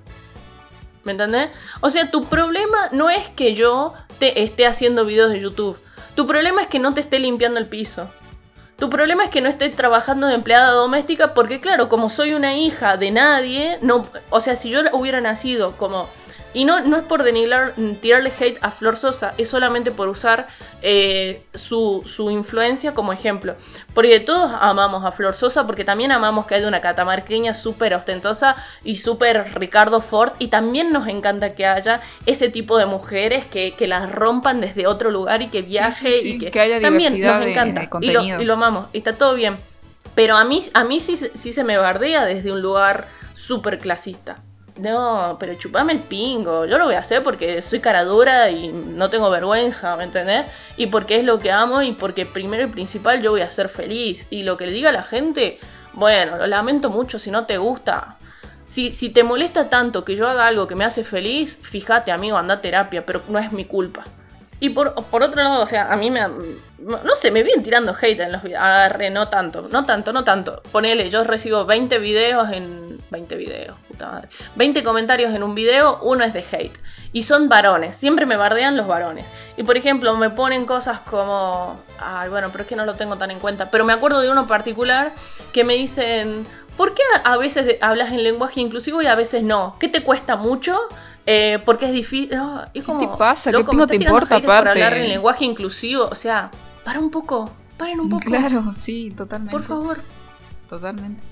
¿Me 1.03 1.11
entendés? 1.11 1.49
O 1.81 1.89
sea, 1.89 2.11
tu 2.11 2.25
problema 2.25 2.89
no 2.93 3.09
es 3.09 3.27
que 3.27 3.53
yo 3.53 3.93
te 4.19 4.41
esté 4.43 4.65
haciendo 4.65 5.03
videos 5.03 5.31
de 5.31 5.41
YouTube. 5.41 5.77
Tu 6.15 6.25
problema 6.25 6.61
es 6.61 6.67
que 6.67 6.79
no 6.79 6.93
te 6.93 7.01
esté 7.01 7.19
limpiando 7.19 7.59
el 7.59 7.67
piso. 7.67 8.09
Tu 8.77 8.89
problema 8.89 9.23
es 9.23 9.29
que 9.29 9.39
no 9.39 9.47
esté 9.47 9.69
trabajando 9.69 10.27
de 10.27 10.35
empleada 10.35 10.71
doméstica 10.71 11.33
porque 11.33 11.61
claro, 11.61 11.87
como 11.87 12.09
soy 12.09 12.33
una 12.33 12.57
hija 12.57 12.97
de 12.97 13.11
nadie, 13.11 13.79
no, 13.81 14.05
o 14.29 14.41
sea, 14.41 14.57
si 14.57 14.69
yo 14.69 14.81
hubiera 14.91 15.21
nacido 15.21 15.77
como 15.77 16.09
y 16.55 16.63
no, 16.63 16.79
no 16.79 16.95
es 16.95 17.03
por 17.03 17.23
denigrar, 17.23 17.73
tirarle 18.01 18.31
hate 18.39 18.57
a 18.61 18.71
Flor 18.71 18.95
Sosa, 18.95 19.33
es 19.37 19.49
solamente 19.49 19.91
por 19.91 20.07
usar 20.07 20.47
eh, 20.81 21.43
su, 21.53 22.01
su 22.05 22.31
influencia 22.31 22.93
como 22.93 23.11
ejemplo. 23.11 23.57
Porque 23.93 24.21
todos 24.21 24.51
amamos 24.61 25.03
a 25.03 25.11
Flor 25.11 25.35
Sosa, 25.35 25.67
porque 25.67 25.83
también 25.83 26.13
amamos 26.13 26.45
que 26.45 26.55
haya 26.55 26.65
una 26.69 26.79
catamarqueña 26.79 27.53
súper 27.53 27.93
ostentosa 27.93 28.55
y 28.85 28.95
súper 28.95 29.53
Ricardo 29.55 29.99
Ford. 29.99 30.31
Y 30.39 30.47
también 30.47 30.93
nos 30.93 31.09
encanta 31.09 31.55
que 31.55 31.65
haya 31.65 31.99
ese 32.25 32.47
tipo 32.47 32.77
de 32.77 32.85
mujeres 32.85 33.43
que, 33.43 33.73
que 33.73 33.85
las 33.85 34.09
rompan 34.09 34.61
desde 34.61 34.87
otro 34.87 35.11
lugar 35.11 35.41
y 35.41 35.47
que 35.47 35.61
viaje 35.61 36.13
sí, 36.13 36.21
sí, 36.21 36.29
y 36.29 36.37
que, 36.37 36.51
que 36.51 36.59
haya 36.61 36.79
también 36.79 37.13
diversidad 37.13 37.41
nos 37.41 37.49
encanta. 37.49 37.79
de 37.81 37.85
y, 37.85 37.89
contenido. 37.89 38.23
lo, 38.37 38.41
y 38.41 38.45
lo 38.45 38.53
amamos, 38.53 38.87
y 38.93 38.99
está 38.99 39.17
todo 39.17 39.33
bien. 39.35 39.57
Pero 40.15 40.37
a 40.37 40.45
mí, 40.45 40.61
a 40.73 40.85
mí 40.85 41.01
sí, 41.01 41.17
sí 41.17 41.51
se 41.51 41.65
me 41.65 41.77
bardea 41.77 42.23
desde 42.23 42.53
un 42.53 42.61
lugar 42.61 43.09
súper 43.33 43.77
clasista. 43.77 44.37
No, 44.77 45.37
pero 45.39 45.53
chupame 45.55 45.93
el 45.93 45.99
pingo. 45.99 46.65
Yo 46.65 46.77
lo 46.77 46.85
voy 46.85 46.95
a 46.95 46.99
hacer 46.99 47.23
porque 47.23 47.61
soy 47.61 47.79
cara 47.79 48.03
dura 48.03 48.49
y 48.49 48.67
no 48.67 49.09
tengo 49.09 49.29
vergüenza, 49.29 49.95
¿me 49.95 50.03
entendés? 50.03 50.45
Y 50.75 50.87
porque 50.87 51.17
es 51.17 51.23
lo 51.23 51.39
que 51.39 51.51
amo 51.51 51.81
y 51.81 51.93
porque 51.93 52.25
primero 52.25 52.63
y 52.63 52.67
principal 52.67 53.21
yo 53.21 53.31
voy 53.31 53.41
a 53.41 53.49
ser 53.49 53.69
feliz. 53.69 54.27
Y 54.29 54.43
lo 54.43 54.57
que 54.57 54.65
le 54.65 54.73
diga 54.73 54.89
a 54.89 54.93
la 54.93 55.03
gente, 55.03 55.59
bueno, 55.93 56.37
lo 56.37 56.45
lamento 56.45 56.89
mucho 56.89 57.19
si 57.19 57.31
no 57.31 57.45
te 57.45 57.57
gusta. 57.57 58.17
Si, 58.65 58.91
si 58.91 59.09
te 59.09 59.23
molesta 59.23 59.69
tanto 59.69 60.03
que 60.03 60.15
yo 60.15 60.27
haga 60.27 60.47
algo 60.47 60.67
que 60.67 60.75
me 60.75 60.83
hace 60.83 61.03
feliz, 61.03 61.57
fíjate, 61.61 62.11
amigo, 62.11 62.35
anda 62.35 62.55
a 62.55 62.61
terapia, 62.61 63.05
pero 63.05 63.21
no 63.29 63.39
es 63.39 63.51
mi 63.53 63.63
culpa. 63.63 64.03
Y 64.59 64.69
por, 64.69 64.93
por 65.05 65.21
otro 65.23 65.41
lado, 65.41 65.61
o 65.61 65.67
sea, 65.67 65.91
a 65.91 65.95
mí 65.95 66.09
me... 66.09 66.21
No 66.79 67.15
sé, 67.15 67.31
me 67.31 67.43
vienen 67.43 67.63
tirando 67.63 67.95
hate 67.99 68.21
en 68.21 68.31
los 68.31 68.43
videos. 68.43 68.61
Agarré, 68.61 69.09
no 69.09 69.27
tanto, 69.27 69.67
no 69.71 69.85
tanto, 69.85 70.11
no 70.13 70.23
tanto. 70.23 70.61
Ponele, 70.71 71.09
yo 71.09 71.23
recibo 71.23 71.65
20 71.65 71.99
videos 71.99 72.49
en... 72.51 72.99
20 73.11 73.35
videos, 73.35 73.77
puta 73.95 74.11
madre. 74.11 74.29
20 74.55 74.83
comentarios 74.83 75.33
en 75.33 75.43
un 75.43 75.55
video, 75.55 75.99
uno 76.01 76.23
es 76.23 76.33
de 76.33 76.45
hate. 76.51 76.77
Y 77.13 77.23
son 77.23 77.47
varones, 77.47 77.95
siempre 77.95 78.25
me 78.25 78.35
bardean 78.35 78.75
los 78.75 78.87
varones. 78.87 79.25
Y 79.57 79.63
por 79.63 79.77
ejemplo, 79.77 80.15
me 80.17 80.29
ponen 80.29 80.65
cosas 80.65 80.99
como... 80.99 81.79
Ay, 81.97 82.29
bueno, 82.29 82.49
pero 82.51 82.63
es 82.63 82.67
que 82.67 82.75
no 82.75 82.85
lo 82.85 82.95
tengo 82.95 83.17
tan 83.17 83.31
en 83.31 83.39
cuenta. 83.39 83.71
Pero 83.71 83.85
me 83.85 83.93
acuerdo 83.93 84.19
de 84.19 84.29
uno 84.29 84.47
particular 84.47 85.13
que 85.51 85.63
me 85.63 85.75
dicen... 85.75 86.45
¿Por 86.75 86.93
qué 86.93 87.03
a 87.23 87.37
veces 87.37 87.77
hablas 87.79 88.11
en 88.11 88.21
lenguaje 88.21 88.59
inclusivo 88.59 89.01
y 89.01 89.07
a 89.07 89.15
veces 89.15 89.43
no? 89.43 89.77
¿Qué 89.79 89.87
te 89.87 90.03
cuesta 90.03 90.35
mucho? 90.35 90.77
Eh, 91.25 91.59
porque 91.65 91.85
es 91.85 91.93
difícil. 91.93 92.35
No, 92.35 92.65
es 92.73 92.83
como, 92.83 92.99
te 92.99 93.07
pasa? 93.17 93.49
¿Qué 93.49 93.57
loco, 93.57 93.71
me 93.71 93.87
te 93.87 93.95
importa 93.95 94.41
por 94.41 94.51
aparte? 94.51 94.69
hablar 94.71 94.93
en 94.97 95.07
lenguaje 95.07 95.45
inclusivo. 95.45 96.09
O 96.11 96.15
sea, 96.15 96.51
para 96.83 96.99
un 96.99 97.09
poco. 97.11 97.49
Paren 97.77 98.01
un 98.01 98.09
poco. 98.11 98.25
Claro, 98.25 98.73
sí, 98.73 99.11
totalmente. 99.11 99.53
Por 99.53 99.63
favor. 99.63 100.01
Totalmente. 100.67 101.23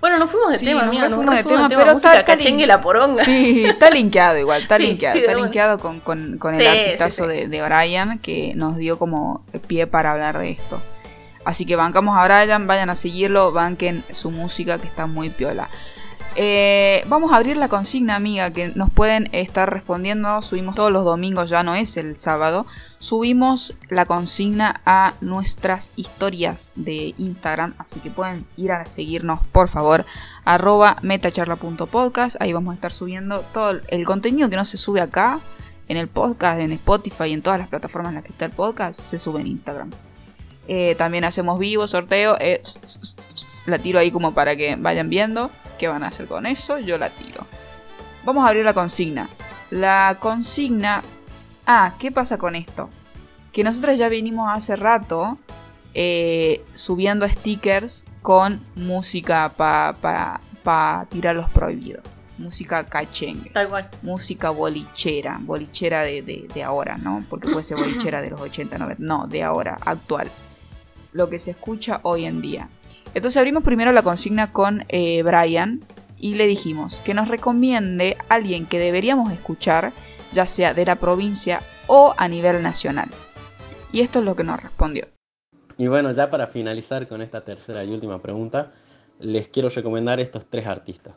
Bueno, 0.00 0.18
nos 0.18 0.30
fuimos 0.30 0.50
de 0.52 0.58
Sí, 0.58 0.64
tema, 0.66 0.82
re 0.82 0.86
Nos 0.98 1.14
fuimos 1.14 1.34
de 1.36 1.44
tema, 1.44 1.68
pero 1.68 1.92
música 1.92 2.20
está- 2.20 2.32
está 2.32 2.66
la 2.66 2.80
poronga. 2.80 3.22
Sí, 3.22 3.64
está 3.66 3.90
linkeado 3.90 4.38
igual, 4.38 4.62
está 4.62 4.76
Sí, 4.78 4.86
linkeado, 4.86 5.12
sí, 5.12 5.18
está 5.20 5.34
linkeado 5.34 5.78
con, 5.78 6.00
con- 6.00 6.38
con 6.38 6.54
el 6.54 6.66
artistazo. 6.66 7.26
De, 7.26 7.48
de 7.48 7.62
Brian 7.62 8.18
que 8.18 8.52
nos 8.54 8.76
dio 8.76 8.98
como 8.98 9.44
pie 9.66 9.86
para 9.86 10.12
hablar 10.12 10.38
de 10.38 10.52
esto. 10.52 10.80
Así 11.44 11.64
que 11.66 11.76
bancamos 11.76 12.16
a 12.18 12.24
Brian, 12.24 12.66
vayan 12.66 12.90
a 12.90 12.94
seguirlo, 12.96 13.52
banquen 13.52 14.04
su 14.10 14.30
música 14.30 14.78
que 14.78 14.86
está 14.86 15.06
muy 15.06 15.30
piola. 15.30 15.68
Eh, 16.36 17.04
vamos 17.08 17.32
a 17.32 17.36
abrir 17.36 17.56
la 17.56 17.68
consigna, 17.68 18.14
amiga, 18.14 18.52
que 18.52 18.68
nos 18.68 18.90
pueden 18.90 19.28
estar 19.32 19.72
respondiendo. 19.72 20.40
Subimos 20.42 20.76
todos 20.76 20.92
los 20.92 21.04
domingos, 21.04 21.50
ya 21.50 21.62
no 21.62 21.74
es 21.74 21.96
el 21.96 22.16
sábado. 22.16 22.66
Subimos 22.98 23.74
la 23.88 24.06
consigna 24.06 24.80
a 24.86 25.14
nuestras 25.20 25.92
historias 25.96 26.72
de 26.76 27.14
Instagram, 27.18 27.74
así 27.78 27.98
que 28.00 28.10
pueden 28.10 28.46
ir 28.56 28.70
a 28.72 28.86
seguirnos, 28.86 29.44
por 29.52 29.68
favor, 29.68 30.06
arroba 30.44 30.96
metacharla.podcast. 31.02 32.40
Ahí 32.40 32.52
vamos 32.52 32.72
a 32.72 32.74
estar 32.76 32.92
subiendo 32.92 33.40
todo 33.52 33.80
el 33.88 34.04
contenido 34.04 34.48
que 34.48 34.56
no 34.56 34.64
se 34.64 34.76
sube 34.76 35.00
acá, 35.00 35.40
en 35.88 35.96
el 35.96 36.06
podcast, 36.06 36.60
en 36.60 36.70
Spotify, 36.70 37.32
en 37.32 37.42
todas 37.42 37.58
las 37.58 37.68
plataformas 37.68 38.10
en 38.10 38.14
las 38.14 38.24
que 38.24 38.30
está 38.30 38.44
el 38.44 38.52
podcast, 38.52 39.00
se 39.00 39.18
sube 39.18 39.40
en 39.40 39.48
Instagram. 39.48 39.90
Eh, 40.72 40.94
también 40.94 41.24
hacemos 41.24 41.58
vivo, 41.58 41.88
sorteo. 41.88 42.36
eh, 42.38 42.62
la 43.66 43.78
tiro 43.80 43.98
ahí 43.98 44.12
como 44.12 44.34
para 44.34 44.54
que 44.54 44.76
vayan 44.76 45.10
viendo 45.10 45.50
qué 45.80 45.88
van 45.88 46.04
a 46.04 46.06
hacer 46.08 46.26
con 46.28 46.46
eso. 46.46 46.78
Yo 46.78 46.96
la 46.96 47.10
tiro. 47.10 47.44
Vamos 48.24 48.44
a 48.44 48.48
abrir 48.48 48.64
la 48.64 48.72
consigna. 48.72 49.28
La 49.70 50.16
consigna... 50.20 51.02
Ah, 51.66 51.94
¿qué 51.98 52.12
pasa 52.12 52.38
con 52.38 52.54
esto? 52.54 52.88
Que 53.52 53.64
nosotros 53.64 53.98
ya 53.98 54.08
vinimos 54.08 54.48
hace 54.48 54.76
rato 54.76 55.38
eh, 55.94 56.62
subiendo 56.72 57.26
stickers 57.28 58.04
con 58.22 58.64
música 58.76 59.52
para 59.56 59.94
pa, 60.00 60.40
pa 60.62 61.06
tirar 61.10 61.34
los 61.34 61.50
prohibidos. 61.50 62.04
Música 62.38 62.84
cachengue 62.84 63.50
Tal 63.50 63.68
cual. 63.68 63.90
música 64.02 64.50
bolichera, 64.50 65.38
bolichera 65.42 66.02
de, 66.02 66.22
de- 66.22 66.46
de 66.54 66.62
ahora, 66.62 66.96
¿no? 66.96 67.24
Porque 67.28 67.48
puede 67.48 67.64
ser 67.64 67.76
bolichera 67.76 68.20
de 68.22 68.30
los 68.30 68.40
80, 68.40 68.78
90, 68.78 69.02
no, 69.04 69.26
de 69.26 69.42
ahora, 69.42 69.76
actual. 69.84 70.30
Lo 71.12 71.28
que 71.28 71.38
se 71.38 71.52
escucha 71.52 72.00
hoy 72.02 72.24
en 72.24 72.40
día. 72.40 72.68
Entonces 73.14 73.38
abrimos 73.38 73.64
primero 73.64 73.92
la 73.92 74.02
consigna 74.02 74.52
con 74.52 74.84
eh, 74.88 75.22
Brian 75.22 75.84
y 76.18 76.34
le 76.34 76.46
dijimos 76.46 77.00
que 77.00 77.14
nos 77.14 77.28
recomiende 77.28 78.16
alguien 78.28 78.66
que 78.66 78.78
deberíamos 78.78 79.32
escuchar, 79.32 79.92
ya 80.32 80.46
sea 80.46 80.74
de 80.74 80.84
la 80.84 80.96
provincia 80.96 81.62
o 81.86 82.14
a 82.16 82.28
nivel 82.28 82.62
nacional. 82.62 83.08
Y 83.92 84.00
esto 84.00 84.20
es 84.20 84.24
lo 84.24 84.36
que 84.36 84.44
nos 84.44 84.62
respondió. 84.62 85.08
Y 85.76 85.88
bueno, 85.88 86.12
ya 86.12 86.30
para 86.30 86.46
finalizar 86.46 87.08
con 87.08 87.22
esta 87.22 87.40
tercera 87.40 87.82
y 87.84 87.90
última 87.90 88.20
pregunta, 88.20 88.72
les 89.18 89.48
quiero 89.48 89.68
recomendar 89.70 90.20
estos 90.20 90.46
tres 90.46 90.66
artistas. 90.66 91.14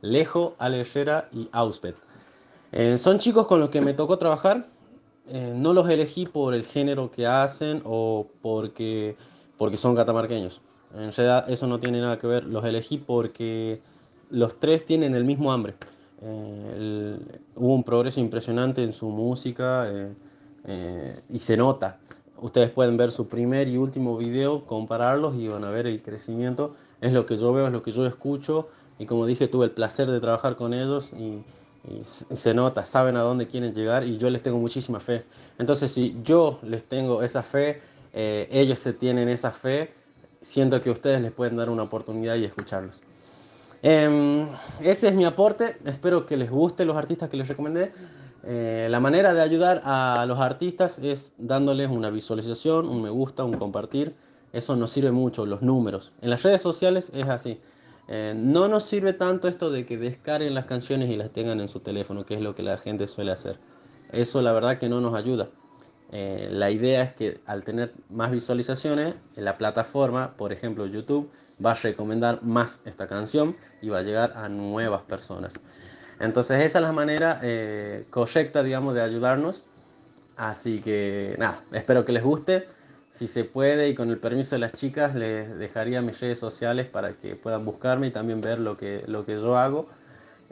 Lejo, 0.00 0.54
Ale 0.58 0.80
Herrera 0.80 1.28
y 1.32 1.48
Auspet. 1.52 1.96
Eh, 2.72 2.98
son 2.98 3.18
chicos 3.18 3.46
con 3.46 3.60
los 3.60 3.70
que 3.70 3.80
me 3.80 3.92
tocó 3.94 4.18
trabajar. 4.18 4.68
Eh, 5.28 5.52
no 5.54 5.72
los 5.72 5.88
elegí 5.88 6.26
por 6.26 6.54
el 6.54 6.64
género 6.64 7.10
que 7.10 7.26
hacen 7.26 7.82
o 7.84 8.28
porque, 8.42 9.16
porque 9.58 9.76
son 9.76 9.94
catamarqueños. 9.94 10.60
En 10.94 11.12
realidad 11.12 11.50
eso 11.50 11.66
no 11.66 11.78
tiene 11.80 12.00
nada 12.00 12.18
que 12.18 12.26
ver. 12.26 12.44
Los 12.44 12.64
elegí 12.64 12.98
porque 12.98 13.80
los 14.30 14.58
tres 14.60 14.86
tienen 14.86 15.14
el 15.14 15.24
mismo 15.24 15.52
hambre. 15.52 15.74
Eh, 16.22 16.72
el- 16.76 17.40
hubo 17.56 17.74
un 17.74 17.84
progreso 17.84 18.20
impresionante 18.20 18.82
en 18.82 18.92
su 18.92 19.08
música 19.08 19.88
eh, 19.90 20.14
eh, 20.64 21.20
y 21.28 21.38
se 21.38 21.56
nota. 21.56 21.98
Ustedes 22.40 22.70
pueden 22.70 22.96
ver 22.96 23.10
su 23.10 23.28
primer 23.28 23.68
y 23.68 23.76
último 23.76 24.16
video, 24.16 24.66
compararlos 24.66 25.34
y 25.36 25.48
van 25.48 25.64
a 25.64 25.70
ver 25.70 25.86
el 25.86 26.02
crecimiento. 26.02 26.74
Es 27.00 27.12
lo 27.12 27.26
que 27.26 27.36
yo 27.36 27.52
veo, 27.52 27.66
es 27.66 27.72
lo 27.72 27.82
que 27.82 27.92
yo 27.92 28.06
escucho. 28.06 28.68
Y 28.98 29.06
como 29.06 29.26
dije, 29.26 29.48
tuve 29.48 29.66
el 29.66 29.70
placer 29.72 30.10
de 30.10 30.20
trabajar 30.20 30.56
con 30.56 30.72
ellos 30.74 31.12
y, 31.12 31.44
y 31.88 32.02
se 32.04 32.54
nota, 32.54 32.84
saben 32.84 33.16
a 33.16 33.22
dónde 33.22 33.46
quieren 33.46 33.74
llegar 33.74 34.04
y 34.04 34.16
yo 34.18 34.30
les 34.30 34.42
tengo 34.42 34.58
muchísima 34.58 35.00
fe. 35.00 35.24
Entonces, 35.58 35.92
si 35.92 36.16
yo 36.22 36.58
les 36.62 36.84
tengo 36.84 37.22
esa 37.22 37.42
fe, 37.42 37.80
eh, 38.14 38.48
ellos 38.50 38.78
se 38.78 38.92
tienen 38.92 39.28
esa 39.28 39.50
fe, 39.50 39.92
siento 40.40 40.80
que 40.80 40.90
ustedes 40.90 41.20
les 41.20 41.32
pueden 41.32 41.56
dar 41.56 41.68
una 41.68 41.82
oportunidad 41.82 42.36
y 42.36 42.44
escucharlos. 42.44 43.00
Em, 43.82 44.48
ese 44.80 45.08
es 45.08 45.14
mi 45.14 45.26
aporte. 45.26 45.76
Espero 45.84 46.24
que 46.24 46.38
les 46.38 46.50
guste 46.50 46.86
los 46.86 46.96
artistas 46.96 47.28
que 47.28 47.36
les 47.36 47.48
recomendé. 47.48 47.92
Eh, 48.42 48.86
la 48.90 49.00
manera 49.00 49.34
de 49.34 49.42
ayudar 49.42 49.82
a 49.84 50.24
los 50.26 50.38
artistas 50.38 50.98
es 51.00 51.34
dándoles 51.38 51.88
una 51.88 52.08
visualización, 52.08 52.88
un 52.88 53.02
me 53.02 53.10
gusta, 53.10 53.44
un 53.44 53.54
compartir. 53.54 54.14
Eso 54.54 54.76
nos 54.76 54.90
sirve 54.90 55.10
mucho, 55.10 55.44
los 55.44 55.60
números. 55.60 56.12
En 56.22 56.30
las 56.30 56.42
redes 56.42 56.62
sociales 56.62 57.10
es 57.12 57.28
así. 57.28 57.60
Eh, 58.08 58.34
no 58.36 58.68
nos 58.68 58.84
sirve 58.84 59.12
tanto 59.12 59.48
esto 59.48 59.70
de 59.70 59.84
que 59.84 59.98
descarguen 59.98 60.54
las 60.54 60.66
canciones 60.66 61.10
y 61.10 61.16
las 61.16 61.30
tengan 61.30 61.60
en 61.60 61.68
su 61.68 61.80
teléfono, 61.80 62.24
que 62.24 62.34
es 62.34 62.40
lo 62.40 62.54
que 62.54 62.62
la 62.62 62.78
gente 62.78 63.06
suele 63.06 63.32
hacer. 63.32 63.58
Eso 64.12 64.40
la 64.42 64.52
verdad 64.52 64.78
que 64.78 64.88
no 64.88 65.00
nos 65.00 65.14
ayuda. 65.14 65.48
Eh, 66.12 66.48
la 66.50 66.70
idea 66.70 67.02
es 67.02 67.14
que 67.14 67.40
al 67.46 67.64
tener 67.64 67.92
más 68.08 68.30
visualizaciones, 68.30 69.14
en 69.36 69.44
la 69.44 69.58
plataforma, 69.58 70.34
por 70.36 70.52
ejemplo 70.52 70.86
YouTube, 70.86 71.30
va 71.64 71.72
a 71.72 71.74
recomendar 71.74 72.42
más 72.42 72.80
esta 72.84 73.06
canción 73.06 73.56
y 73.80 73.88
va 73.88 73.98
a 73.98 74.02
llegar 74.02 74.32
a 74.36 74.48
nuevas 74.48 75.02
personas. 75.02 75.54
Entonces 76.20 76.62
esa 76.62 76.78
es 76.78 76.84
la 76.84 76.92
manera 76.92 77.40
eh, 77.42 78.06
correcta, 78.10 78.62
digamos, 78.62 78.94
de 78.94 79.02
ayudarnos. 79.02 79.64
Así 80.36 80.80
que 80.80 81.34
nada, 81.38 81.62
espero 81.72 82.04
que 82.04 82.12
les 82.12 82.22
guste. 82.22 82.68
Si 83.10 83.28
se 83.28 83.44
puede 83.44 83.88
y 83.88 83.94
con 83.94 84.10
el 84.10 84.18
permiso 84.18 84.56
de 84.56 84.60
las 84.60 84.72
chicas, 84.72 85.14
les 85.14 85.56
dejaría 85.56 86.02
mis 86.02 86.18
redes 86.20 86.38
sociales 86.38 86.88
para 86.88 87.12
que 87.12 87.36
puedan 87.36 87.64
buscarme 87.64 88.08
y 88.08 88.10
también 88.10 88.40
ver 88.40 88.58
lo 88.58 88.76
que, 88.76 89.04
lo 89.06 89.24
que 89.24 89.34
yo 89.34 89.56
hago. 89.56 89.88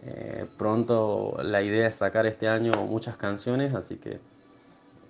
Eh, 0.05 0.47
pronto 0.59 1.39
la 1.43 1.63
idea 1.63 1.89
es 1.89 1.97
sacar 1.97 2.27
este 2.27 2.49
año 2.49 2.73
muchas 2.87 3.17
canciones, 3.17 3.75
así 3.75 3.97
que, 3.97 4.21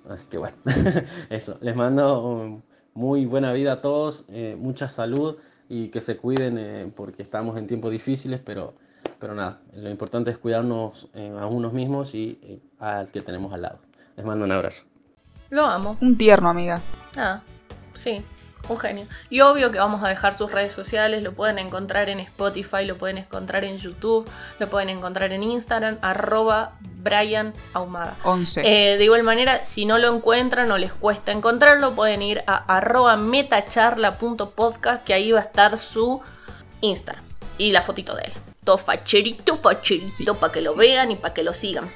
así 0.09 0.29
que 0.29 0.39
bueno, 0.39 0.57
eso. 1.31 1.59
Les 1.61 1.75
mando 1.77 2.23
um, 2.23 2.63
muy 2.95 3.27
buena 3.27 3.53
vida 3.53 3.73
a 3.73 3.81
todos, 3.81 4.25
eh, 4.29 4.57
mucha 4.59 4.89
salud 4.89 5.37
y 5.69 5.89
que 5.89 6.01
se 6.01 6.17
cuiden 6.17 6.59
eh, 6.59 6.93
porque 6.95 7.23
estamos 7.23 7.57
en 7.57 7.67
tiempos 7.67 7.91
difíciles, 7.91 8.41
pero, 8.45 8.75
pero 9.19 9.35
nada, 9.35 9.61
lo 9.75 9.91
importante 9.91 10.31
es 10.31 10.39
cuidarnos 10.39 11.09
a 11.15 11.47
unos 11.47 11.73
mismos 11.73 12.15
y 12.15 12.61
al 12.79 13.09
que 13.09 13.21
tenemos 13.23 13.53
al 13.53 13.63
lado. 13.63 13.79
Les 14.17 14.27
mando 14.27 14.45
un 14.45 14.53
abrazo. 14.53 14.83
Lo 15.51 15.65
amo. 15.65 15.97
Un 16.01 16.17
tierno, 16.17 16.49
amiga. 16.49 16.81
Ah, 17.17 17.43
sí, 17.95 18.25
un 18.69 18.77
genio. 18.77 19.07
Y 19.31 19.41
obvio 19.41 19.71
que 19.71 19.79
vamos 19.79 20.03
a 20.03 20.09
dejar 20.09 20.35
sus 20.35 20.51
redes 20.51 20.73
sociales, 20.73 21.23
lo 21.23 21.33
pueden 21.33 21.59
encontrar 21.59 22.09
en 22.09 22.21
Spotify, 22.21 22.85
lo 22.85 22.97
pueden 22.97 23.19
encontrar 23.19 23.65
en 23.65 23.79
YouTube, 23.79 24.29
lo 24.59 24.69
pueden 24.69 24.89
encontrar 24.89 25.33
en 25.33 25.43
Instagram, 25.43 25.99
arroba 26.03 26.75
Brian 27.03 27.53
Ahumada. 27.73 28.17
11. 28.25 28.63
Eh, 28.65 28.99
de 28.99 29.05
igual 29.05 29.23
manera, 29.23 29.65
si 29.65 29.85
no 29.85 29.99
lo 29.99 30.15
encuentran 30.15 30.71
o 30.71 30.79
les 30.79 30.93
cuesta 30.93 31.33
encontrarlo, 31.33 31.95
pueden 31.95 32.23
ir 32.23 32.45
a 32.47 32.77
arroba 32.77 33.17
metacharla.podcast, 33.17 35.05
que 35.05 35.15
ahí 35.15 35.33
va 35.33 35.41
a 35.41 35.43
estar 35.43 35.79
su 35.79 36.21
Instagram 36.81 37.25
y 37.59 37.73
la 37.73 37.83
fotito 37.83 38.15
de 38.15 38.23
él. 38.25 38.33
Todo 38.65 38.79
facherito, 38.79 39.57
facherito, 39.57 40.37
para 40.37 40.53
que 40.53 40.61
lo 40.61 40.77
vean 40.77 41.11
y 41.11 41.17
para 41.17 41.35
que 41.35 41.43
lo 41.43 41.53
sigan. 41.53 41.91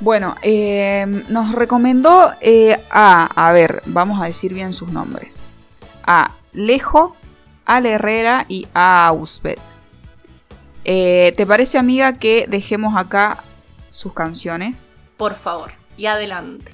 Bueno, 0.00 0.36
eh, 0.42 1.06
nos 1.28 1.52
recomendó 1.52 2.30
eh, 2.40 2.80
a, 2.90 3.48
a 3.48 3.52
ver, 3.52 3.82
vamos 3.86 4.20
a 4.20 4.26
decir 4.26 4.52
bien 4.52 4.72
sus 4.72 4.90
nombres. 4.90 5.50
A 6.06 6.32
Lejo, 6.52 7.16
Al 7.64 7.86
Herrera 7.86 8.46
y 8.48 8.66
a 8.74 9.06
Ausbet. 9.06 9.60
Eh, 10.84 11.32
¿Te 11.36 11.46
parece, 11.46 11.78
amiga, 11.78 12.18
que 12.18 12.46
dejemos 12.48 12.96
acá 12.96 13.42
sus 13.90 14.12
canciones? 14.12 14.94
Por 15.16 15.34
favor, 15.34 15.72
y 15.96 16.06
adelante. 16.06 16.73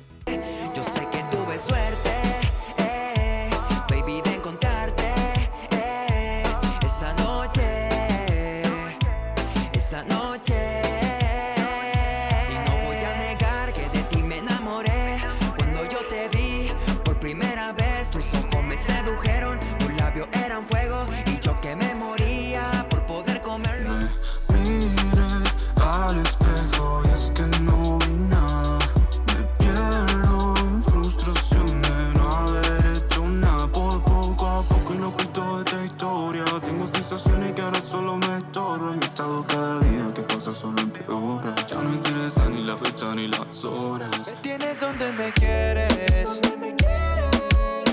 Pasa 40.50 40.60
solo 40.60 40.80
empeora. 40.80 41.54
Ya 41.66 41.76
no 41.76 41.92
interesa 41.92 42.48
ni 42.48 42.62
la 42.64 42.76
fecha 42.76 43.14
ni 43.14 43.28
las 43.28 43.64
horas. 43.64 44.10
Me 44.26 44.32
tienes 44.42 44.80
donde 44.80 45.12
me 45.12 45.32
quieres. 45.32 46.40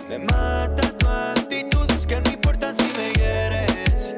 Me 0.10 0.20
mata 0.20 0.92
tu 0.98 1.08
actitud, 1.08 1.90
es 1.92 2.06
que 2.06 2.22
no 2.22 2.32
importa 2.32 2.74
si 2.74 2.84
me 2.98 3.12
quieres. 3.14 4.12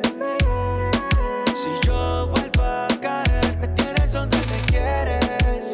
Si 1.56 1.70
yo 1.86 2.28
vuelvo 2.28 2.64
a 2.64 2.88
caer, 3.02 3.58
me 3.60 3.68
tienes 3.70 4.12
donde 4.12 4.38
me 4.48 4.60
quieres. 4.68 5.74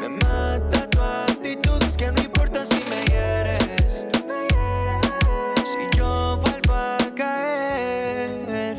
Me 0.00 0.08
mata 0.08 0.88
tu 0.90 1.00
actitud, 1.00 1.82
es 1.82 1.96
que 1.96 2.10
no 2.10 2.22
importa 2.22 2.66
si 2.66 2.82
me 2.90 3.04
quieres. 3.04 4.04
Si 5.64 5.96
yo 5.96 6.38
vuelvo 6.38 6.74
a 6.74 6.98
caer. 7.14 8.76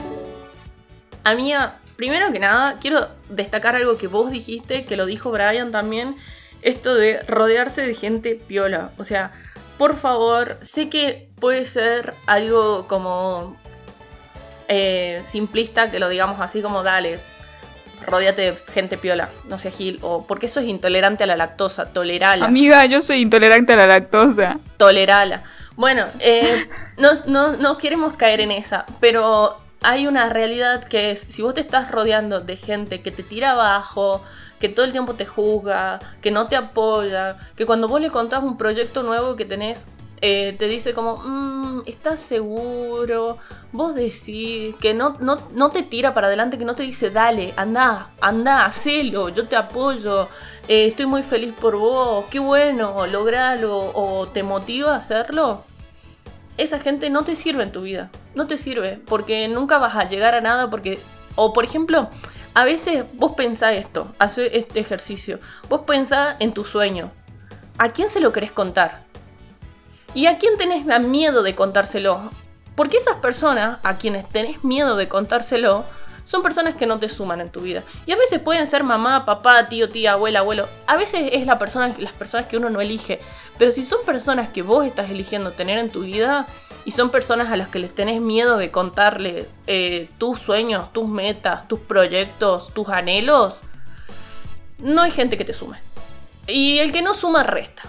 Amiga, 1.23 1.79
primero 1.97 2.31
que 2.31 2.39
nada, 2.39 2.77
quiero 2.79 3.07
destacar 3.29 3.75
algo 3.75 3.97
que 3.97 4.07
vos 4.07 4.31
dijiste, 4.31 4.85
que 4.85 4.95
lo 4.95 5.05
dijo 5.05 5.31
Brian 5.31 5.71
también, 5.71 6.15
esto 6.61 6.95
de 6.95 7.19
rodearse 7.27 7.85
de 7.85 7.93
gente 7.93 8.35
piola. 8.47 8.91
O 8.97 9.03
sea, 9.03 9.31
por 9.77 9.95
favor, 9.97 10.57
sé 10.61 10.89
que 10.89 11.27
puede 11.39 11.65
ser 11.65 12.13
algo 12.25 12.87
como 12.87 13.57
eh, 14.67 15.21
simplista, 15.23 15.91
que 15.91 15.99
lo 15.99 16.09
digamos 16.09 16.39
así 16.39 16.61
como, 16.61 16.83
dale, 16.83 17.19
rodeate 18.05 18.41
de 18.51 18.57
gente 18.73 18.97
piola, 18.97 19.29
no 19.45 19.57
sé, 19.59 19.71
Gil, 19.71 19.99
o 20.01 20.25
porque 20.27 20.45
eso 20.47 20.59
es 20.59 20.67
intolerante 20.67 21.23
a 21.23 21.27
la 21.27 21.35
lactosa, 21.37 21.87
tolerala. 21.93 22.45
Amiga, 22.45 22.85
yo 22.85 23.01
soy 23.01 23.21
intolerante 23.21 23.73
a 23.73 23.75
la 23.77 23.87
lactosa. 23.87 24.59
tolerala. 24.77 25.43
Bueno, 25.75 26.05
eh, 26.19 26.67
no, 26.97 27.09
no- 27.27 27.57
no 27.57 27.77
queremos 27.77 28.13
caer 28.13 28.41
en 28.41 28.51
esa, 28.51 28.85
pero 28.99 29.57
hay 29.81 30.07
una 30.07 30.29
realidad 30.29 30.83
que 30.83 31.11
es, 31.11 31.21
si 31.29 31.41
vos 31.41 31.53
te 31.53 31.61
estás 31.61 31.91
rodeando 31.91 32.41
de 32.41 32.57
gente 32.57 33.01
que 33.01 33.11
te 33.11 33.23
tira 33.23 33.51
abajo, 33.51 34.23
que 34.59 34.69
todo 34.69 34.85
el 34.85 34.91
tiempo 34.91 35.13
te 35.13 35.25
juzga, 35.25 35.99
que 36.21 36.31
no 36.31 36.47
te 36.47 36.55
apoya, 36.55 37.37
que 37.55 37.65
cuando 37.65 37.87
vos 37.87 38.01
le 38.01 38.09
contás 38.09 38.43
un 38.43 38.57
proyecto 38.57 39.03
nuevo 39.03 39.35
que 39.35 39.45
tenés, 39.45 39.85
eh, 40.21 40.55
te 40.57 40.67
dice 40.67 40.93
como, 40.95 41.17
"Mm, 41.17 41.83
¿estás 41.85 42.19
seguro? 42.19 43.37
Vos 43.71 43.93
decís 43.93 44.73
que 44.81 44.93
no, 44.95 45.15
no, 45.19 45.37
no 45.53 45.69
te 45.69 45.83
tira 45.83 46.13
para 46.15 46.25
adelante, 46.27 46.57
que 46.57 46.65
no 46.65 46.73
te 46.75 46.81
dice, 46.83 47.11
dale, 47.11 47.53
anda, 47.55 48.09
anda, 48.19 48.65
hacelo, 48.65 49.29
yo 49.29 49.47
te 49.47 49.55
apoyo, 49.55 50.27
eh, 50.67 50.87
estoy 50.87 51.05
muy 51.05 51.21
feliz 51.21 51.53
por 51.59 51.75
vos, 51.77 52.25
qué 52.31 52.39
bueno, 52.39 53.05
logralo, 53.05 53.91
o 53.93 54.27
te 54.29 54.41
motiva 54.41 54.93
a 54.95 54.97
hacerlo, 54.97 55.63
esa 56.57 56.79
gente 56.79 57.09
no 57.09 57.23
te 57.23 57.35
sirve 57.35 57.63
en 57.63 57.71
tu 57.71 57.81
vida. 57.81 58.09
No 58.35 58.47
te 58.47 58.57
sirve. 58.57 58.99
Porque 59.05 59.47
nunca 59.47 59.77
vas 59.77 59.95
a 59.95 60.09
llegar 60.09 60.35
a 60.35 60.41
nada. 60.41 60.69
Porque. 60.69 60.99
O 61.35 61.53
por 61.53 61.63
ejemplo, 61.63 62.09
a 62.53 62.65
veces 62.65 63.05
vos 63.13 63.33
pensás 63.33 63.75
esto. 63.75 64.13
Hace 64.19 64.57
este 64.57 64.79
ejercicio. 64.79 65.39
Vos 65.69 65.81
pensás 65.87 66.35
en 66.39 66.53
tu 66.53 66.65
sueño. 66.65 67.11
¿A 67.77 67.89
quién 67.89 68.09
se 68.09 68.19
lo 68.19 68.33
querés 68.33 68.51
contar? 68.51 69.03
¿Y 70.13 70.25
a 70.25 70.39
quién 70.39 70.57
tenés 70.57 70.85
miedo 71.05 71.43
de 71.43 71.53
contárselo? 71.53 72.31
Porque 72.75 72.97
esas 72.97 73.17
personas 73.17 73.77
a 73.83 73.97
quienes 73.97 74.27
tenés 74.27 74.63
miedo 74.63 74.97
de 74.97 75.07
contárselo 75.07 75.85
son 76.27 76.43
personas 76.43 76.75
que 76.75 76.85
no 76.85 76.99
te 76.99 77.07
suman 77.07 77.39
en 77.39 77.49
tu 77.49 77.61
vida. 77.61 77.83
Y 78.05 78.11
a 78.11 78.17
veces 78.17 78.39
pueden 78.39 78.67
ser 78.67 78.83
mamá, 78.83 79.25
papá, 79.25 79.69
tío, 79.69 79.87
tía, 79.87 80.11
abuela, 80.11 80.39
abuelo. 80.39 80.67
A 80.85 80.97
veces 80.97 81.29
es 81.31 81.45
la 81.45 81.57
persona, 81.57 81.95
las 81.97 82.11
personas 82.11 82.47
que 82.47 82.57
uno 82.57 82.69
no 82.69 82.81
elige. 82.81 83.21
Pero 83.57 83.71
si 83.71 83.83
son 83.83 84.05
personas 84.05 84.49
que 84.49 84.61
vos 84.61 84.85
estás 84.85 85.09
eligiendo 85.09 85.51
tener 85.51 85.79
en 85.79 85.89
tu 85.89 86.01
vida 86.01 86.47
y 86.85 86.91
son 86.91 87.09
personas 87.09 87.51
a 87.51 87.57
las 87.57 87.67
que 87.67 87.79
les 87.79 87.93
tenés 87.93 88.21
miedo 88.21 88.57
de 88.57 88.71
contarles 88.71 89.47
eh, 89.65 90.09
tus 90.17 90.39
sueños, 90.39 90.93
tus 90.93 91.07
metas, 91.07 91.67
tus 91.67 91.79
proyectos, 91.79 92.73
tus 92.73 92.89
anhelos, 92.89 93.61
no 94.79 95.01
hay 95.01 95.11
gente 95.11 95.37
que 95.37 95.45
te 95.45 95.53
sume. 95.53 95.77
Y 96.47 96.79
el 96.79 96.91
que 96.91 97.01
no 97.01 97.13
suma 97.13 97.43
resta. 97.43 97.83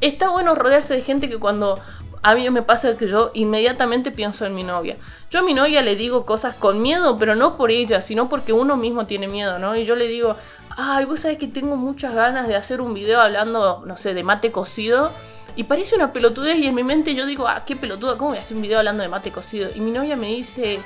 Está 0.00 0.28
bueno 0.28 0.54
rodearse 0.54 0.94
de 0.94 1.02
gente 1.02 1.28
que 1.28 1.38
cuando 1.38 1.80
a 2.22 2.34
mí 2.34 2.48
me 2.50 2.62
pasa 2.62 2.96
que 2.96 3.08
yo 3.08 3.30
inmediatamente 3.34 4.10
pienso 4.10 4.46
en 4.46 4.54
mi 4.54 4.62
novia. 4.62 4.96
Yo 5.30 5.40
a 5.40 5.42
mi 5.42 5.54
novia 5.54 5.82
le 5.82 5.96
digo 5.96 6.26
cosas 6.26 6.54
con 6.54 6.80
miedo, 6.80 7.18
pero 7.18 7.34
no 7.34 7.56
por 7.56 7.70
ella, 7.70 8.02
sino 8.02 8.28
porque 8.28 8.52
uno 8.52 8.76
mismo 8.76 9.06
tiene 9.06 9.28
miedo, 9.28 9.58
¿no? 9.58 9.76
Y 9.76 9.84
yo 9.84 9.96
le 9.96 10.08
digo, 10.08 10.36
ay, 10.80 11.06
vos 11.06 11.20
sabés 11.20 11.38
que 11.38 11.48
tengo 11.48 11.76
muchas 11.76 12.14
ganas 12.14 12.46
de 12.46 12.54
hacer 12.54 12.80
un 12.80 12.94
video 12.94 13.20
hablando, 13.20 13.82
no 13.84 13.96
sé, 13.96 14.14
de 14.14 14.22
mate 14.22 14.52
cocido. 14.52 15.10
Y 15.56 15.64
parece 15.64 15.96
una 15.96 16.12
pelotudez 16.12 16.56
y 16.58 16.68
en 16.68 16.74
mi 16.76 16.84
mente 16.84 17.16
yo 17.16 17.26
digo, 17.26 17.48
ah, 17.48 17.64
qué 17.66 17.74
pelotuda, 17.74 18.16
¿cómo 18.16 18.30
voy 18.30 18.38
a 18.38 18.42
hacer 18.42 18.56
un 18.56 18.62
video 18.62 18.78
hablando 18.78 19.02
de 19.02 19.08
mate 19.08 19.32
cocido? 19.32 19.70
Y 19.74 19.80
mi 19.80 19.90
novia 19.90 20.16
me 20.16 20.28
dice, 20.28 20.78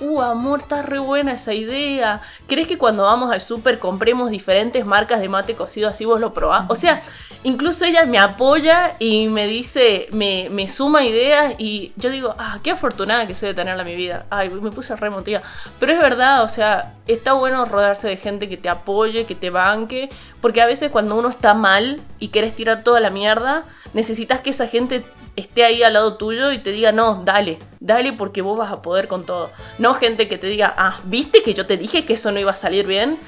uh, 0.00 0.20
amor, 0.22 0.60
está 0.60 0.82
re 0.82 0.98
buena 0.98 1.32
esa 1.32 1.54
idea. 1.54 2.20
¿Crees 2.46 2.66
que 2.66 2.78
cuando 2.78 3.04
vamos 3.04 3.30
al 3.30 3.40
súper 3.40 3.78
compremos 3.78 4.30
diferentes 4.30 4.84
marcas 4.84 5.20
de 5.20 5.28
mate 5.28 5.54
cocido 5.54 5.88
así 5.88 6.04
vos 6.04 6.20
lo 6.20 6.32
probás? 6.32 6.66
O 6.68 6.74
sea, 6.74 7.02
incluso 7.42 7.84
ella 7.84 8.04
me 8.06 8.18
apoya 8.18 8.94
y 8.98 9.28
me 9.28 9.46
dice, 9.46 10.08
me, 10.12 10.48
me 10.50 10.68
suma 10.68 11.04
ideas 11.04 11.54
y 11.58 11.92
yo 11.96 12.10
digo, 12.10 12.34
ah, 12.38 12.58
qué 12.62 12.72
afortunada 12.72 13.26
que 13.26 13.34
soy 13.34 13.48
de 13.48 13.54
tenerla 13.54 13.82
en 13.82 13.88
mi 13.88 13.96
vida. 13.96 14.26
Ay, 14.30 14.50
me 14.50 14.70
puse 14.70 14.94
re 14.96 15.08
emotiva. 15.08 15.42
Pero 15.78 15.92
es 15.92 16.00
verdad, 16.00 16.42
o 16.42 16.48
sea, 16.48 16.94
está 17.06 17.32
bueno 17.32 17.64
rodearse 17.64 18.08
de 18.08 18.16
gente 18.16 18.48
que 18.48 18.56
te 18.56 18.68
apoye, 18.68 19.26
que 19.26 19.34
te 19.34 19.50
banque, 19.50 20.08
porque 20.40 20.60
a 20.60 20.66
veces 20.66 20.90
cuando 20.90 21.16
uno 21.16 21.28
está 21.28 21.54
mal 21.54 22.00
y 22.18 22.28
quieres 22.28 22.54
tirar 22.54 22.82
toda 22.82 23.00
la 23.00 23.10
mierda, 23.10 23.64
necesitas 23.94 24.40
que 24.40 24.50
esa 24.50 24.66
gente 24.66 25.02
esté 25.36 25.64
ahí 25.64 25.82
al 25.82 25.94
lado 25.94 26.16
tuyo 26.16 26.52
y 26.52 26.58
te 26.58 26.70
diga, 26.72 26.92
no, 26.92 27.22
dale, 27.24 27.58
dale 27.80 28.12
porque 28.12 28.42
vos 28.42 28.58
vas 28.58 28.72
a 28.72 28.82
poder 28.82 29.08
con 29.08 29.24
todo. 29.26 29.50
No 29.78 29.94
gente 29.94 30.28
que 30.28 30.38
te 30.38 30.46
diga, 30.46 30.74
ah, 30.76 31.00
viste 31.04 31.42
que 31.42 31.54
yo 31.54 31.66
te 31.66 31.76
dije 31.76 32.04
que 32.04 32.14
eso 32.14 32.30
no 32.32 32.38
iba 32.40 32.50
a 32.52 32.56
salir 32.56 32.86
bien. 32.86 33.18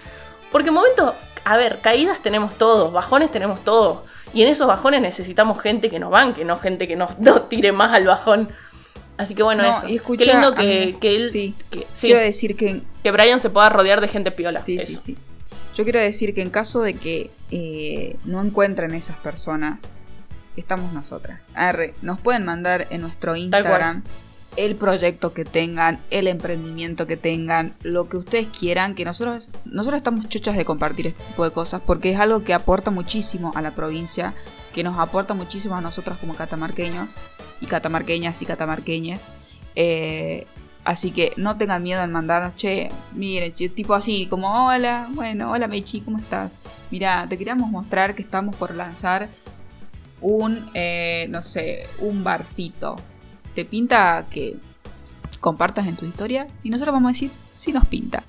Porque 0.53 0.69
en 0.69 0.75
momentos, 0.75 1.15
a 1.45 1.57
ver, 1.57 1.81
caídas 1.81 2.23
tenemos 2.23 2.57
todos, 2.59 2.93
bajones 2.93 3.31
tenemos 3.31 3.63
todos. 3.65 3.99
Y 4.33 4.43
en 4.43 4.49
esos 4.49 4.67
bajones 4.67 5.01
necesitamos 5.01 5.61
gente 5.61 5.91
que 5.91 5.99
nos 5.99 6.11
banque, 6.11 6.45
no 6.45 6.57
gente 6.59 6.87
que 6.87 6.97
nos, 6.97 7.19
nos 7.19 7.49
tire 7.49 7.73
más 7.73 7.93
al 7.93 8.07
bajón. 8.07 8.49
Así 9.17 9.35
que 9.35 9.43
bueno, 9.43 9.63
No, 9.63 9.71
eso. 9.71 9.87
escucha, 9.87 10.25
Qué 10.25 10.31
lindo 10.33 10.55
que, 10.55 10.97
que 11.01 11.17
él. 11.17 11.29
sí, 11.29 11.55
que, 11.71 11.81
sí, 11.95 12.07
Quiero 12.07 12.21
decir 12.21 12.57
que 12.57 12.83
que 13.03 13.11
Brian 13.11 13.41
se 13.41 13.51
pueda 13.51 13.69
rodear 13.69 14.01
de 14.01 14.09
gente 14.09 14.31
piola. 14.31 14.63
Sí, 14.63 14.77
eso. 14.77 14.87
sí, 14.87 14.97
sí. 14.97 15.17
Yo 15.75 15.85
quiero 15.85 16.01
decir 16.01 16.35
que 16.35 16.43
en 16.43 16.51
caso 16.51 16.83
de 16.83 16.95
que 16.95 17.31
eh, 17.51 18.17
no 18.25 18.43
encuentren 18.43 18.95
esas 18.95 19.17
personas, 19.17 19.79
estamos 20.61 20.93
nosotras. 20.93 21.49
Arre, 21.55 21.95
nos 22.03 22.21
pueden 22.21 22.45
mandar 22.45 22.87
en 22.91 23.01
nuestro 23.01 23.37
Instagram 23.37 24.05
el 24.57 24.77
proyecto 24.77 25.33
que 25.33 25.45
tengan, 25.45 26.01
el 26.11 26.27
emprendimiento 26.27 27.07
que 27.07 27.17
tengan, 27.17 27.75
lo 27.83 28.09
que 28.09 28.17
ustedes 28.17 28.49
quieran, 28.49 28.95
que 28.95 29.05
nosotros, 29.05 29.53
nosotros 29.65 29.99
estamos 29.99 30.29
chochas 30.29 30.57
de 30.57 30.65
compartir 30.65 31.07
este 31.07 31.23
tipo 31.23 31.45
de 31.45 31.53
cosas 31.53 31.81
porque 31.85 32.11
es 32.11 32.19
algo 32.19 32.43
que 32.43 32.53
aporta 32.53 32.91
muchísimo 32.91 33.53
a 33.55 33.63
la 33.63 33.75
provincia, 33.75 34.35
que 34.73 34.83
nos 34.83 34.99
aporta 34.99 35.35
muchísimo 35.35 35.77
a 35.77 35.81
nosotros 35.81 36.19
como 36.19 36.35
catamarqueños 36.35 37.15
y 37.61 37.67
catamarqueñas 37.67 38.43
y 38.43 38.47
catamarqueñes. 38.47 39.29
Eh, 39.77 40.47
Así 40.83 41.11
que 41.11 41.33
no 41.37 41.59
tengan 41.59 41.83
miedo 41.83 42.03
en 42.03 42.11
mandarnos, 42.11 42.55
che, 42.55 42.89
miren, 43.13 43.53
che, 43.53 43.69
tipo 43.69 43.95
así, 43.95 44.27
como, 44.27 44.67
hola, 44.67 45.09
bueno, 45.13 45.51
hola 45.51 45.69
Mechi, 45.69 46.01
¿cómo 46.01 46.19
estás? 46.19 46.59
Mira, 46.91 47.27
te 47.29 47.37
queríamos 47.37 47.71
mostrar 47.71 48.15
que 48.15 48.23
estamos 48.23 48.57
por 48.57 48.75
lanzar 48.75 49.29
un, 50.21 50.71
eh, 50.75 51.27
no 51.31 51.43
sé, 51.43 51.89
un 51.99 52.23
barcito. 52.25 52.97
¿Te 53.55 53.65
pinta 53.65 54.27
que 54.31 54.57
compartas 55.41 55.87
en 55.87 55.97
tu 55.97 56.05
historia? 56.07 56.49
Y 56.63 56.71
nosotros 56.71 56.93
vamos 56.93 57.11
a 57.11 57.13
decir, 57.13 57.31
sí 57.55 57.73
nos 57.73 57.87
pinta. 57.87 58.25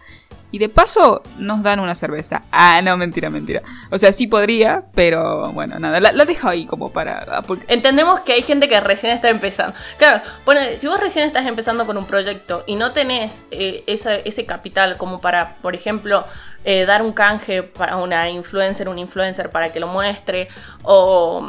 Y 0.53 0.57
de 0.57 0.67
paso 0.67 1.23
nos 1.37 1.63
dan 1.63 1.79
una 1.79 1.95
cerveza. 1.95 2.43
Ah, 2.51 2.81
no, 2.83 2.97
mentira, 2.97 3.29
mentira. 3.29 3.61
O 3.89 3.97
sea, 3.97 4.11
sí 4.11 4.27
podría, 4.27 4.83
pero 4.93 5.49
bueno, 5.53 5.79
nada, 5.79 6.01
la, 6.01 6.25
dejo 6.25 6.49
ahí 6.49 6.65
como 6.65 6.91
para... 6.91 7.41
porque- 7.43 7.63
Entendemos 7.73 8.19
que 8.19 8.33
hay 8.33 8.41
gente 8.41 8.67
que 8.67 8.77
recién 8.81 9.13
está 9.13 9.29
empezando. 9.29 9.73
Claro, 9.97 10.21
ponele, 10.43 10.77
si 10.77 10.87
vos 10.87 10.99
recién 10.99 11.25
estás 11.25 11.45
empezando 11.45 11.85
con 11.85 11.95
un 11.95 12.05
proyecto 12.05 12.65
y 12.67 12.75
no 12.75 12.91
tenés 12.91 13.43
eh, 13.51 13.85
ese 13.87 14.45
capital 14.45 14.97
como 14.97 15.21
para, 15.21 15.55
por 15.61 15.73
ejemplo, 15.73 16.25
eh, 16.65 16.83
dar 16.85 17.01
un 17.01 17.13
canje 17.13 17.63
para 17.63 17.95
una 17.95 18.29
influencer, 18.29 18.89
un 18.89 18.99
influencer 18.99 19.51
para 19.51 19.71
que 19.71 19.79
lo 19.79 19.87
muestre, 19.87 20.49
o, 20.83 21.47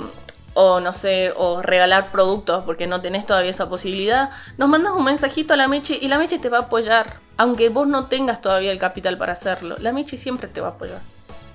o 0.55 0.81
no 0.81 0.93
sé, 0.93 1.33
o 1.37 1.63
regalar 1.63 2.11
productos 2.11 2.65
porque 2.65 2.87
no 2.87 3.01
tenés 3.01 3.27
todavía 3.27 3.51
esa 3.51 3.69
posibilidad, 3.69 4.31
nos 4.59 4.69
mandas 4.69 4.93
un 4.95 5.05
mensajito 5.05 5.55
a 5.55 5.57
la 5.57 5.69
Mechi 5.69 5.99
y 6.01 6.09
la 6.09 6.19
Mechi 6.19 6.39
te 6.39 6.49
va 6.49 6.59
a 6.59 6.63
apoyar. 6.63 7.21
Aunque 7.39 7.71
vos 7.71 7.89
no 7.89 8.07
tengas 8.07 8.41
todavía 8.41 8.71
el 8.73 8.79
capital 8.79 9.17
para 9.17 9.33
hacerlo, 9.33 9.77
la 9.79 9.93
Mechi 9.93 10.17
siempre 10.17 10.49
te 10.49 10.61
va 10.61 10.69
a 10.69 10.71
apoyar. 10.73 11.01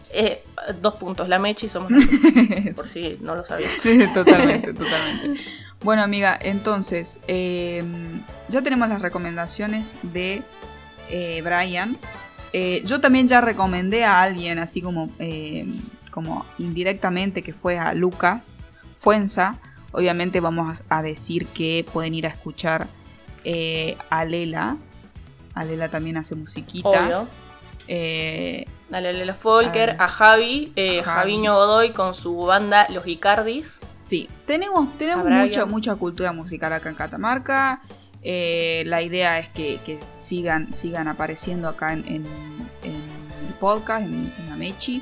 Eh, 0.10 0.44
dos 0.82 0.96
puntos, 0.96 1.28
la 1.28 1.38
Mechi 1.38 1.70
somos 1.70 1.92
nosotros, 1.92 2.22
por 2.76 2.88
si 2.88 3.18
no 3.22 3.36
lo 3.36 3.44
sabías. 3.44 3.78
totalmente, 4.14 4.74
totalmente. 4.74 5.42
Bueno, 5.84 6.02
amiga, 6.02 6.38
entonces, 6.42 7.22
eh, 7.28 7.84
ya 8.50 8.64
tenemos 8.64 8.90
las 8.90 9.02
recomendaciones 9.02 9.98
de 10.02 10.42
eh, 11.10 11.42
Brian. 11.44 11.98
Eh, 12.54 12.82
yo 12.86 13.00
también 13.00 13.28
ya 13.28 13.42
recomendé 13.42 14.04
a 14.04 14.22
alguien, 14.22 14.58
así 14.58 14.82
como, 14.82 15.10
eh, 15.20 15.66
como 16.10 16.46
indirectamente, 16.58 17.44
que 17.44 17.54
fue 17.54 17.78
a 17.78 17.94
Lucas 17.94 18.56
Fuenza. 18.98 19.60
Obviamente 19.94 20.42
vamos 20.42 20.84
a 20.90 21.02
decir 21.02 21.48
que 21.48 21.86
pueden 21.94 22.14
ir 22.14 22.26
a 22.26 22.30
escuchar 22.30 22.88
eh, 23.46 23.98
a 24.10 24.26
Lela. 24.26 24.78
A 25.54 25.64
Lela 25.64 25.88
también 25.90 26.18
hace 26.18 26.36
musiquita. 26.36 26.90
Obvio. 26.90 27.28
Eh, 27.88 28.66
Dale 28.90 29.10
a 29.10 29.12
Lela 29.14 29.34
Folker, 29.34 29.92
A- 30.00 30.06
a 30.06 30.08
Javi, 30.08 30.72
eh, 30.76 31.00
a 31.00 31.04
Javi. 31.04 31.20
Javiño 31.20 31.54
Godoy 31.56 31.92
con 31.92 32.14
su 32.14 32.36
banda 32.38 32.86
Los 32.90 33.08
Icardis. 33.08 33.80
Sí, 34.02 34.30
tenemos, 34.46 34.98
tenemos 34.98 35.26
mucha, 35.26 35.66
mucha 35.66 35.96
cultura 35.96 36.32
musical 36.34 36.74
acá 36.74 36.90
en 36.90 36.96
Catamarca. 36.96 37.82
Eh, 38.24 38.84
la 38.88 39.02
idea 39.02 39.40
es 39.40 39.50
que, 39.50 39.80
que 39.86 40.00
sigan, 40.18 40.72
sigan 40.72 41.08
apareciendo 41.08 41.68
acá 41.70 41.94
en, 41.94 42.06
en- 42.08 42.26
en 42.84 42.96
el 43.48 43.54
podcast, 43.60 44.04
en, 44.06 44.34
en 44.38 44.50
la 44.50 44.56
Mechi, 44.56 45.02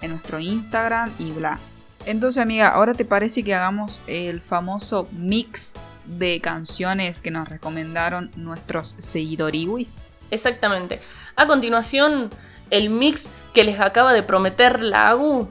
en 0.00 0.10
nuestro 0.12 0.38
Instagram 0.38 1.10
y 1.18 1.30
bla. 1.32 1.58
Entonces, 2.06 2.40
amiga, 2.40 2.68
¿ahora 2.68 2.94
te 2.94 3.04
parece 3.04 3.42
que 3.42 3.54
hagamos 3.54 4.00
el 4.06 4.40
famoso 4.40 5.08
mix 5.12 5.78
de 6.06 6.40
canciones 6.40 7.20
que 7.20 7.30
nos 7.32 7.48
recomendaron 7.48 8.30
nuestros 8.36 8.94
seguidoriwis? 8.98 10.06
Exactamente. 10.30 11.00
A 11.34 11.46
continuación, 11.46 12.30
el 12.70 12.90
mix 12.90 13.24
que 13.52 13.64
les 13.64 13.80
acaba 13.80 14.12
de 14.12 14.22
prometer 14.22 14.80
la 14.82 15.08
AGU. 15.10 15.48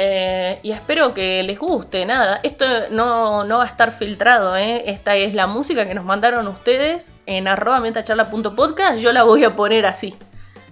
Eh, 0.00 0.60
y 0.62 0.70
espero 0.70 1.12
que 1.12 1.42
les 1.42 1.58
guste. 1.58 2.06
Nada, 2.06 2.38
esto 2.44 2.64
no, 2.92 3.42
no 3.42 3.58
va 3.58 3.64
a 3.64 3.66
estar 3.66 3.90
filtrado. 3.90 4.56
¿eh? 4.56 4.84
Esta 4.90 5.16
es 5.16 5.34
la 5.34 5.48
música 5.48 5.86
que 5.88 5.94
nos 5.94 6.04
mandaron 6.04 6.46
ustedes 6.46 7.10
en 7.26 7.48
arroba 7.48 7.80
metacharla.podcast. 7.80 8.98
Yo 9.00 9.12
la 9.12 9.24
voy 9.24 9.42
a 9.42 9.50
poner 9.56 9.86
así. 9.86 10.14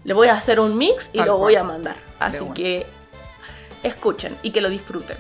Le 0.04 0.14
voy 0.14 0.28
a 0.28 0.34
hacer 0.34 0.60
un 0.60 0.78
mix 0.78 1.10
y 1.12 1.18
Tal 1.18 1.26
lo 1.26 1.32
cual. 1.32 1.42
voy 1.42 1.56
a 1.56 1.64
mandar. 1.64 1.96
Así 2.20 2.44
que 2.54 2.86
escuchen 3.86 4.36
y 4.42 4.50
que 4.50 4.60
lo 4.60 4.68
disfruten. 4.68 5.16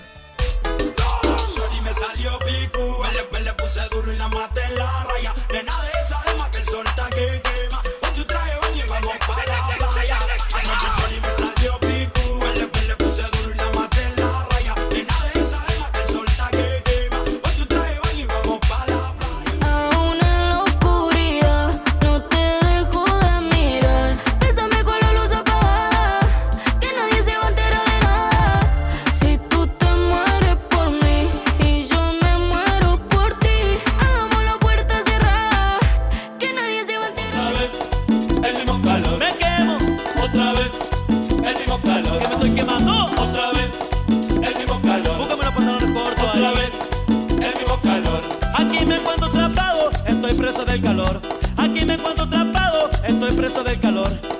Preso 50.56 50.72
del 50.72 50.82
calor. 50.82 51.20
Aquí 51.58 51.84
me 51.84 51.94
encuentro 51.94 52.24
atrapado, 52.24 52.90
estoy 53.06 53.32
preso 53.32 53.62
del 53.62 53.78
calor. 53.78 54.35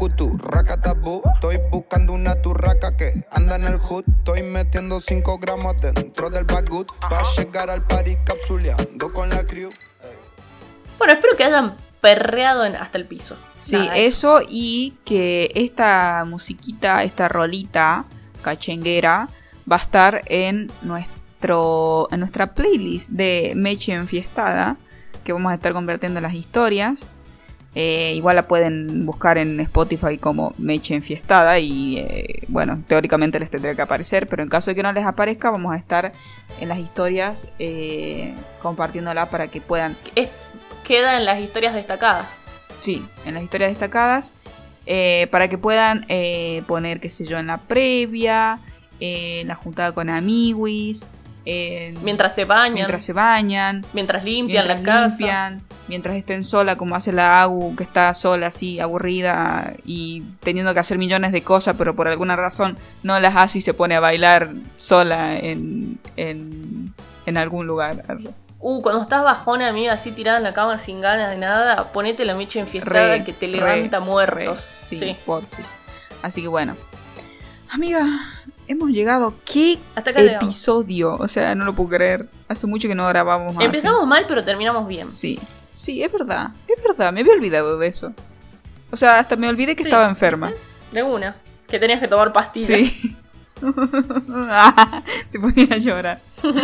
Bukutu, 0.00 0.38
rakatabu, 0.38 1.20
estoy 1.34 1.58
buscando 1.70 2.14
una 2.14 2.40
turraca 2.40 2.96
que 2.96 3.12
anda 3.32 3.56
en 3.56 3.64
el 3.64 3.76
hood. 3.76 4.02
Estoy 4.20 4.42
metiendo 4.42 4.98
5 4.98 5.36
gramos 5.36 5.76
dentro 5.76 6.30
del 6.30 6.44
bagut 6.44 6.90
para 7.00 7.22
llegar 7.36 7.68
al 7.68 7.82
party 7.82 8.16
capsuleando 8.24 9.12
con 9.12 9.28
la 9.28 9.44
crew. 9.44 9.68
Bueno, 10.96 11.12
espero 11.12 11.36
que 11.36 11.44
hayan 11.44 11.76
perreado 12.00 12.64
en- 12.64 12.76
hasta 12.76 12.96
el 12.96 13.04
piso. 13.04 13.36
Sí, 13.60 13.76
Nada, 13.76 13.96
eso 13.98 14.40
y 14.48 14.96
que 15.04 15.52
esta 15.54 16.24
musiquita, 16.26 17.02
esta 17.02 17.28
rolita 17.28 18.06
cachenguera 18.40 19.28
va 19.70 19.76
a 19.76 19.80
estar 19.80 20.22
en 20.28 20.72
nuestro 20.80 22.08
en 22.10 22.20
nuestra 22.20 22.54
playlist 22.54 23.10
de 23.10 23.52
Meche 23.54 23.92
Enfiestada 23.92 24.78
que 25.24 25.34
vamos 25.34 25.52
a 25.52 25.56
estar 25.56 25.74
convirtiendo 25.74 26.20
en 26.20 26.22
las 26.22 26.32
historias. 26.32 27.06
Eh, 27.74 28.14
igual 28.16 28.34
la 28.34 28.48
pueden 28.48 29.06
buscar 29.06 29.38
en 29.38 29.60
Spotify 29.60 30.18
como 30.18 30.54
Meche 30.58 30.94
Enfiestada 30.94 31.58
y 31.60 31.98
eh, 31.98 32.42
bueno, 32.48 32.82
teóricamente 32.88 33.38
les 33.38 33.48
tendría 33.48 33.76
que 33.76 33.82
aparecer, 33.82 34.26
pero 34.26 34.42
en 34.42 34.48
caso 34.48 34.72
de 34.72 34.74
que 34.74 34.82
no 34.82 34.92
les 34.92 35.04
aparezca 35.04 35.50
vamos 35.50 35.72
a 35.72 35.76
estar 35.76 36.12
en 36.60 36.68
las 36.68 36.78
historias 36.78 37.46
eh, 37.60 38.34
compartiéndola 38.60 39.30
para 39.30 39.46
que 39.48 39.60
puedan 39.60 39.96
Es- 40.16 40.30
queda 40.84 41.16
en 41.16 41.24
las 41.24 41.38
historias 41.38 41.72
destacadas. 41.74 42.26
Sí, 42.80 43.04
en 43.24 43.34
las 43.34 43.42
historias 43.44 43.70
destacadas. 43.70 44.34
para 45.30 45.46
que 45.48 45.56
puedan 45.58 46.04
eh, 46.08 46.64
poner, 46.66 46.98
qué 46.98 47.08
sé 47.10 47.24
yo, 47.24 47.38
en 47.38 47.46
la 47.46 47.58
previa, 47.58 48.58
eh, 48.98 49.42
en 49.42 49.48
la 49.48 49.54
juntada 49.54 49.92
con 49.92 50.10
amiguis. 50.10 51.06
en- 51.44 52.02
Mientras 52.02 52.34
se 52.34 52.44
bañan. 52.44 52.74
Mientras 52.74 53.04
se 53.04 53.12
bañan. 53.12 53.86
Mientras 53.92 54.24
limpian 54.24 54.66
mientras 54.66 54.78
la 54.80 54.84
casa. 55.16 55.60
Mientras 55.90 56.16
estén 56.16 56.44
sola, 56.44 56.76
como 56.76 56.94
hace 56.94 57.10
la 57.12 57.42
Agu, 57.42 57.74
que 57.76 57.82
está 57.82 58.14
sola, 58.14 58.46
así, 58.46 58.78
aburrida 58.78 59.74
y 59.84 60.22
teniendo 60.40 60.72
que 60.72 60.78
hacer 60.80 60.96
millones 60.98 61.32
de 61.32 61.42
cosas, 61.42 61.74
pero 61.76 61.96
por 61.96 62.06
alguna 62.06 62.36
razón 62.36 62.78
no 63.02 63.18
las 63.18 63.34
hace 63.36 63.58
y 63.58 63.60
se 63.60 63.74
pone 63.74 63.96
a 63.96 64.00
bailar 64.00 64.52
sola 64.78 65.36
en, 65.36 65.98
en, 66.16 66.94
en 67.26 67.36
algún 67.36 67.66
lugar. 67.66 68.04
Uh, 68.60 68.80
cuando 68.82 69.02
estás 69.02 69.24
bajona, 69.24 69.68
amiga, 69.68 69.92
así 69.94 70.12
tirada 70.12 70.38
en 70.38 70.44
la 70.44 70.54
cama 70.54 70.78
sin 70.78 71.00
ganas 71.00 71.30
de 71.30 71.38
nada, 71.38 71.92
ponete 71.92 72.24
la 72.24 72.34
mecha 72.36 72.60
enfiestada 72.60 73.08
Re, 73.16 73.24
que 73.24 73.32
te 73.32 73.46
re, 73.46 73.52
levanta 73.52 73.98
muertos. 74.00 74.60
re, 74.60 74.74
sí, 74.78 74.98
Sí. 74.98 75.16
porfis. 75.26 75.76
Así 76.22 76.40
que 76.42 76.48
bueno. 76.48 76.76
Amiga, 77.70 78.04
hemos 78.68 78.90
llegado. 78.90 79.34
¿Qué 79.44 79.78
Hasta 79.94 80.10
acá 80.10 80.20
llegamos. 80.20 80.44
episodio? 80.44 81.16
O 81.18 81.28
sea, 81.28 81.54
no 81.54 81.64
lo 81.64 81.74
puedo 81.74 81.88
creer. 81.90 82.28
Hace 82.48 82.66
mucho 82.66 82.88
que 82.88 82.94
no 82.94 83.06
grabamos 83.08 83.54
más. 83.54 83.64
Empezamos 83.64 84.06
mal, 84.06 84.24
pero 84.28 84.44
terminamos 84.44 84.86
bien. 84.88 85.08
Sí, 85.08 85.38
sí, 85.80 86.02
es 86.02 86.12
verdad. 86.12 86.50
Es 86.68 86.82
verdad, 86.82 87.12
me 87.12 87.20
había 87.20 87.32
olvidado 87.32 87.78
de 87.78 87.86
eso. 87.88 88.12
O 88.90 88.96
sea, 88.96 89.18
hasta 89.18 89.36
me 89.36 89.48
olvidé 89.48 89.76
que 89.76 89.82
Sí, 89.84 89.88
estaba 89.88 90.08
enferma. 90.08 90.52
De 90.92 91.02
una. 91.02 91.36
Que 91.68 91.78
tenías 91.78 92.00
que 92.00 92.08
tomar 92.08 92.32
pastillas. 92.32 92.68
Sí. 92.78 93.16
Se 95.28 95.38
ponía 95.38 95.68
a 95.74 95.78
llorar. 95.78 96.20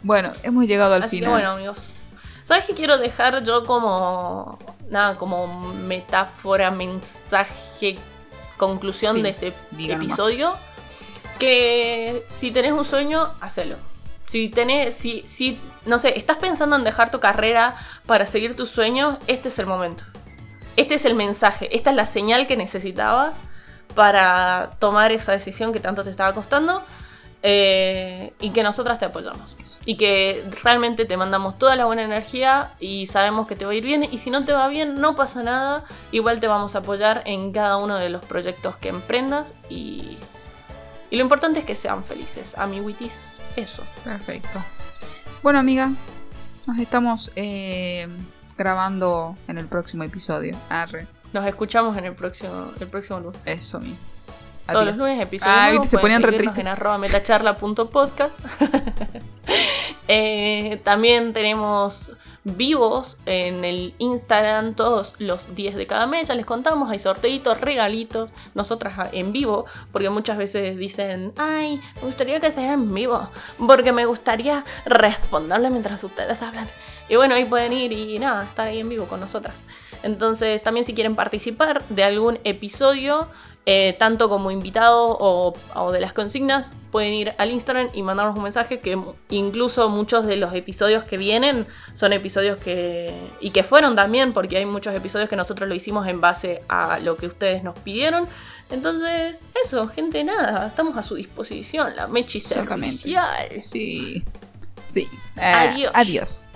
Bueno, 0.00 0.30
hemos 0.44 0.64
llegado 0.68 0.94
al 0.94 1.02
Así 1.02 1.16
que 1.16 1.24
final. 1.26 1.32
bueno, 1.32 1.50
amigos. 1.50 1.90
¿Sabes 2.44 2.64
qué 2.66 2.72
quiero 2.74 2.98
dejar 2.98 3.42
yo 3.42 3.64
como. 3.64 4.56
Nada, 4.90 5.16
como 5.16 5.48
metáfora, 5.72 6.70
mensaje, 6.70 7.98
conclusión 8.56 9.16
Sí, 9.16 9.22
de 9.22 9.30
este 9.30 9.52
episodio? 9.88 10.54
Que 11.40 12.24
si 12.28 12.52
tenés 12.52 12.72
un 12.72 12.84
sueño, 12.84 13.28
hacelo. 13.40 13.74
Si 14.28 14.50
tenés, 14.50 14.94
si, 14.94 15.24
si, 15.26 15.58
no 15.86 15.98
sé, 15.98 16.18
estás 16.18 16.36
pensando 16.36 16.76
en 16.76 16.84
dejar 16.84 17.10
tu 17.10 17.18
carrera 17.18 17.76
para 18.06 18.26
seguir 18.26 18.54
tus 18.54 18.68
sueños, 18.68 19.16
este 19.26 19.48
es 19.48 19.58
el 19.58 19.66
momento. 19.66 20.04
Este 20.76 20.94
es 20.94 21.04
el 21.06 21.14
mensaje, 21.14 21.74
esta 21.74 21.90
es 21.90 21.96
la 21.96 22.06
señal 22.06 22.46
que 22.46 22.56
necesitabas 22.56 23.38
para 23.94 24.76
tomar 24.78 25.12
esa 25.12 25.32
decisión 25.32 25.72
que 25.72 25.80
tanto 25.80 26.04
te 26.04 26.10
estaba 26.10 26.32
costando 26.34 26.84
eh, 27.42 28.32
y 28.40 28.50
que 28.50 28.62
nosotras 28.62 28.98
te 28.98 29.06
apoyamos. 29.06 29.56
Y 29.84 29.96
que 29.96 30.44
realmente 30.62 31.04
te 31.04 31.16
mandamos 31.16 31.58
toda 31.58 31.74
la 31.76 31.86
buena 31.86 32.02
energía 32.02 32.74
y 32.80 33.06
sabemos 33.06 33.46
que 33.46 33.56
te 33.56 33.64
va 33.64 33.72
a 33.72 33.74
ir 33.74 33.84
bien. 33.84 34.06
Y 34.10 34.18
si 34.18 34.30
no 34.30 34.44
te 34.44 34.52
va 34.52 34.68
bien, 34.68 35.00
no 35.00 35.16
pasa 35.16 35.42
nada. 35.42 35.84
Igual 36.12 36.40
te 36.40 36.48
vamos 36.48 36.74
a 36.74 36.78
apoyar 36.78 37.22
en 37.24 37.52
cada 37.52 37.76
uno 37.76 37.96
de 37.96 38.10
los 38.10 38.24
proyectos 38.24 38.76
que 38.76 38.88
emprendas. 38.88 39.54
Y, 39.70 40.18
y 41.10 41.16
lo 41.16 41.22
importante 41.22 41.60
es 41.60 41.64
que 41.64 41.74
sean 41.74 42.04
felices. 42.04 42.54
Amiguitis, 42.58 43.40
eso. 43.56 43.84
Perfecto. 44.04 44.62
Bueno, 45.42 45.58
amiga, 45.58 45.90
nos 46.66 46.78
estamos 46.78 47.32
eh, 47.36 48.08
grabando 48.56 49.36
en 49.46 49.58
el 49.58 49.66
próximo 49.66 50.02
episodio. 50.04 50.56
Arre. 50.68 51.06
Nos 51.32 51.46
escuchamos 51.46 51.96
en 51.96 52.04
el 52.06 52.14
próximo, 52.14 52.72
el 52.80 52.86
próximo 52.88 53.20
lunes. 53.20 53.40
Eso 53.44 53.80
mismo. 53.80 53.96
Todos 54.70 54.84
los 54.84 54.96
lunes 54.96 55.18
episodios 55.18 55.56
Ah, 55.56 55.68
nuevos, 55.68 55.82
viste, 55.84 55.96
se 55.96 56.00
ponían 56.00 56.22
re 56.22 56.36
tristes. 56.36 56.58
en 56.58 56.68
arroba 56.68 56.98
metacharla.podcast. 56.98 58.38
Eh, 60.10 60.80
también 60.84 61.34
tenemos 61.34 62.10
vivos 62.56 63.16
en 63.26 63.64
el 63.64 63.94
Instagram 63.98 64.74
todos 64.74 65.14
los 65.18 65.54
10 65.54 65.76
de 65.76 65.86
cada 65.86 66.06
mes. 66.06 66.28
Ya 66.28 66.34
les 66.34 66.46
contamos, 66.46 66.90
hay 66.90 66.98
sorteitos, 66.98 67.60
regalitos, 67.60 68.30
nosotras 68.54 69.10
en 69.12 69.32
vivo, 69.32 69.66
porque 69.92 70.10
muchas 70.10 70.38
veces 70.38 70.76
dicen, 70.76 71.32
ay, 71.36 71.80
me 71.96 72.02
gustaría 72.02 72.40
que 72.40 72.52
sea 72.52 72.72
en 72.72 72.92
vivo, 72.92 73.28
porque 73.58 73.92
me 73.92 74.06
gustaría 74.06 74.64
responderle 74.84 75.70
mientras 75.70 76.02
ustedes 76.02 76.42
hablan. 76.42 76.68
Y 77.08 77.16
bueno, 77.16 77.34
ahí 77.34 77.44
pueden 77.44 77.72
ir 77.72 77.92
y 77.92 78.18
nada, 78.18 78.44
estar 78.44 78.68
ahí 78.68 78.80
en 78.80 78.88
vivo 78.88 79.06
con 79.06 79.20
nosotras. 79.20 79.56
Entonces, 80.02 80.62
también 80.62 80.84
si 80.84 80.94
quieren 80.94 81.16
participar 81.16 81.84
de 81.88 82.04
algún 82.04 82.38
episodio, 82.44 83.28
eh, 83.66 83.94
tanto 83.98 84.28
como 84.28 84.50
invitado 84.50 85.16
o, 85.20 85.54
o 85.74 85.92
de 85.92 86.00
las 86.00 86.12
consignas, 86.12 86.72
pueden 86.90 87.12
ir 87.12 87.34
al 87.36 87.50
Instagram 87.50 87.90
y 87.92 88.02
mandarnos 88.02 88.36
un 88.36 88.42
mensaje 88.42 88.80
que 88.80 88.98
incluso 89.28 89.88
muchos 89.90 90.26
de 90.26 90.36
los 90.36 90.54
episodios 90.54 91.04
que 91.04 91.18
vienen 91.18 91.66
son 91.92 92.12
episodios 92.12 92.58
que... 92.58 93.12
y 93.40 93.50
que 93.50 93.62
fueron 93.64 93.94
también, 93.94 94.32
porque 94.32 94.56
hay 94.56 94.64
muchos 94.64 94.94
episodios 94.94 95.28
que 95.28 95.36
nosotros 95.36 95.68
lo 95.68 95.74
hicimos 95.74 96.06
en 96.06 96.20
base 96.20 96.62
a 96.68 96.98
lo 96.98 97.16
que 97.16 97.26
ustedes 97.26 97.62
nos 97.62 97.78
pidieron. 97.78 98.26
Entonces, 98.70 99.46
eso, 99.64 99.86
gente, 99.88 100.24
nada, 100.24 100.68
estamos 100.68 100.96
a 100.96 101.02
su 101.02 101.14
disposición, 101.14 101.94
la 101.94 102.06
Mechi 102.06 102.40
servicial. 102.40 103.48
Sí. 103.52 104.24
Sí. 104.78 105.08
Eh, 105.36 105.40
Adiós. 105.40 105.92
Adiós. 105.94 106.48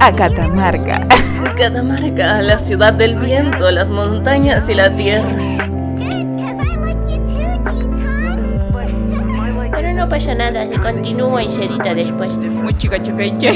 A 0.00 0.14
Catamarca. 0.14 1.06
Catamarca, 1.56 2.42
la 2.42 2.58
ciudad 2.58 2.92
del 2.92 3.16
viento, 3.18 3.70
las 3.70 3.90
montañas 3.90 4.68
y 4.68 4.74
la 4.74 4.94
tierra. 4.94 5.36
Pero 9.72 9.92
no 9.94 10.08
pasa 10.08 10.34
nada, 10.34 10.66
se 10.66 10.78
continúa 10.78 11.42
y 11.42 11.50
se 11.50 11.64
edita 11.64 11.94
después. 11.94 12.36
Muy 12.36 12.74
chica 12.76 13.00
chica. 13.02 13.24
Chica, 13.24 13.52